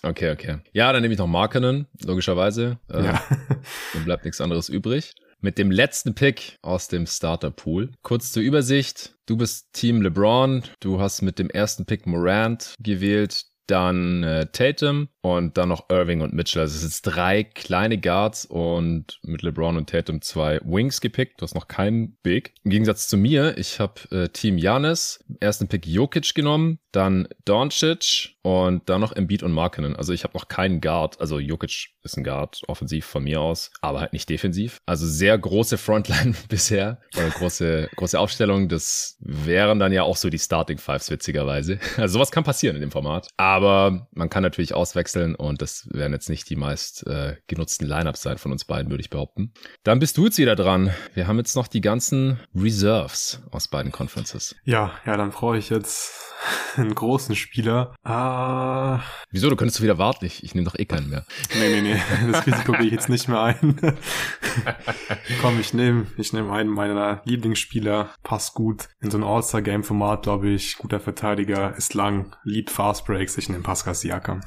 Okay, 0.04 0.32
okay. 0.32 0.58
Ja, 0.74 0.92
dann 0.94 1.02
nehme 1.02 1.14
ich 1.14 1.20
noch 1.20 1.28
Markenen, 1.28 1.88
logischerweise. 2.04 2.80
Äh, 2.90 3.04
Ja. 3.04 3.24
Dann 3.94 4.06
bleibt 4.06 4.24
nichts 4.26 4.40
anderes 4.42 4.70
übrig. 4.70 5.14
Mit 5.42 5.58
dem 5.58 5.72
letzten 5.72 6.16
Pick 6.16 6.58
aus 6.62 6.88
dem 6.90 7.06
Starter-Pool. 7.06 7.92
Kurz 8.02 8.32
zur 8.32 8.44
Übersicht. 8.44 9.16
Du 9.26 9.38
bist 9.38 9.72
Team 9.74 10.02
LeBron. 10.02 10.64
Du 10.82 11.00
hast 11.00 11.22
mit 11.22 11.40
dem 11.40 11.50
ersten 11.50 11.86
Pick 11.86 12.06
Morant 12.06 12.76
gewählt. 12.80 13.46
Dann 13.68 14.24
äh, 14.24 14.48
Tatum 14.52 15.10
und 15.22 15.58
dann 15.58 15.70
noch 15.70 15.90
Irving 15.90 16.22
und 16.22 16.34
Mitchell. 16.34 16.62
Also 16.62 16.76
es 16.76 16.82
sind 16.82 17.16
drei 17.16 17.44
kleine 17.44 17.98
Guards 17.98 18.46
und 18.46 19.20
mit 19.24 19.42
LeBron 19.42 19.78
und 19.78 19.90
Tatum 19.90 20.22
zwei 20.22 20.60
Wings 20.64 21.02
gepickt. 21.02 21.42
Du 21.42 21.44
hast 21.44 21.56
noch 21.56 21.68
keinen 21.68 22.16
Big. 22.24 22.54
Im 22.64 22.72
Gegensatz 22.72 23.08
zu 23.08 23.18
mir, 23.18 23.58
ich 23.58 23.80
habe 23.80 24.00
äh, 24.12 24.30
Team 24.30 24.58
Janis, 24.58 25.24
ersten 25.40 25.68
Pick 25.68 25.86
Jokic 25.86 26.34
genommen, 26.34 26.80
dann 26.92 27.28
Doncic 27.46 28.36
und 28.42 28.88
dann 28.90 29.02
noch 29.02 29.12
Embiid 29.12 29.44
und 29.44 29.52
Markinen. 29.52 29.96
Also 29.96 30.14
ich 30.14 30.24
habe 30.24 30.38
noch 30.38 30.48
keinen 30.48 30.82
Guard. 30.82 31.20
Also 31.20 31.40
Jokic 31.40 31.90
ist 32.04 32.18
ein 32.18 32.24
Guard, 32.24 32.62
offensiv 32.68 33.06
von 33.06 33.24
mir 33.24 33.42
aus, 33.42 33.72
aber 33.82 34.00
halt 34.00 34.14
nicht 34.14 34.30
defensiv. 34.30 34.80
Also 34.86 35.06
sehr 35.06 35.38
große 35.38 35.78
Frontline 35.78 36.34
bisher, 36.50 37.02
oder 37.18 37.30
große, 37.30 37.90
große 37.96 38.20
Aufstellung. 38.20 38.70
Das 38.70 39.18
wären 39.20 39.80
dann 39.80 39.92
ja 39.92 40.04
auch 40.04 40.16
so 40.16 40.30
die 40.30 40.40
Starting 40.40 40.78
Fives, 40.78 41.12
witzigerweise. 41.12 41.80
Also 41.98 42.14
sowas 42.14 42.32
kann 42.32 42.46
passieren 42.46 42.78
in 42.78 42.82
dem 42.82 42.92
Format. 42.92 43.28
Aber 43.36 44.08
man 44.14 44.30
kann 44.30 44.42
natürlich 44.42 44.74
auswechseln 44.74 45.09
und 45.18 45.62
das 45.62 45.88
werden 45.92 46.14
jetzt 46.14 46.30
nicht 46.30 46.50
die 46.50 46.56
meist 46.56 47.06
äh, 47.08 47.36
genutzten 47.48 47.88
Lineups 47.88 48.22
sein 48.22 48.38
von 48.38 48.52
uns 48.52 48.66
beiden, 48.66 48.90
würde 48.92 49.02
ich 49.02 49.10
behaupten. 49.10 49.54
Dann 49.84 50.00
bist 50.00 50.18
du 50.18 50.26
jetzt 50.26 50.38
wieder 50.38 50.56
dran. 50.56 50.92
Wir 51.14 51.28
haben 51.28 51.38
jetzt 51.38 51.56
noch 51.56 51.68
die 51.68 51.82
ganzen 51.82 52.40
Reserves 52.56 53.42
aus 53.52 53.68
beiden 53.68 53.92
Conferences. 53.92 54.56
ja, 54.64 54.92
ja, 55.06 55.18
dann 55.18 55.32
brauche 55.32 55.58
ich 55.58 55.70
jetzt 55.70 56.12
einen 56.78 56.94
großen 56.96 57.36
Spieler. 57.36 57.94
Ah, 58.04 59.02
Wieso? 59.32 59.50
Du 59.50 59.56
könntest 59.56 59.80
du 59.80 59.84
wieder 59.84 59.98
warten. 59.98 60.26
Ich, 60.26 60.44
ich 60.44 60.56
nehme 60.56 60.66
doch 60.66 60.78
eh 60.78 60.86
keinen 60.86 61.10
mehr. 61.10 61.26
Nee, 61.60 61.82
nee, 61.82 61.94
nee, 61.94 62.32
das 62.32 62.46
Risiko 62.46 62.72
gehe 62.74 62.86
ich 62.88 62.92
jetzt 62.92 63.10
nicht 63.10 63.28
mehr 63.28 63.42
ein. 63.42 63.76
Komm, 65.42 65.60
ich 65.60 65.74
nehme 65.74 66.08
ich 66.18 66.32
nehm 66.34 66.52
einen 66.52 66.70
meiner 66.70 67.22
Lieblingsspieler, 67.26 68.10
passt 68.24 68.54
gut 68.54 68.88
in 69.02 69.12
so 69.12 69.18
ein 69.18 69.24
All-Star-Game-Format, 69.24 70.24
glaube 70.24 70.50
ich. 70.50 70.78
Guter 70.78 71.00
Verteidiger, 71.00 71.76
ist 71.76 71.94
lang, 71.94 72.36
liebt 72.44 72.70
Fast 72.70 73.06
Breaks, 73.06 73.38
ich 73.38 73.50
nehme 73.50 73.64
Pascal 73.64 73.96
Siakam. 73.96 74.42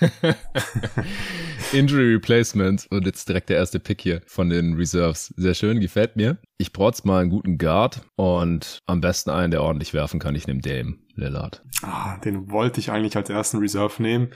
Injury 1.72 2.14
Replacement 2.14 2.86
und 2.90 3.06
jetzt 3.06 3.28
direkt 3.28 3.48
der 3.48 3.56
erste 3.56 3.80
Pick 3.80 4.00
hier 4.00 4.22
von 4.26 4.48
den 4.48 4.74
Reserves. 4.74 5.34
Sehr 5.36 5.54
schön, 5.54 5.80
gefällt 5.80 6.16
mir. 6.16 6.38
Ich 6.58 6.72
brauche 6.72 6.90
jetzt 6.90 7.04
mal 7.04 7.20
einen 7.20 7.30
guten 7.30 7.58
Guard 7.58 8.02
und 8.16 8.78
am 8.86 9.00
besten 9.00 9.30
einen, 9.30 9.50
der 9.50 9.62
ordentlich 9.62 9.94
werfen 9.94 10.20
kann. 10.20 10.34
Ich 10.34 10.46
nehme 10.46 10.60
Dame 10.60 10.98
Lillard. 11.14 11.62
Ah, 11.82 12.16
den 12.18 12.50
wollte 12.50 12.80
ich 12.80 12.90
eigentlich 12.90 13.16
als 13.16 13.30
ersten 13.30 13.58
Reserve 13.58 14.02
nehmen. 14.02 14.30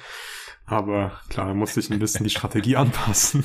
Aber 0.70 1.12
klar, 1.30 1.46
da 1.46 1.54
musste 1.54 1.80
ich 1.80 1.90
ein 1.90 1.98
bisschen 1.98 2.24
die 2.24 2.30
Strategie 2.30 2.76
anpassen, 2.76 3.44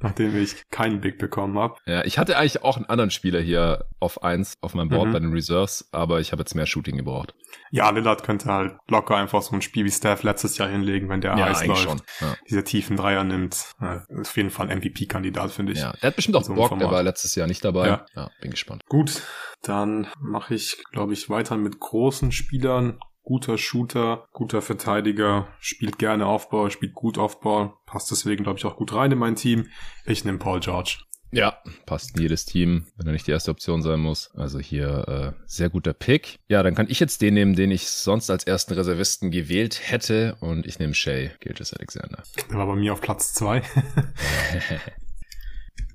nachdem 0.00 0.36
ich 0.36 0.68
keinen 0.70 1.00
Big 1.00 1.18
bekommen 1.18 1.56
habe. 1.58 1.76
Ja, 1.86 2.04
ich 2.04 2.18
hatte 2.18 2.36
eigentlich 2.36 2.62
auch 2.64 2.76
einen 2.76 2.86
anderen 2.86 3.10
Spieler 3.10 3.40
hier 3.40 3.84
auf 4.00 4.22
eins 4.22 4.54
auf 4.60 4.74
meinem 4.74 4.88
Board 4.88 5.08
Mhm. 5.08 5.12
bei 5.12 5.20
den 5.20 5.32
Reserves, 5.32 5.88
aber 5.92 6.20
ich 6.20 6.32
habe 6.32 6.40
jetzt 6.42 6.54
mehr 6.54 6.66
Shooting 6.66 6.96
gebraucht. 6.96 7.32
Ja, 7.70 7.90
Lillard 7.90 8.24
könnte 8.24 8.52
halt 8.52 8.76
locker 8.88 9.16
einfach 9.16 9.42
so 9.42 9.54
ein 9.54 9.62
Spiel 9.62 9.84
wie 9.84 9.90
Steph 9.90 10.22
letztes 10.22 10.58
Jahr 10.58 10.68
hinlegen, 10.68 11.08
wenn 11.08 11.20
der 11.20 11.34
heiß 11.36 11.64
läuft. 11.66 12.02
Ja. 12.20 12.34
Diese 12.48 12.64
tiefen 12.64 12.96
Dreier 12.96 13.24
nimmt. 13.24 13.72
Ja, 13.80 14.02
ist 14.08 14.30
auf 14.30 14.36
jeden 14.36 14.50
Fall 14.50 14.68
ein 14.68 14.78
MVP-Kandidat, 14.78 15.50
finde 15.52 15.72
ich. 15.72 15.78
ja, 15.78 15.92
der 16.02 16.08
hat 16.08 16.16
bestimmt 16.16 16.36
auch 16.36 16.42
So 16.44 16.54
Bock, 16.54 16.76
der 16.78 16.90
war 16.90 17.02
letztes 17.02 17.34
Jahr 17.34 17.46
nicht 17.46 17.64
dabei. 17.64 17.86
Ja. 17.86 18.06
ja 18.16 18.30
bin 18.40 18.50
gespannt. 18.50 18.82
Gut, 18.88 19.22
dann 19.62 20.08
mache 20.20 20.54
ich, 20.54 20.82
glaube 20.92 21.12
ich, 21.12 21.30
weiter 21.30 21.56
mit 21.56 21.78
großen 21.78 22.32
Spielern. 22.32 22.98
Guter 23.28 23.58
Shooter, 23.58 24.26
guter 24.32 24.62
Verteidiger, 24.62 25.48
spielt 25.60 25.98
gerne 25.98 26.24
Aufbau, 26.24 26.70
spielt 26.70 26.94
gut 26.94 27.18
Aufbau, 27.18 27.78
passt 27.84 28.10
deswegen, 28.10 28.42
glaube 28.42 28.58
ich, 28.58 28.64
auch 28.64 28.76
gut 28.76 28.94
rein 28.94 29.12
in 29.12 29.18
mein 29.18 29.36
Team. 29.36 29.66
Ich 30.06 30.24
nehme 30.24 30.38
Paul 30.38 30.60
George. 30.60 31.00
Ja, 31.30 31.58
passt 31.84 32.16
in 32.16 32.22
jedes 32.22 32.46
Team, 32.46 32.86
wenn 32.96 33.06
er 33.06 33.12
nicht 33.12 33.26
die 33.26 33.32
erste 33.32 33.50
Option 33.50 33.82
sein 33.82 34.00
muss. 34.00 34.30
Also 34.34 34.58
hier 34.58 35.34
äh, 35.36 35.42
sehr 35.44 35.68
guter 35.68 35.92
Pick. 35.92 36.38
Ja, 36.48 36.62
dann 36.62 36.74
kann 36.74 36.88
ich 36.88 37.00
jetzt 37.00 37.20
den 37.20 37.34
nehmen, 37.34 37.54
den 37.54 37.70
ich 37.70 37.90
sonst 37.90 38.30
als 38.30 38.44
ersten 38.44 38.72
Reservisten 38.72 39.30
gewählt 39.30 39.78
hätte 39.84 40.38
und 40.40 40.66
ich 40.66 40.78
nehme 40.78 40.94
Shay 40.94 41.32
Gilgis 41.40 41.74
Alexander. 41.74 42.22
Der 42.50 42.56
war 42.56 42.66
bei 42.66 42.76
mir 42.76 42.94
auf 42.94 43.02
Platz 43.02 43.34
zwei. 43.34 43.60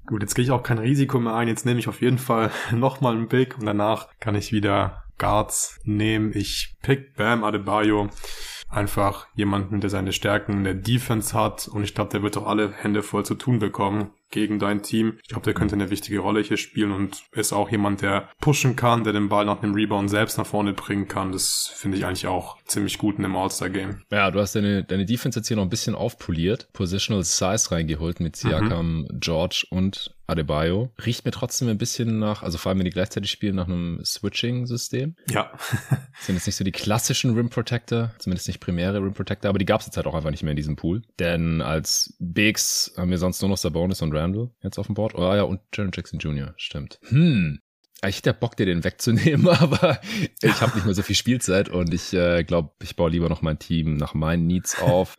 Gut, 0.06 0.22
jetzt 0.22 0.36
gehe 0.36 0.43
ich 0.43 0.52
auch 0.52 0.62
kein 0.62 0.78
Risiko 0.78 1.19
mehr 1.19 1.34
ein. 1.34 1.48
Jetzt 1.48 1.65
nehme 1.65 1.80
ich 1.80 1.88
auf 1.88 2.02
jeden 2.02 2.19
Fall 2.19 2.52
nochmal 2.72 3.15
einen 3.15 3.28
Pick 3.28 3.58
und 3.58 3.65
danach 3.65 4.10
kann 4.19 4.36
ich 4.36 4.52
wieder 4.52 5.03
Guards 5.17 5.80
nehmen. 5.84 6.32
Ich 6.36 6.76
pick 6.82 7.15
Bam 7.15 7.43
Adebayo. 7.43 8.10
Einfach 8.69 9.28
jemanden, 9.36 9.82
der 9.82 9.89
seine 9.89 10.13
Stärken 10.13 10.54
in 10.54 10.63
der 10.63 10.73
Defense 10.73 11.38
hat 11.38 11.67
und 11.67 11.84
ich 11.84 11.93
glaube, 11.93 12.12
der 12.12 12.23
wird 12.23 12.38
auch 12.38 12.47
alle 12.47 12.71
Hände 12.71 13.04
voll 13.04 13.23
zu 13.23 13.36
tun 13.36 13.60
bekommen 13.60 14.12
gegen 14.34 14.60
dein 14.60 14.82
Team. 14.82 15.17
Ich 15.22 15.30
glaube, 15.30 15.46
der 15.46 15.54
könnte 15.54 15.76
eine 15.76 15.89
wichtige 15.89 16.19
Rolle 16.19 16.41
hier 16.41 16.58
spielen 16.58 16.91
und 16.91 17.24
ist 17.32 17.54
auch 17.54 17.69
jemand, 17.69 18.02
der 18.02 18.30
pushen 18.41 18.76
kann, 18.76 19.04
der 19.04 19.13
den 19.13 19.30
Ball 19.30 19.46
nach 19.46 19.62
einem 19.62 19.74
Rebound 19.74 20.10
selbst 20.10 20.38
nach 20.38 20.48
vorne 20.48 20.74
bringen 20.74 21.08
kann. 21.08 21.32
Das 21.32 21.72
finde 21.74 21.98
ich 21.98 22.06
eigentlich 22.06 22.28
auch 22.28 22.58
ziemlich 22.65 22.98
gut 22.98 23.19
in 23.19 23.26
einem 23.26 23.36
All-Star-Game. 23.36 24.02
Ja, 24.12 24.32
du 24.32 24.39
hast 24.39 24.56
deine, 24.56 24.84
deine 24.84 25.06
Defense 25.06 25.39
jetzt 25.39 25.48
hier 25.48 25.58
noch 25.58 25.63
ein 25.63 25.69
bisschen 25.69 25.96
aufpoliert, 25.96 26.67
Positional 26.74 27.24
Size 27.24 27.72
reingeholt 27.72 28.19
mit 28.19 28.36
Siakam, 28.36 29.08
George 29.13 29.67
und 29.69 30.15
Adebayo. 30.26 30.91
Riecht 31.06 31.26
mir 31.26 31.32
trotzdem 31.32 31.67
ein 31.67 31.78
bisschen 31.78 32.19
nach, 32.19 32.43
also 32.43 32.58
vor 32.58 32.69
allem 32.69 32.80
wenn 32.80 32.86
die 32.86 32.91
gleichzeitig 32.91 33.30
spielen, 33.30 33.56
nach 33.56 33.67
einem 33.67 34.04
Switching-System. 34.04 35.15
Ja, 35.30 35.52
Sind 36.19 36.36
jetzt 36.36 36.46
nicht 36.46 36.56
so 36.56 36.63
die 36.63 36.72
klassischen 36.72 37.36
Rim 37.36 37.50
Protector, 37.50 38.12
zumindest 38.19 38.48
nicht 38.48 38.60
primäre 38.60 38.98
Rim 38.98 39.13
Protector, 39.13 39.50
aber 39.50 39.60
die 39.60 39.65
gab 39.65 39.82
es 39.82 39.88
jetzt 39.88 39.98
halt 39.98 40.08
auch 40.08 40.15
einfach 40.15 40.32
nicht 40.32 40.43
mehr 40.43 40.52
in 40.52 40.58
diesem 40.58 40.76
Pool. 40.76 41.02
Denn 41.19 41.62
als 41.62 42.15
Bigs 42.19 42.93
haben 42.98 43.12
wir 43.12 43.17
sonst 43.17 43.41
nur 43.41 43.50
noch 43.50 43.58
Sabonis 43.58 44.02
und 44.02 44.12
Randall 44.23 44.51
jetzt 44.62 44.77
auf 44.79 44.88
dem 44.88 44.95
Board. 44.95 45.15
Oh 45.15 45.21
ja, 45.21 45.43
und 45.43 45.62
Jaron 45.73 45.91
Jackson 45.93 46.19
Jr., 46.19 46.53
stimmt. 46.57 46.99
Hm. 47.03 47.59
Ich 48.05 48.17
hätte 48.17 48.33
Bock, 48.33 48.57
dir 48.57 48.65
den 48.65 48.83
wegzunehmen, 48.83 49.47
aber 49.59 49.99
ich 50.41 50.62
habe 50.62 50.75
nicht 50.75 50.86
mehr 50.86 50.95
so 50.95 51.03
viel 51.03 51.15
Spielzeit 51.15 51.69
und 51.69 51.93
ich 51.93 52.13
äh, 52.13 52.43
glaube, 52.43 52.71
ich 52.81 52.95
baue 52.95 53.09
lieber 53.09 53.29
noch 53.29 53.41
mein 53.41 53.59
Team 53.59 53.95
nach 53.95 54.13
meinen 54.13 54.45
Needs 54.45 54.81
auf. 54.81 55.17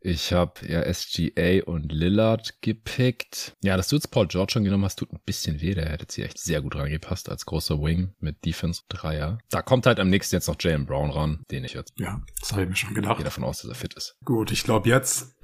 Ich 0.00 0.32
habe 0.32 0.66
ja 0.66 0.92
SGA 0.92 1.64
und 1.64 1.90
Lillard 1.92 2.62
gepickt. 2.62 3.56
Ja, 3.62 3.76
dass 3.76 3.88
du 3.88 3.96
jetzt 3.96 4.10
Paul 4.12 4.28
George 4.28 4.52
schon 4.52 4.64
genommen 4.64 4.84
hast, 4.84 4.96
tut 4.96 5.12
ein 5.12 5.20
bisschen 5.26 5.60
weh. 5.60 5.74
Der 5.74 5.88
hätte 5.88 6.04
jetzt 6.04 6.14
hier 6.14 6.24
echt 6.24 6.38
sehr 6.38 6.62
gut 6.62 6.76
reingepasst 6.76 7.28
als 7.28 7.46
großer 7.46 7.82
Wing 7.82 8.14
mit 8.20 8.44
Defense 8.44 8.82
Dreier. 8.88 9.38
Da 9.50 9.60
kommt 9.60 9.86
halt 9.86 9.98
am 9.98 10.08
nächsten 10.08 10.36
jetzt 10.36 10.46
noch 10.46 10.56
Jalen 10.60 10.86
Brown 10.86 11.10
ran, 11.10 11.44
den 11.50 11.64
ich 11.64 11.74
jetzt 11.74 11.94
ja, 11.98 12.22
das 12.40 12.52
habe 12.52 12.62
ich 12.62 12.68
mir 12.68 12.76
schon 12.76 12.90
gehe 12.90 13.02
gedacht. 13.02 13.24
davon 13.24 13.44
aus, 13.44 13.62
dass 13.62 13.70
er 13.70 13.74
fit 13.74 13.94
ist. 13.94 14.16
Gut, 14.24 14.52
ich 14.52 14.62
glaube 14.62 14.88
jetzt 14.88 15.36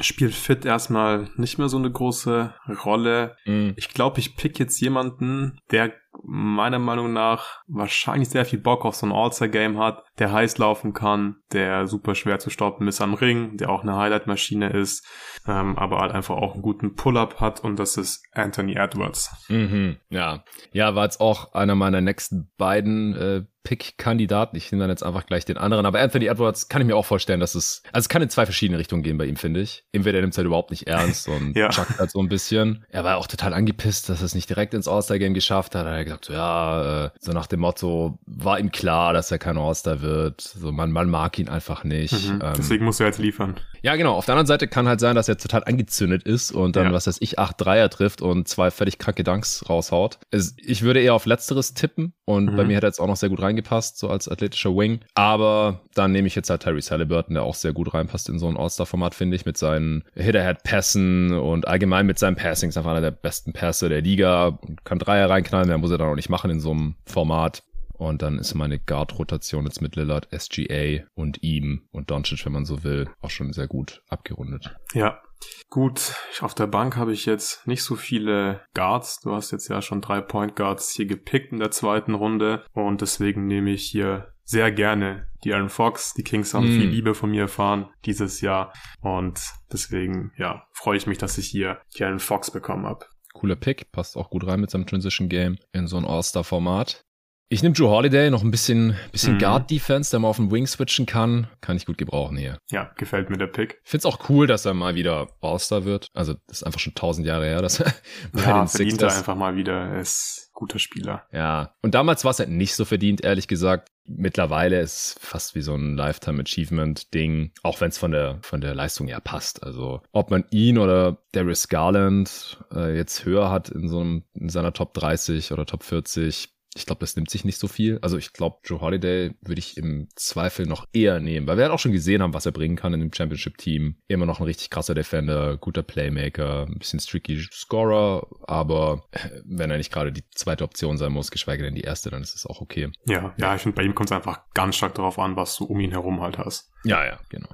spielt 0.00 0.34
Fit 0.34 0.64
erstmal 0.64 1.28
nicht 1.36 1.58
mehr 1.58 1.68
so 1.68 1.76
eine 1.76 1.90
große 1.90 2.54
Rolle. 2.84 3.36
Mm. 3.44 3.70
Ich 3.76 3.90
glaube, 3.90 4.20
ich 4.20 4.36
pick 4.36 4.58
jetzt 4.58 4.80
jemanden, 4.80 5.58
der 5.70 5.92
meiner 6.22 6.78
Meinung 6.78 7.12
nach 7.12 7.60
wahrscheinlich 7.66 8.28
sehr 8.28 8.44
viel 8.44 8.58
Bock 8.58 8.84
auf 8.84 8.94
so 8.94 9.06
ein 9.06 9.12
All-Star-Game 9.12 9.78
hat, 9.78 10.02
der 10.18 10.32
heiß 10.32 10.58
laufen 10.58 10.92
kann, 10.92 11.36
der 11.52 11.86
super 11.86 12.14
schwer 12.14 12.38
zu 12.38 12.50
stoppen 12.50 12.86
ist 12.88 13.00
am 13.00 13.14
Ring, 13.14 13.56
der 13.56 13.70
auch 13.70 13.82
eine 13.82 13.96
Highlight-Maschine 13.96 14.70
ist, 14.70 15.06
ähm, 15.46 15.76
aber 15.78 15.98
halt 16.00 16.12
einfach 16.12 16.36
auch 16.36 16.54
einen 16.54 16.62
guten 16.62 16.94
Pull-Up 16.94 17.40
hat 17.40 17.60
und 17.64 17.78
das 17.78 17.96
ist 17.96 18.24
Anthony 18.32 18.74
Edwards. 18.74 19.30
Mhm, 19.48 19.96
ja. 20.08 20.44
Ja, 20.72 20.94
war 20.94 21.04
jetzt 21.04 21.20
auch 21.20 21.52
einer 21.54 21.74
meiner 21.74 22.00
nächsten 22.00 22.50
beiden 22.56 23.14
äh, 23.16 23.42
Pick-Kandidaten. 23.64 24.56
Ich 24.56 24.70
nehme 24.70 24.82
dann 24.82 24.90
jetzt 24.90 25.02
einfach 25.02 25.24
gleich 25.26 25.44
den 25.46 25.56
anderen. 25.56 25.86
Aber 25.86 25.98
Anthony 26.00 26.26
Edwards 26.26 26.68
kann 26.68 26.82
ich 26.82 26.86
mir 26.86 26.96
auch 26.96 27.06
vorstellen, 27.06 27.40
dass 27.40 27.54
es, 27.54 27.82
also 27.92 28.04
es 28.04 28.08
kann 28.10 28.20
in 28.22 28.28
zwei 28.28 28.44
verschiedene 28.44 28.78
Richtungen 28.78 29.02
gehen 29.02 29.16
bei 29.16 29.24
ihm, 29.24 29.36
finde 29.36 29.60
ich. 29.60 29.84
Entweder 29.92 30.18
er 30.18 30.22
nimmt 30.22 30.34
es 30.34 30.38
halt 30.38 30.46
überhaupt 30.46 30.70
nicht 30.70 30.86
ernst 30.86 31.28
und 31.28 31.56
Ja. 31.56 31.70
chuckt 31.70 31.98
halt 31.98 32.10
so 32.10 32.20
ein 32.20 32.28
bisschen. 32.28 32.84
Er 32.90 33.04
war 33.04 33.16
auch 33.16 33.26
total 33.26 33.54
angepisst, 33.54 34.08
dass 34.08 34.20
er 34.20 34.26
es 34.26 34.34
nicht 34.34 34.50
direkt 34.50 34.74
ins 34.74 34.86
All-Star-Game 34.88 35.32
geschafft 35.34 35.74
hat. 35.74 35.86
Er 35.86 36.03
hat 36.12 36.22
gesagt, 36.22 36.24
so, 36.26 36.32
ja, 36.32 37.06
äh, 37.06 37.10
so 37.18 37.32
nach 37.32 37.46
dem 37.46 37.60
Motto, 37.60 38.18
war 38.26 38.58
ihm 38.58 38.70
klar, 38.70 39.12
dass 39.12 39.30
er 39.30 39.38
kein 39.38 39.58
All-Star 39.58 40.00
wird. 40.00 40.40
So, 40.40 40.72
man, 40.72 40.92
man 40.92 41.08
mag 41.10 41.38
ihn 41.38 41.48
einfach 41.48 41.84
nicht. 41.84 42.28
Mhm. 42.28 42.40
Ähm, 42.42 42.52
Deswegen 42.56 42.84
muss 42.84 43.00
er 43.00 43.06
jetzt 43.06 43.18
liefern. 43.18 43.54
Ja, 43.84 43.96
genau. 43.96 44.14
Auf 44.14 44.24
der 44.24 44.32
anderen 44.34 44.46
Seite 44.46 44.66
kann 44.66 44.88
halt 44.88 44.98
sein, 44.98 45.14
dass 45.14 45.28
er 45.28 45.36
total 45.36 45.62
angezündet 45.64 46.22
ist 46.24 46.50
und 46.52 46.74
dann, 46.74 46.86
Ja. 46.86 46.92
was 46.92 47.06
weiß 47.06 47.18
ich, 47.20 47.38
acht 47.38 47.56
Dreier 47.60 47.90
trifft 47.90 48.22
und 48.22 48.48
zwei 48.48 48.70
völlig 48.70 48.98
kranke 48.98 49.22
Dunks 49.24 49.68
raushaut. 49.68 50.18
Es, 50.30 50.56
ich 50.58 50.82
würde 50.82 51.00
eher 51.00 51.14
auf 51.14 51.26
Letzteres 51.26 51.74
tippen 51.74 52.14
und 52.24 52.46
Mhm. 52.52 52.56
bei 52.56 52.64
mir 52.64 52.76
hat 52.78 52.84
er 52.84 52.88
jetzt 52.88 53.00
auch 53.00 53.06
noch 53.06 53.16
sehr 53.16 53.28
gut 53.28 53.42
reingepasst, 53.42 53.98
so 53.98 54.08
als 54.08 54.28
athletischer 54.28 54.74
Wing. 54.74 55.00
Aber 55.14 55.80
dann 55.94 56.12
nehme 56.12 56.26
ich 56.26 56.34
jetzt 56.34 56.48
halt 56.50 56.62
Tyrese 56.62 56.90
Halliburton, 56.92 57.34
der 57.34 57.42
auch 57.44 57.54
sehr 57.54 57.72
gut 57.74 57.92
reinpasst 57.94 58.28
in 58.30 58.38
so 58.38 58.48
ein 58.48 58.56
All-Star-Format, 58.56 59.14
finde 59.14 59.36
ich, 59.36 59.44
mit 59.46 59.56
seinen 59.58 60.02
Hit-Ahead-Passen 60.14 61.32
und 61.34 61.68
allgemein 61.68 62.06
mit 62.06 62.18
seinem 62.18 62.36
Passing. 62.36 62.70
Ist 62.70 62.76
einfach 62.76 62.90
einer 62.92 63.00
der 63.00 63.10
besten 63.10 63.52
Pässe 63.52 63.88
der 63.88 64.00
Liga 64.00 64.46
und 64.46 64.84
kann 64.84 64.98
Dreier 64.98 65.28
reinknallen, 65.28 65.68
der 65.68 65.78
muss 65.78 65.90
er 65.90 65.98
dann 65.98 66.08
auch 66.08 66.14
nicht 66.16 66.30
machen 66.30 66.50
in 66.50 66.60
so 66.60 66.70
einem 66.70 66.94
Format. 67.06 67.62
Und 67.94 68.22
dann 68.22 68.38
ist 68.38 68.54
meine 68.54 68.78
Guard-Rotation 68.78 69.64
jetzt 69.66 69.80
mit 69.80 69.96
Lillard, 69.96 70.28
SGA 70.36 71.04
und 71.14 71.42
ihm 71.42 71.86
und 71.90 72.10
Doncic, 72.10 72.44
wenn 72.44 72.52
man 72.52 72.64
so 72.64 72.82
will, 72.84 73.08
auch 73.20 73.30
schon 73.30 73.52
sehr 73.52 73.68
gut 73.68 74.02
abgerundet. 74.08 74.74
Ja. 74.94 75.20
Gut, 75.68 76.14
auf 76.40 76.54
der 76.54 76.66
Bank 76.66 76.96
habe 76.96 77.12
ich 77.12 77.26
jetzt 77.26 77.66
nicht 77.66 77.82
so 77.82 77.96
viele 77.96 78.62
Guards. 78.72 79.20
Du 79.20 79.32
hast 79.32 79.50
jetzt 79.50 79.68
ja 79.68 79.82
schon 79.82 80.00
drei 80.00 80.20
Point 80.22 80.56
Guards 80.56 80.90
hier 80.90 81.04
gepickt 81.06 81.52
in 81.52 81.58
der 81.58 81.70
zweiten 81.70 82.14
Runde 82.14 82.64
und 82.72 83.02
deswegen 83.02 83.46
nehme 83.46 83.70
ich 83.70 83.84
hier 83.84 84.32
sehr 84.44 84.72
gerne 84.72 85.28
die 85.42 85.52
Aaron 85.52 85.68
Fox. 85.68 86.14
Die 86.14 86.22
Kings 86.22 86.54
haben 86.54 86.68
Mm. 86.68 86.80
viel 86.80 86.88
Liebe 86.88 87.14
von 87.14 87.30
mir 87.30 87.42
erfahren 87.42 87.90
dieses 88.06 88.40
Jahr 88.40 88.72
und 89.00 89.40
deswegen, 89.72 90.32
ja, 90.38 90.66
freue 90.72 90.96
ich 90.96 91.06
mich, 91.06 91.18
dass 91.18 91.36
ich 91.36 91.46
hier 91.48 91.80
die 91.98 92.04
Aaron 92.04 92.20
Fox 92.20 92.50
bekommen 92.50 92.86
habe. 92.86 93.04
Cooler 93.34 93.56
Pick, 93.56 93.90
passt 93.92 94.16
auch 94.16 94.30
gut 94.30 94.46
rein 94.46 94.60
mit 94.60 94.70
seinem 94.70 94.86
Transition 94.86 95.28
Game 95.28 95.58
in 95.72 95.86
so 95.88 95.96
ein 95.98 96.04
All-Star-Format. 96.06 97.04
Ich 97.50 97.62
nehme 97.62 97.74
Drew 97.74 97.88
Holiday, 97.88 98.30
noch 98.30 98.42
ein 98.42 98.50
bisschen, 98.50 98.96
bisschen 99.12 99.34
Mhm. 99.34 99.38
Guard-Defense, 99.38 100.10
der 100.10 100.20
mal 100.20 100.28
auf 100.28 100.36
den 100.36 100.50
Wing 100.50 100.66
switchen 100.66 101.06
kann. 101.06 101.46
Kann 101.60 101.76
ich 101.76 101.86
gut 101.86 101.98
gebrauchen 101.98 102.36
hier. 102.36 102.58
Ja, 102.70 102.90
gefällt 102.96 103.30
mir 103.30 103.36
der 103.36 103.46
Pick. 103.48 103.80
Ich 103.84 103.90
find's 103.90 104.06
auch 104.06 104.28
cool, 104.28 104.46
dass 104.46 104.64
er 104.64 104.74
mal 104.74 104.94
wieder 104.94 105.28
All-Star 105.40 105.84
wird. 105.84 106.08
Also, 106.14 106.34
das 106.48 106.58
ist 106.58 106.62
einfach 106.64 106.80
schon 106.80 106.94
tausend 106.94 107.26
Jahre 107.26 107.44
her, 107.44 107.62
dass 107.62 107.80
er 107.80 107.92
bei 108.32 108.42
Ja, 108.42 108.58
den 108.60 108.68
verdient 108.68 109.02
er 109.02 109.14
einfach 109.16 109.36
mal 109.36 109.56
wieder. 109.56 109.74
Er 109.74 110.00
ist 110.00 110.50
guter 110.54 110.78
Spieler. 110.78 111.26
Ja, 111.32 111.74
und 111.82 111.94
damals 111.94 112.24
war 112.24 112.30
es 112.30 112.38
halt 112.38 112.48
nicht 112.48 112.74
so 112.74 112.84
verdient, 112.84 113.22
ehrlich 113.22 113.46
gesagt. 113.46 113.88
Mittlerweile 114.06 114.80
ist 114.80 115.16
fast 115.20 115.54
wie 115.54 115.62
so 115.62 115.74
ein 115.74 115.96
Lifetime 115.96 116.42
Achievement 116.42 117.12
Ding, 117.14 117.52
auch 117.62 117.80
wenn 117.80 117.88
es 117.88 117.98
von 117.98 118.10
der 118.10 118.38
von 118.42 118.60
der 118.60 118.74
Leistung 118.74 119.08
her 119.08 119.20
passt. 119.20 119.62
Also 119.64 120.02
ob 120.12 120.30
man 120.30 120.44
ihn 120.50 120.76
oder 120.76 121.16
Darius 121.32 121.68
Garland 121.68 122.58
äh, 122.74 122.94
jetzt 122.96 123.24
höher 123.24 123.50
hat 123.50 123.70
in 123.70 123.88
so 123.88 124.00
einem 124.00 124.22
in 124.34 124.50
seiner 124.50 124.74
Top 124.74 124.92
30 124.94 125.52
oder 125.52 125.64
Top 125.64 125.82
40, 125.82 126.53
ich 126.74 126.86
glaube, 126.86 127.00
das 127.00 127.14
nimmt 127.16 127.30
sich 127.30 127.44
nicht 127.44 127.58
so 127.58 127.68
viel. 127.68 127.98
Also 128.02 128.18
ich 128.18 128.32
glaube, 128.32 128.58
Joe 128.64 128.80
Holiday 128.80 129.32
würde 129.40 129.58
ich 129.58 129.76
im 129.76 130.08
Zweifel 130.16 130.66
noch 130.66 130.86
eher 130.92 131.20
nehmen, 131.20 131.46
weil 131.46 131.56
wir 131.56 131.64
halt 131.64 131.72
auch 131.72 131.78
schon 131.78 131.92
gesehen 131.92 132.20
haben, 132.20 132.34
was 132.34 132.46
er 132.46 132.52
bringen 132.52 132.76
kann 132.76 132.92
in 132.92 133.00
dem 133.00 133.12
Championship-Team. 133.12 133.96
Immer 134.08 134.26
noch 134.26 134.40
ein 134.40 134.46
richtig 134.46 134.70
krasser 134.70 134.94
Defender, 134.94 135.56
guter 135.56 135.82
Playmaker, 135.82 136.66
ein 136.66 136.78
bisschen 136.78 137.00
streaky 137.00 137.46
Scorer, 137.52 138.26
aber 138.42 139.04
äh, 139.12 139.40
wenn 139.44 139.70
er 139.70 139.78
nicht 139.78 139.92
gerade 139.92 140.12
die 140.12 140.24
zweite 140.34 140.64
Option 140.64 140.98
sein 140.98 141.12
muss, 141.12 141.30
geschweige 141.30 141.62
denn 141.62 141.76
die 141.76 141.82
erste, 141.82 142.10
dann 142.10 142.22
ist 142.22 142.34
es 142.34 142.46
auch 142.46 142.60
okay. 142.60 142.90
Ja, 143.06 143.34
ja, 143.36 143.54
ich 143.54 143.62
finde, 143.62 143.76
bei 143.76 143.84
ihm 143.84 143.94
kommt 143.94 144.10
es 144.10 144.16
einfach 144.16 144.40
ganz 144.54 144.76
stark 144.76 144.94
darauf 144.94 145.18
an, 145.18 145.36
was 145.36 145.56
du 145.56 145.64
um 145.64 145.78
ihn 145.78 145.92
herum 145.92 146.20
halt 146.20 146.38
hast. 146.38 146.73
Ja, 146.84 147.04
ja, 147.04 147.18
genau. 147.30 147.48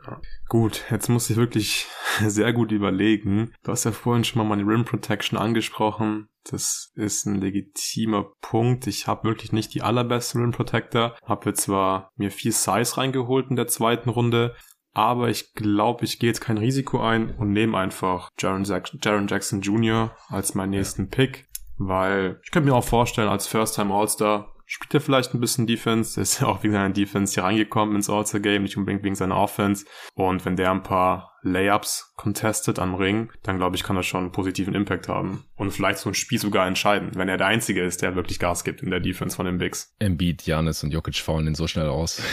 Gut, 0.48 0.84
jetzt 0.90 1.08
muss 1.08 1.30
ich 1.30 1.36
wirklich 1.36 1.86
sehr 2.26 2.52
gut 2.52 2.72
überlegen. 2.72 3.52
Du 3.62 3.72
hast 3.72 3.84
ja 3.84 3.92
vorhin 3.92 4.24
schon 4.24 4.38
mal 4.38 4.56
meine 4.56 4.68
Rim 4.68 4.84
Protection 4.84 5.38
angesprochen. 5.38 6.28
Das 6.44 6.92
ist 6.96 7.26
ein 7.26 7.40
legitimer 7.40 8.32
Punkt. 8.40 8.86
Ich 8.86 9.06
habe 9.06 9.28
wirklich 9.28 9.52
nicht 9.52 9.74
die 9.74 9.82
allerbeste 9.82 10.38
Rim 10.38 10.50
Protector. 10.50 11.16
Habe 11.24 11.50
jetzt 11.50 11.62
zwar 11.62 12.10
mir 12.16 12.30
viel 12.30 12.52
Size 12.52 12.96
reingeholt 12.96 13.50
in 13.50 13.56
der 13.56 13.68
zweiten 13.68 14.08
Runde, 14.10 14.56
aber 14.92 15.28
ich 15.28 15.54
glaube, 15.54 16.04
ich 16.04 16.18
gehe 16.18 16.28
jetzt 16.28 16.40
kein 16.40 16.58
Risiko 16.58 17.00
ein 17.00 17.36
und 17.36 17.52
nehme 17.52 17.78
einfach 17.78 18.30
Jaron, 18.38 18.64
Jaron 18.64 19.28
Jackson 19.28 19.60
Jr. 19.60 20.16
als 20.28 20.54
meinen 20.54 20.70
nächsten 20.70 21.08
Pick, 21.08 21.46
weil 21.78 22.40
ich 22.44 22.50
könnte 22.50 22.68
mir 22.68 22.74
auch 22.74 22.84
vorstellen, 22.84 23.28
als 23.28 23.46
First-Time 23.46 23.94
All-Star 23.94 24.52
spielt 24.70 24.94
er 24.94 25.00
vielleicht 25.00 25.34
ein 25.34 25.40
bisschen 25.40 25.66
Defense. 25.66 26.14
Der 26.14 26.22
ist 26.22 26.40
ja 26.40 26.46
auch 26.46 26.62
wegen 26.62 26.72
seiner 26.72 26.94
Defense 26.94 27.34
hier 27.34 27.42
reingekommen 27.42 27.96
ins 27.96 28.08
All-Star-Game, 28.08 28.62
nicht 28.62 28.76
unbedingt 28.76 29.02
wegen 29.02 29.16
seiner 29.16 29.36
Offense. 29.36 29.84
Und 30.14 30.44
wenn 30.44 30.54
der 30.54 30.70
ein 30.70 30.84
paar 30.84 31.32
Layups 31.42 32.12
contestet 32.16 32.78
am 32.78 32.94
Ring, 32.94 33.32
dann 33.42 33.56
glaube 33.56 33.74
ich, 33.74 33.82
kann 33.82 33.96
das 33.96 34.06
schon 34.06 34.20
einen 34.20 34.32
positiven 34.32 34.74
Impact 34.74 35.08
haben. 35.08 35.44
Und 35.56 35.72
vielleicht 35.72 35.98
so 35.98 36.10
ein 36.10 36.14
Spiel 36.14 36.38
sogar 36.38 36.68
entscheiden, 36.68 37.10
wenn 37.14 37.28
er 37.28 37.36
der 37.36 37.48
Einzige 37.48 37.82
ist, 37.82 38.00
der 38.02 38.14
wirklich 38.14 38.38
Gas 38.38 38.62
gibt 38.62 38.80
in 38.82 38.90
der 38.90 39.00
Defense 39.00 39.34
von 39.34 39.46
den 39.46 39.58
Bigs. 39.58 39.92
Embiid, 39.98 40.42
Janis 40.46 40.84
und 40.84 40.92
Jokic 40.92 41.16
faulen 41.16 41.46
den 41.46 41.56
so 41.56 41.66
schnell 41.66 41.88
aus. 41.88 42.22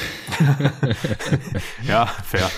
Ja, 1.88 2.06
fair. 2.06 2.52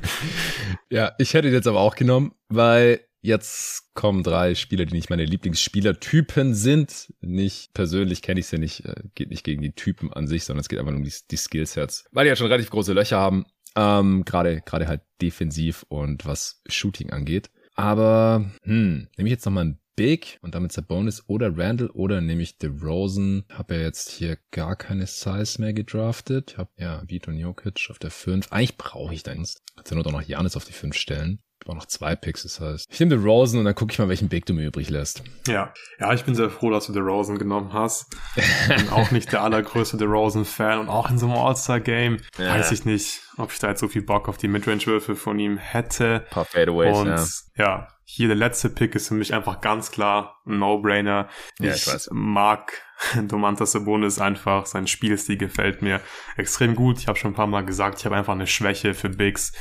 ja, 0.90 1.12
ich 1.18 1.32
hätte 1.34 1.48
ihn 1.48 1.54
jetzt 1.54 1.66
aber 1.66 1.80
auch 1.80 1.96
genommen, 1.96 2.32
weil 2.48 3.00
jetzt 3.20 3.94
kommen 3.94 4.22
drei 4.22 4.54
Spieler, 4.54 4.86
die 4.86 4.94
nicht 4.94 5.10
meine 5.10 5.24
Lieblingsspielertypen 5.24 6.54
sind. 6.54 7.12
Nicht 7.20 7.74
persönlich 7.74 8.22
kenne 8.22 8.40
ich 8.40 8.46
sie 8.46 8.58
nicht, 8.58 8.84
äh, 8.84 8.94
geht 9.14 9.30
nicht 9.30 9.44
gegen 9.44 9.62
die 9.62 9.72
Typen 9.72 10.12
an 10.12 10.26
sich, 10.26 10.44
sondern 10.44 10.60
es 10.60 10.68
geht 10.68 10.78
einfach 10.78 10.92
nur 10.92 11.00
um 11.00 11.04
die, 11.04 11.14
die 11.30 11.36
Skillsets, 11.36 12.04
weil 12.12 12.24
die 12.24 12.30
ja 12.30 12.36
schon 12.36 12.46
relativ 12.46 12.70
große 12.70 12.92
Löcher 12.92 13.18
haben. 13.18 13.46
Ähm, 13.76 14.24
gerade 14.24 14.62
gerade 14.62 14.88
halt 14.88 15.02
defensiv 15.22 15.84
und 15.88 16.26
was 16.26 16.62
Shooting 16.68 17.10
angeht. 17.10 17.50
Aber 17.74 18.50
hm, 18.62 19.08
nehme 19.16 19.28
ich 19.28 19.32
jetzt 19.32 19.44
noch 19.44 19.52
mal 19.52 19.60
einen 19.62 19.80
Big 19.96 20.38
und 20.40 20.54
damit 20.54 20.72
Sabonis 20.72 21.24
oder 21.26 21.56
Randall 21.56 21.90
oder 21.90 22.20
nehme 22.20 22.42
ich 22.42 22.58
DeRozan. 22.58 23.44
Habe 23.50 23.74
ja 23.76 23.82
jetzt 23.82 24.10
hier 24.10 24.38
gar 24.50 24.74
keine 24.74 25.06
Size 25.06 25.60
mehr 25.60 25.72
gedraftet. 25.72 26.52
Ich 26.52 26.58
habe 26.58 26.70
ja 26.78 27.02
Vito 27.06 27.30
Jokic 27.30 27.88
auf 27.90 27.98
der 27.98 28.10
5. 28.10 28.50
Eigentlich 28.50 28.78
brauche 28.78 29.12
ich 29.12 29.22
da 29.22 29.34
jetzt. 29.34 29.62
Kannst 29.76 29.92
du 29.92 29.96
nur 29.96 30.10
noch 30.10 30.22
Janis 30.22 30.56
auf 30.56 30.64
die 30.64 30.72
5 30.72 30.96
stellen. 30.96 31.40
Ich 31.60 31.66
brauche 31.66 31.76
noch 31.76 31.86
zwei 31.86 32.16
Picks, 32.16 32.42
das 32.44 32.58
heißt. 32.58 32.86
Ich 32.90 32.98
nehme 33.00 33.16
DeRozan 33.16 33.58
und 33.58 33.66
dann 33.66 33.74
gucke 33.74 33.92
ich 33.92 33.98
mal, 33.98 34.08
welchen 34.08 34.28
Big 34.30 34.46
du 34.46 34.54
mir 34.54 34.66
übrig 34.66 34.88
lässt. 34.88 35.22
Ja, 35.46 35.74
ja, 35.98 36.14
ich 36.14 36.24
bin 36.24 36.34
sehr 36.34 36.48
froh, 36.48 36.70
dass 36.70 36.86
du 36.86 36.94
DeRozan 36.94 37.38
genommen 37.38 37.74
hast. 37.74 38.06
Bin 38.68 38.88
auch 38.88 39.10
nicht 39.10 39.30
der 39.32 39.42
allergrößte 39.42 39.98
DeRozan-Fan 39.98 40.78
und 40.80 40.88
auch 40.88 41.10
in 41.10 41.18
so 41.18 41.26
einem 41.26 41.36
All-Star-Game 41.36 42.16
Ja. 42.38 42.54
weiß 42.54 42.72
ich 42.72 42.86
nicht, 42.86 43.20
ob 43.36 43.52
ich 43.52 43.58
da 43.58 43.68
jetzt 43.68 43.80
so 43.80 43.88
viel 43.88 44.02
Bock 44.02 44.28
auf 44.28 44.38
die 44.38 44.48
Midrange-Würfe 44.48 45.16
von 45.16 45.38
ihm 45.38 45.58
hätte. 45.58 46.24
Ein 46.26 46.30
paar 46.30 46.44
Fadeaways, 46.46 46.96
und 46.96 47.08
ja. 47.08 47.64
ja. 47.64 47.88
hier 48.04 48.28
der 48.28 48.36
letzte 48.36 48.70
Pick 48.70 48.94
ist 48.94 49.08
für 49.08 49.14
mich 49.14 49.34
einfach 49.34 49.60
ganz 49.60 49.90
klar 49.90 50.40
ein 50.46 50.58
No-Brainer. 50.58 51.28
Ja, 51.58 51.70
ich 51.74 51.86
ich 51.86 51.86
weiß. 51.92 52.08
mag 52.12 52.72
Domantas 53.28 53.72
Sabonis 53.72 54.20
einfach, 54.20 54.66
sein 54.66 54.86
Spielstil 54.86 55.36
gefällt 55.36 55.82
mir 55.82 56.00
extrem 56.36 56.74
gut. 56.74 56.98
Ich 56.98 57.08
habe 57.08 57.18
schon 57.18 57.32
ein 57.32 57.36
paar 57.36 57.46
Mal 57.46 57.64
gesagt, 57.64 57.98
ich 57.98 58.04
habe 58.04 58.16
einfach 58.16 58.34
eine 58.34 58.46
Schwäche 58.46 58.94
für 58.94 59.08
Bigs, 59.08 59.52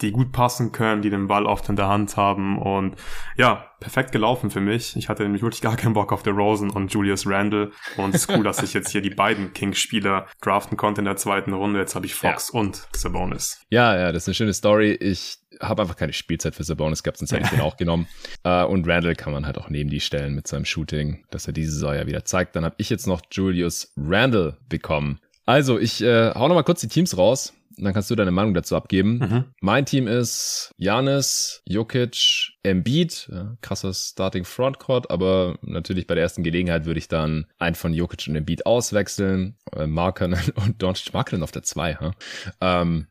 die 0.00 0.12
gut 0.12 0.32
passen 0.32 0.72
können, 0.72 1.02
die 1.02 1.10
den 1.10 1.26
Ball 1.26 1.46
oft 1.46 1.68
in 1.68 1.76
der 1.76 1.88
Hand 1.88 2.16
haben 2.16 2.58
und 2.58 2.96
ja, 3.36 3.70
perfekt 3.80 4.12
gelaufen 4.12 4.50
für 4.50 4.60
mich. 4.60 4.96
Ich 4.96 5.08
hatte 5.08 5.22
nämlich 5.22 5.42
wirklich 5.42 5.62
gar 5.62 5.76
keinen 5.76 5.94
Bock 5.94 6.12
auf 6.12 6.22
der 6.22 6.32
Rosen 6.32 6.70
und 6.70 6.92
Julius 6.92 7.26
Randle 7.26 7.70
und 7.96 8.14
es 8.14 8.22
ist 8.22 8.36
cool, 8.36 8.44
dass 8.44 8.62
ich 8.62 8.72
jetzt 8.74 8.90
hier 8.90 9.02
die 9.02 9.10
beiden 9.10 9.52
Kings-Spieler 9.52 10.26
draften 10.40 10.76
konnte 10.76 11.00
in 11.00 11.04
der 11.04 11.16
zweiten 11.16 11.52
Runde. 11.52 11.80
Jetzt 11.80 11.94
habe 11.94 12.06
ich 12.06 12.14
Fox 12.14 12.50
und 12.50 12.88
Sabonis. 12.94 13.60
Ja, 13.70 13.96
ja, 13.96 14.12
das 14.12 14.24
ist 14.24 14.28
eine 14.28 14.34
schöne 14.34 14.54
Story. 14.54 14.92
Ich 14.92 15.38
habe 15.60 15.82
einfach 15.82 15.96
keine 15.96 16.12
Spielzeit 16.12 16.54
für 16.54 16.64
Sabonis 16.64 17.02
gehabt, 17.02 17.18
sonst 17.18 17.32
hätte 17.32 17.44
ich 17.44 17.50
den 17.50 17.60
auch 17.60 17.76
genommen. 17.76 18.06
Äh, 18.44 18.64
und 18.64 18.86
Randall 18.86 19.14
kann 19.14 19.32
man 19.32 19.46
halt 19.46 19.58
auch 19.58 19.68
neben 19.70 19.90
die 19.90 20.00
stellen 20.00 20.34
mit 20.34 20.46
seinem 20.46 20.64
Shooting, 20.64 21.24
dass 21.30 21.46
er 21.46 21.52
diese 21.52 21.72
Saison 21.72 21.94
ja 21.94 22.06
wieder 22.06 22.24
zeigt. 22.24 22.54
Dann 22.54 22.64
habe 22.64 22.74
ich 22.78 22.90
jetzt 22.90 23.06
noch 23.06 23.22
Julius 23.30 23.92
Randall 23.96 24.56
bekommen. 24.68 25.18
Also, 25.46 25.78
ich 25.78 26.02
äh, 26.02 26.32
hau 26.34 26.48
noch 26.48 26.54
mal 26.54 26.62
kurz 26.62 26.80
die 26.80 26.88
Teams 26.88 27.16
raus. 27.16 27.54
Dann 27.76 27.92
kannst 27.92 28.10
du 28.10 28.14
deine 28.14 28.30
Meinung 28.30 28.54
dazu 28.54 28.76
abgeben. 28.76 29.18
Mhm. 29.18 29.44
Mein 29.60 29.86
Team 29.86 30.06
ist 30.06 30.72
Janis, 30.78 31.62
Jokic, 31.66 32.52
Embiid, 32.62 33.28
ja, 33.30 33.56
krasser 33.60 33.94
Starting 33.94 34.44
Frontcourt, 34.44 35.10
aber 35.10 35.58
natürlich 35.62 36.06
bei 36.06 36.14
der 36.14 36.24
ersten 36.24 36.42
Gelegenheit 36.42 36.84
würde 36.84 36.98
ich 36.98 37.08
dann 37.08 37.46
einen 37.58 37.76
von 37.76 37.92
Jokic 37.92 38.26
und 38.28 38.36
Embiid 38.36 38.66
auswechseln, 38.66 39.56
äh, 39.74 39.86
Markanen 39.86 40.40
und 40.56 40.82
Doncic 40.82 41.12
Markanen 41.12 41.42
auf 41.42 41.52
der 41.52 41.62
2, 41.62 41.96
huh? 42.00 42.10
ähm, 42.60 43.06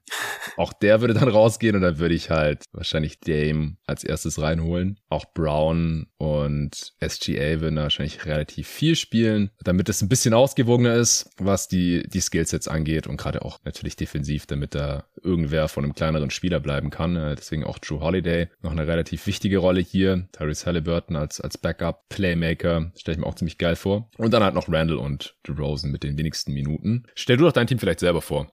auch 0.57 0.73
der 0.73 1.01
würde 1.01 1.13
dann 1.13 1.29
rausgehen 1.29 1.75
und 1.75 1.81
dann 1.81 1.99
würde 1.99 2.15
ich 2.15 2.29
halt 2.29 2.63
wahrscheinlich 2.73 3.19
Dame 3.19 3.77
als 3.85 4.03
erstes 4.03 4.41
reinholen. 4.41 4.99
Auch 5.09 5.25
Brown 5.33 6.07
und 6.17 6.93
SGA 7.01 7.61
würden 7.61 7.77
wahrscheinlich 7.77 8.25
relativ 8.25 8.67
viel 8.67 8.95
spielen, 8.95 9.51
damit 9.63 9.89
es 9.89 10.01
ein 10.01 10.09
bisschen 10.09 10.33
ausgewogener 10.33 10.95
ist, 10.95 11.29
was 11.37 11.67
die, 11.67 12.03
die 12.07 12.21
Skillsets 12.21 12.67
angeht 12.67 13.07
und 13.07 13.17
gerade 13.17 13.43
auch 13.43 13.59
natürlich 13.63 13.95
defensiv, 13.95 14.44
damit 14.47 14.75
da 14.75 15.05
irgendwer 15.21 15.67
von 15.67 15.83
einem 15.83 15.95
kleineren 15.95 16.29
Spieler 16.29 16.59
bleiben 16.59 16.89
kann. 16.89 17.15
Äh, 17.15 17.35
deswegen 17.35 17.63
auch 17.63 17.79
Drew 17.79 17.99
Holiday 17.99 18.47
noch 18.61 18.71
eine 18.71 18.87
relativ 18.87 19.25
wichtige 19.27 19.57
Rolle 19.57 19.81
hier. 19.81 20.27
Tyrese 20.31 20.65
Halliburton 20.65 21.15
als, 21.15 21.41
als 21.41 21.57
Backup-Playmaker 21.57 22.91
stelle 22.97 23.15
ich 23.15 23.21
mir 23.21 23.27
auch 23.27 23.35
ziemlich 23.35 23.57
geil 23.57 23.75
vor. 23.75 24.09
Und 24.17 24.33
dann 24.33 24.43
halt 24.43 24.55
noch 24.55 24.69
Randall 24.69 24.97
und 24.97 25.35
DeRozan 25.47 25.91
mit 25.91 26.03
den 26.03 26.17
wenigsten 26.17 26.53
Minuten. 26.53 27.03
Stell 27.15 27.37
du 27.37 27.45
doch 27.45 27.51
dein 27.53 27.67
Team 27.67 27.79
vielleicht 27.79 27.99
selber 27.99 28.21
vor. 28.21 28.51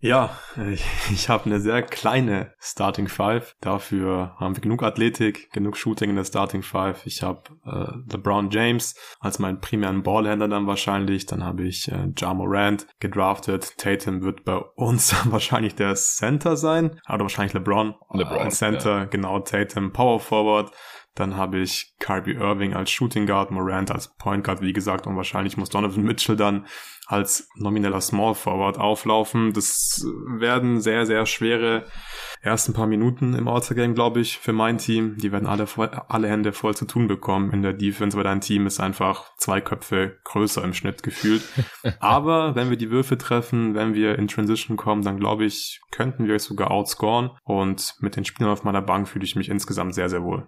Ja, 0.00 0.36
ich, 0.70 0.84
ich 1.10 1.28
habe 1.28 1.46
eine 1.46 1.60
sehr 1.60 1.82
kleine 1.82 2.52
Starting 2.58 3.08
Five. 3.08 3.56
Dafür 3.60 4.34
haben 4.38 4.56
wir 4.56 4.60
genug 4.60 4.82
Athletik, 4.82 5.50
genug 5.52 5.76
Shooting 5.76 6.10
in 6.10 6.16
der 6.16 6.24
Starting 6.24 6.62
Five. 6.62 7.06
Ich 7.06 7.22
habe 7.22 7.42
äh, 7.64 8.12
LeBron 8.12 8.50
James 8.50 8.94
als 9.20 9.38
meinen 9.38 9.60
primären 9.60 10.02
Ballhändler 10.02 10.48
dann 10.48 10.66
wahrscheinlich. 10.66 11.26
Dann 11.26 11.44
habe 11.44 11.64
ich 11.64 11.90
äh, 11.90 12.08
Ja 12.18 12.34
Morant 12.34 12.86
gedraftet. 13.00 13.76
Tatum 13.78 14.22
wird 14.22 14.44
bei 14.44 14.56
uns 14.56 15.14
wahrscheinlich 15.30 15.74
der 15.74 15.94
Center 15.94 16.56
sein. 16.56 17.00
Oder 17.08 17.20
wahrscheinlich 17.20 17.54
LeBron, 17.54 17.94
LeBron 18.12 18.38
als 18.38 18.58
Center. 18.58 18.98
Ja. 18.98 19.04
Genau, 19.04 19.40
Tatum 19.40 19.92
Power 19.92 20.20
Forward. 20.20 20.72
Dann 21.16 21.36
habe 21.36 21.58
ich 21.58 21.94
Kyrie 21.98 22.34
Irving 22.34 22.74
als 22.74 22.90
Shooting 22.90 23.26
Guard, 23.26 23.50
Morant 23.50 23.90
als 23.90 24.08
Point 24.16 24.44
Guard, 24.44 24.60
wie 24.60 24.74
gesagt, 24.74 25.06
und 25.06 25.16
wahrscheinlich 25.16 25.56
muss 25.56 25.70
Donovan 25.70 26.04
Mitchell 26.04 26.36
dann 26.36 26.66
als 27.06 27.48
nomineller 27.56 28.00
Small 28.02 28.34
Forward 28.34 28.78
auflaufen. 28.78 29.52
Das 29.52 30.06
werden 30.26 30.80
sehr, 30.80 31.06
sehr 31.06 31.24
schwere 31.24 31.86
ersten 32.46 32.72
paar 32.72 32.86
Minuten 32.86 33.34
im 33.34 33.48
All-Star-Game, 33.48 33.94
glaube 33.94 34.20
ich, 34.20 34.38
für 34.38 34.52
mein 34.52 34.78
Team. 34.78 35.16
Die 35.18 35.32
werden 35.32 35.46
alle, 35.46 35.66
voll, 35.66 35.88
alle 35.88 36.28
Hände 36.28 36.52
voll 36.52 36.74
zu 36.74 36.86
tun 36.86 37.08
bekommen 37.08 37.52
in 37.52 37.62
der 37.62 37.72
Defense, 37.72 38.16
weil 38.16 38.24
dein 38.24 38.40
Team 38.40 38.66
ist 38.66 38.80
einfach 38.80 39.36
zwei 39.36 39.60
Köpfe 39.60 40.18
größer 40.24 40.64
im 40.64 40.72
Schnitt 40.72 41.02
gefühlt. 41.02 41.42
Aber 42.00 42.54
wenn 42.54 42.70
wir 42.70 42.76
die 42.76 42.90
Würfe 42.90 43.18
treffen, 43.18 43.74
wenn 43.74 43.94
wir 43.94 44.18
in 44.18 44.28
Transition 44.28 44.76
kommen, 44.76 45.02
dann 45.02 45.18
glaube 45.18 45.44
ich, 45.44 45.80
könnten 45.90 46.26
wir 46.26 46.34
euch 46.34 46.42
sogar 46.42 46.70
outscoren. 46.70 47.30
Und 47.44 47.94
mit 48.00 48.16
den 48.16 48.24
Spielern 48.24 48.52
auf 48.52 48.64
meiner 48.64 48.82
Bank 48.82 49.08
fühle 49.08 49.24
ich 49.24 49.36
mich 49.36 49.48
insgesamt 49.48 49.94
sehr, 49.94 50.08
sehr 50.08 50.22
wohl. 50.22 50.46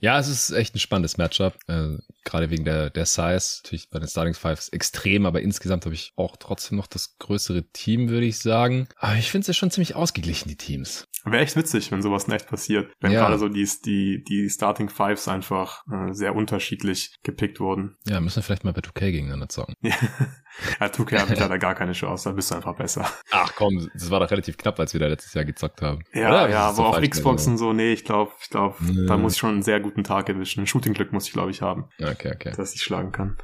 Ja, 0.00 0.18
es 0.18 0.28
ist 0.28 0.52
echt 0.52 0.76
ein 0.76 0.78
spannendes 0.78 1.18
Matchup, 1.18 1.58
äh, 1.66 1.96
gerade 2.24 2.50
wegen 2.50 2.64
der, 2.64 2.90
der 2.90 3.06
Size. 3.06 3.62
Natürlich 3.62 3.90
bei 3.90 3.98
den 3.98 4.08
Starting 4.08 4.34
Fives 4.34 4.68
extrem, 4.68 5.26
aber 5.26 5.42
insgesamt 5.42 5.86
habe 5.86 5.94
ich 5.94 6.12
auch 6.14 6.36
trotzdem 6.36 6.76
noch 6.78 6.86
das 6.86 7.18
größere 7.18 7.64
Team, 7.72 8.08
würde 8.08 8.26
ich 8.26 8.38
sagen. 8.38 8.88
Aber 8.96 9.16
ich 9.16 9.30
finde 9.30 9.42
es 9.42 9.48
ja 9.48 9.54
schon 9.54 9.72
ziemlich 9.72 9.96
ausgeglichen, 9.96 10.48
die 10.48 10.56
Teams. 10.56 11.08
Wäre 11.38 11.46
echt 11.46 11.56
witzig, 11.56 11.92
wenn 11.92 12.02
sowas 12.02 12.24
in 12.24 12.32
echt 12.32 12.48
passiert. 12.48 12.90
Wenn 12.98 13.12
Ja. 13.12 13.20
gerade 13.20 13.38
so 13.38 13.48
die, 13.48 13.64
die, 13.84 14.24
die 14.24 14.50
Starting 14.50 14.88
Fives 14.88 15.28
einfach 15.28 15.82
äh, 15.88 16.12
sehr 16.12 16.34
unterschiedlich 16.34 17.14
gepickt 17.22 17.60
wurden. 17.60 17.96
Ja, 18.08 18.20
müssen 18.20 18.36
wir 18.36 18.42
vielleicht 18.42 18.64
mal 18.64 18.72
bei 18.72 18.80
2K 18.80 19.10
gegeneinander 19.12 19.48
zocken. 19.48 19.74
Ja, 19.82 19.94
ja 20.80 20.86
2K 20.86 21.18
hat 21.28 21.38
leider 21.38 21.58
gar 21.58 21.76
keine 21.76 21.92
Chance, 21.92 22.28
da 22.30 22.34
bist 22.34 22.50
du 22.50 22.56
einfach 22.56 22.74
besser. 22.74 23.08
Ach 23.30 23.52
komm, 23.54 23.88
das 23.94 24.10
war 24.10 24.18
doch 24.18 24.30
relativ 24.32 24.56
knapp, 24.56 24.80
als 24.80 24.92
wir 24.92 24.98
da 24.98 25.06
letztes 25.06 25.32
Jahr 25.34 25.44
gezockt 25.44 25.82
haben. 25.82 26.00
Ja, 26.12 26.30
Oder? 26.30 26.50
ja, 26.50 26.60
aber 26.70 26.88
auf 26.88 27.00
Xbox 27.00 27.42
gewesen. 27.44 27.50
und 27.52 27.58
so, 27.58 27.72
nee, 27.72 27.92
ich 27.92 28.04
glaube, 28.04 28.32
ich 28.42 28.48
glaube, 28.50 28.74
da 29.06 29.16
muss 29.16 29.34
ich 29.34 29.38
schon 29.38 29.50
einen 29.50 29.62
sehr 29.62 29.78
guten 29.78 30.02
Tag 30.02 30.28
erwischen. 30.28 30.62
Ein 30.62 30.66
Shooting-Glück 30.66 31.12
muss 31.12 31.26
ich, 31.28 31.32
glaube 31.32 31.52
ich, 31.52 31.62
haben, 31.62 31.84
Okay, 32.02 32.32
okay. 32.34 32.52
dass 32.56 32.74
ich 32.74 32.82
schlagen 32.82 33.12
kann. 33.12 33.36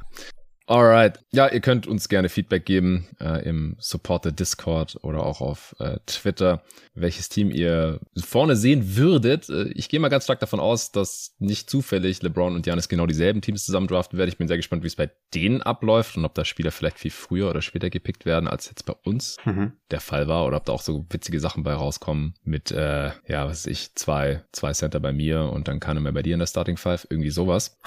Alright. 0.67 1.19
Ja, 1.31 1.47
ihr 1.47 1.59
könnt 1.61 1.85
uns 1.85 2.09
gerne 2.09 2.27
Feedback 2.27 2.65
geben 2.65 3.05
äh, 3.21 3.47
im 3.47 3.75
Supporter 3.79 4.31
Discord 4.31 4.97
oder 5.03 5.23
auch 5.23 5.39
auf 5.39 5.75
äh, 5.77 5.99
Twitter, 6.07 6.63
welches 6.95 7.29
Team 7.29 7.51
ihr 7.51 7.99
vorne 8.17 8.55
sehen 8.55 8.95
würdet. 8.95 9.47
Äh, 9.47 9.65
ich 9.75 9.89
gehe 9.89 9.99
mal 9.99 10.09
ganz 10.09 10.23
stark 10.23 10.39
davon 10.39 10.59
aus, 10.59 10.91
dass 10.91 11.35
nicht 11.37 11.69
zufällig 11.69 12.23
LeBron 12.23 12.55
und 12.55 12.63
Giannis 12.63 12.89
genau 12.89 13.05
dieselben 13.05 13.41
Teams 13.41 13.63
zusammen 13.63 13.85
draften 13.85 14.17
werden. 14.17 14.29
Ich 14.29 14.39
bin 14.39 14.47
sehr 14.47 14.57
gespannt, 14.57 14.81
wie 14.81 14.87
es 14.87 14.95
bei 14.95 15.11
denen 15.35 15.61
abläuft 15.61 16.17
und 16.17 16.25
ob 16.25 16.33
da 16.33 16.43
Spieler 16.43 16.71
vielleicht 16.71 16.97
viel 16.97 17.11
früher 17.11 17.47
oder 17.51 17.61
später 17.61 17.91
gepickt 17.91 18.25
werden, 18.25 18.47
als 18.47 18.67
jetzt 18.67 18.87
bei 18.87 18.93
uns 19.03 19.37
Mhm. 19.45 19.73
der 19.91 19.99
Fall 19.99 20.27
war 20.27 20.47
oder 20.47 20.57
ob 20.57 20.65
da 20.65 20.73
auch 20.73 20.81
so 20.81 21.05
witzige 21.11 21.39
Sachen 21.39 21.61
bei 21.61 21.73
rauskommen 21.73 22.33
mit, 22.43 22.71
äh, 22.71 23.11
ja, 23.27 23.45
was 23.45 23.65
weiß 23.65 23.67
ich, 23.67 23.93
zwei, 23.93 24.43
zwei 24.51 24.73
Center 24.73 24.99
bei 24.99 25.13
mir 25.13 25.43
und 25.43 25.67
dann 25.67 25.79
keiner 25.79 25.99
mehr 25.99 26.11
bei 26.13 26.23
dir 26.23 26.33
in 26.33 26.39
der 26.39 26.47
Starting 26.47 26.77
Five, 26.77 27.05
irgendwie 27.11 27.29
sowas. 27.29 27.77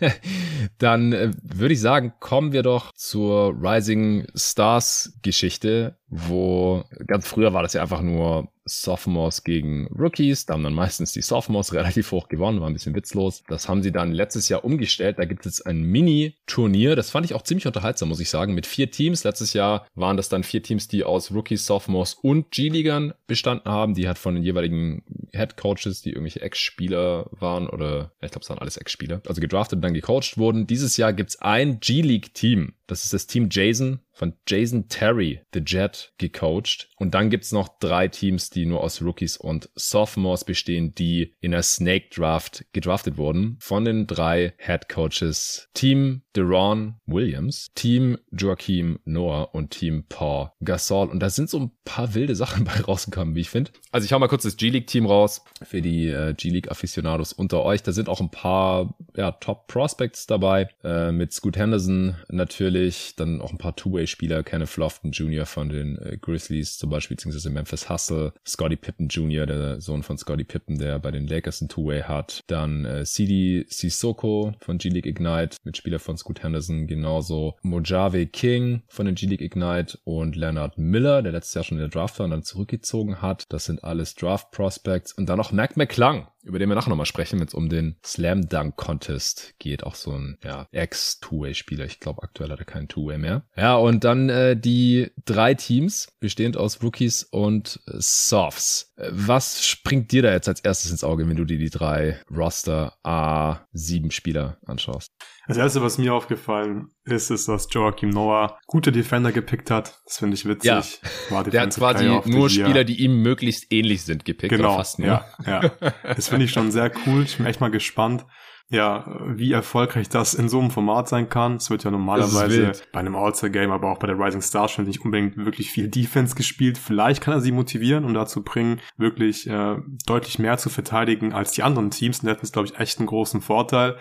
dann 0.78 1.12
äh, 1.12 1.30
würde 1.42 1.73
ich 1.74 1.80
sagen, 1.80 2.14
kommen 2.20 2.52
wir 2.52 2.62
doch 2.62 2.92
zur 2.94 3.54
Rising 3.60 4.26
Stars 4.34 5.18
Geschichte, 5.22 5.98
wo 6.16 6.84
ganz 7.08 7.26
früher 7.26 7.52
war 7.52 7.62
das 7.62 7.72
ja 7.72 7.82
einfach 7.82 8.00
nur 8.00 8.48
Sophomores 8.64 9.42
gegen 9.42 9.88
Rookies. 9.88 10.46
Da 10.46 10.54
haben 10.54 10.62
dann 10.62 10.72
meistens 10.74 11.12
die 11.12 11.22
Sophomores 11.22 11.72
relativ 11.72 12.12
hoch 12.12 12.28
gewonnen, 12.28 12.60
war 12.60 12.70
ein 12.70 12.72
bisschen 12.72 12.94
witzlos. 12.94 13.42
Das 13.48 13.68
haben 13.68 13.82
sie 13.82 13.92
dann 13.92 14.12
letztes 14.12 14.48
Jahr 14.48 14.64
umgestellt. 14.64 15.18
Da 15.18 15.24
gibt 15.24 15.44
es 15.44 15.60
ein 15.60 15.82
Mini-Turnier. 15.82 16.94
Das 16.94 17.10
fand 17.10 17.26
ich 17.26 17.34
auch 17.34 17.42
ziemlich 17.42 17.66
unterhaltsam, 17.66 18.08
muss 18.08 18.20
ich 18.20 18.30
sagen, 18.30 18.54
mit 18.54 18.66
vier 18.66 18.90
Teams. 18.90 19.24
Letztes 19.24 19.52
Jahr 19.54 19.86
waren 19.94 20.16
das 20.16 20.28
dann 20.28 20.44
vier 20.44 20.62
Teams, 20.62 20.88
die 20.88 21.04
aus 21.04 21.32
Rookies, 21.32 21.66
Sophomores 21.66 22.14
und 22.14 22.52
G-Ligern 22.52 23.12
bestanden 23.26 23.70
haben. 23.70 23.94
Die 23.94 24.06
halt 24.06 24.18
von 24.18 24.34
den 24.34 24.44
jeweiligen 24.44 25.02
Head 25.32 25.56
Coaches, 25.56 26.00
die 26.02 26.10
irgendwelche 26.10 26.42
Ex-Spieler 26.42 27.28
waren 27.32 27.68
oder 27.68 28.12
ich 28.22 28.30
glaube, 28.30 28.44
es 28.44 28.50
waren 28.50 28.58
alles 28.58 28.76
Ex-Spieler, 28.76 29.20
also 29.26 29.40
gedraftet 29.40 29.78
und 29.78 29.82
dann 29.82 29.94
gecoacht 29.94 30.38
wurden. 30.38 30.66
Dieses 30.66 30.96
Jahr 30.96 31.12
gibt's 31.12 31.40
ein 31.42 31.80
G-League-Team. 31.80 32.74
Das 32.86 33.04
ist 33.04 33.12
das 33.12 33.26
Team 33.26 33.48
Jason 33.50 34.00
von 34.14 34.34
Jason 34.46 34.88
Terry, 34.88 35.40
The 35.52 35.62
Jet, 35.64 36.12
gecoacht. 36.18 36.88
Und 36.96 37.14
dann 37.14 37.30
gibt's 37.30 37.52
noch 37.52 37.68
drei 37.80 38.08
Teams, 38.08 38.50
die 38.50 38.64
nur 38.64 38.82
aus 38.82 39.02
Rookies 39.02 39.36
und 39.36 39.68
Sophomores 39.74 40.44
bestehen, 40.44 40.94
die 40.94 41.34
in 41.40 41.50
der 41.50 41.62
Snake 41.62 42.06
Draft 42.14 42.64
gedraftet 42.72 43.16
wurden. 43.16 43.56
Von 43.60 43.84
den 43.84 44.06
drei 44.06 44.54
Head 44.58 44.88
Coaches 44.88 45.68
Team 45.74 46.22
Deron 46.34 46.94
Williams, 47.06 47.72
Team 47.74 48.18
Joachim 48.30 48.98
Noah 49.04 49.54
und 49.54 49.70
Team 49.70 50.04
Paul 50.08 50.50
Gasol. 50.62 51.08
Und 51.08 51.20
da 51.20 51.30
sind 51.30 51.50
so 51.50 51.60
ein 51.60 51.70
paar 51.84 52.14
wilde 52.14 52.34
Sachen 52.34 52.64
bei 52.64 52.80
rausgekommen, 52.80 53.34
wie 53.34 53.40
ich 53.40 53.50
finde. 53.50 53.72
Also 53.92 54.04
ich 54.04 54.12
hau 54.12 54.18
mal 54.18 54.28
kurz 54.28 54.42
das 54.42 54.56
G-League-Team 54.56 55.06
raus 55.06 55.44
für 55.62 55.82
die 55.82 56.08
äh, 56.08 56.34
G-League-Afficionados 56.34 57.32
unter 57.32 57.62
euch. 57.62 57.82
Da 57.82 57.92
sind 57.92 58.08
auch 58.08 58.20
ein 58.20 58.30
paar 58.30 58.94
ja, 59.16 59.32
Top-Prospects 59.32 60.26
dabei. 60.26 60.68
Äh, 60.82 61.12
mit 61.12 61.32
Scoot 61.32 61.56
Henderson 61.56 62.16
natürlich, 62.28 63.14
dann 63.16 63.40
auch 63.40 63.52
ein 63.52 63.58
paar 63.58 63.76
Two-Way-Spieler, 64.04 64.42
Kenneth 64.42 64.76
Lofton 64.76 65.12
Jr. 65.12 65.46
von 65.46 65.68
den 65.68 65.98
äh, 65.98 66.18
Grizzlies 66.20 66.78
zum 66.78 66.90
Beispiel, 66.90 67.16
beziehungsweise 67.16 67.50
Memphis 67.50 67.88
Hustle, 67.88 68.32
Scotty 68.46 68.76
Pippen 68.76 69.08
Jr., 69.08 69.46
der 69.46 69.80
Sohn 69.80 70.02
von 70.02 70.18
Scotty 70.18 70.44
Pippen, 70.44 70.78
der 70.78 70.98
bei 70.98 71.10
den 71.10 71.26
Lakers 71.26 71.60
ein 71.60 71.68
Two-Way 71.68 72.02
hat. 72.02 72.40
Dann 72.46 72.84
äh, 72.84 73.04
CD 73.04 73.64
Sissoko 73.68 74.52
von 74.60 74.78
G-League 74.78 75.06
Ignite, 75.06 75.56
Mitspieler 75.64 75.98
von 75.98 76.16
Scoot 76.16 76.42
Henderson, 76.42 76.86
genauso 76.86 77.56
Mojave 77.62 78.26
King 78.26 78.82
von 78.88 79.06
den 79.06 79.14
G-League 79.14 79.40
Ignite 79.40 79.98
und 80.04 80.36
Leonard 80.36 80.78
Miller, 80.78 81.22
der 81.22 81.32
letztes 81.32 81.54
Jahr 81.54 81.64
schon 81.64 81.78
in 81.78 81.82
der 81.82 81.90
Draft 81.90 82.18
war 82.18 82.24
und 82.24 82.30
dann 82.30 82.42
zurückgezogen 82.42 83.22
hat. 83.22 83.44
Das 83.48 83.64
sind 83.64 83.84
alles 83.84 84.14
Draft 84.14 84.50
Prospects. 84.50 85.12
Und 85.12 85.28
dann 85.28 85.38
noch 85.38 85.52
Mac 85.52 85.76
McClung, 85.76 86.26
über 86.44 86.58
den 86.58 86.68
wir 86.68 86.74
nachher 86.74 86.90
nochmal 86.90 87.06
sprechen, 87.06 87.40
wenn 87.40 87.48
es 87.48 87.54
um 87.54 87.68
den 87.68 87.96
Slam 88.04 88.48
Dunk 88.48 88.76
Contest 88.76 89.54
geht. 89.58 89.84
Auch 89.84 89.94
so 89.94 90.12
ein 90.12 90.38
ja, 90.44 90.66
Ex-Two-Way-Spieler. 90.72 91.84
Ich 91.84 92.00
glaube, 92.00 92.22
aktuell 92.22 92.50
hat 92.50 92.58
er 92.58 92.64
keinen 92.64 92.88
Two-Way 92.88 93.18
mehr. 93.18 93.46
Ja, 93.56 93.76
und 93.76 94.04
dann 94.04 94.28
äh, 94.28 94.56
die 94.56 95.10
drei 95.24 95.54
Teams, 95.54 96.08
bestehend 96.20 96.56
aus 96.56 96.82
Rookies 96.82 97.22
und 97.24 97.80
äh, 97.86 97.92
Softs. 97.98 98.92
Was 98.96 99.66
springt 99.66 100.12
dir 100.12 100.22
da 100.22 100.32
jetzt 100.32 100.48
als 100.48 100.60
erstes 100.60 100.90
ins 100.90 101.04
Auge, 101.04 101.28
wenn 101.28 101.36
du 101.36 101.44
dir 101.44 101.58
die 101.58 101.70
drei 101.70 102.20
Roster 102.30 102.96
A7 103.02 104.12
Spieler 104.12 104.58
anschaust? 104.66 105.10
Das 105.46 105.56
erste, 105.56 105.82
was 105.82 105.98
mir 105.98 106.14
aufgefallen 106.14 106.90
ist, 107.04 107.30
ist, 107.30 107.48
dass 107.48 107.68
Joachim 107.70 108.10
Noah 108.10 108.58
gute 108.66 108.92
Defender 108.92 109.30
gepickt 109.30 109.70
hat. 109.70 110.00
Das 110.06 110.18
finde 110.18 110.34
ich 110.34 110.46
witzig. 110.46 110.70
Ja. 110.70 110.82
War 111.30 111.44
Der 111.44 111.62
hat 111.62 111.74
quasi 111.74 112.06
nur. 112.24 112.48
Spieler, 112.48 112.84
die 112.84 113.02
ihm 113.02 113.22
möglichst 113.22 113.70
ähnlich 113.70 114.04
sind, 114.04 114.24
gepickt. 114.24 114.54
Genau, 114.54 114.76
fast 114.76 114.98
nur. 114.98 115.08
ja, 115.08 115.24
ja. 115.46 115.70
Das 116.04 116.28
finde 116.28 116.46
ich 116.46 116.52
schon 116.52 116.70
sehr 116.70 116.90
cool. 117.06 117.24
Ich 117.24 117.36
bin 117.36 117.46
echt 117.46 117.60
mal 117.60 117.70
gespannt, 117.70 118.24
ja, 118.70 119.04
wie 119.26 119.52
erfolgreich 119.52 120.08
das 120.08 120.32
in 120.32 120.48
so 120.48 120.58
einem 120.58 120.70
Format 120.70 121.08
sein 121.08 121.28
kann. 121.28 121.56
Es 121.56 121.68
wird 121.68 121.84
ja 121.84 121.90
normalerweise 121.90 122.72
bei 122.92 123.00
einem 123.00 123.14
All-Star-Game, 123.14 123.70
aber 123.70 123.92
auch 123.92 123.98
bei 123.98 124.06
der 124.06 124.18
Rising 124.18 124.40
Stars 124.40 124.72
schon 124.72 124.86
nicht 124.86 125.04
unbedingt 125.04 125.36
wirklich 125.36 125.70
viel 125.70 125.88
Defense 125.88 126.34
gespielt. 126.34 126.78
Vielleicht 126.78 127.22
kann 127.22 127.34
er 127.34 127.40
sie 127.40 127.52
motivieren 127.52 128.04
und 128.04 128.14
dazu 128.14 128.42
bringen, 128.42 128.80
wirklich 128.96 129.46
äh, 129.48 129.76
deutlich 130.06 130.38
mehr 130.38 130.56
zu 130.56 130.70
verteidigen 130.70 131.34
als 131.34 131.52
die 131.52 131.62
anderen 131.62 131.90
Teams. 131.90 132.20
Und 132.20 132.28
das 132.28 132.42
ist, 132.42 132.54
glaube 132.54 132.68
ich, 132.68 132.78
echt 132.78 132.98
einen 132.98 133.06
großen 133.06 133.42
Vorteil. 133.42 133.96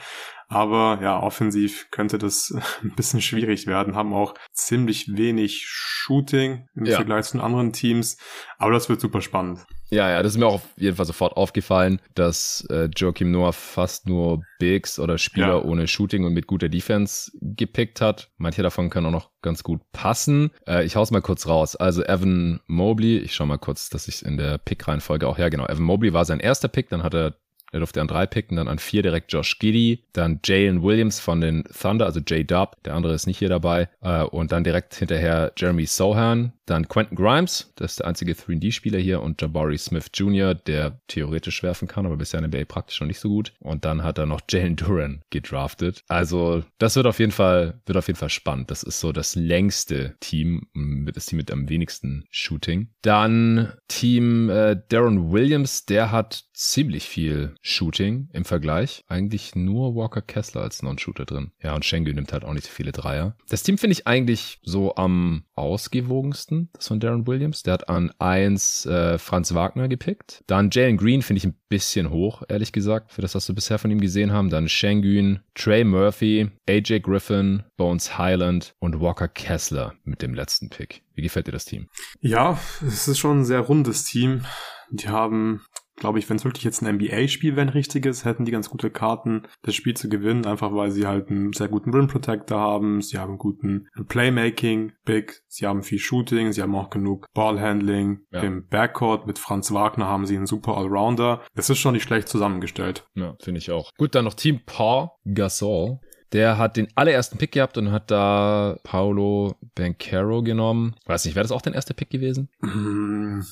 Aber 0.50 1.00
ja, 1.02 1.20
offensiv 1.20 1.88
könnte 1.92 2.18
das 2.18 2.54
ein 2.84 2.94
bisschen 2.96 3.22
schwierig 3.22 3.68
werden. 3.68 3.96
Haben 3.96 4.14
auch 4.14 4.34
ziemlich 4.54 5.08
wenig 5.16 5.64
Shooting 5.68 6.68
im 6.76 6.86
Ja. 6.86 6.96
Vergleich 6.98 7.26
zu 7.26 7.42
anderen 7.42 7.74
Teams. 7.74 8.18
Aber 8.58 8.72
das 8.74 8.90
wird 8.90 9.02
super 9.02 9.22
spannend. 9.22 9.66
Ja, 9.90 10.10
ja, 10.10 10.24
das 10.24 10.34
ist 10.34 10.40
mir 10.40 10.48
auch 10.48 10.56
auf 10.56 10.68
jeden 10.76 10.96
Fall 10.96 11.06
sofort 11.06 11.38
aufgefallen, 11.38 12.00
dass 12.16 12.66
äh, 12.72 12.90
Joachim 12.96 13.30
Noah 13.30 13.54
fast 13.54 14.08
nur 14.08 14.42
Bigs 14.58 14.98
oder 14.98 15.20
Spieler 15.20 15.48
Ja. 15.50 15.62
ohne 15.62 15.88
Shooting 15.88 16.26
und 16.26 16.34
mit 16.34 16.48
guter 16.48 16.68
Defense 16.68 17.32
gepickt 17.42 18.02
hat. 18.02 18.32
Manche 18.38 18.64
davon 18.64 18.90
können 18.90 19.06
auch 19.08 19.12
noch 19.12 19.30
ganz 19.44 19.62
gut 19.62 19.82
passen. 19.92 20.50
Äh, 20.68 20.84
ich 20.86 20.96
hau's 20.96 21.12
mal 21.12 21.22
kurz 21.22 21.46
raus. 21.48 21.76
Also 21.76 22.04
Evan 22.04 22.60
Mobley, 22.66 23.20
ich 23.20 23.36
schau 23.36 23.46
mal 23.46 23.58
kurz, 23.60 23.90
dass 23.90 24.08
ich 24.08 24.26
in 24.26 24.38
der 24.38 24.58
Pick-Reihenfolge 24.58 25.28
auch, 25.28 25.38
ja 25.38 25.50
genau, 25.50 25.66
Evan 25.68 25.84
Mobley 25.84 26.12
war 26.14 26.26
sein 26.26 26.40
erster 26.40 26.70
Pick, 26.70 26.90
dann 26.90 27.04
hat 27.04 27.14
er 27.14 27.36
er 27.74 27.80
durfte 27.80 28.00
an 28.02 28.08
drei 28.08 28.28
picken, 28.28 28.58
dann 28.58 28.68
an 28.68 28.78
vier 28.78 29.02
direkt 29.02 29.34
Josh 29.34 29.58
Giddy, 29.58 30.04
dann 30.14 30.40
Jalen 30.46 30.84
Williams 30.84 31.20
von 31.20 31.42
den 31.42 31.64
Thunder, 31.64 32.06
also 32.06 32.20
J-Dub, 32.20 32.82
der 32.84 32.94
andere 32.94 33.14
ist 33.16 33.26
nicht 33.26 33.40
hier 33.40 33.50
dabei, 33.50 33.90
äh, 34.02 34.24
und 34.24 34.52
dann 34.52 34.64
direkt 34.64 34.94
hinterher 34.94 35.52
Jeremy 35.58 35.88
Sohan, 35.88 36.54
dann 36.66 36.88
Quentin 36.88 37.18
Grimes, 37.18 37.72
das 37.76 37.92
ist 37.92 38.00
der 38.00 38.08
einzige 38.08 38.34
3D-Spieler 38.34 39.00
hier, 39.00 39.22
und 39.22 39.42
Jabari 39.42 39.78
Smith 39.78 40.10
Jr., 40.14 40.56
der 40.56 41.02
theoretisch 41.08 41.64
werfen 41.64 41.88
kann, 41.88 42.06
aber 42.06 42.18
bisher 42.18 42.42
in 42.42 42.50
der 42.50 42.62
NBA 42.62 42.66
praktisch 42.72 43.00
noch 43.02 43.08
nicht 43.08 43.20
so 43.20 43.30
gut. 43.30 43.54
Und 43.60 43.86
dann 43.86 44.04
hat 44.04 44.18
er 44.18 44.26
noch 44.26 44.42
Jalen 44.50 44.76
Duran 44.76 45.22
gedraftet. 45.30 46.04
Also, 46.08 46.64
das 46.78 46.96
wird 46.96 47.06
auf 47.06 47.20
jeden 47.20 47.32
Fall, 47.32 47.82
wird 47.86 47.98
auf 47.98 48.08
jeden 48.08 48.20
Fall 48.20 48.30
spannend. 48.30 48.72
Das 48.72 48.84
ist 48.84 49.00
so 49.00 49.12
das 49.12 49.36
längste 49.36 50.16
Team, 50.20 50.68
das 51.14 51.26
Team 51.26 51.38
mit 51.38 51.52
am 51.52 51.70
wenigsten 51.70 52.26
Shooting. 52.30 52.90
Dann 53.02 53.74
Team 53.88 54.50
äh, 54.50 54.80
Darren 54.90 55.32
Williams, 55.32 55.86
der 55.86 56.12
hat 56.12 56.46
ziemlich 56.54 57.06
viel 57.06 57.56
Shooting 57.62 58.30
im 58.34 58.46
Vergleich. 58.46 59.04
Eigentlich 59.08 59.56
nur 59.56 59.96
Walker 59.96 60.22
Kessler 60.22 60.62
als 60.62 60.82
Non-Shooter 60.82 61.26
drin. 61.26 61.52
Ja, 61.62 61.76
und 61.76 61.86
Schengen 61.86 62.16
nimmt 62.16 62.32
halt 62.32 62.46
auch 62.46 62.54
nicht 62.54 62.66
so 62.66 62.72
viele 62.72 62.92
Dreier. 62.92 63.36
Das 63.50 63.64
Team 63.64 63.78
finde 63.78 63.94
ich 63.94 64.08
eigentlich 64.08 64.60
so 64.64 64.96
am 64.96 65.44
ausgewogensten, 65.56 66.70
das 66.74 66.88
von 66.88 67.00
Darren 67.00 67.28
Williams. 67.28 67.64
Der 67.64 67.74
hat 67.74 67.90
an 67.90 68.12
eins 68.20 68.86
äh, 68.86 69.18
Franz 69.18 69.54
Wagner 69.54 69.88
gepickt. 69.88 70.44
Dann 70.48 70.70
Jalen 70.72 70.98
Green 70.98 71.22
finde 71.22 71.38
ich 71.40 71.46
ein 71.46 71.58
bisschen 71.70 72.10
hoch, 72.10 72.44
ehrlich 72.48 72.72
gesagt, 72.72 73.12
für 73.12 73.22
das, 73.22 73.36
was 73.36 73.48
wir 73.48 73.56
bisher 73.56 73.80
von 73.80 73.92
ihm 73.92 74.02
gesehen 74.02 74.32
haben. 74.32 74.50
Dann 74.50 74.68
Schengen, 74.68 75.44
Trey 75.56 75.84
Murphy, 75.84 76.50
AJ 76.68 77.02
Griffin, 77.02 77.64
Bones 77.78 78.18
Highland 78.18 78.76
und 78.80 79.00
Walker 79.00 79.28
Kessler 79.28 79.94
mit 80.04 80.22
dem 80.22 80.34
letzten 80.34 80.70
Pick. 80.70 81.04
Wie 81.14 81.22
gefällt 81.22 81.48
dir 81.48 81.52
das 81.52 81.66
Team? 81.66 81.90
Ja, 82.20 82.60
es 82.86 83.08
ist 83.08 83.20
schon 83.20 83.42
ein 83.42 83.46
sehr 83.46 83.60
rundes 83.60 84.06
Team. 84.06 84.46
Die 84.92 85.10
haben, 85.10 85.62
glaube 86.04 86.20
ich, 86.20 86.30
wenn 86.30 86.36
es 86.36 86.44
wirklich 86.44 86.66
jetzt 86.66 86.84
ein 86.84 86.96
NBA-Spiel 86.96 87.56
wäre, 87.56 87.66
ein 87.66 87.70
richtiges, 87.70 88.26
hätten 88.26 88.44
die 88.44 88.52
ganz 88.52 88.70
gute 88.70 88.90
Karten, 88.90 89.44
das 89.62 89.74
Spiel 89.74 89.96
zu 89.96 90.10
gewinnen, 90.10 90.46
einfach 90.46 90.76
weil 90.76 90.92
sie 90.92 91.08
halt 91.08 91.30
einen 91.30 91.54
sehr 91.54 91.70
guten 91.70 91.94
Rim 91.94 92.08
Protector 92.08 92.60
haben, 92.60 93.02
sie 93.02 93.18
haben 93.18 93.38
guten 93.38 93.88
Playmaking, 94.10 94.92
Big, 95.06 95.44
sie 95.48 95.66
haben 95.66 95.82
viel 95.82 96.00
Shooting, 96.00 96.52
sie 96.52 96.62
haben 96.62 96.76
auch 96.76 96.90
genug 96.90 97.28
Ballhandling. 97.34 98.20
Ja. 98.32 98.42
Im 98.42 98.68
Backcourt 98.68 99.28
mit 99.28 99.40
Franz 99.40 99.72
Wagner 99.72 100.08
haben 100.08 100.26
sie 100.26 100.36
einen 100.36 100.46
super 100.46 100.78
Allrounder. 100.78 101.42
Es 101.56 101.70
ist 101.70 101.80
schon 101.80 101.94
nicht 101.94 102.04
schlecht 102.04 102.28
zusammengestellt. 102.28 103.08
Ja, 103.16 103.38
finde 103.42 103.60
ich 103.60 103.72
auch. 103.72 103.90
Gut, 103.98 104.14
dann 104.14 104.26
noch 104.26 104.34
Team 104.34 104.60
Paul 104.66 105.08
Gasol. 105.34 106.00
Der 106.34 106.58
hat 106.58 106.76
den 106.76 106.88
allerersten 106.96 107.38
Pick 107.38 107.54
gehabt 107.54 107.78
und 107.78 107.92
hat 107.92 108.12
da 108.12 108.78
Paulo 108.84 109.56
Bancaro 109.76 110.42
genommen. 110.42 110.96
Weiß 111.06 111.24
nicht, 111.24 111.36
wäre 111.36 111.44
das 111.44 111.52
auch 111.52 111.62
dein 111.62 111.76
erster 111.76 111.94
Pick 111.94 112.10
gewesen? 112.10 112.50
Hm, 112.62 113.46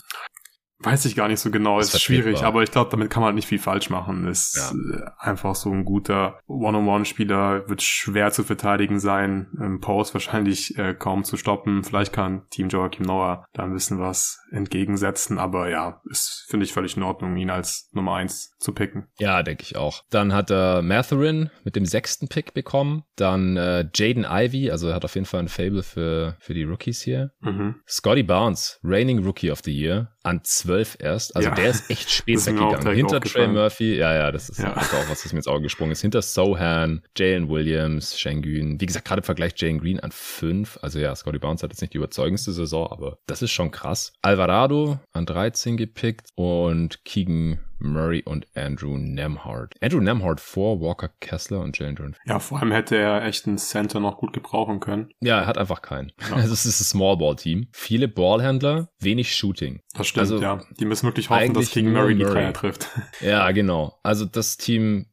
Weiß 0.84 1.06
ich 1.06 1.16
gar 1.16 1.28
nicht 1.28 1.40
so 1.40 1.52
genau, 1.52 1.80
Ist 1.80 1.94
ist 1.94 2.02
schwierig, 2.02 2.44
aber 2.44 2.64
ich 2.64 2.72
glaube, 2.72 2.90
damit 2.92 3.10
kann 3.10 3.22
man 3.22 3.28
halt 3.28 3.36
nicht 3.36 3.48
viel 3.48 3.60
falsch 3.60 3.90
machen. 3.90 4.28
Ist 4.28 4.56
Ja. 4.58 4.98
äh, 4.98 5.10
einfach 5.20 5.56
so 5.56 5.72
ein 5.72 5.86
guter 5.86 6.40
One-on-One-Spieler, 6.48 7.70
wird 7.70 7.82
schwer 7.82 8.32
zu 8.32 8.44
verteidigen 8.44 9.00
sein, 9.00 9.48
im 9.60 9.80
Post 9.80 10.14
wahrscheinlich 10.14 10.78
äh, 10.78 10.94
kaum 10.94 11.24
zu 11.24 11.38
stoppen. 11.38 11.84
Vielleicht 11.84 12.14
kann 12.14 12.44
Team 12.50 12.70
Joachim 12.70 13.06
Noah 13.06 13.46
da 13.54 13.64
ein 13.64 13.74
bisschen 13.74 14.00
was 14.00 14.41
entgegensetzen, 14.52 15.38
aber 15.40 15.70
ja, 15.70 16.02
ist, 16.10 16.46
finde 16.50 16.66
ich, 16.66 16.74
völlig 16.74 16.98
in 16.98 17.04
Ordnung, 17.04 17.36
ihn 17.38 17.50
als 17.50 17.90
Nummer 17.94 18.16
eins 18.16 18.56
zu 18.60 18.74
picken. 18.74 19.08
Ja, 19.20 19.44
denke 19.44 19.64
ich 19.64 19.76
auch. 19.76 20.04
Dann 20.10 20.34
hat 20.34 20.52
er 20.52 20.82
Matherin 20.82 21.50
mit 21.64 21.76
dem 21.76 21.86
sechsten 21.86 22.28
Pick 22.28 22.54
bekommen. 22.54 23.04
Dann 23.16 23.58
äh, 23.58 23.88
Jaden 23.94 24.26
Ivy, 24.30 24.72
also 24.72 24.88
er 24.90 24.96
hat 24.96 25.06
auf 25.06 25.16
jeden 25.16 25.26
Fall 25.26 25.42
ein 25.42 25.48
Fable 25.50 25.84
für, 25.84 26.36
für 26.40 26.54
die 26.54 26.64
Rookies 26.64 27.02
hier. 27.02 27.32
Mhm. 27.40 27.76
Scotty 27.88 28.24
Barnes, 28.24 28.80
Reigning 28.84 29.24
Rookie 29.24 29.52
of 29.52 29.62
the 29.64 29.72
Year, 29.76 30.14
an 30.24 30.42
12 30.44 30.98
erst. 31.00 31.36
Also 31.36 31.50
Ja. 31.50 31.56
der 31.56 31.70
ist 31.70 31.90
echt 31.90 32.10
spät 32.12 32.46
weggegangen. 32.46 32.94
Hinter 32.96 33.20
Trey. 33.22 33.48
Murphy, 33.48 33.96
ja, 33.96 34.14
ja, 34.14 34.32
das 34.32 34.50
ist 34.50 34.60
Ja. 34.60 34.74
auch 34.76 35.10
was, 35.10 35.26
was 35.26 35.34
mir 35.34 35.38
ins 35.40 35.48
Auge 35.48 35.64
gesprungen 35.64 35.92
ist. 35.94 36.02
Hinter 36.02 36.22
Sohan, 36.22 37.02
Jalen 37.18 37.50
Williams, 37.50 38.20
Shengun. 38.20 38.80
Wie 38.80 38.86
gesagt, 38.86 39.06
gerade 39.08 39.22
im 39.22 39.24
Vergleich 39.26 39.54
Jalen 39.58 39.80
Green 39.80 40.00
an 40.00 40.12
5. 40.12 40.78
Also 40.82 41.00
ja, 41.00 41.16
Scotty 41.16 41.40
Barnes 41.40 41.64
hat 41.64 41.72
jetzt 41.72 41.82
nicht 41.82 41.94
die 41.94 41.98
überzeugendste 41.98 42.52
Saison, 42.52 42.92
aber 42.92 43.18
das 43.26 43.42
ist 43.42 43.52
schon 43.52 43.72
krass. 43.72 44.14
Alvarado 44.42 45.00
an 45.12 45.28
13 45.28 45.78
gepickt 45.78 46.30
und 46.34 47.06
Keegan 47.06 47.60
Murray 47.78 48.24
und 48.24 48.48
Andrew 48.56 48.98
Nemhard. 48.98 49.76
Andrew 49.82 50.00
Nemhard 50.00 50.40
vor 50.40 50.82
Walker 50.82 51.10
Kessler 51.20 51.60
und 51.60 51.78
Jalen 51.78 51.96
Duran. 51.96 52.16
Ja, 52.26 52.40
vor 52.40 52.60
allem 52.60 52.72
hätte 52.72 52.98
er 52.98 53.24
echt 53.24 53.46
einen 53.46 53.60
Center 53.60 54.00
noch 54.00 54.18
gut 54.18 54.34
gebrauchen 54.34 54.80
können. 54.80 55.12
Ja, 55.22 55.42
er 55.42 55.46
hat 55.46 55.60
einfach 55.60 55.84
keinen. 55.84 56.12
Also 56.32 56.54
es 56.54 56.66
ist 56.66 56.82
ein 56.82 56.86
Small-Ball-Team. 56.86 57.68
Viele 57.72 58.08
Ballhändler, 58.08 58.90
wenig 59.00 59.36
Shooting. 59.36 59.82
Das 59.94 60.08
stimmt, 60.08 60.22
Also, 60.22 60.42
ja. 60.42 60.60
Die 60.80 60.86
müssen 60.86 61.06
wirklich 61.06 61.30
hoffen, 61.30 61.54
dass 61.54 61.70
King 61.70 61.92
nur 61.94 62.02
Murray 62.02 62.16
die 62.16 62.24
Murray. 62.24 62.34
Dreier 62.34 62.54
trifft. 62.54 62.90
Ja, 63.22 63.52
genau. 63.52 64.00
Also 64.02 64.26
das 64.26 64.58
Team 64.58 65.06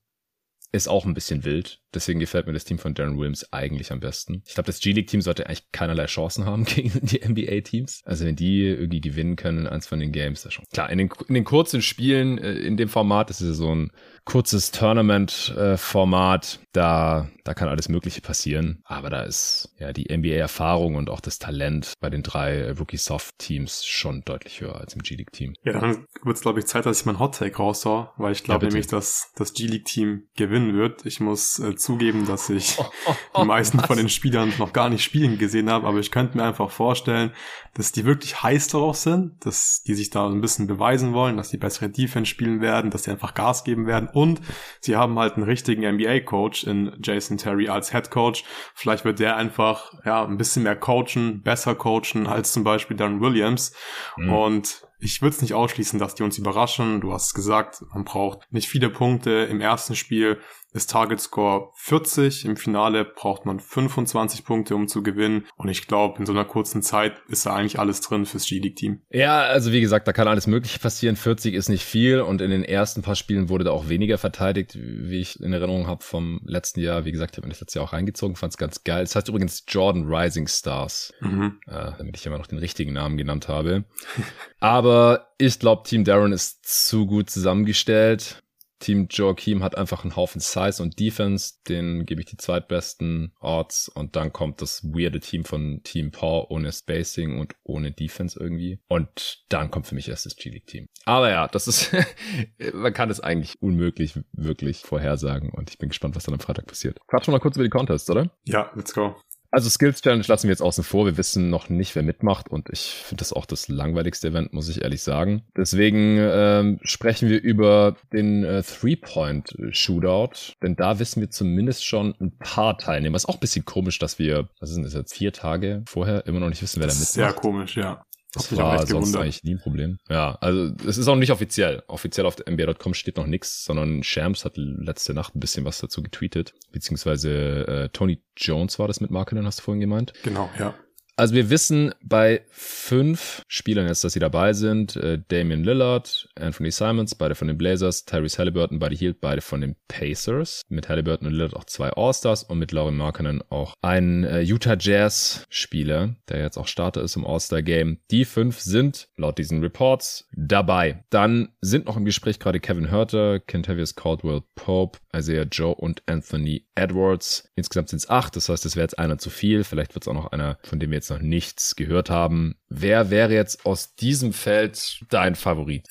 ist 0.73 0.89
auch 0.89 1.05
ein 1.05 1.13
bisschen 1.13 1.45
wild. 1.45 1.83
Deswegen 1.95 2.21
gefällt 2.21 2.47
mir 2.47 2.53
das 2.53 2.65
Team 2.65 2.79
von 2.79 2.95
Darren 2.95 3.19
Williams 3.19 3.53
eigentlich 3.53 3.91
am 3.93 4.01
besten. 4.01 4.43
Ich 4.47 4.55
glaube, 4.55 4.67
das 4.67 4.81
G-League-Team 4.81 5.23
sollte 5.23 5.47
eigentlich 5.47 5.73
keinerlei 5.73 6.07
Chancen 6.07 6.45
haben 6.45 6.65
gegen 6.65 7.07
die 7.07 7.27
NBA-Teams. 7.27 8.03
Also 8.05 8.27
wenn 8.27 8.37
die 8.37 8.65
irgendwie 8.65 9.01
gewinnen 9.01 9.37
können 9.37 9.59
in 9.59 9.67
eins 9.67 9.87
von 9.87 9.99
den 9.99 10.13
Games, 10.13 10.43
das 10.43 10.55
schon. 10.55 10.65
Klar, 10.73 10.91
in 10.91 10.99
den, 10.99 11.11
in 11.29 11.35
den 11.35 11.45
kurzen 11.45 11.81
Spielen, 11.81 12.39
äh, 12.39 12.53
in 12.53 12.77
dem 12.77 12.89
Format, 12.89 13.31
das 13.31 13.41
ist 13.41 13.49
ja 13.49 13.55
so 13.55 13.75
ein 13.75 13.91
kurzes 14.25 14.71
Tournament-Format, 14.73 16.61
da, 16.73 17.31
da 17.45 17.55
kann 17.55 17.69
alles 17.69 17.89
Mögliche 17.89 18.21
passieren. 18.21 18.83
Aber 18.85 19.09
da 19.09 19.23
ist 19.23 19.75
ja 19.79 19.95
die 19.95 20.15
NBA-Erfahrung 20.15 20.97
und 20.97 21.09
auch 21.09 21.21
das 21.21 21.39
Talent 21.39 21.95
bei 22.01 22.11
den 22.11 22.23
drei 22.23 22.57
äh, 22.57 22.71
Rookie-Soft-Teams 22.71 23.87
schon 23.87 24.21
deutlich 24.27 24.61
höher 24.61 24.77
als 24.77 24.95
im 24.95 25.01
G-League-Team. 25.01 25.55
Ja, 25.65 25.73
dann 25.73 26.07
wird 26.23 26.37
es, 26.37 26.43
glaube 26.43 26.59
ich, 26.59 26.67
Zeit, 26.67 26.85
dass 26.85 27.01
ich 27.01 27.07
mein 27.07 27.19
Hot 27.19 27.37
Take 27.37 27.57
raushau, 27.57 28.11
weil 28.19 28.33
ich 28.33 28.45
glaube 28.45 28.67
Ja, 28.67 28.71
nämlich, 28.71 28.87
dass 28.87 29.33
das 29.37 29.55
G-League-Team 29.55 30.29
gewinnen 30.37 30.75
wird. 30.75 31.07
Ich 31.07 31.21
muss 31.21 31.59
äh, 31.59 31.75
zugeben, 31.79 32.27
dass 32.27 32.51
ich 32.51 32.77
die 33.39 33.45
meisten 33.45 33.81
von 33.81 33.97
den 33.97 34.09
Spielern 34.09 34.53
noch 34.59 34.73
gar 34.73 34.89
nicht 34.91 35.03
spielen 35.05 35.39
gesehen 35.39 35.71
habe, 35.71 35.87
aber 35.87 35.99
ich 35.99 36.11
könnte 36.11 36.37
mir 36.37 36.45
einfach 36.45 36.71
vorstellen, 36.71 37.33
dass 37.75 37.93
die 37.93 38.05
wirklich 38.05 38.43
heiß 38.43 38.69
darauf 38.69 38.97
sind, 38.97 39.45
dass 39.47 39.83
die 39.87 39.95
sich 39.95 40.11
da 40.11 40.27
ein 40.29 40.41
bisschen 40.41 40.67
beweisen 40.67 41.13
wollen, 41.15 41.37
dass 41.37 41.51
die 41.51 41.57
bessere 41.57 41.89
Defense 41.89 42.29
spielen 42.29 42.61
werden, 42.61 42.91
dass 42.91 43.05
sie 43.05 43.11
einfach 43.11 43.35
Gas 43.35 43.65
geben 43.65 43.87
werden 43.87 44.09
und 44.13 44.41
sie 44.81 44.97
haben 44.97 45.19
halt 45.19 45.35
einen 45.35 45.45
richtigen 45.45 45.83
NBA-Coach 45.89 46.65
in 46.65 46.97
Jason 47.03 47.37
Terry 47.39 47.69
als 47.69 47.93
Head 47.93 48.11
Coach. 48.11 48.45
Vielleicht 48.75 49.05
wird 49.05 49.21
der 49.21 49.37
einfach 49.37 49.93
ja 50.05 50.25
ein 50.25 50.37
bisschen 50.37 50.65
mehr 50.65 50.77
coachen, 50.77 51.43
besser 51.43 51.75
coachen 51.75 52.27
als 52.27 52.53
zum 52.53 52.65
Beispiel 52.65 52.97
Darren 52.97 53.21
Williams 53.21 53.73
Mhm. 54.17 54.33
und 54.33 54.83
ich 55.01 55.23
würde 55.23 55.37
es 55.37 55.43
nicht 55.43 55.55
ausschließen, 55.55 55.99
dass 56.01 56.17
die 56.17 56.25
uns 56.25 56.39
überraschen. 56.39 57.01
Du 57.01 57.13
hast 57.13 57.27
es 57.29 57.35
gesagt, 57.35 57.83
man 57.95 58.05
braucht 58.05 58.53
nicht 58.53 58.69
viele 58.69 58.91
Punkte. 58.91 59.31
Im 59.49 59.61
ersten 59.61 59.95
Spiel 59.95 60.41
ist 60.73 60.91
Target 60.91 61.21
Score 61.21 61.71
40. 61.77 62.45
Im 62.45 62.57
Finale 62.57 63.05
braucht 63.05 63.47
man 63.47 63.59
25 63.61 64.45
Punkte, 64.45 64.75
um 64.75 64.87
zu 64.89 65.03
gewinnen. 65.03 65.47
Und 65.57 65.69
ich 65.69 65.87
glaube, 65.87 66.19
in 66.19 66.27
so 66.27 66.33
einer 66.33 66.45
kurzen 66.45 66.83
Zeit 66.83 67.15
ist 67.29 67.47
da 67.47 67.55
eigentlich 67.55 67.79
alles 67.79 68.01
drin 68.01 68.27
fürs 68.27 68.47
G-League-Team. 68.47 69.01
Ja, 69.11 69.41
also 69.41 69.73
wie 69.73 69.81
gesagt, 69.81 70.07
da 70.07 70.13
kann 70.13 70.29
alles 70.29 70.47
Mögliche 70.47 70.79
passieren. 70.79 71.17
40 71.17 71.55
ist 71.55 71.69
nicht 71.69 71.85
viel 71.85 72.21
und 72.21 72.41
in 72.43 72.51
den 72.51 72.65
ersten 72.65 73.03
paar 73.03 73.17
Spielen 73.17 73.49
wurde 73.49 73.65
da 73.65 73.71
auch 73.71 73.89
weniger 73.89 74.19
verteidigt, 74.19 74.77
wie 74.79 75.21
ich 75.21 75.41
in 75.41 75.53
Erinnerung 75.53 75.87
habe 75.87 76.05
vom 76.05 76.41
letzten 76.45 76.81
Jahr. 76.81 77.05
Wie 77.05 77.13
gesagt, 77.13 77.33
ich 77.33 77.39
habe 77.39 77.47
mir 77.47 77.53
das 77.53 77.61
letztes 77.61 77.75
Jahr 77.75 77.85
auch 77.85 77.93
reingezogen, 77.93 78.37
fand 78.37 78.53
es 78.53 78.59
ganz 78.59 78.85
geil. 78.85 79.05
Das 79.05 79.17
heißt 79.17 79.29
übrigens 79.29 79.65
Jordan 79.69 80.05
Rising 80.07 80.47
Stars, 80.49 81.13
Mhm. 81.21 81.59
äh, 81.67 81.93
damit 81.99 82.17
ich 82.17 82.27
immer 82.27 82.39
noch 82.39 82.47
den 82.47 82.59
richtigen 82.59 82.93
Namen 82.93 83.17
genannt 83.17 83.49
habe. 83.49 83.85
Aber 84.61 85.29
ich 85.39 85.59
glaube, 85.59 85.83
Team 85.89 86.05
Darren 86.05 86.33
ist 86.33 86.65
zu 86.67 87.07
gut 87.07 87.31
zusammengestellt. 87.31 88.43
Team 88.79 89.09
Joachim 89.11 89.63
hat 89.63 89.77
einfach 89.77 90.05
einen 90.05 90.17
Haufen 90.17 90.41
Size 90.41 90.83
und 90.83 90.99
Defense, 90.99 91.55
den 91.69 92.07
gebe 92.07 92.21
ich 92.21 92.27
die 92.27 92.37
zweitbesten 92.37 93.33
Odds 93.41 93.89
und 93.89 94.17
dann 94.17 94.33
kommt 94.33 94.63
das 94.63 94.85
weirde 94.85 95.21
Team 95.21 95.45
von 95.45 95.83
Team 95.83 96.11
Paul 96.11 96.47
ohne 96.49 96.73
Spacing 96.73 97.39
und 97.39 97.55
ohne 97.65 97.93
Defense 97.93 98.39
irgendwie 98.39 98.81
und 98.89 99.45
dann 99.49 99.71
kommt 99.71 99.87
für 99.87 99.95
mich 99.95 100.09
erst 100.09 100.27
das 100.27 100.37
G-League-Team. 100.37 100.87
Aber 101.05 101.31
ja, 101.31 101.49
das 101.49 101.69
ist, 101.69 101.93
man 102.73 102.93
kann 102.93 103.11
es 103.11 103.21
eigentlich 103.21 103.61
unmöglich 103.61 104.19
wirklich 104.33 104.79
vorhersagen 104.79 105.51
und 105.51 105.71
ich 105.71 105.79
bin 105.79 105.89
gespannt, 105.89 106.17
was 106.17 106.25
dann 106.25 106.35
am 106.35 106.41
Freitag 106.41 106.67
passiert. 106.67 106.99
Quatschen 107.07 107.33
wir 107.33 107.39
mal 107.39 107.43
kurz 107.43 107.57
über 107.57 107.65
die 107.65 107.71
Contests, 107.71 108.09
oder? 108.11 108.31
Ja, 108.45 108.71
let's 108.75 108.95
go. 108.95 109.17
Also 109.51 109.71
Skills 109.71 110.03
Challenge 110.03 110.25
lassen 110.27 110.45
wir 110.45 110.53
jetzt 110.53 110.61
außen 110.61 110.85
vor. 110.85 111.07
Wir 111.07 111.17
wissen 111.17 111.49
noch 111.49 111.71
nicht, 111.71 111.95
wer 111.95 112.03
mitmacht 112.03 112.51
und 112.51 112.69
ich 112.71 112.81
finde 112.81 113.21
das 113.21 113.33
auch 113.33 113.47
das 113.47 113.69
langweiligste 113.69 114.29
Event, 114.29 114.53
muss 114.53 114.69
ich 114.69 114.83
ehrlich 114.83 115.03
sagen. 115.03 115.43
Deswegen 115.57 116.19
ähm, 116.21 116.79
sprechen 116.83 117.31
wir 117.31 117.41
über 117.41 117.97
den 118.13 118.45
äh, 118.45 118.63
Three-Point-Shootout, 118.63 120.55
denn 120.63 120.77
da 120.77 120.99
wissen 120.99 121.21
wir 121.21 121.31
zumindest 121.31 121.87
schon 121.87 122.15
ein 122.21 122.37
paar 122.39 122.77
Teilnehmer. 122.77 123.17
Ist 123.17 123.29
auch 123.29 123.37
ein 123.37 123.41
bisschen 123.41 123.65
komisch, 123.65 123.99
dass 123.99 124.19
wir, 124.19 124.49
was 124.61 124.71
ist 124.71 124.77
denn 124.77 124.85
das 124.85 124.95
jetzt, 124.95 125.15
vier 125.15 125.33
Tage 125.33 125.83
vorher 125.89 126.27
immer 126.27 126.41
noch 126.41 126.51
nicht 126.51 126.63
wissen, 126.63 126.81
wer 126.81 126.89
da 126.89 126.93
mitmacht. 126.93 127.13
Sehr 127.13 127.33
komisch, 127.33 127.77
ja. 127.77 128.05
Das 128.33 128.55
war 128.57 128.87
sonst 128.87 129.17
eigentlich 129.17 129.43
nie 129.43 129.55
ein 129.55 129.61
Problem. 129.61 129.99
Ja, 130.09 130.37
also 130.41 130.75
es 130.87 130.99
ist 130.99 131.09
auch 131.09 131.17
nicht 131.17 131.31
offiziell. 131.33 131.83
Offiziell 131.87 132.27
auf 132.27 132.37
der 132.37 132.53
NBA.com 132.53 132.93
steht 132.93 133.17
noch 133.17 133.27
nichts, 133.27 133.65
sondern 133.65 134.03
Shams 134.03 134.45
hat 134.45 134.57
letzte 134.57 135.15
Nacht 135.15 135.35
ein 135.35 135.41
bisschen 135.41 135.65
was 135.65 135.79
dazu 135.79 136.03
getweetet. 136.03 136.53
Beziehungsweise 136.71 137.67
äh, 137.67 137.89
Tony 137.89 138.23
Jones 138.37 138.79
war 138.79 138.87
das 138.87 139.01
mit 139.01 139.11
Marketing, 139.11 139.47
hast 139.47 139.61
du 139.61 139.63
vorhin 139.63 139.81
gemeint. 139.81 140.13
Genau, 140.23 140.51
ja. 140.59 140.75
Also 141.19 141.35
wir 141.35 141.51
wissen 141.51 141.93
bei 142.01 142.43
fünf 142.49 143.43
Spielern 143.49 143.89
jetzt, 143.89 144.05
dass 144.05 144.13
sie 144.13 144.21
dabei 144.21 144.53
sind. 144.53 144.95
Äh, 144.95 145.19
Damian 145.27 145.65
Lillard, 145.65 146.29
Anthony 146.37 146.71
Simons, 146.71 147.17
beide 147.17 147.35
von 147.35 147.49
den 147.49 147.59
Blazers, 147.59 148.05
Tyrese 148.05 148.39
Halliburton, 148.39 148.79
beide 148.79 148.95
Hield, 148.95 149.21
beide 149.21 149.41
von 149.41 149.61
den 149.61 149.75
Pacers. 149.89 150.63
Mit 150.69 150.89
Halliburton 150.89 151.27
und 151.27 151.33
Lillard 151.33 151.57
auch 151.57 151.65
zwei 151.65 151.91
All-Stars 151.91 152.45
und 152.45 152.61
mit 152.61 152.71
Lauren 152.71 152.97
Markkanen 152.97 153.43
auch 153.51 153.75
ein 153.83 154.23
äh, 154.23 154.43
Utah 154.43 154.77
Jazz 154.79 155.45
Spieler, 155.51 156.15
der 156.29 156.41
jetzt 156.41 156.57
auch 156.57 156.69
Starter 156.69 157.03
ist 157.03 157.17
im 157.17 157.27
All-Star 157.27 157.63
Game. 157.63 157.99
Die 158.13 158.25
fünf 158.25 158.61
sind 158.61 159.09
laut 159.17 159.39
diesen 159.39 159.61
Reports 159.61 160.29
dabei. 160.37 161.03
Dann 161.11 161.49
sind 161.61 161.87
noch 161.87 161.97
im 161.97 162.05
Gespräch 162.05 162.39
gerade 162.39 162.61
Kevin 162.61 162.91
Herter, 162.91 163.41
Kentavious 163.41 163.97
Caldwell 163.97 164.43
Pope, 164.55 165.01
Isaiah 165.13 165.49
Joe 165.51 165.75
und 165.75 166.01
Anthony 166.07 166.68
Edwards. 166.79 167.49
Insgesamt 167.57 167.91
sind 167.91 167.99
es 167.99 168.09
acht, 168.09 168.37
das 168.37 168.49
heißt, 168.49 168.65
es 168.65 168.77
wäre 168.77 168.85
jetzt 168.85 168.99
einer 168.99 169.19
zu 169.19 169.31
viel. 169.31 169.65
Vielleicht 169.65 169.95
wird 169.95 170.05
es 170.05 170.09
auch 170.09 170.15
noch 170.15 170.33
einer, 170.33 170.59
von 170.63 170.79
dem 170.79 170.91
wir 170.91 170.97
jetzt 170.97 171.11
noch 171.11 171.21
nichts 171.21 171.77
gehört 171.77 172.11
haben. 172.11 172.57
Wer 172.69 173.11
wäre 173.11 173.35
jetzt 173.35 173.67
aus 173.67 173.95
diesem 173.95 174.33
Feld 174.33 175.01
dein 175.11 175.35
Favorit? 175.35 175.87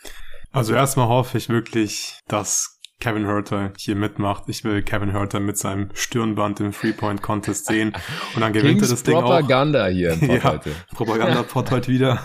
Also 0.51 0.73
erstmal 0.73 1.07
hoffe 1.07 1.37
ich 1.37 1.49
wirklich, 1.49 2.19
dass 2.27 2.76
Kevin 2.99 3.25
Herter 3.25 3.73
hier 3.77 3.95
mitmacht. 3.95 4.43
Ich 4.47 4.63
will 4.63 4.81
Kevin 4.81 5.11
Herter 5.11 5.39
mit 5.39 5.57
seinem 5.57 5.89
Stirnband 5.93 6.59
im 6.59 6.71
Three-Point 6.71 7.21
Contest 7.21 7.67
sehen 7.67 7.93
und 8.33 8.41
dann 8.41 8.53
gewinnt 8.53 8.79
Kings 8.79 8.89
er 8.89 8.95
das 8.95 9.03
Ding 9.03 9.13
Propaganda 9.13 9.85
auch. 9.85 9.89
hier 9.89 10.13
im 10.13 10.19
Pod 10.27 10.29
ja, 10.29 10.43
heute. 10.43 10.71
Propaganda-Pod 10.95 11.71
heute 11.71 11.91
wieder. 11.91 12.21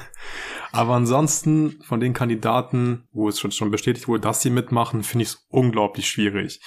Aber 0.72 0.94
ansonsten 0.94 1.82
von 1.82 2.00
den 2.00 2.14
Kandidaten, 2.14 3.06
wo 3.12 3.28
es 3.28 3.38
schon, 3.38 3.52
schon 3.52 3.70
bestätigt 3.70 4.08
wurde, 4.08 4.22
dass 4.22 4.40
sie 4.40 4.48
mitmachen, 4.48 5.02
finde 5.02 5.24
ich 5.24 5.28
es 5.28 5.46
unglaublich 5.50 6.08
schwierig. 6.08 6.60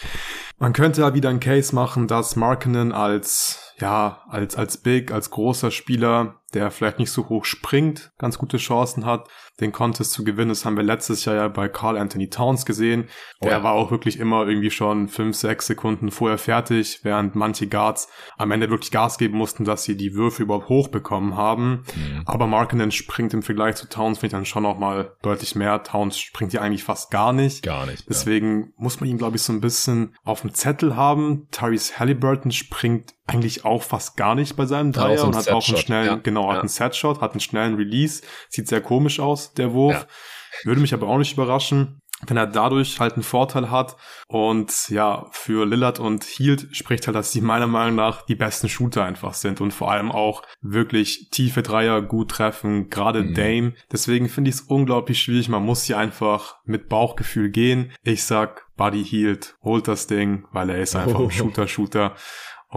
Man 0.60 0.74
könnte 0.74 1.02
ja 1.02 1.16
wieder 1.16 1.30
einen 1.30 1.40
Case 1.40 1.74
machen, 1.74 2.08
dass 2.08 2.36
Markinen 2.36 2.92
als, 2.92 3.74
ja, 3.80 4.22
als, 4.30 4.56
als 4.56 4.78
Big, 4.78 5.12
als 5.12 5.32
großer 5.32 5.72
Spieler, 5.72 6.40
der 6.54 6.70
vielleicht 6.70 7.00
nicht 7.00 7.12
so 7.12 7.28
hoch 7.30 7.46
springt, 7.46 8.14
ganz 8.20 8.38
gute 8.38 8.58
Chancen 8.58 9.06
hat, 9.06 9.28
den 9.62 9.72
Contest 9.72 10.12
zu 10.12 10.24
gewinnen. 10.24 10.50
Das 10.50 10.66
haben 10.66 10.76
wir 10.76 10.84
letztes 10.84 11.24
Jahr 11.26 11.36
ja 11.36 11.48
bei 11.48 11.70
Carl 11.70 11.98
Anthony 11.98 12.30
Towns 12.30 12.66
gesehen. 12.66 13.08
Der 13.42 13.50
Oh 13.50 13.52
ja. 13.52 13.64
war 13.64 13.74
auch 13.74 13.90
wirklich 13.92 14.20
immer 14.20 14.46
irgendwie 14.48 14.72
schon 14.72 15.08
fünf, 15.08 15.36
sechs 15.38 15.68
Sekunden 15.68 16.12
vorher 16.12 16.38
fertig, 16.38 17.00
während 17.04 17.36
manche 17.36 17.68
Guards 17.68 18.10
am 18.38 18.52
Ende 18.52 18.70
wirklich 18.70 18.92
Gas 18.92 19.18
geben 19.18 19.38
mussten, 19.38 19.64
dass 19.64 19.84
sie 19.84 19.96
die 19.96 20.14
Würfe 20.14 20.44
überhaupt 20.44 20.68
hochbekommen 20.70 21.38
haben. 21.38 21.84
Mhm. 21.96 22.24
Aber 22.26 22.48
Markinen 22.48 22.92
springt 22.92 23.34
im 23.34 23.44
Vergleich 23.44 23.76
zu 23.76 23.88
Towns, 23.88 24.18
finde 24.20 24.28
ich 24.28 24.32
dann 24.34 24.46
schon 24.46 24.64
noch 24.64 24.78
mal 24.78 25.16
deutlich 25.22 25.56
mehr. 25.56 25.84
Towns 25.84 26.20
springt 26.20 26.52
ja 26.54 26.62
eigentlich 26.62 26.84
fast 26.84 27.12
gar 27.12 27.32
nicht. 27.34 27.64
Gar 27.64 27.86
nicht. 27.86 28.00
Ja. 28.00 28.06
Deswegen 28.10 28.74
muss 28.78 29.00
man 29.00 29.10
ihn, 29.10 29.18
glaube 29.18 29.38
ich, 29.38 29.44
so 29.44 29.54
ein 29.54 29.62
bisschen 29.62 30.16
auf 30.24 30.42
dem 30.42 30.54
Zettel 30.54 30.96
haben. 30.96 31.48
Tyrese 31.52 31.98
Halliburton 32.00 32.52
springt 32.52 33.14
eigentlich 33.28 33.66
auch 33.66 33.82
fast 33.82 34.18
gar 34.18 34.36
nicht 34.36 34.56
bei 34.56 34.66
seinem 34.68 34.92
Dreier 34.92 35.24
und 35.26 35.36
hat 35.36 35.50
auch 35.50 35.68
einen 35.68 35.78
schnellen, 35.78 36.06
ja. 36.08 36.16
genau, 36.16 36.48
hat 36.48 36.56
Ja. 36.56 36.60
einen 36.60 36.70
Setshot, 36.70 37.22
hat 37.22 37.32
einen 37.32 37.40
schnellen 37.40 37.74
Release. 37.76 38.22
Sieht 38.50 38.68
sehr 38.68 38.82
komisch 38.82 39.20
aus, 39.20 39.45
der 39.54 39.74
Wurf. 39.74 40.08
Würde 40.64 40.82
mich 40.82 40.94
aber 40.94 41.08
auch 41.08 41.18
nicht 41.18 41.34
überraschen, 41.34 42.00
wenn 42.28 42.38
er 42.38 42.48
dadurch 42.48 43.00
halt 43.02 43.14
einen 43.16 43.24
Vorteil 43.24 43.70
hat. 43.70 43.98
Und 44.28 44.90
ja, 44.90 45.28
für 45.32 45.66
Lillard 45.66 46.00
und 46.00 46.24
Hield 46.24 46.68
spricht 46.72 47.06
halt, 47.08 47.16
dass 47.16 47.32
sie 47.34 47.42
meiner 47.42 47.68
Meinung 47.68 47.96
nach 47.96 48.22
die 48.24 48.36
besten 48.36 48.70
Shooter 48.70 49.04
einfach 49.04 49.34
sind 49.34 49.60
und 49.60 49.74
vor 49.74 49.92
allem 49.92 50.12
auch 50.12 50.42
wirklich 50.62 51.30
tiefe 51.30 51.62
Dreier 51.62 52.02
gut 52.02 52.32
treffen, 52.32 52.90
gerade 52.90 53.22
Mhm. 53.24 53.34
Dame. 53.34 53.74
Deswegen 53.92 54.30
finde 54.30 54.50
ich 54.50 54.56
es 54.56 54.62
unglaublich 54.62 55.22
schwierig. 55.22 55.50
Man 55.50 55.64
muss 55.64 55.84
hier 55.84 55.98
einfach 55.98 56.56
mit 56.64 56.88
Bauchgefühl 56.88 57.50
gehen. 57.50 57.92
Ich 58.04 58.24
sag, 58.24 58.66
Buddy 58.78 59.04
Hield 59.04 59.56
holt 59.62 59.88
das 59.90 60.08
Ding, 60.08 60.46
weil 60.54 60.70
er 60.70 60.80
ist 60.80 60.96
einfach 60.96 61.20
Oh. 61.20 61.26
ein 61.26 61.32
Shooter-Shooter. 61.32 62.16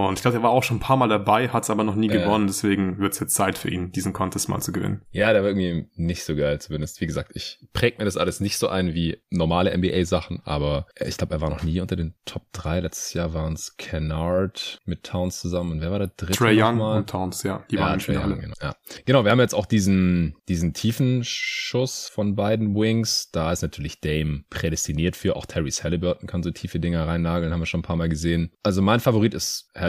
Und 0.06 0.14
ich 0.14 0.22
glaube, 0.22 0.36
er 0.36 0.42
war 0.44 0.50
auch 0.50 0.62
schon 0.62 0.76
ein 0.76 0.80
paar 0.80 0.96
Mal 0.96 1.08
dabei, 1.08 1.48
hat 1.48 1.64
es 1.64 1.70
aber 1.70 1.82
noch 1.82 1.96
nie 1.96 2.08
Ja. 2.08 2.22
gewonnen. 2.22 2.46
Deswegen 2.46 2.98
wird 2.98 3.14
es 3.14 3.20
jetzt 3.20 3.34
Zeit 3.34 3.58
für 3.58 3.68
ihn, 3.68 3.90
diesen 3.90 4.12
Contest 4.12 4.48
mal 4.48 4.60
zu 4.60 4.70
gewinnen. 4.70 5.02
Ja, 5.10 5.32
der 5.32 5.42
war 5.42 5.48
irgendwie 5.50 5.88
nicht 5.96 6.22
so 6.24 6.36
geil 6.36 6.60
zumindest. 6.60 7.00
Wie 7.00 7.06
gesagt, 7.06 7.32
ich 7.34 7.58
präg 7.72 7.98
mir 7.98 8.04
das 8.04 8.16
alles 8.16 8.38
nicht 8.38 8.58
so 8.58 8.68
ein 8.68 8.94
wie 8.94 9.18
normale 9.30 9.72
NBA-Sachen, 9.76 10.40
aber 10.44 10.86
ich 11.04 11.16
glaube, 11.16 11.34
er 11.34 11.40
war 11.40 11.50
noch 11.50 11.64
nie 11.64 11.80
unter 11.80 11.96
den 11.96 12.14
Top 12.24 12.42
3. 12.52 12.80
Letztes 12.80 13.12
Jahr 13.14 13.34
waren 13.34 13.54
es 13.54 13.76
Kennard 13.76 14.78
mit 14.84 15.02
Towns 15.02 15.40
zusammen. 15.40 15.72
Und 15.72 15.80
wer 15.80 15.90
war 15.90 15.98
der 15.98 16.12
dritte? 16.16 16.38
Trey 16.38 16.54
Young 16.62 16.76
nochmal? 16.78 16.98
und 16.98 17.10
Towns, 17.10 17.42
ja, 17.42 17.64
die 17.70 17.74
ja, 17.76 17.80
waren 17.82 17.94
im 17.94 18.00
Finale. 18.00 18.34
Young, 18.34 18.40
genau. 18.40 18.54
Ja. 18.62 18.76
genau, 19.04 19.24
wir 19.24 19.30
haben 19.32 19.40
jetzt 19.40 19.54
auch 19.54 19.66
diesen, 19.66 20.36
diesen 20.48 20.74
tiefen 20.74 21.22
Schuss 21.24 22.08
von 22.08 22.36
beiden 22.36 22.74
Wings. 22.74 23.30
Da 23.32 23.52
ist 23.52 23.62
natürlich 23.62 24.00
Dame 24.00 24.44
prädestiniert 24.48 25.16
für. 25.16 25.36
Auch 25.36 25.46
Tyrese 25.46 25.82
Halliburton 25.82 26.28
kann 26.28 26.42
so 26.42 26.50
tiefe 26.50 26.78
Dinger 26.80 27.06
reinnageln, 27.06 27.52
haben 27.52 27.60
wir 27.60 27.66
schon 27.66 27.80
ein 27.80 27.84
paar 27.84 27.96
Mal 27.96 28.08
gesehen. 28.08 28.52
Also 28.62 28.80
mein 28.80 29.00
Favorit 29.00 29.34
ist 29.34 29.68
Halliburton, 29.74 29.87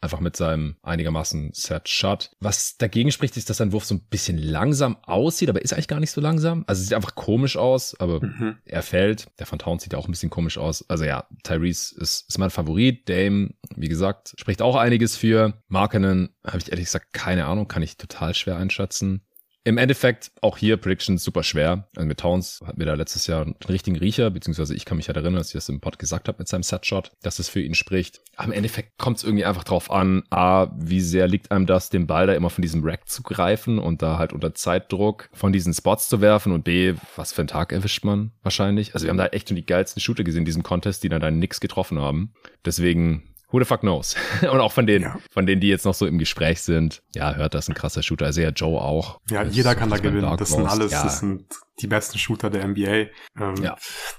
einfach 0.00 0.20
mit 0.20 0.36
seinem 0.36 0.76
einigermaßen 0.82 1.50
Set 1.52 1.88
Shot. 1.88 2.30
Was 2.40 2.76
dagegen 2.76 3.10
spricht, 3.12 3.36
ist, 3.36 3.50
dass 3.50 3.58
sein 3.58 3.72
Wurf 3.72 3.84
so 3.84 3.94
ein 3.94 4.06
bisschen 4.08 4.38
langsam 4.38 4.96
aussieht, 5.02 5.48
aber 5.48 5.62
ist 5.62 5.72
eigentlich 5.72 5.88
gar 5.88 6.00
nicht 6.00 6.10
so 6.10 6.20
langsam. 6.20 6.64
Also 6.66 6.80
es 6.80 6.88
sieht 6.88 6.94
einfach 6.96 7.14
komisch 7.14 7.56
aus, 7.56 7.98
aber 8.00 8.20
Mhm. 8.24 8.56
er 8.64 8.82
fällt. 8.82 9.26
Der 9.38 9.46
von 9.46 9.58
Towns 9.58 9.82
sieht 9.82 9.92
ja 9.92 9.98
auch 9.98 10.08
ein 10.08 10.12
bisschen 10.12 10.30
komisch 10.30 10.58
aus. 10.58 10.88
Also 10.88 11.04
ja, 11.04 11.26
Tyrese 11.42 11.94
ist, 12.00 12.26
ist 12.28 12.38
mein 12.38 12.50
Favorit. 12.50 13.08
Dame, 13.08 13.50
wie 13.76 13.88
gesagt, 13.88 14.34
spricht 14.38 14.62
auch 14.62 14.76
einiges 14.76 15.16
für. 15.16 15.54
Markenen 15.68 16.30
habe 16.46 16.58
ich 16.58 16.70
ehrlich 16.70 16.86
gesagt 16.86 17.12
keine 17.12 17.46
Ahnung, 17.46 17.68
kann 17.68 17.82
ich 17.82 17.96
total 17.96 18.34
schwer 18.34 18.56
einschätzen. 18.56 19.22
Im 19.68 19.76
Endeffekt 19.76 20.30
auch 20.40 20.56
hier 20.56 20.78
Predictions 20.78 21.22
super 21.22 21.42
schwer. 21.42 21.86
Also 21.94 22.08
mit 22.08 22.20
Towns 22.20 22.62
hatten 22.64 22.78
wir 22.78 22.86
da 22.86 22.94
letztes 22.94 23.26
Jahr 23.26 23.42
einen 23.42 23.54
richtigen 23.68 23.98
Riecher, 23.98 24.30
beziehungsweise 24.30 24.74
ich 24.74 24.86
kann 24.86 24.96
mich 24.96 25.08
halt 25.08 25.18
erinnern, 25.18 25.34
dass 25.34 25.48
ich 25.48 25.52
das 25.52 25.68
im 25.68 25.78
Pod 25.78 25.98
gesagt 25.98 26.26
habe 26.26 26.38
mit 26.38 26.48
seinem 26.48 26.62
Setshot, 26.62 27.12
dass 27.20 27.38
es 27.38 27.50
für 27.50 27.60
ihn 27.60 27.74
spricht. 27.74 28.22
Aber 28.36 28.46
im 28.46 28.52
Endeffekt 28.52 28.96
kommt 28.96 29.18
es 29.18 29.24
irgendwie 29.24 29.44
einfach 29.44 29.64
drauf 29.64 29.90
an, 29.90 30.22
A, 30.30 30.68
wie 30.74 31.02
sehr 31.02 31.28
liegt 31.28 31.50
einem 31.50 31.66
das, 31.66 31.90
den 31.90 32.06
Ball 32.06 32.26
da 32.26 32.32
immer 32.32 32.48
von 32.48 32.62
diesem 32.62 32.82
Rack 32.82 33.10
zu 33.10 33.22
greifen 33.22 33.78
und 33.78 34.00
da 34.00 34.16
halt 34.16 34.32
unter 34.32 34.54
Zeitdruck 34.54 35.28
von 35.34 35.52
diesen 35.52 35.74
Spots 35.74 36.08
zu 36.08 36.22
werfen 36.22 36.52
und 36.52 36.64
B, 36.64 36.94
was 37.16 37.34
für 37.34 37.42
einen 37.42 37.48
Tag 37.48 37.70
erwischt 37.70 38.06
man 38.06 38.30
wahrscheinlich. 38.42 38.94
Also 38.94 39.04
wir 39.04 39.10
haben 39.10 39.18
da 39.18 39.26
echt 39.26 39.48
schon 39.48 39.56
die 39.56 39.66
geilsten 39.66 40.00
Shooter 40.00 40.24
gesehen 40.24 40.40
in 40.40 40.46
diesem 40.46 40.62
Contest, 40.62 41.02
die 41.02 41.10
dann 41.10 41.20
da 41.20 41.30
nix 41.30 41.60
getroffen 41.60 42.00
haben. 42.00 42.32
Deswegen 42.64 43.22
Who 43.50 43.58
the 43.58 43.64
fuck 43.64 43.80
knows? 43.80 44.14
Und 44.42 44.60
auch 44.60 44.72
von 44.72 44.86
denen, 44.86 45.04
Ja. 45.04 45.16
von 45.30 45.46
denen, 45.46 45.60
die 45.60 45.68
jetzt 45.68 45.84
noch 45.86 45.94
so 45.94 46.06
im 46.06 46.18
Gespräch 46.18 46.60
sind. 46.60 47.02
Ja, 47.14 47.34
hört 47.34 47.54
das 47.54 47.68
ein 47.68 47.74
krasser 47.74 48.02
Shooter. 48.02 48.26
Also 48.26 48.40
ja, 48.42 48.50
Joe 48.50 48.80
auch. 48.80 49.20
Ja, 49.30 49.44
Das 49.44 49.54
jeder 49.56 49.74
kann 49.74 49.88
da 49.90 49.96
gewinnen. 49.96 50.22
Dark 50.22 50.38
Das 50.38 50.50
sind 50.50 50.66
alles, 50.66 50.92
Ja, 50.92 51.02
das 51.04 51.20
sind 51.20 51.46
die 51.80 51.86
besten 51.86 52.18
Shooter 52.18 52.50
der 52.50 52.64
NBA. 52.66 53.06
Ähm, 53.40 53.54
Ja. 53.62 53.76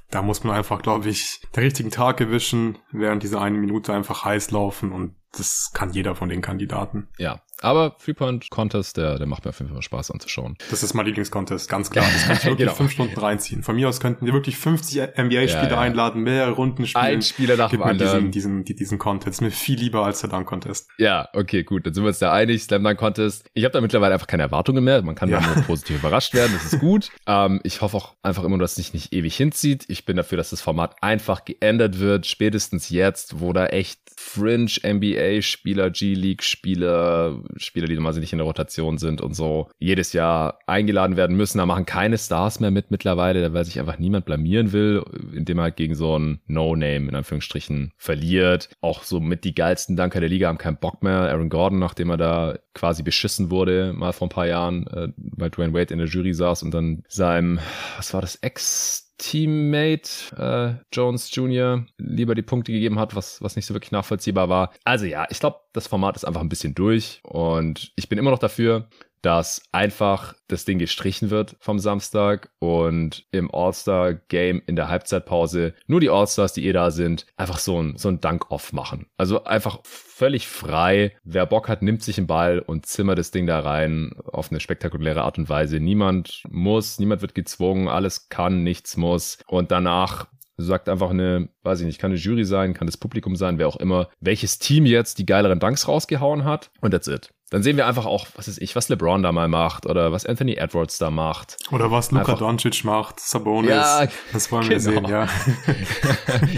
Da 0.09 0.21
muss 0.23 0.43
man 0.43 0.55
einfach, 0.55 0.81
glaube 0.81 1.09
ich, 1.09 1.41
den 1.55 1.63
richtigen 1.63 1.91
Tag 1.91 2.19
erwischen, 2.21 2.77
während 2.91 3.21
dieser 3.21 3.41
eine 3.41 3.57
Minute 3.57 3.93
einfach 3.93 4.25
heiß 4.25 4.49
laufen 4.51 4.91
und 4.91 5.15
das 5.37 5.69
kann 5.75 5.91
jeder 5.91 6.15
von 6.15 6.29
den 6.29 6.41
Kandidaten. 6.41 7.07
ja. 7.19 7.41
Aber 7.61 7.95
Three-Point-Contest, 8.03 8.97
der, 8.97 9.17
der 9.17 9.27
macht 9.27 9.43
mir 9.45 9.49
auf 9.49 9.59
jeden 9.59 9.71
Fall 9.71 9.81
Spaß 9.81 10.11
anzuschauen. 10.11 10.55
Das 10.69 10.83
ist 10.83 10.93
mein 10.93 11.05
Lieblingscontest, 11.05 11.69
ganz 11.69 11.89
klar. 11.89 12.05
Das 12.13 12.23
kann 12.25 12.35
ich 12.37 12.43
wirklich 12.45 12.57
Genau. 12.59 12.73
fünf 12.73 12.91
Stunden 12.91 13.19
reinziehen. 13.19 13.63
Von 13.63 13.75
mir 13.75 13.87
aus 13.89 13.99
könnten 13.99 14.25
wir 14.25 14.33
wirklich 14.33 14.57
50 14.57 14.97
NBA-Spieler 15.17 15.63
Ja, 15.63 15.69
ja. 15.69 15.79
einladen, 15.79 16.23
mehrere 16.23 16.51
Runden 16.51 16.85
spielen. 16.85 17.03
Ein 17.03 17.21
Spieler 17.21 17.55
nach 17.57 17.69
dem 17.69 17.79
mir 17.79 17.93
diesen, 17.93 18.07
anderen. 18.07 18.31
diesen, 18.31 18.63
diesen 18.65 18.97
Contest. 18.97 19.29
Ist 19.29 19.41
mir 19.41 19.51
viel 19.51 19.77
lieber 19.79 20.05
als 20.05 20.21
der 20.21 20.29
Dunk-Contest. 20.29 20.89
Ja, 20.97 21.29
okay, 21.33 21.63
gut. 21.63 21.85
Dann 21.85 21.93
sind 21.93 22.03
wir 22.03 22.09
uns 22.09 22.19
da 22.19 22.31
einig. 22.33 22.63
Slam 22.63 22.83
Dunk 22.83 22.97
Contest. 22.97 23.45
Ich 23.53 23.63
habe 23.63 23.73
da 23.73 23.81
mittlerweile 23.81 24.13
einfach 24.13 24.27
keine 24.27 24.43
Erwartungen 24.43 24.83
mehr. 24.83 25.01
Man 25.01 25.15
kann 25.15 25.29
Ja. 25.29 25.39
da 25.39 25.55
nur 25.55 25.63
positiv 25.63 25.97
überrascht 25.99 26.33
werden. 26.33 26.51
Das 26.53 26.73
ist 26.73 26.79
gut. 26.79 27.09
Ähm, 27.27 27.59
ich 27.63 27.81
hoffe 27.81 27.97
auch 27.97 28.15
einfach 28.23 28.43
immer, 28.43 28.57
dass 28.57 28.71
es 28.71 28.75
sich 28.77 28.93
nicht 28.93 29.13
ewig 29.13 29.35
hinzieht. 29.35 29.85
Ich 29.87 30.05
bin 30.05 30.17
dafür, 30.17 30.37
dass 30.37 30.49
das 30.51 30.61
Format 30.61 30.95
einfach 31.01 31.45
geändert 31.45 31.99
wird. 31.99 32.25
Spätestens 32.25 32.89
jetzt, 32.89 33.39
wo 33.39 33.53
da 33.53 33.67
echt 33.67 33.99
Fringe 34.17 34.69
NBA-Spieler, 34.83 35.89
G-League-Spieler, 35.91 37.39
Spieler, 37.57 37.87
die 37.87 37.95
normalerweise 37.95 38.19
nicht 38.19 38.33
in 38.33 38.39
der 38.39 38.47
Rotation 38.47 38.97
sind 38.97 39.21
und 39.21 39.33
so, 39.33 39.69
jedes 39.77 40.13
Jahr 40.13 40.59
eingeladen 40.67 41.17
werden 41.17 41.35
müssen. 41.35 41.57
Da 41.57 41.65
machen 41.65 41.85
keine 41.85 42.17
Stars 42.17 42.59
mehr 42.59 42.71
mit 42.71 42.91
mittlerweile, 42.91 43.53
weil 43.53 43.65
sich 43.65 43.79
einfach 43.79 43.99
niemand 43.99 44.25
blamieren 44.25 44.71
will, 44.71 45.03
indem 45.33 45.59
er 45.59 45.63
halt 45.63 45.75
gegen 45.75 45.95
so 45.95 46.17
ein 46.17 46.41
No-Name 46.47 47.09
in 47.09 47.15
Anführungsstrichen 47.15 47.91
verliert. 47.97 48.69
Auch 48.81 49.03
so 49.03 49.19
mit 49.19 49.43
die 49.43 49.55
geilsten 49.55 49.95
Danker 49.95 50.19
der 50.19 50.29
Liga 50.29 50.47
haben 50.47 50.57
keinen 50.57 50.77
Bock 50.77 51.03
mehr. 51.03 51.29
Aaron 51.29 51.49
Gordon, 51.49 51.79
nachdem 51.79 52.09
er 52.09 52.17
da 52.17 52.59
quasi 52.73 53.03
beschissen 53.03 53.51
wurde, 53.51 53.93
mal 53.93 54.13
vor 54.13 54.27
ein 54.27 54.31
paar 54.31 54.47
Jahren, 54.47 54.87
äh, 54.87 55.09
weil 55.17 55.49
Dwayne 55.49 55.73
Wade 55.73 55.93
in 55.93 55.99
der 55.99 56.07
Jury 56.07 56.33
saß 56.33 56.63
und 56.63 56.73
dann 56.73 57.03
seinem, 57.07 57.59
was 57.97 58.13
war 58.13 58.21
das, 58.21 58.35
Ex 58.35 59.08
Teammate 59.19 60.09
äh, 60.35 60.83
Jones 60.91 61.33
Jr. 61.33 61.85
lieber 61.97 62.33
die 62.33 62.41
Punkte 62.41 62.71
gegeben 62.71 62.97
hat, 62.97 63.15
was, 63.15 63.41
was 63.43 63.55
nicht 63.55 63.67
so 63.67 63.75
wirklich 63.75 63.91
nachvollziehbar 63.91 64.49
war. 64.49 64.73
Also 64.83 65.05
ja, 65.05 65.27
ich 65.29 65.39
glaube, 65.39 65.59
das 65.73 65.87
Format 65.87 66.15
ist 66.15 66.25
einfach 66.25 66.41
ein 66.41 66.49
bisschen 66.49 66.73
durch 66.73 67.19
und 67.23 67.91
ich 67.95 68.09
bin 68.09 68.17
immer 68.17 68.31
noch 68.31 68.39
dafür, 68.39 68.89
dass 69.21 69.61
einfach 69.71 70.35
das 70.47 70.65
Ding 70.65 70.79
gestrichen 70.79 71.29
wird 71.29 71.55
vom 71.59 71.79
Samstag 71.79 72.51
und 72.59 73.25
im 73.31 73.53
All-Star-Game 73.53 74.61
in 74.65 74.75
der 74.75 74.87
Halbzeitpause 74.87 75.73
nur 75.87 75.99
die 75.99 76.09
All-Stars, 76.09 76.53
die 76.53 76.67
eh 76.67 76.73
da 76.73 76.91
sind, 76.91 77.25
einfach 77.37 77.59
so 77.59 77.81
ein, 77.81 77.97
so 77.97 78.09
ein 78.09 78.21
Dank-Off 78.21 78.73
machen. 78.73 79.07
Also 79.17 79.43
einfach 79.43 79.79
völlig 79.83 80.47
frei. 80.47 81.15
Wer 81.23 81.45
Bock 81.45 81.69
hat, 81.69 81.81
nimmt 81.81 82.03
sich 82.03 82.17
einen 82.17 82.27
Ball 82.27 82.59
und 82.59 82.85
zimmert 82.85 83.19
das 83.19 83.31
Ding 83.31 83.47
da 83.47 83.59
rein 83.59 84.13
auf 84.25 84.51
eine 84.51 84.59
spektakuläre 84.59 85.23
Art 85.23 85.37
und 85.37 85.49
Weise. 85.49 85.79
Niemand 85.79 86.43
muss, 86.49 86.99
niemand 86.99 87.21
wird 87.21 87.35
gezwungen, 87.35 87.87
alles 87.87 88.29
kann, 88.29 88.63
nichts 88.63 88.97
muss. 88.97 89.37
Und 89.47 89.71
danach 89.71 90.27
sagt 90.57 90.89
einfach 90.89 91.09
eine, 91.09 91.49
weiß 91.63 91.79
ich 91.79 91.85
nicht, 91.85 91.99
kann 91.99 92.11
eine 92.11 92.19
Jury 92.19 92.43
sein, 92.43 92.73
kann 92.73 92.87
das 92.87 92.97
Publikum 92.97 93.35
sein, 93.35 93.57
wer 93.57 93.67
auch 93.67 93.77
immer, 93.77 94.09
welches 94.19 94.59
Team 94.59 94.85
jetzt 94.85 95.19
die 95.19 95.25
geileren 95.25 95.59
Danks 95.59 95.87
rausgehauen 95.87 96.43
hat. 96.43 96.71
Und 96.81 96.91
that's 96.91 97.07
it. 97.07 97.33
Dann 97.49 97.63
sehen 97.63 97.77
wir 97.77 97.87
einfach 97.87 98.05
auch, 98.05 98.27
was 98.35 98.47
ist 98.47 98.61
ich, 98.61 98.75
was 98.75 98.89
LeBron 98.89 99.23
da 99.23 99.31
mal 99.31 99.47
macht 99.47 99.87
oder 99.87 100.11
was 100.11 100.25
Anthony 100.25 100.53
Edwards 100.53 100.99
da 100.99 101.09
macht. 101.09 101.57
Oder 101.71 101.89
was 101.89 102.11
Luka 102.11 102.35
Doncic 102.35 102.83
macht, 102.83 103.19
Sabonis. 103.19 103.71
Ja, 103.71 104.07
das 104.31 104.51
wollen 104.51 104.69
wir 104.69 104.77
genau. 104.77 104.91
sehen, 104.91 105.05
ja. 105.09 105.27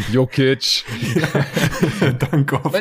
Jokic. 0.12 0.84
ja, 1.16 2.12
Dank 2.20 2.54
auf. 2.54 2.74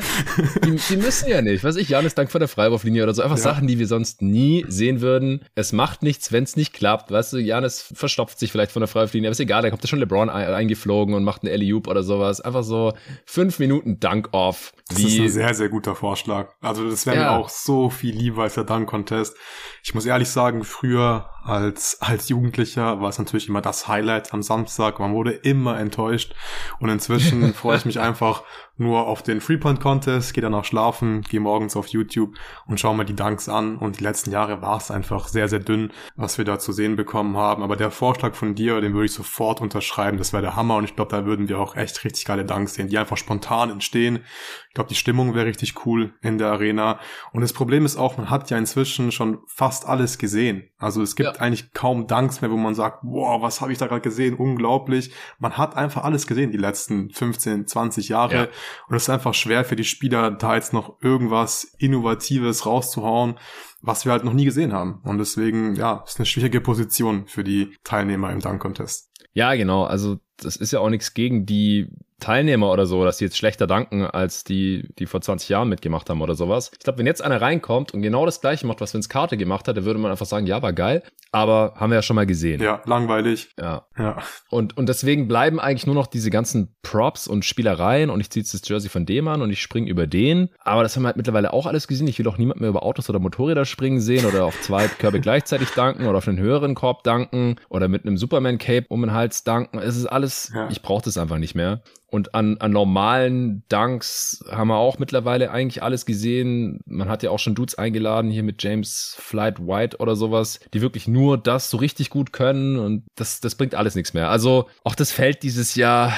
Die, 0.65 0.77
die, 0.77 0.97
müssen 0.97 1.29
ja 1.29 1.41
nicht. 1.41 1.63
Was 1.63 1.77
ich, 1.77 1.89
Janis 1.89 2.15
Dank 2.15 2.31
vor 2.31 2.41
der 2.41 2.49
Freiwurflinie 2.49 3.05
oder 3.05 3.15
so. 3.15 3.23
Einfach 3.23 3.37
ja. 3.37 3.43
Sachen, 3.43 3.69
die 3.69 3.79
wir 3.79 3.87
sonst 3.87 4.23
nie 4.23 4.65
sehen 4.69 5.01
würden. 5.01 5.45
Es 5.55 5.73
macht 5.73 6.03
nichts, 6.03 6.33
wenn 6.33 6.45
es 6.45 6.57
nicht 6.57 6.73
klappt. 6.73 7.11
Weißt 7.11 7.33
du, 7.33 7.39
Janis 7.39 7.93
verstopft 7.95 8.39
sich 8.39 8.51
vielleicht 8.51 8.73
von 8.73 8.81
der 8.81 8.89
Freiwurflinie. 8.89 9.29
Aber 9.29 9.33
ist 9.33 9.41
egal, 9.41 9.63
da 9.63 9.71
kommt 9.71 9.83
ja 9.83 9.89
schon 9.89 10.01
LeBron 10.01 10.31
eingeflogen 10.31 11.15
und 11.15 11.23
macht 11.23 11.43
einen 11.43 11.53
Alley-Oop 11.53 11.87
oder 11.87 12.03
sowas. 12.03 12.41
Einfach 12.41 12.65
so 12.65 12.93
fünf 13.25 13.59
Minuten 13.61 14.01
Dank-Off. 14.01 14.73
Das 14.89 14.99
ist 14.99 15.21
ein 15.21 15.29
sehr, 15.29 15.55
sehr 15.55 15.69
guter 15.69 15.95
Vorschlag. 15.95 16.53
Also 16.61 16.91
das 16.91 17.07
wäre 17.07 17.17
ja. 17.17 17.23
mir 17.23 17.31
auch 17.39 17.49
so 17.49 17.89
viel 18.01 18.17
lieber 18.17 18.43
als 18.43 18.55
der 18.55 18.65
Dunk 18.65 18.89
Contest. 18.89 19.37
Ich 19.83 19.95
muss 19.95 20.07
ehrlich 20.07 20.29
sagen, 20.29 20.65
früher 20.65 21.31
als, 21.43 21.99
als 22.01 22.29
Jugendlicher 22.29 23.01
war 23.01 23.09
es 23.09 23.19
natürlich 23.19 23.49
immer 23.49 23.63
das 23.63 23.89
Highlight 23.89 24.35
am 24.35 24.43
Samstag. 24.43 24.99
Man 24.99 25.15
wurde 25.15 25.33
immer 25.33 25.79
enttäuscht. 25.79 26.35
Und 26.79 26.91
inzwischen 26.91 27.55
freue 27.55 27.79
ich 27.79 27.87
mich 27.87 27.99
einfach 27.99 28.43
nur 28.77 29.07
auf 29.07 29.23
den 29.23 29.43
Freepoint 29.43 29.81
Contest, 29.81 30.33
gehe 30.33 30.41
danach 30.41 30.65
schlafen, 30.65 31.21
gehe 31.23 31.41
morgens 31.41 31.77
auf 31.77 31.89
YouTube 31.89 32.35
und 32.67 32.81
schaue 32.81 32.97
mir 32.97 33.05
die 33.05 33.15
Dunks 33.15 33.49
an. 33.49 33.77
Und 33.77 34.01
die 34.01 34.05
letzten 34.05 34.31
Jahre 34.31 34.63
war 34.63 34.79
es 34.79 34.91
einfach 34.91 35.29
sehr, 35.29 35.49
sehr 35.49 35.59
dünn, 35.59 35.93
was 36.17 36.39
wir 36.39 36.45
da 36.45 36.59
zu 36.59 36.73
sehen 36.73 36.97
bekommen 36.97 37.37
haben. 37.37 37.63
Aber 37.63 37.77
der 37.77 37.91
Vorschlag 37.91 38.35
von 38.35 38.55
dir, 38.55 38.81
den 38.81 38.95
würde 38.95 39.07
ich 39.07 39.13
sofort 39.13 39.61
unterschreiben. 39.61 40.19
Das 40.19 40.33
wäre 40.33 40.43
der 40.43 40.57
Hammer. 40.57 40.77
Und 40.77 40.85
ich 40.85 40.97
glaube, 40.97 41.11
da 41.11 41.27
würden 41.27 41.49
wir 41.49 41.59
auch 41.59 41.77
echt 41.77 42.05
richtig 42.05 42.25
geile 42.25 42.45
Dunks 42.45 42.75
sehen, 42.75 42.89
die 42.89 42.99
einfach 42.99 43.17
spontan 43.17 43.71
entstehen. 43.71 44.25
Ich 44.69 44.75
glaube, 44.75 44.89
die 44.89 44.95
Stimmung 44.95 45.35
wäre 45.35 45.47
richtig 45.47 45.85
cool 45.85 46.15
in 46.23 46.39
der 46.39 46.49
Arena. 46.49 47.01
Und 47.33 47.43
das 47.43 47.53
Problem 47.53 47.85
ist 47.85 47.97
auch, 47.97 48.17
man 48.17 48.31
hat 48.31 48.51
ja 48.51 48.57
inzwischen 48.57 49.13
schon 49.13 49.41
fast 49.47 49.70
alles 49.87 50.19
gesehen. 50.19 50.69
Also 50.79 51.03
es 51.03 51.17
gibt 51.17 51.37
ja. 51.37 51.41
eigentlich 51.41 51.73
kaum 51.73 52.07
Dunks 52.07 52.41
mehr, 52.41 52.51
wo 52.51 52.57
man 52.57 52.75
sagt, 52.75 52.99
wow, 53.03 53.41
was 53.43 53.61
habe 53.61 53.73
ich 53.73 53.79
da 53.79 53.87
gerade 53.87 54.01
gesehen? 54.01 54.35
Unglaublich. 54.35 55.13
Man 55.39 55.57
hat 55.57 55.77
einfach 55.77 56.05
alles 56.05 56.27
gesehen 56.27 56.53
die 56.53 56.59
letzten 56.59 57.11
15, 57.11 57.67
20 57.67 58.09
Jahre. 58.09 58.35
Ja. 58.35 58.49
Und 58.89 58.97
es 58.97 59.05
ist 59.05 59.11
einfach 59.11 59.35
schwer 59.35 59.65
für 59.65 59.77
die 59.77 59.85
Spieler, 59.85 60.31
da 60.31 60.55
jetzt 60.55 60.73
noch 60.73 61.01
irgendwas 61.01 61.65
Innovatives 61.79 62.67
rauszuhauen, 62.67 63.39
was 63.81 64.05
wir 64.05 64.13
halt 64.13 64.25
noch 64.25 64.35
nie 64.35 64.45
gesehen 64.45 64.73
haben. 64.73 65.01
Und 65.05 65.19
deswegen, 65.19 65.75
ja, 65.75 66.03
ist 66.07 66.19
eine 66.19 66.27
schwierige 66.27 66.61
Position 66.61 67.27
für 67.27 67.45
die 67.45 67.75
Teilnehmer 67.85 68.31
im 68.31 68.41
Dunk-Contest. 68.41 69.11
Ja, 69.33 69.55
genau. 69.55 69.85
Also 69.85 70.19
das 70.37 70.57
ist 70.57 70.73
ja 70.73 70.81
auch 70.81 70.91
nichts 70.91 71.15
gegen 71.15 71.47
die 71.47 71.89
Teilnehmer 72.21 72.71
oder 72.71 72.87
so, 72.87 73.05
dass 73.05 73.19
die 73.19 73.25
jetzt 73.25 73.37
schlechter 73.37 73.67
danken, 73.67 74.05
als 74.05 74.45
die, 74.45 74.89
die 74.99 75.07
vor 75.07 75.21
20 75.21 75.49
Jahren 75.49 75.69
mitgemacht 75.69 76.09
haben 76.11 76.23
oder 76.23 76.35
sowas. 76.35 76.71
Ich 76.73 76.85
glaube, 76.85 76.99
wenn 76.99 77.07
jetzt 77.07 77.23
einer 77.23 77.41
reinkommt 77.41 77.93
und 77.93 78.03
genau 78.03 78.27
das 78.27 78.41
gleiche 78.41 78.67
macht, 78.67 78.81
was 78.81 78.95
Vince 78.95 79.09
Karte 79.09 79.37
gemacht 79.37 79.67
hat, 79.69 79.77
dann 79.77 79.85
würde 79.85 79.99
man 79.99 80.11
einfach 80.11 80.27
sagen, 80.27 80.47
ja, 80.47 80.63
war 80.63 80.73
geil, 80.73 81.03
aber 81.33 81.75
haben 81.77 81.91
wir 81.91 81.97
ja 81.97 82.03
schon 82.03 82.17
mal 82.17 82.27
gesehen. 82.27 82.61
Ja, 82.61 82.83
langweilig. 82.87 83.51
Ja. 83.59 83.87
ja. 83.97 84.19
Und, 84.49 84.77
und 84.77 84.89
deswegen 84.89 85.29
bleiben 85.29 85.61
eigentlich 85.61 85.87
nur 85.87 85.95
noch 85.95 86.07
diese 86.07 86.31
ganzen 86.31 86.75
Props 86.83 87.27
und 87.27 87.45
Spielereien 87.45 88.11
und 88.11 88.21
ich 88.21 88.31
ziehe 88.31 88.43
jetzt 88.43 88.55
das 88.55 88.69
Jersey 88.69 88.91
von 88.91 89.07
dem 89.07 89.29
an 89.29 89.43
und 89.43 89.51
ich 89.51 89.63
springe 89.63 89.89
über 89.89 90.07
den. 90.07 90.51
Aber 90.59 90.83
das 90.83 90.97
haben 90.97 91.05
wir 91.05 91.09
halt 91.09 91.17
mittlerweile 91.17 91.53
auch 91.53 91.67
alles 91.67 91.87
gesehen. 91.87 92.09
Ich 92.09 92.19
will 92.19 92.27
auch 92.27 92.39
niemand 92.39 92.61
mehr 92.61 92.71
über 92.71 92.83
Autos 92.83 93.09
oder 93.09 93.19
Motorräder 93.19 93.65
springen 93.65 94.01
sehen 94.01 94.27
oder 94.27 94.45
auf 94.45 94.61
zwei 94.61 94.89
Körbe 94.99 95.21
gleichzeitig 95.21 95.71
danken 95.71 96.07
oder 96.07 96.19
auf 96.19 96.29
einen 96.29 96.39
höheren 96.39 96.75
Korb 96.75 97.05
danken 97.05 97.57
oder 97.69 97.89
mit 97.89 98.05
einem 98.05 98.17
Superman-Cape 98.17 98.87
um 98.89 99.03
den 99.03 99.13
Hals 99.13 99.45
danken. 99.45 99.79
Es 99.79 99.97
ist 99.97 100.07
alles, 100.07 100.51
ja. 100.55 100.69
ich 100.71 100.83
brauche 100.83 101.05
das 101.05 101.17
einfach 101.17 101.39
nicht 101.39 101.55
mehr. 101.55 101.83
Und 102.11 102.35
an, 102.35 102.59
an 102.59 102.73
normalen 102.73 103.63
Dunks 103.69 104.45
haben 104.51 104.69
wir 104.69 104.77
auch 104.77 104.99
mittlerweile 104.99 105.51
eigentlich 105.53 105.83
alles 105.83 106.07
gesehen. 106.07 106.81
Man 106.87 107.09
hat 107.09 107.23
ja 107.23 107.31
auch 107.31 107.39
schon 107.39 107.55
Dudes 107.55 107.77
eingeladen, 107.77 108.31
hier 108.31 108.43
mit 108.43 108.63
James 108.63 109.17
Flight 109.19 109.61
White 109.61 109.99
oder 109.99 110.17
sowas, 110.17 110.59
die 110.75 110.81
wirklich 110.81 111.07
nur 111.07 111.39
das 111.39 111.71
so 111.71 111.77
richtig 111.77 112.11
gut 112.11 112.33
können 112.33 112.79
und 112.79 113.05
das, 113.15 113.41
das 113.41 113.55
bringt 113.55 113.77
alles 113.77 113.95
nichts 113.95 114.13
mehr. 114.13 114.29
Also 114.29 114.69
auch 114.83 114.97
das 114.97 115.13
Feld 115.13 115.45
dieses 115.45 115.77
Jahr, 115.77 116.13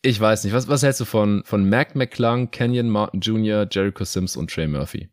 ich 0.00 0.18
weiß 0.18 0.44
nicht. 0.44 0.54
Was, 0.54 0.68
was 0.68 0.82
hältst 0.82 1.00
du 1.00 1.04
von, 1.04 1.42
von 1.44 1.68
Mac 1.68 1.94
McClung, 1.94 2.50
Kenyon 2.50 2.88
Martin 2.88 3.20
Jr., 3.20 3.66
Jericho 3.70 4.04
Sims 4.04 4.34
und 4.34 4.50
Trey 4.50 4.66
Murphy? 4.66 5.10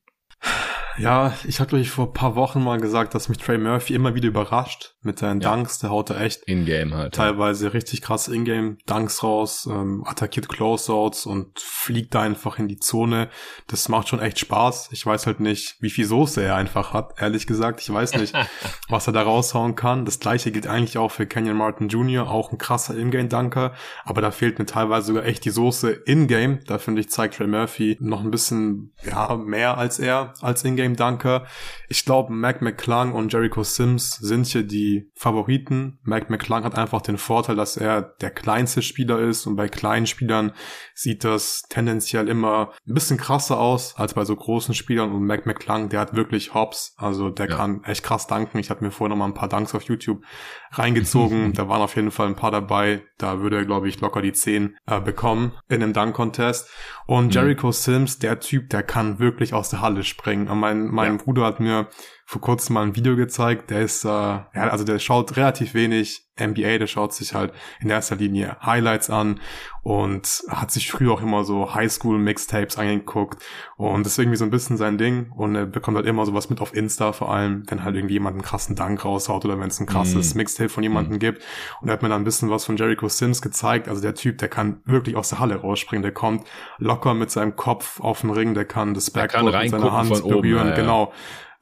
Ja, 0.98 1.34
ich 1.46 1.60
hatte 1.60 1.76
euch 1.76 1.90
vor 1.90 2.14
paar 2.14 2.36
Wochen 2.36 2.64
mal 2.64 2.80
gesagt, 2.80 3.16
dass 3.16 3.28
mich 3.28 3.38
Trey 3.38 3.58
Murphy 3.58 3.94
immer 3.94 4.16
wieder 4.16 4.30
überrascht 4.30 4.95
mit 5.06 5.20
seinen 5.20 5.42
ja. 5.42 5.54
Dunks. 5.54 5.80
Der 5.80 5.90
haut 5.90 6.10
da 6.10 6.20
echt 6.20 6.44
in-game 6.44 6.94
halt. 6.94 7.14
Teilweise 7.14 7.66
ja. 7.66 7.72
richtig 7.72 8.02
krass 8.02 8.28
in-game 8.28 8.78
Dunks 8.86 9.24
raus, 9.24 9.68
ähm, 9.70 10.04
attackiert 10.06 10.48
Closeouts 10.50 11.26
und 11.26 11.60
fliegt 11.60 12.16
da 12.16 12.22
einfach 12.22 12.58
in 12.58 12.68
die 12.68 12.78
Zone. 12.78 13.30
Das 13.68 13.90
macht 13.90 14.10
schon 14.10 14.20
echt 14.20 14.40
Spaß. 14.40 14.90
Ich 14.92 15.06
weiß 15.06 15.26
halt 15.26 15.40
nicht, 15.42 15.76
wie 15.82 15.90
viel 15.90 16.06
Soße 16.06 16.42
er 16.42 16.56
einfach 16.56 16.94
hat, 16.94 17.16
ehrlich 17.20 17.46
gesagt. 17.48 17.82
Ich 17.82 17.92
weiß 17.92 18.16
nicht, 18.16 18.34
was 18.90 19.08
er 19.08 19.14
da 19.14 19.24
raushauen 19.24 19.76
kann. 19.76 20.06
Das 20.06 20.20
gleiche 20.20 20.52
gilt 20.52 20.68
eigentlich 20.68 20.98
auch 20.98 21.12
für 21.12 21.26
Kenyon 21.26 21.58
Martin 21.58 21.90
Jr., 21.90 22.30
auch 22.30 22.52
ein 22.52 22.58
krasser 22.58 22.98
In-game-Dunker. 22.98 23.74
Aber 24.06 24.22
da 24.22 24.32
fehlt 24.32 24.60
mir 24.60 24.66
teilweise 24.66 25.08
sogar 25.08 25.26
echt 25.26 25.44
die 25.46 25.50
Soße 25.50 25.92
in-game. 25.92 26.60
Da 26.66 26.78
finde 26.78 27.02
ich, 27.02 27.10
zeigt 27.10 27.36
Trey 27.36 27.48
Murphy 27.48 27.98
noch 28.00 28.22
ein 28.22 28.32
bisschen, 28.32 28.94
ja, 29.06 29.36
mehr 29.36 29.78
als 29.78 30.00
er, 30.00 30.34
als 30.42 30.64
In-game 30.64 30.86
Game 30.86 30.96
Dunker. 30.96 31.46
Ich 31.90 32.06
glaube, 32.06 32.32
Mac 32.32 32.62
McClung 32.62 33.14
und 33.14 33.34
Jericho 33.34 33.64
Sims 33.64 34.16
sind 34.16 34.46
hier 34.46 34.64
die 34.64 34.95
Favoriten. 35.16 36.00
Mac 36.04 36.30
McClung 36.30 36.64
hat 36.64 36.78
einfach 36.78 37.02
den 37.02 37.18
Vorteil, 37.18 37.56
dass 37.56 37.78
er 37.78 38.02
der 38.02 38.32
kleinste 38.32 38.82
Spieler 38.82 39.20
ist 39.20 39.46
und 39.46 39.56
bei 39.56 39.68
kleinen 39.68 40.08
Spielern 40.08 40.52
sieht 40.94 41.24
das 41.24 41.64
tendenziell 41.70 42.28
immer 42.28 42.72
ein 42.88 42.94
bisschen 42.94 43.18
krasser 43.18 43.60
aus 43.60 43.96
als 43.98 44.14
bei 44.14 44.26
so 44.26 44.36
großen 44.36 44.74
Spielern 44.74 45.12
und 45.12 45.26
Mac 45.26 45.46
McClung, 45.46 45.90
der 45.90 46.00
hat 46.00 46.16
wirklich 46.16 46.54
Hops, 46.54 46.96
also 46.98 47.30
der 47.30 47.50
ja. 47.50 47.56
kann 47.56 47.84
echt 47.84 48.04
krass 48.04 48.28
danken. 48.28 48.60
Ich 48.60 48.70
habe 48.70 48.84
mir 48.84 48.92
vorher 48.92 49.10
noch 49.10 49.20
mal 49.20 49.26
ein 49.26 49.34
paar 49.34 49.50
Dunks 49.50 49.76
auf 49.76 49.84
YouTube 49.84 50.24
reingezogen. 50.72 51.54
da 51.54 51.68
waren 51.68 51.82
auf 51.82 51.96
jeden 51.96 52.12
Fall 52.12 52.28
ein 52.28 52.36
paar 52.36 52.52
dabei. 52.52 53.04
Da 53.18 53.40
würde 53.40 53.58
er, 53.58 53.66
glaube 53.66 53.88
ich, 53.88 54.00
locker 54.02 54.22
die 54.22 54.34
10 54.34 54.76
äh, 54.88 55.00
bekommen 55.00 55.54
in 55.68 55.82
einem 55.82 55.94
Dunk-Contest. 55.94 56.70
Und 57.08 57.28
mhm. 57.28 57.32
Jericho 57.32 57.72
Sims, 57.72 58.20
der 58.20 58.40
Typ, 58.40 58.70
der 58.70 58.84
kann 58.84 59.20
wirklich 59.20 59.54
aus 59.54 59.70
der 59.70 59.82
Halle 59.82 60.04
springen. 60.04 60.48
Und 60.48 60.60
mein, 60.60 60.88
mein 60.88 61.18
ja. 61.18 61.24
Bruder 61.24 61.46
hat 61.46 61.60
mir 61.60 61.88
vor 62.28 62.42
kurzem 62.42 62.74
mal 62.74 62.82
ein 62.82 62.96
Video 62.96 63.16
gezeigt, 63.16 63.70
der 63.70 63.82
ist, 63.82 64.04
äh, 64.04 64.08
ja, 64.08 64.50
also 64.54 64.84
der 64.84 64.98
schaut 64.98 65.38
relativ 65.38 65.76
wenig 65.76 66.26
NBA, 66.40 66.80
der 66.80 66.88
schaut 66.88 67.14
sich 67.14 67.34
halt 67.36 67.54
in 67.80 67.90
erster 67.90 68.16
Linie 68.16 68.58
Highlights 68.66 69.12
an 69.12 69.40
und 69.84 70.44
hat 70.50 70.72
sich 70.72 70.92
früher 70.92 71.14
auch 71.14 71.22
immer 71.22 71.44
so 71.46 71.74
Highschool-Mixtapes 71.74 72.78
angeguckt 72.78 73.44
und 73.78 74.06
das 74.06 74.14
ist 74.14 74.20
irgendwie 74.20 74.38
so 74.38 74.44
ein 74.44 74.50
bisschen 74.50 74.76
sein 74.76 74.98
Ding 74.98 75.32
und 75.36 75.56
er 75.56 75.68
bekommt 75.68 75.96
halt 75.98 76.08
immer 76.08 76.26
sowas 76.26 76.50
mit 76.50 76.62
auf 76.62 76.76
Insta 76.76 77.14
vor 77.14 77.32
allem, 77.32 77.64
wenn 77.68 77.84
halt 77.84 77.96
irgendwie 77.96 78.16
jemand 78.16 78.34
einen 78.34 78.44
krassen 78.44 78.76
Dank 78.76 79.06
raushaut 79.06 79.46
oder 79.46 79.60
wenn 79.60 79.68
es 79.68 79.80
ein 79.80 79.86
krasses 79.86 80.34
mm. 80.34 80.38
Mixtape 80.38 80.70
von 80.70 80.84
jemandem 80.84 81.18
mm. 81.18 81.20
gibt 81.20 81.44
und 81.82 81.90
er 81.90 81.94
hat 81.94 82.02
mir 82.02 82.10
dann 82.10 82.24
ein 82.24 82.26
bisschen 82.26 82.50
was 82.50 82.66
von 82.66 82.76
Jericho 82.76 83.08
Sims 83.08 83.42
gezeigt, 83.42 83.88
also 83.88 84.02
der 84.02 84.16
Typ, 84.16 84.40
der 84.40 84.50
kann 84.50 84.82
wirklich 84.84 85.16
aus 85.16 85.30
der 85.30 85.40
Halle 85.40 85.58
rausspringen, 85.58 86.02
der 86.02 86.12
kommt 86.12 86.46
locker 86.80 87.14
mit 87.14 87.30
seinem 87.30 87.56
Kopf 87.56 88.02
auf 88.02 88.22
den 88.22 88.32
Ring, 88.32 88.56
der 88.56 88.66
kann 88.66 88.96
das 88.96 89.12
Backboard 89.12 89.62
mit 89.62 89.70
seiner 89.70 89.94
Hand 89.94 90.10
berühren, 90.10 90.68
ja, 90.68 90.72
ja. 90.72 90.76
genau. 90.76 91.14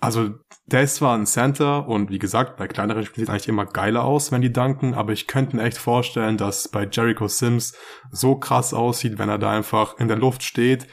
Also 0.04 0.32
der 0.66 0.84
ist 0.84 0.96
zwar 0.96 1.18
ein 1.18 1.26
Center 1.26 1.88
und 1.88 2.10
wie 2.10 2.20
gesagt, 2.20 2.58
bei 2.58 2.68
kleineren 2.68 3.06
Spielen 3.06 3.26
sieht 3.26 3.30
eigentlich 3.30 3.48
immer 3.48 3.66
geiler 3.66 4.04
aus, 4.04 4.34
wenn 4.34 4.42
die 4.42 4.52
danken, 4.52 4.94
aber 4.96 5.14
ich 5.14 5.28
könnte 5.28 5.56
mir 5.56 5.64
echt 5.64 5.78
vorstellen, 5.78 6.36
dass 6.36 6.68
bei 6.68 6.86
Jericho 6.92 7.30
Sims 7.30 7.74
so 8.12 8.36
krass 8.36 8.74
aussieht, 8.74 9.18
wenn 9.18 9.30
er 9.30 9.38
da 9.38 9.52
einfach 9.52 9.98
in 10.00 10.10
der 10.10 10.18
Luft 10.18 10.44
steht, 10.44 10.88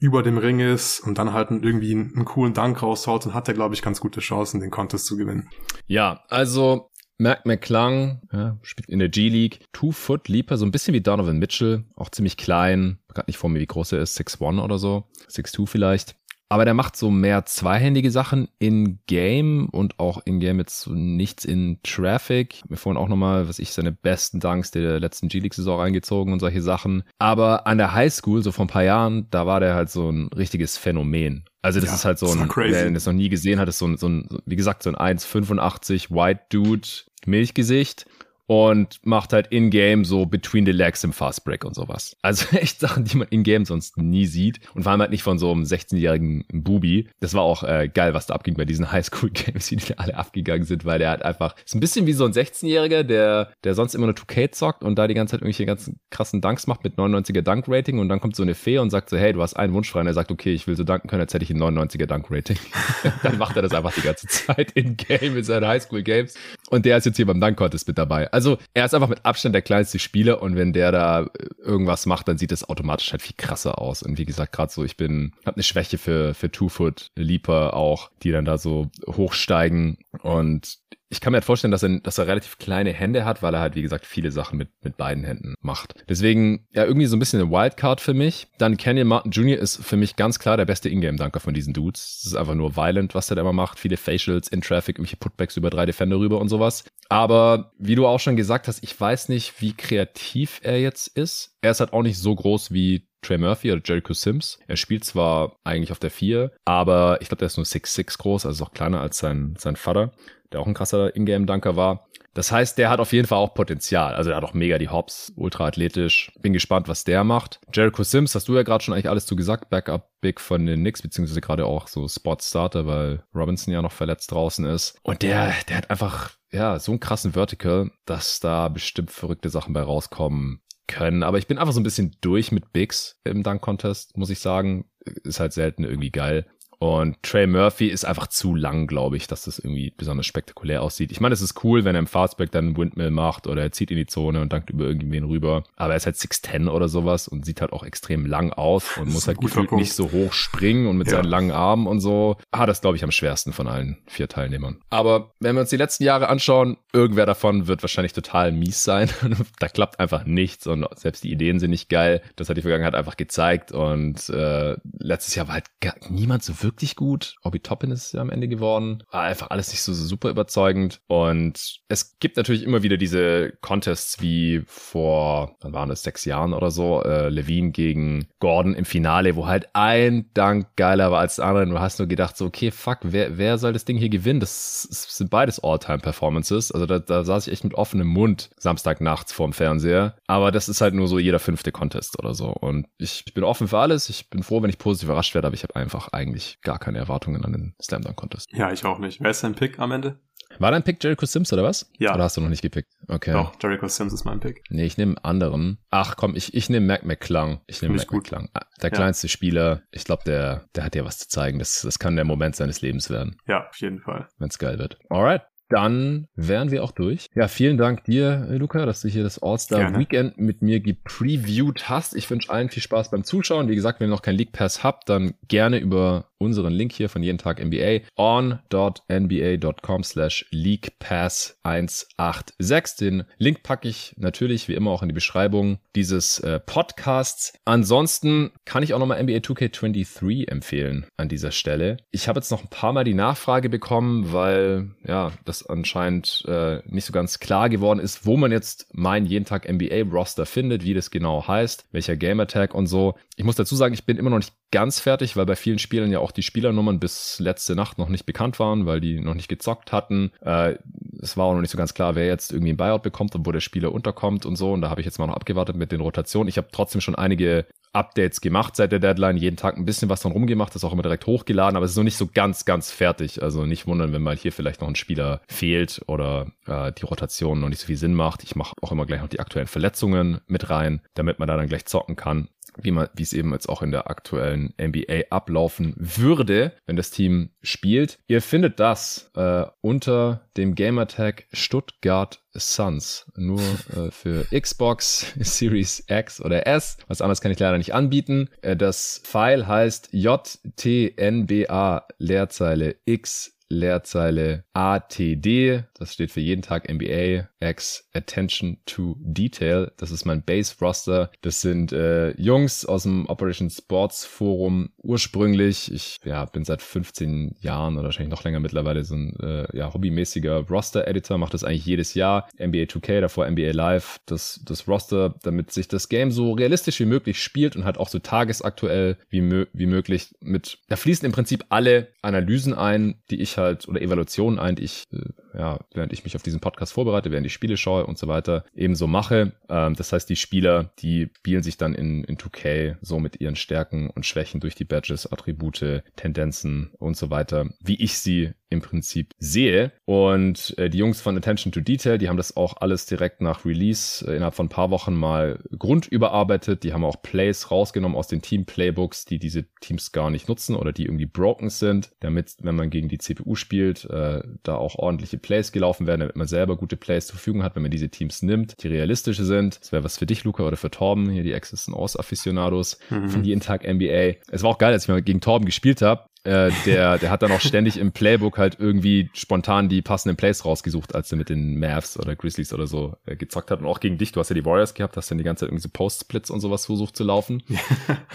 über 0.00 0.24
dem 0.24 0.36
Ring 0.36 0.58
ist 0.58 0.98
und 0.98 1.16
dann 1.16 1.32
halt 1.32 1.52
irgendwie 1.52 1.92
einen, 1.92 2.12
einen 2.16 2.24
coolen 2.24 2.54
Dank 2.54 2.82
raushaut, 2.82 3.26
dann 3.26 3.34
hat 3.34 3.46
er, 3.46 3.54
glaube 3.54 3.74
ich, 3.74 3.82
ganz 3.82 4.00
gute 4.00 4.18
Chancen, 4.18 4.58
den 4.58 4.72
Contest 4.72 5.06
zu 5.06 5.16
gewinnen. 5.16 5.48
Ja, 5.86 6.24
also 6.28 6.90
Mac 7.18 7.46
McClung 7.46 8.20
ja, 8.32 8.58
spielt 8.62 8.88
in 8.88 8.98
der 8.98 9.10
G-League. 9.10 9.60
Two-Foot 9.72 10.26
Leaper, 10.26 10.56
so 10.56 10.66
ein 10.66 10.72
bisschen 10.72 10.92
wie 10.92 11.00
Donovan 11.00 11.38
Mitchell. 11.38 11.84
Auch 11.94 12.10
ziemlich 12.10 12.36
klein. 12.36 12.98
Gerade 13.14 13.30
nicht 13.30 13.38
vor 13.38 13.48
mir, 13.48 13.60
wie 13.60 13.66
groß 13.66 13.92
er 13.92 14.00
ist. 14.00 14.20
6'1 14.20 14.60
oder 14.60 14.78
so. 14.78 15.04
6'2 15.30 15.68
vielleicht. 15.68 16.16
Aber 16.48 16.64
der 16.64 16.74
macht 16.74 16.96
so 16.96 17.10
mehr 17.10 17.44
zweihändige 17.44 18.10
Sachen 18.10 18.48
in 18.58 19.00
Game 19.06 19.68
und 19.70 19.98
auch 19.98 20.20
in 20.24 20.38
Game 20.40 20.58
jetzt 20.58 20.80
so 20.80 20.92
nichts 20.92 21.44
in 21.44 21.78
Traffic. 21.82 22.60
Mir 22.68 22.76
vorhin 22.76 23.00
auch 23.00 23.08
nochmal, 23.08 23.48
was 23.48 23.58
ich, 23.58 23.72
seine 23.72 23.92
besten 23.92 24.38
Danks 24.40 24.70
der 24.70 25.00
letzten 25.00 25.28
G-League-Saison 25.28 25.80
reingezogen 25.80 26.32
und 26.32 26.40
solche 26.40 26.62
Sachen. 26.62 27.02
Aber 27.18 27.66
an 27.66 27.78
der 27.78 27.92
Highschool, 27.92 28.42
so 28.42 28.52
vor 28.52 28.64
ein 28.66 28.68
paar 28.68 28.84
Jahren, 28.84 29.26
da 29.30 29.46
war 29.46 29.60
der 29.60 29.74
halt 29.74 29.90
so 29.90 30.08
ein 30.10 30.28
richtiges 30.28 30.76
Phänomen. 30.76 31.44
Also 31.62 31.80
das 31.80 31.88
Ja, 31.90 31.94
ist 31.96 32.04
halt 32.04 32.18
so 32.20 32.30
ein, 32.30 32.46
crazy. 32.48 32.72
wer 32.72 32.90
das 32.92 33.06
noch 33.06 33.12
nie 33.12 33.28
gesehen 33.28 33.58
hat, 33.58 33.68
ist 33.68 33.78
so 33.78 33.86
ein, 33.88 33.96
so 33.96 34.08
ein, 34.08 34.28
wie 34.46 34.54
gesagt, 34.56 34.84
so 34.84 34.90
ein 34.94 35.16
1,85 35.18 36.10
White 36.14 36.42
Dude, 36.50 36.86
Milchgesicht 37.26 38.06
und 38.46 38.98
macht 39.04 39.32
halt 39.32 39.48
in-game 39.48 40.04
so 40.04 40.24
between 40.24 40.64
the 40.64 40.72
legs 40.72 41.02
im 41.04 41.12
Fast 41.12 41.44
Break 41.44 41.64
und 41.64 41.74
sowas. 41.74 42.16
Also 42.22 42.46
echt 42.56 42.80
Sachen, 42.80 43.04
die 43.04 43.16
man 43.16 43.28
in-game 43.28 43.64
sonst 43.64 43.96
nie 43.98 44.26
sieht 44.26 44.60
und 44.74 44.84
vor 44.84 44.92
allem 44.92 45.00
halt 45.00 45.10
nicht 45.10 45.22
von 45.22 45.38
so 45.38 45.50
einem 45.50 45.64
16-jährigen 45.64 46.44
Bubi. 46.52 47.08
Das 47.20 47.34
war 47.34 47.42
auch 47.42 47.62
äh, 47.64 47.88
geil, 47.92 48.14
was 48.14 48.26
da 48.26 48.34
abging 48.34 48.54
bei 48.54 48.64
diesen 48.64 48.90
Highschool-Games, 48.92 49.68
die 49.68 49.98
alle 49.98 50.16
abgegangen 50.16 50.64
sind, 50.64 50.84
weil 50.84 50.98
der 50.98 51.10
halt 51.10 51.22
einfach, 51.22 51.56
ist 51.64 51.74
ein 51.74 51.80
bisschen 51.80 52.06
wie 52.06 52.12
so 52.12 52.24
ein 52.24 52.32
16-Jähriger, 52.32 53.02
der, 53.02 53.52
der 53.64 53.74
sonst 53.74 53.94
immer 53.94 54.06
nur 54.06 54.14
2K 54.14 54.52
zockt 54.52 54.84
und 54.84 54.96
da 54.96 55.06
die 55.06 55.14
ganze 55.14 55.32
Zeit 55.32 55.40
irgendwelche 55.40 55.66
ganzen 55.66 55.98
krassen 56.10 56.40
Dunks 56.40 56.66
macht 56.66 56.84
mit 56.84 56.96
99er 56.96 57.42
Dunk-Rating 57.42 57.98
und 57.98 58.08
dann 58.08 58.20
kommt 58.20 58.36
so 58.36 58.42
eine 58.42 58.54
Fee 58.54 58.78
und 58.78 58.90
sagt 58.90 59.10
so, 59.10 59.16
hey, 59.16 59.32
du 59.32 59.42
hast 59.42 59.54
einen 59.54 59.72
Wunsch 59.72 59.90
frei 59.90 60.00
und 60.00 60.06
er 60.06 60.14
sagt, 60.14 60.30
okay, 60.30 60.52
ich 60.52 60.66
will 60.66 60.76
so 60.76 60.84
danken 60.84 61.08
können, 61.08 61.22
als 61.22 61.34
hätte 61.34 61.44
ich 61.44 61.50
ein 61.50 61.60
99er 61.60 62.06
Dunk-Rating. 62.06 62.58
dann 63.22 63.38
macht 63.38 63.56
er 63.56 63.62
das 63.62 63.72
einfach 63.72 63.92
die 63.92 64.02
ganze 64.02 64.26
Zeit 64.28 64.70
in-game 64.72 65.36
in 65.36 65.44
seinen 65.44 65.66
Highschool-Games 65.66 66.34
und 66.70 66.84
der 66.84 66.96
ist 66.96 67.06
jetzt 67.06 67.16
hier 67.16 67.26
beim 67.26 67.40
Dunk-Contest 67.40 67.88
mit 67.88 67.98
dabei. 67.98 68.30
Also 68.36 68.58
er 68.74 68.84
ist 68.84 68.92
einfach 68.92 69.08
mit 69.08 69.24
Abstand 69.24 69.54
der 69.54 69.62
kleinste 69.62 69.98
Spieler 69.98 70.42
und 70.42 70.56
wenn 70.56 70.74
der 70.74 70.92
da 70.92 71.22
äh, 71.22 71.28
irgendwas 71.62 72.04
macht, 72.04 72.28
dann 72.28 72.36
sieht 72.36 72.52
es 72.52 72.68
automatisch 72.68 73.10
halt 73.10 73.22
viel 73.22 73.34
krasser 73.34 73.80
aus. 73.80 74.02
Und 74.02 74.18
wie 74.18 74.26
gesagt, 74.26 74.52
gerade 74.52 74.70
so, 74.70 74.84
ich 74.84 74.98
bin, 74.98 75.32
habe 75.46 75.56
eine 75.56 75.62
Schwäche 75.62 75.96
für, 75.96 76.34
für 76.34 76.50
Two-Foot-Leaper 76.50 77.72
auch, 77.72 78.10
die 78.22 78.32
dann 78.32 78.44
da 78.44 78.58
so 78.58 78.90
hochsteigen 79.06 79.96
und 80.20 80.76
ich 81.08 81.20
kann 81.20 81.32
mir 81.32 81.36
halt 81.36 81.44
vorstellen, 81.44 81.70
dass 81.70 81.82
er, 81.82 82.00
dass 82.00 82.18
er 82.18 82.26
relativ 82.26 82.58
kleine 82.58 82.92
Hände 82.92 83.24
hat, 83.24 83.42
weil 83.42 83.54
er 83.54 83.60
halt, 83.60 83.76
wie 83.76 83.82
gesagt, 83.82 84.06
viele 84.06 84.32
Sachen 84.32 84.58
mit, 84.58 84.70
mit 84.82 84.96
beiden 84.96 85.24
Händen 85.24 85.54
macht. 85.60 85.94
Deswegen, 86.08 86.66
ja, 86.72 86.84
irgendwie 86.84 87.06
so 87.06 87.16
ein 87.16 87.20
bisschen 87.20 87.40
eine 87.40 87.50
Wildcard 87.50 88.00
für 88.00 88.14
mich. 88.14 88.48
Dann 88.58 88.76
Kenyon 88.76 89.06
Martin 89.06 89.30
Jr. 89.30 89.58
ist 89.58 89.84
für 89.84 89.96
mich 89.96 90.16
ganz 90.16 90.38
klar 90.38 90.56
der 90.56 90.64
beste 90.64 90.88
Ingame-Dunker 90.88 91.40
von 91.40 91.54
diesen 91.54 91.72
Dudes. 91.72 92.20
Es 92.20 92.26
ist 92.32 92.36
einfach 92.36 92.54
nur 92.54 92.76
violent, 92.76 93.14
was 93.14 93.28
der 93.28 93.36
da 93.36 93.42
immer 93.42 93.52
macht. 93.52 93.78
Viele 93.78 93.96
Facials 93.96 94.48
in 94.48 94.62
Traffic, 94.62 94.96
irgendwelche 94.96 95.16
Putbacks 95.16 95.56
über 95.56 95.70
drei 95.70 95.86
Defender 95.86 96.18
rüber 96.18 96.40
und 96.40 96.48
sowas. 96.48 96.84
Aber 97.08 97.72
wie 97.78 97.94
du 97.94 98.06
auch 98.06 98.20
schon 98.20 98.36
gesagt 98.36 98.66
hast, 98.66 98.82
ich 98.82 98.98
weiß 98.98 99.28
nicht, 99.28 99.60
wie 99.60 99.74
kreativ 99.74 100.60
er 100.62 100.80
jetzt 100.80 101.06
ist. 101.08 101.56
Er 101.60 101.70
ist 101.70 101.80
halt 101.80 101.92
auch 101.92 102.02
nicht 102.02 102.18
so 102.18 102.34
groß 102.34 102.72
wie 102.72 103.08
Trey 103.26 103.38
Murphy 103.38 103.72
oder 103.72 103.82
Jericho 103.84 104.12
Sims. 104.12 104.58
Er 104.66 104.76
spielt 104.76 105.04
zwar 105.04 105.56
eigentlich 105.64 105.92
auf 105.92 105.98
der 105.98 106.10
4, 106.10 106.52
aber 106.64 107.18
ich 107.20 107.28
glaube, 107.28 107.40
der 107.40 107.46
ist 107.46 107.56
nur 107.56 107.66
6'6 107.66 108.18
groß, 108.18 108.46
also 108.46 108.64
auch 108.64 108.72
kleiner 108.72 109.00
als 109.00 109.18
sein, 109.18 109.54
sein 109.58 109.76
Vater, 109.76 110.12
der 110.52 110.60
auch 110.60 110.66
ein 110.66 110.74
krasser 110.74 111.14
Ingame-Dunker 111.16 111.76
war. 111.76 112.06
Das 112.34 112.52
heißt, 112.52 112.76
der 112.76 112.90
hat 112.90 113.00
auf 113.00 113.14
jeden 113.14 113.26
Fall 113.26 113.38
auch 113.38 113.54
Potenzial. 113.54 114.14
Also 114.14 114.28
der 114.28 114.36
hat 114.36 114.44
auch 114.44 114.52
mega 114.52 114.76
die 114.76 114.90
Hops, 114.90 115.32
ultra 115.36 115.66
athletisch. 115.68 116.30
Bin 116.42 116.52
gespannt, 116.52 116.86
was 116.86 117.02
der 117.02 117.24
macht. 117.24 117.60
Jericho 117.72 118.02
Sims, 118.02 118.34
hast 118.34 118.46
du 118.46 118.54
ja 118.54 118.62
gerade 118.62 118.84
schon 118.84 118.92
eigentlich 118.92 119.08
alles 119.08 119.24
zu 119.24 119.36
gesagt. 119.36 119.70
Backup 119.70 120.10
Big 120.20 120.38
von 120.38 120.66
den 120.66 120.80
Knicks, 120.80 121.00
beziehungsweise 121.00 121.40
gerade 121.40 121.64
auch 121.64 121.88
so 121.88 122.06
Spot 122.06 122.36
Starter, 122.38 122.86
weil 122.86 123.24
Robinson 123.34 123.72
ja 123.72 123.80
noch 123.80 123.92
verletzt 123.92 124.32
draußen 124.32 124.66
ist. 124.66 124.98
Und 125.02 125.22
der, 125.22 125.54
der 125.70 125.78
hat 125.78 125.90
einfach, 125.90 126.32
ja, 126.52 126.78
so 126.78 126.92
einen 126.92 127.00
krassen 127.00 127.32
Vertical, 127.32 127.90
dass 128.04 128.38
da 128.38 128.68
bestimmt 128.68 129.12
verrückte 129.12 129.48
Sachen 129.48 129.72
bei 129.72 129.80
rauskommen 129.80 130.60
können. 130.86 131.22
Aber 131.22 131.38
ich 131.38 131.46
bin 131.46 131.58
einfach 131.58 131.72
so 131.72 131.80
ein 131.80 131.84
bisschen 131.84 132.16
durch 132.20 132.52
mit 132.52 132.72
Bigs 132.72 133.20
im 133.24 133.42
Dunk 133.42 133.60
Contest, 133.62 134.16
muss 134.16 134.30
ich 134.30 134.40
sagen. 134.40 134.86
Ist 135.24 135.40
halt 135.40 135.52
selten 135.52 135.84
irgendwie 135.84 136.10
geil. 136.10 136.46
Und 136.78 137.22
Trey 137.22 137.46
Murphy 137.46 137.86
ist 137.88 138.04
einfach 138.04 138.26
zu 138.26 138.54
lang, 138.54 138.86
glaube 138.86 139.16
ich, 139.16 139.26
dass 139.26 139.44
das 139.44 139.58
irgendwie 139.58 139.92
besonders 139.96 140.26
spektakulär 140.26 140.82
aussieht. 140.82 141.10
Ich 141.12 141.20
meine, 141.20 141.32
es 141.32 141.40
ist 141.40 141.64
cool, 141.64 141.84
wenn 141.84 141.94
er 141.94 142.00
im 142.00 142.06
Fastback 142.06 142.50
dann 142.50 142.66
einen 142.66 142.76
Windmill 142.76 143.10
macht 143.10 143.46
oder 143.46 143.62
er 143.62 143.72
zieht 143.72 143.90
in 143.90 143.96
die 143.96 144.06
Zone 144.06 144.40
und 144.40 144.52
dankt 144.52 144.70
über 144.70 144.84
irgendwen 144.84 145.24
rüber. 145.24 145.64
Aber 145.76 145.92
er 145.94 145.96
ist 145.96 146.06
halt 146.06 146.16
6'10 146.16 146.68
oder 146.68 146.88
sowas 146.88 147.28
und 147.28 147.44
sieht 147.46 147.60
halt 147.60 147.72
auch 147.72 147.82
extrem 147.84 148.26
lang 148.26 148.52
aus 148.52 148.96
und 148.98 149.10
muss 149.12 149.26
halt 149.26 149.40
gefühlt 149.40 149.68
Punkt. 149.68 149.80
nicht 149.82 149.94
so 149.94 150.12
hoch 150.12 150.32
springen 150.32 150.86
und 150.86 150.98
mit 150.98 151.06
Ja. 151.06 151.16
seinen 151.16 151.26
langen 151.28 151.50
Armen 151.50 151.86
und 151.86 152.00
so. 152.00 152.36
Ah, 152.50 152.66
das 152.66 152.80
glaube 152.82 152.96
ich 152.96 153.04
am 153.04 153.10
schwersten 153.10 153.52
von 153.52 153.68
allen 153.68 153.96
vier 154.06 154.28
Teilnehmern. 154.28 154.78
Aber 154.90 155.32
wenn 155.40 155.54
wir 155.56 155.60
uns 155.60 155.70
die 155.70 155.76
letzten 155.76 156.04
Jahre 156.04 156.28
anschauen, 156.28 156.76
irgendwer 156.92 157.26
davon 157.26 157.66
wird 157.68 157.82
wahrscheinlich 157.82 158.12
total 158.12 158.52
mies 158.52 158.84
sein. 158.84 159.08
da 159.60 159.68
klappt 159.68 159.98
einfach 159.98 160.24
nichts 160.26 160.66
und 160.66 160.86
selbst 160.96 161.24
die 161.24 161.32
Ideen 161.32 161.58
sind 161.58 161.70
nicht 161.70 161.88
geil. 161.88 162.20
Das 162.36 162.48
hat 162.50 162.56
die 162.56 162.62
Vergangenheit 162.62 162.94
einfach 162.94 163.16
gezeigt 163.16 163.72
und 163.72 164.28
äh, 164.28 164.76
letztes 164.98 165.34
Jahr 165.34 165.48
war 165.48 165.54
halt 165.54 165.66
gar, 165.80 165.94
niemand 166.10 166.44
so 166.44 166.52
wirklich 166.62 166.65
gut. 166.96 167.36
Obi 167.44 167.60
Toppin 167.60 167.90
ist 167.90 168.12
ja 168.12 168.20
am 168.20 168.30
Ende 168.30 168.48
geworden. 168.48 169.02
War 169.10 169.22
einfach 169.22 169.50
alles 169.50 169.70
nicht 169.70 169.82
so, 169.82 169.92
so 169.92 170.04
super 170.04 170.30
überzeugend 170.30 171.00
und 171.06 171.80
es 171.88 172.18
gibt 172.18 172.36
natürlich 172.36 172.62
immer 172.62 172.82
wieder 172.82 172.96
diese 172.96 173.52
Contests 173.60 174.20
wie 174.20 174.62
vor, 174.66 175.56
wann 175.60 175.72
waren 175.72 175.88
das, 175.88 176.02
sechs 176.02 176.24
Jahren 176.24 176.52
oder 176.52 176.70
so, 176.70 177.02
äh, 177.02 177.28
Levine 177.28 177.70
gegen 177.70 178.26
Gordon 178.40 178.74
im 178.74 178.84
Finale, 178.84 179.36
wo 179.36 179.46
halt 179.46 179.68
ein 179.74 180.30
Dank 180.34 180.76
geiler 180.76 181.10
war 181.10 181.20
als 181.20 181.36
der 181.36 181.46
andere. 181.46 181.66
Du 181.66 181.78
hast 181.80 181.98
nur 181.98 182.08
gedacht, 182.08 182.36
so, 182.36 182.46
okay, 182.46 182.70
fuck, 182.70 182.98
wer, 183.02 183.38
wer 183.38 183.58
soll 183.58 183.72
das 183.72 183.84
Ding 183.84 183.96
hier 183.96 184.08
gewinnen? 184.08 184.40
Das 184.40 184.84
ist- 184.84 185.16
sind 185.16 185.30
beides 185.30 185.60
All-Time-Performances. 185.62 186.72
Also 186.72 186.86
da, 186.86 186.98
da 186.98 187.24
saß 187.24 187.46
ich 187.46 187.52
echt 187.52 187.64
mit 187.64 187.74
offenem 187.74 188.06
Mund 188.08 188.50
Samstagnachts 188.58 189.32
vorm 189.32 189.52
Fernseher. 189.52 190.16
Aber 190.26 190.52
das 190.52 190.68
ist 190.68 190.80
halt 190.80 190.94
nur 190.94 191.08
so 191.08 191.18
jeder 191.18 191.38
fünfte 191.38 191.72
Contest 191.72 192.18
oder 192.18 192.34
so. 192.34 192.48
Und 192.48 192.86
ich, 192.98 193.24
ich 193.26 193.34
bin 193.34 193.44
offen 193.44 193.68
für 193.68 193.78
alles. 193.78 194.08
Ich 194.08 194.28
bin 194.30 194.42
froh, 194.42 194.62
wenn 194.62 194.70
ich 194.70 194.78
positiv 194.78 195.08
überrascht 195.08 195.34
werde, 195.34 195.46
aber 195.48 195.54
ich 195.54 195.62
habe 195.62 195.76
einfach 195.76 196.08
eigentlich 196.12 196.55
gar 196.62 196.78
keine 196.78 196.98
Erwartungen 196.98 197.44
an 197.44 197.52
den 197.52 197.74
Slam 197.82 198.02
Dunk 198.02 198.16
Contest. 198.16 198.48
Ja, 198.52 198.72
ich 198.72 198.84
auch 198.84 198.98
nicht. 198.98 199.20
Wer 199.20 199.30
ist 199.30 199.42
dein 199.44 199.54
Pick 199.54 199.78
am 199.78 199.92
Ende? 199.92 200.20
War 200.58 200.70
dein 200.70 200.84
Pick 200.84 201.02
Jericho 201.02 201.26
Sims 201.26 201.52
oder 201.52 201.64
was? 201.64 201.90
Ja. 201.98 202.14
Oder 202.14 202.24
hast 202.24 202.36
du 202.36 202.40
noch 202.40 202.48
nicht 202.48 202.62
gepickt? 202.62 202.88
Okay. 203.08 203.32
Doch, 203.32 203.52
Jericho 203.60 203.88
Sims 203.88 204.12
ist 204.12 204.24
mein 204.24 204.38
Pick. 204.40 204.62
Nee, 204.70 204.84
ich 204.84 204.96
nehme 204.96 205.16
einen 205.16 205.24
anderen. 205.24 205.78
Ach 205.90 206.16
komm, 206.16 206.34
ich, 206.36 206.54
ich 206.54 206.70
nehme 206.70 206.86
Mac 206.86 207.04
McClung. 207.04 207.60
Ich 207.66 207.82
nehme 207.82 207.96
Mac 207.96 208.06
gut. 208.06 208.30
McClung. 208.30 208.48
Ah, 208.54 208.60
Der 208.80 208.90
Ja. 208.90 208.96
kleinste 208.96 209.28
Spieler. 209.28 209.82
Ich 209.90 210.04
glaube, 210.04 210.22
der, 210.24 210.64
der 210.74 210.84
hat 210.84 210.94
ja 210.94 211.04
was 211.04 211.18
zu 211.18 211.28
zeigen. 211.28 211.58
Das, 211.58 211.82
das 211.82 211.98
kann 211.98 212.14
der 212.16 212.24
Moment 212.24 212.54
seines 212.56 212.80
Lebens 212.80 213.10
werden, 213.10 213.36
Ja, 213.48 213.68
auf 213.68 213.76
jeden 213.80 214.00
Fall. 214.00 214.28
wenn's 214.38 214.58
geil 214.58 214.78
wird. 214.78 214.98
Alright. 215.10 215.42
Dann 215.68 216.28
wären 216.36 216.70
wir 216.70 216.84
auch 216.84 216.92
durch. 216.92 217.26
Ja, 217.34 217.48
vielen 217.48 217.76
Dank 217.76 218.04
dir, 218.04 218.46
Luca, 218.50 218.86
dass 218.86 219.00
du 219.00 219.08
hier 219.08 219.24
das 219.24 219.42
All-Star 219.42 219.80
Gerne. 219.80 219.98
Weekend 219.98 220.38
mit 220.38 220.62
mir 220.62 220.78
gepreviewt 220.78 221.88
hast. 221.88 222.14
Ich 222.14 222.30
wünsche 222.30 222.50
allen 222.50 222.68
viel 222.70 222.82
Spaß 222.84 223.10
beim 223.10 223.24
Zuschauen. 223.24 223.68
Wie 223.68 223.74
gesagt, 223.74 223.98
wenn 223.98 224.06
ihr 224.08 224.12
noch 224.12 224.22
kein 224.22 224.36
League 224.36 224.52
Pass 224.52 224.84
habt, 224.84 225.08
dann 225.08 225.34
gerne 225.48 225.78
über 225.78 226.28
unseren 226.38 226.72
Link 226.72 226.92
hier 226.92 227.08
von 227.08 227.22
jeden 227.22 227.38
Tag 227.38 227.64
NBA 227.64 228.00
on.nba.com 228.16 230.04
slash 230.04 230.46
League 230.50 230.98
Pass 230.98 231.58
186. 231.62 232.96
Den 232.98 233.24
Link 233.38 233.62
packe 233.62 233.88
ich 233.88 234.14
natürlich 234.16 234.68
wie 234.68 234.74
immer 234.74 234.90
auch 234.90 235.02
in 235.02 235.08
die 235.08 235.14
Beschreibung 235.14 235.78
dieses 235.94 236.38
äh, 236.40 236.60
Podcasts. 236.60 237.54
Ansonsten 237.64 238.52
kann 238.64 238.82
ich 238.82 238.94
auch 238.94 238.98
nochmal 238.98 239.22
NBA 239.22 239.38
2K23 239.38 240.48
empfehlen 240.48 241.06
an 241.16 241.28
dieser 241.28 241.50
Stelle. 241.50 241.96
Ich 242.10 242.28
habe 242.28 242.38
jetzt 242.38 242.50
noch 242.50 242.62
ein 242.62 242.70
paar 242.70 242.92
Mal 242.92 243.04
die 243.04 243.14
Nachfrage 243.14 243.68
bekommen, 243.68 244.32
weil 244.32 244.90
ja, 245.06 245.32
das 245.44 245.66
anscheinend 245.66 246.44
äh, 246.46 246.80
nicht 246.86 247.04
so 247.04 247.12
ganz 247.12 247.38
klar 247.38 247.68
geworden 247.68 248.00
ist, 248.00 248.26
wo 248.26 248.36
man 248.36 248.52
jetzt 248.52 248.88
mein 248.92 249.26
jeden 249.26 249.44
Tag 249.44 249.70
NBA 249.70 250.02
Roster 250.10 250.46
findet, 250.46 250.84
wie 250.84 250.94
das 250.94 251.10
genau 251.10 251.46
heißt, 251.46 251.86
welcher 251.92 252.16
Gamertag 252.16 252.74
und 252.74 252.86
so. 252.86 253.14
Ich 253.36 253.44
muss 253.44 253.56
dazu 253.56 253.76
sagen, 253.76 253.94
ich 253.94 254.04
bin 254.04 254.16
immer 254.16 254.30
noch 254.30 254.38
nicht 254.38 254.52
ganz 254.76 255.00
fertig, 255.00 255.38
weil 255.38 255.46
bei 255.46 255.56
vielen 255.56 255.78
Spielen 255.78 256.12
ja 256.12 256.18
auch 256.18 256.32
die 256.32 256.42
Spielernummern 256.42 257.00
bis 257.00 257.38
letzte 257.38 257.74
Nacht 257.74 257.96
noch 257.96 258.10
nicht 258.10 258.26
bekannt 258.26 258.58
waren, 258.58 258.84
weil 258.84 259.00
die 259.00 259.20
noch 259.20 259.32
nicht 259.32 259.48
gezockt 259.48 259.90
hatten. 259.90 260.32
Äh, 260.42 260.74
es 261.18 261.38
war 261.38 261.46
auch 261.46 261.54
noch 261.54 261.62
nicht 261.62 261.70
so 261.70 261.78
ganz 261.78 261.94
klar, 261.94 262.14
wer 262.14 262.26
jetzt 262.26 262.52
irgendwie 262.52 262.74
ein 262.74 262.76
Buyout 262.76 263.02
bekommt 263.02 263.34
und 263.34 263.46
wo 263.46 263.52
der 263.52 263.60
Spieler 263.60 263.90
unterkommt 263.90 264.44
und 264.44 264.56
so. 264.56 264.74
Und 264.74 264.82
da 264.82 264.90
habe 264.90 265.00
ich 265.00 265.06
jetzt 265.06 265.18
mal 265.18 265.28
noch 265.28 265.36
abgewartet 265.36 265.76
mit 265.76 265.92
den 265.92 266.02
Rotationen. 266.02 266.50
Ich 266.50 266.58
habe 266.58 266.68
trotzdem 266.70 267.00
schon 267.00 267.14
einige 267.14 267.64
Updates 267.94 268.42
gemacht 268.42 268.76
seit 268.76 268.92
der 268.92 268.98
Deadline, 268.98 269.38
jeden 269.38 269.56
Tag 269.56 269.78
ein 269.78 269.86
bisschen 269.86 270.10
was 270.10 270.20
dran 270.20 270.32
rumgemacht, 270.32 270.74
das 270.74 270.84
auch 270.84 270.92
immer 270.92 271.00
direkt 271.00 271.26
hochgeladen, 271.26 271.74
aber 271.78 271.86
es 271.86 271.92
ist 271.92 271.96
noch 271.96 272.04
nicht 272.04 272.18
so 272.18 272.26
ganz, 272.26 272.66
ganz 272.66 272.92
fertig. 272.92 273.42
Also 273.42 273.64
nicht 273.64 273.86
wundern, 273.86 274.12
wenn 274.12 274.20
mal 274.20 274.36
hier 274.36 274.52
vielleicht 274.52 274.82
noch 274.82 274.88
ein 274.88 274.94
Spieler 274.94 275.40
fehlt 275.48 276.02
oder 276.06 276.48
äh, 276.66 276.92
die 276.92 277.06
Rotation 277.06 277.60
noch 277.60 277.70
nicht 277.70 277.80
so 277.80 277.86
viel 277.86 277.96
Sinn 277.96 278.12
macht. 278.12 278.44
Ich 278.44 278.56
mache 278.56 278.74
auch 278.82 278.92
immer 278.92 279.06
gleich 279.06 279.22
noch 279.22 279.28
die 279.30 279.40
aktuellen 279.40 279.68
Verletzungen 279.68 280.42
mit 280.46 280.68
rein, 280.68 281.00
damit 281.14 281.38
man 281.38 281.48
da 281.48 281.56
dann 281.56 281.68
gleich 281.68 281.86
zocken 281.86 282.16
kann 282.16 282.48
wie 282.78 282.90
man, 282.90 283.08
wie 283.14 283.22
es 283.22 283.32
eben 283.32 283.52
jetzt 283.52 283.68
auch 283.68 283.82
in 283.82 283.90
der 283.90 284.10
aktuellen 284.10 284.65
NBA 284.80 285.24
ablaufen 285.30 285.94
würde, 285.96 286.72
wenn 286.86 286.96
das 286.96 287.10
Team 287.10 287.50
spielt. 287.62 288.18
Ihr 288.26 288.42
findet 288.42 288.80
das 288.80 289.30
äh, 289.34 289.64
unter 289.80 290.48
dem 290.56 290.74
Gamertag 290.74 291.46
Stuttgart 291.52 292.40
Suns. 292.54 293.26
Nur 293.36 293.60
äh, 293.94 294.10
für 294.10 294.46
Xbox 294.60 295.32
Series 295.38 296.04
X 296.08 296.40
oder 296.40 296.66
S. 296.66 296.96
Was 297.08 297.20
anderes 297.20 297.40
kann 297.40 297.52
ich 297.52 297.58
leider 297.58 297.78
nicht 297.78 297.94
anbieten. 297.94 298.48
Äh, 298.62 298.76
das 298.76 299.20
File 299.24 299.66
heißt 299.66 300.10
JTNBA 300.12 302.06
Leerzeile 302.18 302.96
X 303.04 303.56
Leerzeile 303.68 304.64
ATD. 304.74 305.84
Das 305.94 306.14
steht 306.14 306.30
für 306.30 306.40
jeden 306.40 306.62
Tag 306.62 306.88
NBA. 306.88 307.48
X 307.60 308.08
Attention 308.12 308.78
to 308.86 309.16
Detail. 309.20 309.92
Das 309.96 310.10
ist 310.10 310.24
mein 310.24 310.42
Base-Roster. 310.42 311.30
Das 311.42 311.60
sind 311.60 311.92
äh, 311.92 312.30
Jungs 312.40 312.84
aus 312.84 313.04
dem 313.04 313.26
Operation 313.26 313.70
Sports 313.70 314.24
Forum 314.24 314.90
ursprünglich. 314.98 315.92
Ich 315.92 316.18
ja, 316.24 316.44
bin 316.44 316.64
seit 316.64 316.82
15 316.82 317.56
Jahren 317.60 317.94
oder 317.96 318.06
wahrscheinlich 318.06 318.30
noch 318.30 318.44
länger 318.44 318.60
mittlerweile 318.60 319.04
so 319.04 319.14
ein 319.14 319.36
äh, 319.40 319.76
ja, 319.76 319.92
hobbymäßiger 319.92 320.68
Roster-Editor, 320.68 321.38
mache 321.38 321.52
das 321.52 321.64
eigentlich 321.64 321.86
jedes 321.86 322.14
Jahr. 322.14 322.48
NBA 322.58 322.84
2K, 322.84 323.20
davor 323.20 323.48
NBA 323.48 323.72
Live, 323.72 324.20
das, 324.26 324.60
das 324.64 324.88
Roster, 324.88 325.34
damit 325.42 325.70
sich 325.70 325.88
das 325.88 326.08
Game 326.08 326.30
so 326.30 326.52
realistisch 326.52 327.00
wie 327.00 327.06
möglich 327.06 327.42
spielt 327.42 327.76
und 327.76 327.84
halt 327.84 327.98
auch 327.98 328.08
so 328.08 328.18
tagesaktuell 328.18 329.16
wie, 329.30 329.40
mö 329.40 329.66
wie 329.72 329.86
möglich 329.86 330.34
mit, 330.40 330.78
da 330.88 330.96
fließen 330.96 331.24
im 331.24 331.32
Prinzip 331.32 331.64
alle 331.68 332.08
Analysen 332.22 332.74
ein, 332.74 333.16
die 333.30 333.40
ich 333.40 333.56
halt, 333.56 333.88
oder 333.88 334.00
Evaluationen 334.00 334.58
ein, 334.58 334.76
die 334.76 334.84
ich, 334.84 335.04
äh, 335.12 335.18
ja, 335.56 335.78
während 335.92 336.12
ich 336.12 336.24
mich 336.24 336.36
auf 336.36 336.42
diesen 336.42 336.60
Podcast 336.60 336.92
vorbereite, 336.92 337.30
während 337.30 337.46
ich 337.46 337.52
Spiele 337.52 337.76
schaue 337.76 338.06
und 338.06 338.18
so 338.18 338.28
weiter, 338.28 338.64
ebenso 338.74 339.06
mache. 339.06 339.52
Ähm, 339.68 339.94
das 339.94 340.12
heißt, 340.12 340.28
die 340.28 340.36
Spieler, 340.36 340.92
die 340.98 341.30
spielen 341.38 341.62
sich 341.62 341.76
dann 341.76 341.94
in, 341.94 342.24
in 342.24 342.36
2K 342.36 342.96
so 343.00 343.18
mit 343.18 343.40
ihren 343.40 343.56
Stärken 343.56 344.10
und 344.10 344.26
Schwächen 344.26 344.60
durch 344.60 344.74
die 344.74 344.84
Badges, 344.84 345.30
Attribute, 345.30 346.02
Tendenzen 346.16 346.90
und 346.98 347.16
so 347.16 347.30
weiter, 347.30 347.70
wie 347.80 347.96
ich 348.02 348.18
sie 348.18 348.52
im 348.68 348.80
Prinzip 348.80 349.32
sehe. 349.38 349.92
Und 350.04 350.76
äh, 350.78 350.90
die 350.90 350.98
Jungs 350.98 351.20
von 351.20 351.36
Attention 351.36 351.72
to 351.72 351.80
Detail, 351.80 352.18
die 352.18 352.28
haben 352.28 352.36
das 352.36 352.56
auch 352.56 352.76
alles 352.80 353.06
direkt 353.06 353.40
nach 353.40 353.64
Release 353.64 354.26
äh, 354.26 354.36
innerhalb 354.36 354.54
von 354.54 354.66
ein 354.66 354.70
paar 354.70 354.90
Wochen 354.90 355.14
mal 355.14 355.60
grundüberarbeitet. 355.78 356.82
Die 356.82 356.92
haben 356.92 357.04
auch 357.04 357.22
Plays 357.22 357.70
rausgenommen 357.70 358.16
aus 358.16 358.28
den 358.28 358.42
Team-Playbooks, 358.42 359.24
die 359.24 359.38
diese 359.38 359.66
Teams 359.80 360.12
gar 360.12 360.30
nicht 360.30 360.48
nutzen 360.48 360.74
oder 360.74 360.92
die 360.92 361.04
irgendwie 361.04 361.26
broken 361.26 361.70
sind, 361.70 362.10
damit, 362.20 362.56
wenn 362.60 362.74
man 362.74 362.90
gegen 362.90 363.08
die 363.08 363.18
CPU 363.18 363.54
spielt, 363.54 364.04
äh, 364.06 364.42
da 364.62 364.76
auch 364.76 364.96
ordentliche 364.96 365.38
Plays 365.38 365.72
gelaufen 365.72 366.06
werden, 366.06 366.20
damit 366.20 366.36
man 366.36 366.48
selber 366.48 366.76
gute 366.76 366.96
Plays 366.96 367.26
zur 367.26 367.36
Verfügung 367.36 367.62
hat, 367.62 367.76
wenn 367.76 367.82
man 367.82 367.90
diese 367.90 368.08
Teams 368.08 368.42
nimmt, 368.42 368.82
die 368.82 368.88
realistische 368.88 369.44
sind. 369.44 369.80
Das 369.80 369.92
wäre 369.92 370.04
was 370.04 370.18
für 370.18 370.26
dich, 370.26 370.44
Luca, 370.44 370.64
oder 370.64 370.76
für 370.76 370.90
Torben, 370.90 371.30
hier 371.30 371.42
die 371.42 371.54
Access 371.54 371.88
aus 371.88 372.16
Aficionados 372.16 372.98
mhm. 373.10 373.28
von 373.28 373.44
jeden 373.44 373.60
Tag 373.60 373.86
NBA. 373.86 374.38
Es 374.50 374.62
war 374.62 374.70
auch 374.70 374.78
geil, 374.78 374.92
als 374.92 375.04
ich 375.04 375.08
mal 375.08 375.22
gegen 375.22 375.40
Torben 375.40 375.66
gespielt 375.66 376.02
habe. 376.02 376.28
Äh, 376.46 376.70
der, 376.86 377.18
der 377.18 377.30
hat 377.30 377.42
dann 377.42 377.50
auch 377.50 377.60
ständig 377.60 377.98
im 377.98 378.12
Playbook 378.12 378.56
halt 378.56 378.76
irgendwie 378.78 379.30
spontan 379.32 379.88
die 379.88 380.00
passenden 380.00 380.36
Plays 380.36 380.64
rausgesucht, 380.64 381.14
als 381.14 381.32
er 381.32 381.38
mit 381.38 381.48
den 381.48 381.78
Mavs 381.80 382.18
oder 382.18 382.36
Grizzlies 382.36 382.72
oder 382.72 382.86
so 382.86 383.16
äh, 383.26 383.34
gezockt 383.34 383.70
hat. 383.72 383.80
Und 383.80 383.86
auch 383.86 383.98
gegen 383.98 384.16
dich, 384.16 384.30
du 384.30 384.38
hast 384.38 384.48
ja 384.50 384.54
die 384.54 384.64
Warriors 384.64 384.94
gehabt, 384.94 385.16
hast 385.16 385.28
dann 385.30 385.38
die 385.38 385.44
ganze 385.44 385.60
Zeit 385.60 385.70
irgendwie 385.70 385.82
so 385.82 385.88
Post-Splits 385.92 386.50
und 386.50 386.60
sowas 386.60 386.86
versucht 386.86 387.16
zu 387.16 387.24
laufen. 387.24 387.62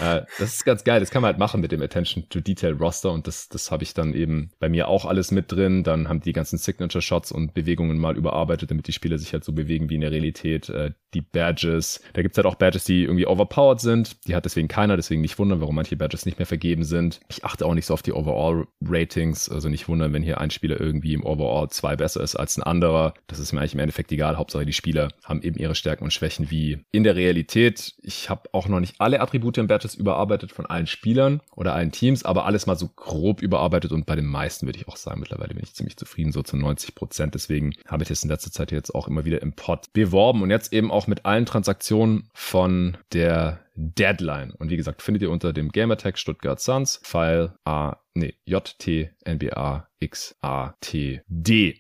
äh, 0.02 0.24
das 0.40 0.56
ist 0.56 0.66
ganz 0.66 0.84
geil, 0.84 1.00
das 1.00 1.10
kann 1.10 1.22
man 1.22 1.30
halt 1.30 1.40
machen 1.40 1.62
mit 1.62 1.72
dem 1.72 1.82
Attention 1.82 2.28
to 2.30 2.42
Detail 2.42 2.74
Roster 2.74 3.12
und 3.12 3.28
das, 3.28 3.48
das 3.48 3.72
habe 3.72 3.84
ich 3.84 3.94
dann 3.94 4.14
eben 4.14 4.52
bei 4.60 4.68
mir 4.68 4.90
auch 4.90 5.06
alles 5.06 5.32
mit 5.32 5.52
drin. 5.52 5.84
Dann 5.84 6.10
haben 6.10 6.20
die 6.20 6.34
ganzen 6.34 6.58
Signature 6.58 7.02
Shots 7.02 7.32
und 7.32 7.54
Bewegungen 7.54 7.98
mal 7.98 8.18
überarbeitet, 8.18 8.72
damit 8.72 8.88
die 8.88 8.94
Spieler 8.94 9.18
sich 9.18 9.32
halt 9.32 9.46
so 9.46 9.54
bewegen 9.54 9.90
wie 9.90 9.96
in 9.96 10.02
der 10.02 10.12
Realität. 10.12 10.68
Äh, 10.68 10.92
die 11.14 11.22
Badges, 11.22 12.02
da 12.14 12.22
gibt's 12.22 12.38
halt 12.38 12.48
auch 12.48 12.56
Badges, 12.56 12.86
die 12.86 13.04
irgendwie 13.04 13.28
overpowered 13.28 13.82
sind. 13.82 14.28
Die 14.28 14.36
hat 14.36 14.46
deswegen 14.46 14.68
keiner, 14.68 14.96
deswegen 14.96 15.22
nicht 15.22 15.38
wundern, 15.40 15.62
warum 15.62 15.76
manche 15.76 15.98
Badges 15.98 16.26
nicht 16.26 16.40
mehr 16.40 16.46
vergeben 16.46 16.84
sind. 16.84 17.20
Ich 17.30 17.44
achte 17.44 17.66
auch 17.66 17.74
nicht 17.74 17.86
so 17.86 17.94
auf 17.94 18.01
die 18.02 18.14
Overall-Ratings, 18.14 19.50
also 19.50 19.70
nicht 19.70 19.88
wundern, 19.88 20.14
wenn 20.14 20.24
hier 20.24 20.40
ein 20.40 20.52
Spieler 20.52 20.80
irgendwie 20.80 21.14
im 21.14 21.26
Overall 21.26 21.70
zwei 21.70 21.96
besser 21.96 22.22
ist 22.22 22.36
als 22.36 22.58
ein 22.58 22.64
anderer. 22.64 23.14
Das 23.28 23.40
ist 23.40 23.54
mir 23.54 23.60
eigentlich 23.60 23.74
im 23.74 23.80
Endeffekt 23.80 24.12
egal. 24.12 24.38
Hauptsache 24.38 24.66
die 24.66 24.74
Spieler 24.74 25.10
haben 25.24 25.42
eben 25.42 25.58
ihre 25.58 25.76
Stärken 25.76 26.04
und 26.04 26.12
Schwächen 26.12 26.52
wie 26.52 26.80
in 26.92 27.04
der 27.04 27.16
Realität. 27.16 27.96
Ich 28.02 28.30
habe 28.30 28.50
auch 28.52 28.68
noch 28.68 28.80
nicht 28.80 28.96
alle 29.00 29.22
Attribute 29.22 29.58
im 29.58 29.68
Badges 29.68 29.96
überarbeitet 29.96 30.52
von 30.52 30.66
allen 30.66 30.88
Spielern 30.88 31.42
oder 31.56 31.74
allen 31.74 31.92
Teams, 31.92 32.24
aber 32.24 32.46
alles 32.46 32.66
mal 32.66 32.76
so 32.76 32.90
grob 32.96 33.42
überarbeitet 33.42 33.92
und 33.92 34.06
bei 34.06 34.16
den 34.16 34.26
meisten 34.26 34.66
würde 34.66 34.80
ich 34.80 34.88
auch 34.88 34.98
sagen, 34.98 35.20
mittlerweile 35.20 35.54
bin 35.54 35.64
ich 35.64 35.74
ziemlich 35.74 35.98
zufrieden, 35.98 36.32
so 36.32 36.44
zu 36.44 36.58
90 36.58 36.96
Prozent. 36.96 37.36
Deswegen 37.36 37.74
habe 37.88 38.04
ich 38.04 38.10
das 38.10 38.24
in 38.24 38.30
letzter 38.30 38.52
Zeit 38.52 38.72
jetzt 38.72 38.94
auch 38.96 39.08
immer 39.08 39.26
wieder 39.26 39.42
im 39.42 39.54
Pod 39.54 39.94
beworben 39.94 40.42
und 40.42 40.50
jetzt 40.50 40.74
eben 40.74 40.92
auch 40.92 41.08
mit 41.08 41.26
allen 41.26 41.46
Transaktionen 41.46 42.30
von 42.34 42.98
der 43.14 43.60
Deadline. 43.82 44.52
Und 44.52 44.70
wie 44.70 44.78
gesagt, 44.78 45.02
findet 45.02 45.24
ihr 45.24 45.32
unter 45.32 45.54
dem 45.54 45.70
Gamertag 45.70 46.20
Stuttgart 46.20 46.60
Suns 46.60 47.00
File 47.04 47.56
A, 47.66 47.98
nee, 48.14 48.36
JTNBAXATD. 48.46 49.10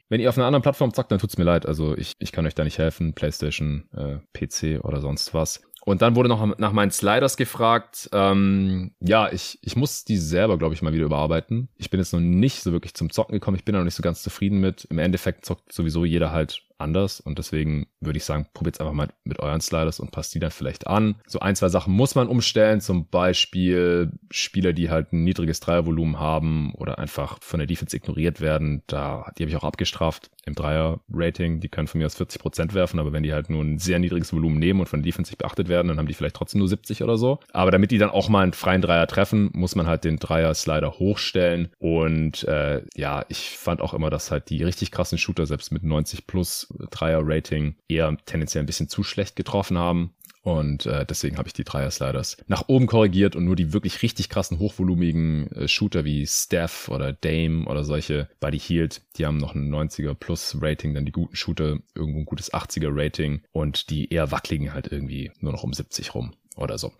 Wenn 0.09 0.19
ihr 0.19 0.29
auf 0.29 0.37
einer 0.37 0.47
anderen 0.47 0.63
Plattform 0.63 0.93
zockt, 0.93 1.11
dann 1.11 1.19
tut's 1.19 1.37
mir 1.37 1.43
leid. 1.43 1.65
Also 1.65 1.95
ich, 1.97 2.13
ich 2.19 2.31
kann 2.31 2.45
euch 2.45 2.55
da 2.55 2.63
nicht 2.63 2.77
helfen. 2.77 3.13
PlayStation, 3.13 3.89
äh, 3.93 4.19
PC 4.33 4.83
oder 4.83 5.01
sonst 5.01 5.33
was. 5.33 5.61
Und 5.83 6.03
dann 6.03 6.15
wurde 6.15 6.29
noch 6.29 6.57
nach 6.59 6.73
meinen 6.73 6.91
Sliders 6.91 7.37
gefragt. 7.37 8.07
Ähm, 8.13 8.93
ja, 8.99 9.31
ich, 9.31 9.57
ich 9.63 9.75
muss 9.75 10.05
die 10.05 10.17
selber, 10.17 10.59
glaube 10.59 10.75
ich, 10.75 10.83
mal 10.83 10.93
wieder 10.93 11.05
überarbeiten. 11.05 11.69
Ich 11.75 11.89
bin 11.89 11.99
jetzt 11.99 12.13
noch 12.13 12.19
nicht 12.19 12.61
so 12.61 12.71
wirklich 12.71 12.93
zum 12.93 13.09
Zocken 13.09 13.33
gekommen. 13.33 13.57
Ich 13.57 13.65
bin 13.65 13.73
noch 13.73 13.83
nicht 13.83 13.95
so 13.95 14.03
ganz 14.03 14.21
zufrieden 14.21 14.59
mit. 14.59 14.85
Im 14.85 14.99
Endeffekt 14.99 15.43
zockt 15.43 15.73
sowieso 15.73 16.05
jeder 16.05 16.31
halt 16.31 16.61
anders. 16.81 17.19
Und 17.19 17.37
deswegen 17.37 17.87
würde 17.99 18.17
ich 18.17 18.25
sagen, 18.25 18.47
probiert 18.53 18.79
einfach 18.79 18.93
mal 18.93 19.09
mit 19.23 19.39
euren 19.39 19.61
Sliders 19.61 19.99
und 19.99 20.11
passt 20.11 20.33
die 20.33 20.39
dann 20.39 20.51
vielleicht 20.51 20.87
an. 20.87 21.15
So 21.27 21.39
ein, 21.39 21.55
zwei 21.55 21.69
Sachen 21.69 21.93
muss 21.93 22.15
man 22.15 22.27
umstellen, 22.27 22.81
zum 22.81 23.07
Beispiel 23.07 24.11
Spieler, 24.29 24.73
die 24.73 24.89
halt 24.89 25.13
ein 25.13 25.23
niedriges 25.23 25.59
Dreiervolumen 25.59 26.19
haben 26.19 26.73
oder 26.75 26.99
einfach 26.99 27.37
von 27.41 27.59
der 27.59 27.67
Defense 27.67 27.95
ignoriert 27.95 28.41
werden, 28.41 28.83
da, 28.87 29.31
die 29.37 29.43
habe 29.43 29.49
ich 29.49 29.55
auch 29.55 29.63
abgestraft 29.63 30.31
im 30.45 30.55
Dreier-Rating, 30.55 31.59
die 31.59 31.69
können 31.69 31.87
von 31.87 31.99
mir 31.99 32.05
aus 32.05 32.15
40 32.15 32.41
Prozent 32.41 32.73
werfen, 32.73 32.99
aber 32.99 33.13
wenn 33.13 33.23
die 33.23 33.33
halt 33.33 33.49
nur 33.49 33.63
ein 33.63 33.77
sehr 33.77 33.99
niedriges 33.99 34.33
Volumen 34.33 34.57
nehmen 34.57 34.79
und 34.79 34.89
von 34.89 35.01
der 35.01 35.05
Defense 35.05 35.31
nicht 35.31 35.37
beachtet 35.37 35.69
werden, 35.69 35.87
dann 35.87 35.97
haben 35.97 36.07
die 36.07 36.13
vielleicht 36.13 36.35
trotzdem 36.35 36.59
nur 36.59 36.67
70 36.67 37.03
oder 37.03 37.17
so. 37.17 37.39
Aber 37.53 37.69
damit 37.69 37.91
die 37.91 37.99
dann 37.99 38.09
auch 38.09 38.29
mal 38.29 38.41
einen 38.41 38.53
freien 38.53 38.81
Dreier 38.81 39.05
treffen, 39.07 39.51
muss 39.53 39.75
man 39.75 39.85
halt 39.85 40.03
den 40.03 40.17
Dreier-Slider 40.17 40.93
hochstellen. 40.93 41.69
Und 41.77 42.43
äh, 42.45 42.81
ja, 42.95 43.23
ich 43.29 43.51
fand 43.51 43.81
auch 43.81 43.93
immer, 43.93 44.09
dass 44.09 44.31
halt 44.31 44.49
die 44.49 44.63
richtig 44.63 44.91
krassen 44.91 45.17
Shooter 45.17 45.45
selbst 45.45 45.71
mit 45.71 45.83
90 45.83 46.25
plus 46.25 46.70
Dreier-Rating 46.89 47.75
eher 47.87 48.17
tendenziell 48.25 48.63
ein 48.63 48.67
bisschen 48.67 48.89
zu 48.89 49.03
schlecht 49.03 49.35
getroffen 49.35 49.77
haben. 49.77 50.13
Und 50.43 50.87
äh, 50.87 51.05
deswegen 51.05 51.37
habe 51.37 51.47
ich 51.47 51.53
die 51.53 51.63
Dreier-Sliders 51.63 52.37
nach 52.47 52.67
oben 52.67 52.87
korrigiert 52.87 53.35
und 53.35 53.45
nur 53.45 53.55
die 53.55 53.73
wirklich 53.73 54.01
richtig 54.01 54.27
krassen, 54.29 54.57
hochvolumigen 54.57 55.51
äh, 55.51 55.67
Shooter 55.67 56.03
wie 56.03 56.25
Steph 56.25 56.89
oder 56.89 57.13
Dame 57.13 57.65
oder 57.65 57.83
solche 57.83 58.27
Buddy 58.39 58.59
Healed, 58.59 59.01
die 59.17 59.27
haben 59.27 59.37
noch 59.37 59.53
ein 59.53 59.71
90er 59.71 60.15
plus 60.15 60.57
Rating, 60.59 60.95
dann 60.95 61.05
die 61.05 61.11
guten 61.11 61.35
Shooter 61.35 61.77
irgendwo 61.93 62.21
ein 62.21 62.25
gutes 62.25 62.51
80er 62.51 62.89
Rating 62.89 63.43
und 63.51 63.91
die 63.91 64.11
eher 64.11 64.31
wackeligen 64.31 64.73
halt 64.73 64.91
irgendwie 64.91 65.31
nur 65.41 65.51
noch 65.51 65.63
um 65.63 65.73
70 65.73 66.15
rum 66.15 66.33
oder 66.61 66.77
so. 66.77 66.91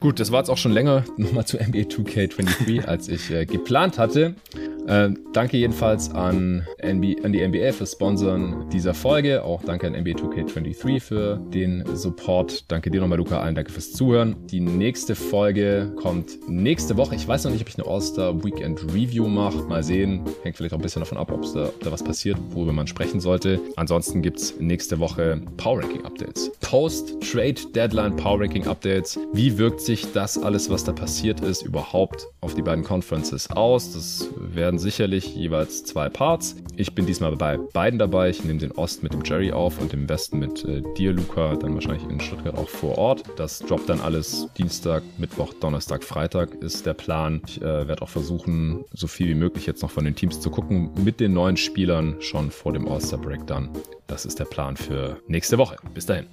Gut, 0.00 0.20
das 0.20 0.32
war 0.32 0.40
jetzt 0.40 0.50
auch 0.50 0.58
schon 0.58 0.72
länger 0.72 1.04
nochmal 1.16 1.46
zu 1.46 1.56
NBA 1.56 1.80
2K23, 1.80 2.84
als 2.84 3.08
ich 3.08 3.30
äh, 3.30 3.46
geplant 3.46 3.98
hatte. 3.98 4.34
Äh, 4.86 5.10
danke 5.32 5.56
jedenfalls 5.56 6.10
an, 6.10 6.66
NB, 6.78 7.24
an 7.24 7.32
die 7.32 7.46
NBA 7.46 7.72
für 7.72 7.86
Sponsoren 7.86 8.68
dieser 8.70 8.94
Folge. 8.94 9.44
Auch 9.44 9.62
danke 9.62 9.86
an 9.86 9.92
NBA 9.92 10.12
2K23 10.12 11.00
für 11.00 11.36
den 11.52 11.84
Support. 11.94 12.64
Danke 12.68 12.90
dir 12.90 13.00
nochmal, 13.00 13.18
Luca. 13.18 13.40
Allen 13.40 13.54
danke 13.54 13.70
fürs 13.70 13.92
Zuhören. 13.92 14.36
Die 14.46 14.60
nächste 14.60 15.14
Folge 15.14 15.92
kommt 15.96 16.48
nächste 16.48 16.96
Woche. 16.96 17.14
Ich 17.14 17.26
weiß 17.26 17.44
noch 17.44 17.52
nicht, 17.52 17.62
ob 17.62 17.68
ich 17.68 17.78
eine 17.78 17.86
All-Star 17.86 18.42
Weekend 18.44 18.82
Review 18.92 19.28
mache. 19.28 19.62
Mal 19.64 19.82
sehen. 19.82 20.22
Hängt 20.42 20.56
vielleicht 20.56 20.74
auch 20.74 20.78
ein 20.78 20.82
bisschen 20.82 21.00
davon 21.00 21.18
ab, 21.18 21.30
ob 21.30 21.42
da, 21.52 21.66
ob 21.66 21.80
da 21.80 21.92
was 21.92 22.02
passiert, 22.02 22.38
worüber 22.50 22.72
man 22.72 22.86
sprechen 22.86 23.20
sollte. 23.20 23.60
Ansonsten 23.76 24.22
gibt 24.22 24.38
es 24.38 24.58
nächste 24.58 24.98
Woche 24.98 25.40
Power 25.56 25.82
Ranking 25.82 26.04
Updates. 26.04 26.50
Post-Trade 26.60 27.54
Deadline 27.74 28.16
Power 28.16 28.40
Ranking 28.40 28.66
Updates. 28.66 29.09
Wie 29.32 29.58
wirkt 29.58 29.80
sich 29.80 30.12
das 30.12 30.38
alles, 30.38 30.70
was 30.70 30.84
da 30.84 30.92
passiert 30.92 31.40
ist, 31.40 31.62
überhaupt 31.62 32.28
auf 32.40 32.54
die 32.54 32.62
beiden 32.62 32.84
Conferences 32.84 33.50
aus? 33.50 33.92
Das 33.92 34.28
werden 34.36 34.78
sicherlich 34.78 35.34
jeweils 35.34 35.84
zwei 35.84 36.08
Parts. 36.08 36.56
Ich 36.76 36.94
bin 36.94 37.06
diesmal 37.06 37.36
bei 37.36 37.56
beiden 37.56 37.98
dabei. 37.98 38.30
Ich 38.30 38.44
nehme 38.44 38.58
den 38.58 38.72
Ost 38.72 39.02
mit 39.02 39.12
dem 39.12 39.22
Jerry 39.24 39.52
auf 39.52 39.80
und 39.80 39.92
den 39.92 40.08
Westen 40.08 40.38
mit 40.38 40.64
äh, 40.64 40.82
dir, 40.96 41.12
Luca, 41.12 41.56
dann 41.56 41.74
wahrscheinlich 41.74 42.08
in 42.08 42.20
Stuttgart 42.20 42.56
auch 42.56 42.68
vor 42.68 42.98
Ort. 42.98 43.24
Das 43.36 43.60
droppt 43.60 43.88
dann 43.88 44.00
alles 44.00 44.48
Dienstag, 44.56 45.02
Mittwoch, 45.18 45.54
Donnerstag, 45.54 46.04
Freitag 46.04 46.54
ist 46.62 46.86
der 46.86 46.94
Plan. 46.94 47.42
Ich 47.46 47.60
äh, 47.60 47.88
werde 47.88 48.02
auch 48.02 48.08
versuchen, 48.08 48.84
so 48.92 49.06
viel 49.06 49.28
wie 49.28 49.34
möglich 49.34 49.66
jetzt 49.66 49.82
noch 49.82 49.90
von 49.90 50.04
den 50.04 50.14
Teams 50.14 50.40
zu 50.40 50.50
gucken, 50.50 50.90
mit 51.04 51.20
den 51.20 51.32
neuen 51.32 51.56
Spielern 51.56 52.16
schon 52.20 52.50
vor 52.50 52.72
dem 52.72 52.88
All-Star 52.88 53.20
Break 53.20 53.46
dann. 53.46 53.70
Das 54.06 54.24
ist 54.24 54.38
der 54.38 54.44
Plan 54.44 54.76
für 54.76 55.18
nächste 55.28 55.58
Woche. 55.58 55.76
Bis 55.94 56.06
dahin. 56.06 56.26